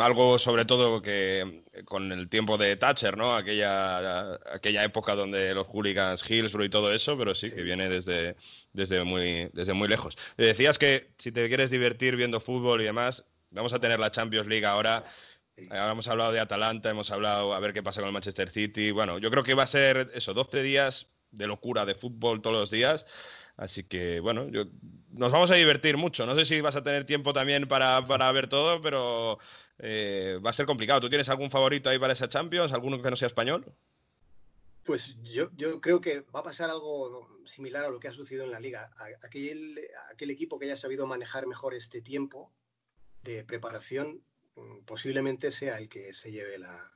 algo 0.00 0.38
sobre 0.38 0.64
todo 0.64 1.02
que 1.02 1.64
con 1.84 2.12
el 2.12 2.28
tiempo 2.28 2.56
de 2.56 2.76
Thatcher, 2.76 3.16
¿no? 3.16 3.34
Aquella, 3.34 4.34
aquella 4.54 4.84
época 4.84 5.16
donde 5.16 5.52
los 5.54 5.66
hooligans, 5.66 6.22
Hillsborough 6.22 6.66
y 6.66 6.70
todo 6.70 6.92
eso, 6.92 7.18
pero 7.18 7.34
sí, 7.34 7.50
que 7.50 7.64
viene 7.64 7.88
desde, 7.88 8.36
desde, 8.72 9.02
muy, 9.02 9.50
desde 9.54 9.72
muy 9.72 9.88
lejos. 9.88 10.16
Decías 10.36 10.78
que 10.78 11.10
si 11.18 11.32
te 11.32 11.48
quieres 11.48 11.68
divertir 11.72 12.14
viendo 12.14 12.38
fútbol 12.38 12.80
y 12.80 12.84
demás, 12.84 13.24
vamos 13.50 13.72
a 13.72 13.80
tener 13.80 13.98
la 13.98 14.12
Champions 14.12 14.46
League 14.46 14.66
ahora. 14.66 15.02
Ahora 15.70 15.90
hemos 15.90 16.06
hablado 16.06 16.30
de 16.30 16.38
Atalanta, 16.38 16.90
hemos 16.90 17.10
hablado 17.10 17.54
a 17.54 17.58
ver 17.58 17.72
qué 17.72 17.82
pasa 17.82 18.00
con 18.00 18.06
el 18.06 18.12
Manchester 18.12 18.50
City. 18.50 18.92
Bueno, 18.92 19.18
yo 19.18 19.32
creo 19.32 19.42
que 19.42 19.54
va 19.54 19.64
a 19.64 19.66
ser 19.66 20.12
eso, 20.14 20.32
12 20.32 20.62
días 20.62 21.08
de 21.32 21.48
locura 21.48 21.84
de 21.84 21.96
fútbol 21.96 22.40
todos 22.40 22.56
los 22.56 22.70
días. 22.70 23.04
Así 23.60 23.84
que, 23.84 24.20
bueno, 24.20 24.48
yo, 24.48 24.64
nos 25.12 25.32
vamos 25.32 25.50
a 25.50 25.54
divertir 25.54 25.98
mucho. 25.98 26.24
No 26.24 26.34
sé 26.34 26.46
si 26.46 26.62
vas 26.62 26.76
a 26.76 26.82
tener 26.82 27.04
tiempo 27.04 27.34
también 27.34 27.68
para, 27.68 28.00
ver 28.32 28.48
todo, 28.48 28.80
pero 28.80 29.38
eh, 29.78 30.40
va 30.44 30.48
a 30.48 30.54
ser 30.54 30.64
complicado. 30.64 30.98
¿Tú 31.02 31.10
tienes 31.10 31.28
algún 31.28 31.50
favorito 31.50 31.90
ahí 31.90 31.98
para 31.98 32.14
esa 32.14 32.26
Champions? 32.26 32.72
¿Alguno 32.72 33.02
que 33.02 33.10
no 33.10 33.16
sea 33.16 33.26
español? 33.26 33.70
Pues 34.82 35.14
yo, 35.22 35.50
yo 35.56 35.78
creo 35.82 36.00
que 36.00 36.22
va 36.34 36.40
a 36.40 36.42
pasar 36.42 36.70
algo 36.70 37.38
similar 37.44 37.84
a 37.84 37.90
lo 37.90 38.00
que 38.00 38.08
ha 38.08 38.14
sucedido 38.14 38.44
en 38.44 38.50
la 38.50 38.60
liga. 38.60 38.90
Aquel, 39.22 39.78
aquel 40.10 40.30
equipo 40.30 40.58
que 40.58 40.64
haya 40.64 40.76
sabido 40.78 41.06
manejar 41.06 41.46
mejor 41.46 41.74
este 41.74 42.00
tiempo 42.00 42.50
de 43.24 43.44
preparación 43.44 44.22
mm, 44.56 44.84
posiblemente 44.86 45.52
sea 45.52 45.76
el 45.76 45.90
que 45.90 46.14
se 46.14 46.32
lleve 46.32 46.56
la, 46.56 46.90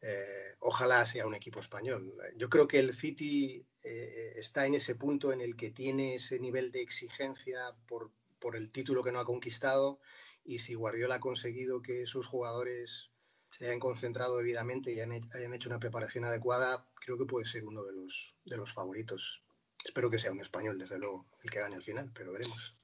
eh, 0.00 0.54
ojalá 0.60 1.04
sea 1.04 1.26
un 1.26 1.34
equipo 1.34 1.60
español. 1.60 2.14
Yo 2.36 2.48
creo 2.48 2.66
que 2.66 2.78
el 2.78 2.94
City 2.94 3.66
eh, 3.84 4.32
está 4.36 4.66
en 4.66 4.74
ese 4.74 4.94
punto 4.94 5.32
en 5.32 5.40
el 5.40 5.56
que 5.56 5.70
tiene 5.70 6.14
ese 6.14 6.38
nivel 6.38 6.72
de 6.72 6.80
exigencia 6.80 7.74
por, 7.86 8.10
el 8.54 8.70
título 8.70 9.02
que 9.02 9.10
no 9.10 9.20
ha 9.20 9.24
conquistado 9.24 10.00
y 10.44 10.58
si 10.58 10.74
Guardiola 10.74 11.14
ha 11.14 11.20
conseguido 11.20 11.80
que 11.80 12.06
sus 12.06 12.26
jugadores 12.26 13.10
se 13.48 13.66
hayan 13.66 13.80
concentrado 13.80 14.36
debidamente 14.36 14.92
y 14.92 15.00
hayan 15.00 15.54
hecho 15.54 15.70
una 15.70 15.78
preparación 15.78 16.24
adecuada, 16.26 16.86
creo 16.96 17.16
que 17.16 17.24
puede 17.24 17.46
ser 17.46 17.64
uno 17.64 17.84
de 17.84 17.92
los, 17.92 18.34
de 18.44 18.56
los 18.58 18.72
favoritos. 18.72 19.42
Espero 19.82 20.10
que 20.10 20.18
sea 20.18 20.32
un 20.32 20.40
español, 20.40 20.78
desde 20.78 20.98
luego, 20.98 21.26
el 21.42 21.50
que 21.50 21.60
gane 21.60 21.76
al 21.76 21.82
final, 21.82 22.10
pero 22.14 22.32
veremos. 22.32 22.76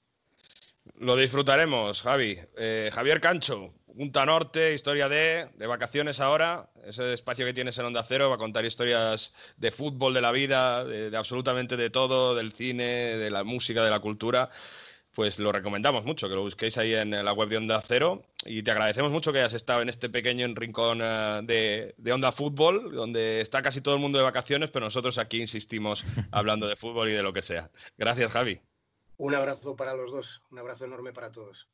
Lo 0.98 1.16
disfrutaremos, 1.16 2.02
Javi. 2.02 2.38
Eh, 2.56 2.90
Javier 2.92 3.20
Cancho, 3.20 3.72
Punta 3.86 4.24
Norte, 4.24 4.74
historia 4.74 5.08
de, 5.08 5.48
de 5.56 5.66
vacaciones 5.66 6.20
ahora, 6.20 6.70
ese 6.84 7.12
espacio 7.12 7.44
que 7.44 7.54
tienes 7.54 7.76
en 7.78 7.86
Onda 7.86 8.02
Cero 8.02 8.28
va 8.28 8.36
a 8.36 8.38
contar 8.38 8.64
historias 8.64 9.34
de 9.56 9.70
fútbol, 9.70 10.14
de 10.14 10.20
la 10.20 10.32
vida, 10.32 10.84
de, 10.84 11.16
absolutamente 11.16 11.76
de 11.76 11.90
todo, 11.90 12.34
del 12.34 12.52
cine, 12.52 12.84
de 12.84 13.30
la 13.30 13.44
música, 13.44 13.82
de 13.82 13.90
la 13.90 14.00
cultura 14.00 14.50
pues 15.14 15.38
lo 15.38 15.52
recomendamos 15.52 16.04
mucho, 16.04 16.28
que 16.28 16.34
lo 16.34 16.42
busquéis 16.42 16.78
ahí 16.78 16.94
en 16.94 17.10
la 17.10 17.32
web 17.32 17.48
de 17.48 17.56
Onda 17.56 17.82
Cero. 17.86 18.22
Y 18.46 18.62
te 18.62 18.70
agradecemos 18.70 19.10
mucho 19.10 19.32
que 19.32 19.40
hayas 19.40 19.52
estado 19.54 19.82
en 19.82 19.88
este 19.88 20.08
pequeño 20.08 20.46
rincón 20.54 21.00
eh, 21.02 21.40
de, 21.42 21.94
de, 21.98 22.12
Onda 22.12 22.32
Fútbol, 22.32 22.94
donde 22.94 23.40
está 23.40 23.60
casi 23.60 23.80
todo 23.80 23.94
el 23.94 24.00
mundo 24.00 24.18
de 24.18 24.24
vacaciones, 24.24 24.70
pero 24.70 24.86
nosotros 24.86 25.18
aquí 25.18 25.40
insistimos 25.40 26.04
hablando 26.30 26.68
de 26.68 26.76
fútbol 26.76 27.08
y 27.08 27.12
de 27.12 27.22
lo 27.22 27.32
que 27.32 27.42
sea. 27.42 27.70
Gracias, 27.98 28.32
Javi. 28.32 28.60
Un 29.20 29.34
abrazo 29.34 29.76
para 29.76 29.94
los 29.94 30.10
dos, 30.10 30.42
un 30.50 30.60
abrazo 30.60 30.86
enorme 30.86 31.12
para 31.12 31.30
todos. 31.30 31.68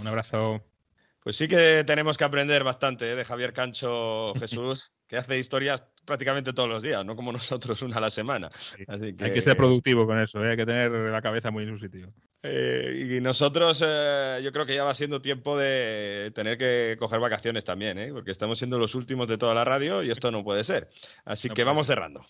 Un 0.00 0.08
abrazo. 0.08 0.60
Pues 1.22 1.36
sí 1.36 1.46
que 1.46 1.84
tenemos 1.86 2.18
que 2.18 2.24
aprender 2.24 2.64
bastante 2.64 3.12
¿eh? 3.12 3.14
de 3.14 3.24
Javier 3.24 3.52
Cancho 3.52 4.34
Jesús, 4.40 4.92
que 5.06 5.16
hace 5.16 5.38
historias 5.38 5.84
prácticamente 6.04 6.52
todos 6.52 6.68
los 6.68 6.82
días, 6.82 7.04
no 7.04 7.14
como 7.14 7.30
nosotros 7.30 7.82
una 7.82 7.98
a 7.98 8.00
la 8.00 8.10
semana. 8.10 8.48
Hay 8.88 9.32
que 9.32 9.40
ser 9.40 9.56
productivo 9.56 10.06
con 10.06 10.18
eso, 10.18 10.44
¿eh? 10.44 10.50
hay 10.50 10.56
que 10.56 10.66
tener 10.66 10.90
la 10.90 11.22
cabeza 11.22 11.52
muy 11.52 11.62
en 11.62 11.70
su 11.70 11.78
sitio. 11.78 12.12
Eh, 12.42 13.16
y 13.16 13.20
nosotros, 13.20 13.78
yo 13.78 14.52
creo 14.52 14.66
que 14.66 14.74
ya 14.74 14.82
va 14.82 14.92
siendo 14.92 15.22
tiempo 15.22 15.56
de 15.56 16.32
tener 16.34 16.58
que 16.58 16.96
coger 16.98 17.20
vacaciones 17.20 17.64
también, 17.64 18.12
porque 18.12 18.32
estamos 18.32 18.58
siendo 18.58 18.76
los 18.76 18.96
últimos 18.96 19.28
de 19.28 19.38
toda 19.38 19.54
la 19.54 19.64
radio 19.64 20.02
y 20.02 20.10
esto 20.10 20.32
no 20.32 20.42
puede 20.42 20.64
ser. 20.64 20.88
Así 21.24 21.48
que 21.48 21.62
vamos 21.62 21.86
cerrando. 21.86 22.26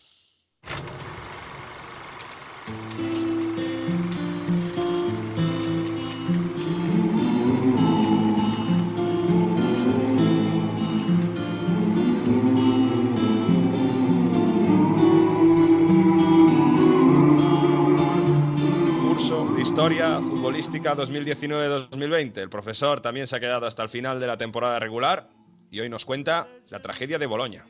Historia 19.89 20.21
futbolística 20.21 20.95
2019-2020. 20.95 22.37
El 22.37 22.51
profesor 22.51 23.01
también 23.01 23.27
se 23.27 23.35
ha 23.35 23.41
quedado 23.41 23.65
hasta 23.65 23.83
el 23.83 23.89
final 23.89 24.21
de 24.21 24.27
la 24.27 24.37
temporada 24.37 24.79
regular 24.79 25.31
y 25.71 25.81
hoy 25.81 25.89
nos 25.89 26.05
cuenta 26.05 26.47
la 26.69 26.83
tragedia 26.83 27.19
de 27.19 27.25
Bolonia. 27.25 27.65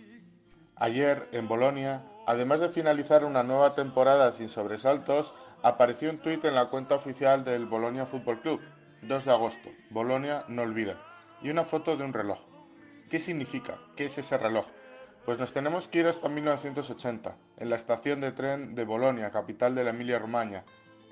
Ayer, 0.74 1.28
en 1.30 1.46
Bolonia, 1.46 2.02
además 2.26 2.58
de 2.58 2.70
finalizar 2.70 3.24
una 3.24 3.44
nueva 3.44 3.76
temporada 3.76 4.32
sin 4.32 4.48
sobresaltos, 4.48 5.32
apareció 5.62 6.10
un 6.10 6.18
tuit 6.18 6.44
en 6.44 6.56
la 6.56 6.64
cuenta 6.70 6.96
oficial 6.96 7.44
del 7.44 7.66
Bolonia 7.66 8.04
Fútbol 8.04 8.40
Club, 8.40 8.60
2 9.02 9.24
de 9.24 9.30
agosto, 9.30 9.68
Bolonia 9.90 10.44
no 10.48 10.62
olvida, 10.62 10.96
y 11.40 11.50
una 11.50 11.62
foto 11.62 11.96
de 11.96 12.02
un 12.02 12.12
reloj. 12.12 12.40
¿Qué 13.08 13.20
significa? 13.20 13.78
¿Qué 13.94 14.06
es 14.06 14.18
ese 14.18 14.36
reloj? 14.36 14.66
Pues 15.24 15.38
nos 15.38 15.52
tenemos 15.52 15.86
que 15.86 16.00
ir 16.00 16.06
hasta 16.08 16.28
1980, 16.28 17.36
en 17.58 17.70
la 17.70 17.76
estación 17.76 18.20
de 18.20 18.32
tren 18.32 18.74
de 18.74 18.84
Bolonia, 18.84 19.30
capital 19.30 19.76
de 19.76 19.84
la 19.84 19.90
Emilia-Romagna, 19.90 20.64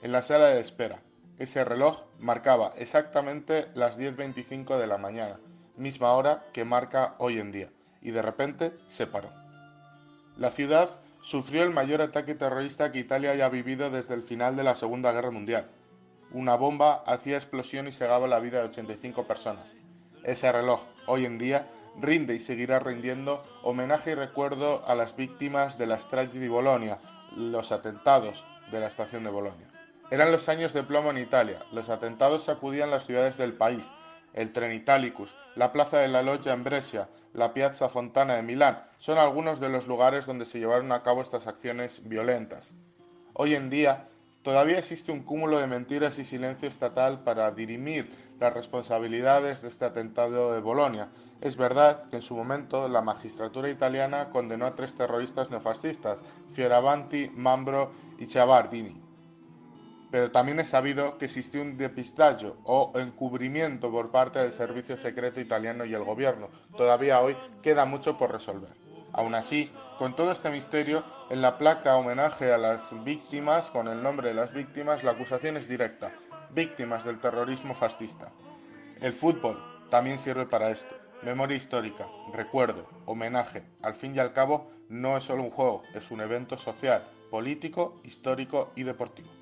en 0.03 0.13
la 0.13 0.23
sala 0.23 0.49
de 0.49 0.61
espera. 0.61 1.03
Ese 1.39 1.65
reloj 1.65 2.05
marcaba 2.19 2.73
exactamente 2.77 3.69
las 3.75 3.99
10.25 3.99 4.79
de 4.79 4.87
la 4.87 4.99
mañana, 4.99 5.39
misma 5.77 6.13
hora 6.13 6.45
que 6.53 6.65
marca 6.65 7.15
hoy 7.19 7.39
en 7.39 7.53
día, 7.53 7.71
y 8.01 8.11
de 8.11 8.23
repente 8.23 8.73
se 8.87 9.07
paró. 9.07 9.31
La 10.39 10.51
ciudad 10.51 10.89
sufrió 11.23 11.63
el 11.63 11.71
mayor 11.71 12.01
ataque 12.01 12.35
terrorista 12.35 12.93
que 12.93 13.01
Italia 13.01 13.33
haya 13.33 13.49
vivido 13.49 13.91
desde 13.91 14.15
el 14.15 14.23
final 14.23 14.57
de 14.57 14.65
la 14.65 14.75
Segunda 14.75 15.13
Guerra 15.13 15.31
Mundial. 15.31 15.69
Una 16.31 16.57
bomba 16.57 17.03
hacía 17.07 17.37
explosión 17.37 17.89
y 17.89 17.93
segaba 17.93 18.27
la 18.27 18.41
vida 18.41 18.61
de 18.61 18.69
85 18.69 19.27
personas. 19.27 19.77
Ese 20.25 20.51
reloj, 20.51 20.83
hoy 21.07 21.25
en 21.25 21.39
día, 21.39 21.69
rinde 22.01 22.35
y 22.35 22.39
seguirá 22.39 22.79
rindiendo 22.79 23.45
homenaje 23.63 24.13
y 24.13 24.15
recuerdo 24.15 24.87
a 24.87 24.95
las 24.95 25.17
víctimas 25.17 25.79
de 25.79 25.87
la 25.87 25.99
Strage 25.99 26.39
di 26.39 26.49
Bolonia, 26.49 26.99
los 27.37 27.73
atentados 27.73 28.47
de 28.71 28.81
la 28.81 28.87
estación 28.87 29.25
de 29.25 29.31
Bolonia. 29.31 29.76
Eran 30.09 30.31
los 30.31 30.49
años 30.49 30.73
de 30.73 30.85
plomo 30.85 31.11
en 31.11 31.19
Italia, 31.19 31.59
los 31.73 31.89
atentados 31.89 32.45
sacudían 32.45 32.93
las 32.93 33.07
ciudades 33.07 33.37
del 33.37 33.55
país, 33.55 33.93
el 34.35 34.53
Tren 34.53 34.73
Italicus, 34.73 35.37
la 35.57 35.73
Plaza 35.73 35.99
de 35.99 36.07
la 36.07 36.23
Loggia 36.23 36.53
en 36.53 36.63
Brescia, 36.63 37.09
la 37.33 37.53
Piazza 37.53 37.89
Fontana 37.89 38.35
de 38.37 38.43
Milán, 38.43 38.85
son 38.99 39.19
algunos 39.19 39.59
de 39.59 39.69
los 39.69 39.89
lugares 39.89 40.25
donde 40.25 40.45
se 40.45 40.61
llevaron 40.61 40.93
a 40.93 41.03
cabo 41.03 41.23
estas 41.23 41.49
acciones 41.49 42.09
violentas. 42.09 42.75
Hoy 43.33 43.57
en 43.57 43.69
día, 43.69 44.07
todavía 44.43 44.79
existe 44.79 45.11
un 45.11 45.25
cúmulo 45.25 45.59
de 45.59 45.67
mentiras 45.67 46.21
y 46.21 46.25
silencio 46.25 46.69
estatal 46.69 47.25
para 47.25 47.51
dirimir 47.51 48.15
las 48.39 48.55
responsabilidades 48.55 49.61
de 49.63 49.69
este 49.69 49.87
atentado 49.87 50.53
de 50.53 50.61
Bolonia. 50.61 51.09
Es 51.41 51.57
verdad 51.57 52.09
que 52.11 52.17
en 52.17 52.23
su 52.23 52.37
momento 52.37 52.89
la 52.89 53.03
magistratura 53.03 53.71
italiana 53.71 54.31
condenó 54.31 54.67
a 54.67 54.77
tres 54.77 54.95
terroristas 54.95 55.51
neofascistas, 55.51 56.23
Fioravanti, 56.53 57.29
Mambro 57.35 57.91
y 58.21 58.27
Ciavardini. 58.27 59.06
Pero 60.17 60.31
también 60.31 60.59
es 60.61 60.71
sabido 60.71 61.19
que 61.19 61.27
existió 61.27 61.61
un 61.61 61.77
depistaggio 61.77 62.57
o 62.65 62.91
encubrimiento 62.95 63.91
por 63.91 64.11
parte 64.11 64.39
del 64.39 64.51
servicio 64.51 64.97
secreto 64.97 65.43
italiano 65.43 65.85
y 65.85 65.93
el 65.93 66.05
gobierno. 66.05 66.49
Todavía 66.75 67.21
hoy 67.21 67.37
queda 67.61 67.85
mucho 67.85 68.17
por 68.17 68.33
resolver. 68.33 68.71
Aún 69.13 69.35
así, 69.35 69.71
con 69.99 70.17
todo 70.17 70.33
este 70.33 70.51
misterio, 70.51 71.05
en 71.29 71.43
la 71.43 71.59
placa 71.59 71.97
homenaje 71.97 72.51
a 72.51 72.57
las 72.57 72.95
víctimas, 73.05 73.71
con 73.71 73.89
el 73.89 74.03
nombre 74.03 74.31
de 74.31 74.35
las 74.37 74.55
víctimas, 74.55 75.05
la 75.05 75.11
acusación 75.11 75.59
es 75.59 75.69
directa, 75.69 76.11
víctimas 76.49 77.05
del 77.05 77.21
terrorismo 77.21 77.75
fascista. 77.75 78.33
El 79.03 79.13
fútbol 79.13 79.63
también 79.91 80.19
sirve 80.19 80.47
para 80.47 80.71
esto. 80.71 80.95
Memoria 81.25 81.59
histórica, 81.59 82.09
recuerdo, 82.33 82.89
homenaje. 83.05 83.65
Al 83.83 83.95
fin 83.95 84.17
y 84.17 84.19
al 84.19 84.33
cabo, 84.33 84.71
no 84.89 85.19
es 85.19 85.25
solo 85.25 85.43
un 85.43 85.51
juego, 85.51 85.83
es 85.93 86.11
un 86.11 86.23
evento 86.23 86.57
social, 86.57 87.07
político, 87.31 88.01
histórico 88.03 88.73
y 88.77 88.83
deportivo. 88.83 89.36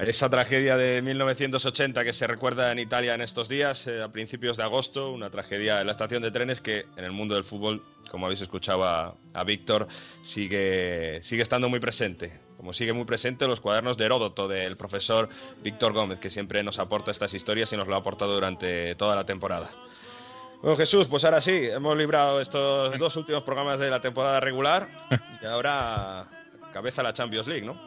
Esa 0.00 0.30
tragedia 0.30 0.78
de 0.78 1.02
1980 1.02 2.04
que 2.04 2.14
se 2.14 2.26
recuerda 2.26 2.72
en 2.72 2.78
Italia 2.78 3.14
en 3.14 3.20
estos 3.20 3.50
días, 3.50 3.86
eh, 3.86 4.02
a 4.02 4.08
principios 4.08 4.56
de 4.56 4.62
agosto, 4.62 5.12
una 5.12 5.28
tragedia 5.28 5.80
en 5.80 5.86
la 5.86 5.92
estación 5.92 6.22
de 6.22 6.30
trenes 6.30 6.62
que 6.62 6.86
en 6.96 7.04
el 7.04 7.12
mundo 7.12 7.34
del 7.34 7.44
fútbol, 7.44 7.82
como 8.10 8.24
habéis 8.24 8.40
escuchado 8.40 8.82
a, 8.82 9.44
Víctor, 9.44 9.88
sigue, 10.22 11.20
sigue 11.22 11.42
estando 11.42 11.68
muy 11.68 11.80
presente. 11.80 12.32
Como 12.56 12.72
sigue 12.72 12.94
muy 12.94 13.04
presente 13.04 13.46
los 13.46 13.60
cuadernos 13.60 13.98
de 13.98 14.06
Heródoto 14.06 14.48
del 14.48 14.74
profesor 14.74 15.28
Víctor 15.62 15.92
Gómez, 15.92 16.18
que 16.18 16.30
siempre 16.30 16.62
nos 16.62 16.78
aporta 16.78 17.10
estas 17.10 17.34
historias 17.34 17.70
y 17.74 17.76
nos 17.76 17.86
lo 17.86 17.94
ha 17.94 17.98
aportado 17.98 18.32
durante 18.32 18.94
toda 18.94 19.14
la 19.14 19.26
temporada. 19.26 19.70
Bueno, 20.62 20.76
Jesús, 20.76 21.08
pues 21.08 21.24
ahora 21.24 21.42
sí, 21.42 21.66
hemos 21.66 21.94
librado 21.96 22.40
estos 22.40 22.98
dos 22.98 23.16
últimos 23.16 23.42
programas 23.42 23.78
de 23.78 23.90
la 23.90 24.00
temporada 24.00 24.40
regular 24.40 24.88
y 25.42 25.44
ahora 25.44 26.26
cabeza 26.72 27.02
la 27.02 27.12
Champions 27.12 27.46
League, 27.46 27.66
¿no? 27.66 27.78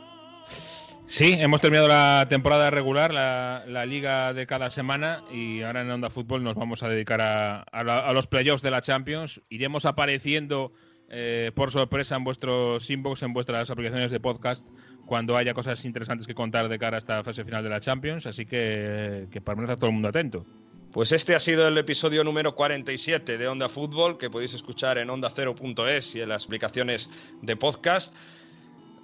Sí, 1.05 1.33
hemos 1.33 1.61
terminado 1.61 1.87
la 1.87 2.25
temporada 2.29 2.69
regular, 2.71 3.13
la, 3.13 3.85
liga 3.85 4.33
de 4.33 4.47
cada 4.47 4.71
semana 4.71 5.23
y 5.31 5.61
ahora 5.61 5.81
en 5.81 5.91
Onda 5.91 6.09
Fútbol 6.09 6.43
nos 6.43 6.55
vamos 6.55 6.81
a 6.81 6.89
dedicar 6.89 7.21
a, 7.21 8.13
los 8.13 8.27
playoffs 8.27 8.63
de 8.63 8.71
la 8.71 8.81
Champions. 8.81 9.41
Iremos 9.49 9.85
apareciendo 9.85 10.71
eh, 11.09 11.51
por 11.53 11.71
sorpresa 11.71 12.15
en 12.15 12.23
vuestros 12.23 12.89
inbox, 12.89 13.21
en 13.23 13.33
vuestras 13.33 13.69
aplicaciones 13.69 14.11
de 14.11 14.19
podcast, 14.19 14.67
cuando 15.05 15.37
haya 15.37 15.53
cosas 15.53 15.83
interesantes 15.85 16.25
que 16.25 16.33
contar 16.33 16.69
de 16.69 16.79
cara 16.79 16.97
a 16.97 16.99
esta 16.99 17.23
fase 17.23 17.43
final 17.43 17.63
de 17.63 17.69
la 17.69 17.79
Champions. 17.79 18.25
Así 18.25 18.45
que, 18.45 19.27
que 19.29 19.41
permanezca 19.41 19.77
todo 19.77 19.87
el 19.87 19.93
mundo 19.93 20.07
atento. 20.07 20.45
Pues 20.93 21.11
este 21.11 21.35
ha 21.35 21.39
sido 21.39 21.67
el 21.67 21.77
episodio 21.77 22.23
número 22.23 22.55
47 22.55 23.37
de 23.37 23.47
Onda 23.47 23.67
Fútbol, 23.67 24.17
que 24.17 24.29
podéis 24.29 24.53
escuchar 24.53 24.99
en 24.99 25.09
onda0.es 25.09 26.15
y 26.15 26.21
en 26.21 26.29
las 26.29 26.45
aplicaciones 26.45 27.09
de 27.41 27.55
podcast. 27.55 28.13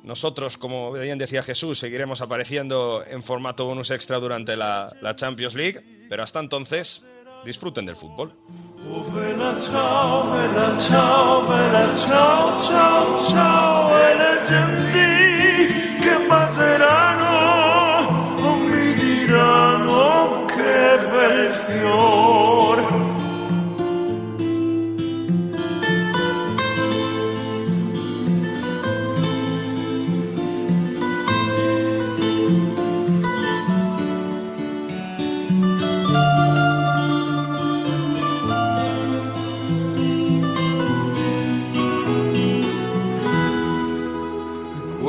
Nosotros, 0.03 0.57
como 0.57 0.91
bien 0.91 1.17
decía 1.17 1.43
Jesús, 1.43 1.79
seguiremos 1.79 2.21
apareciendo 2.21 3.03
en 3.05 3.21
formato 3.21 3.65
bonus 3.65 3.91
extra 3.91 4.19
durante 4.19 4.55
la, 4.55 4.95
la 5.01 5.15
Champions 5.15 5.53
League, 5.55 6.07
pero 6.09 6.23
hasta 6.23 6.39
entonces, 6.39 7.03
disfruten 7.45 7.85
del 7.85 7.95
fútbol. 7.95 8.33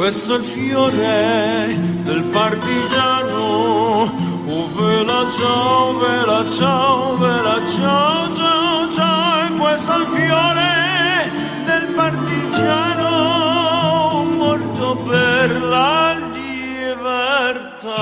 Questo 0.00 0.34
è 0.34 0.38
il 0.38 0.44
fiore 0.44 1.78
del 2.04 2.22
partigiano. 2.32 4.10
Oh 4.46 4.66
vela 4.74 5.28
ciao, 5.30 5.98
vela 5.98 6.48
ciao, 6.48 7.18
vela 7.18 7.60
ciao, 7.66 8.34
ciao, 8.34 8.90
ciao. 8.90 9.44
E 9.44 9.50
questo 9.58 9.92
è 9.92 9.96
il 9.98 10.06
fiore 10.06 11.30
del 11.66 11.92
partigiano 11.94 13.12
morto 14.38 14.96
per 15.06 15.62
la 15.64 16.16
libertà. 16.32 18.00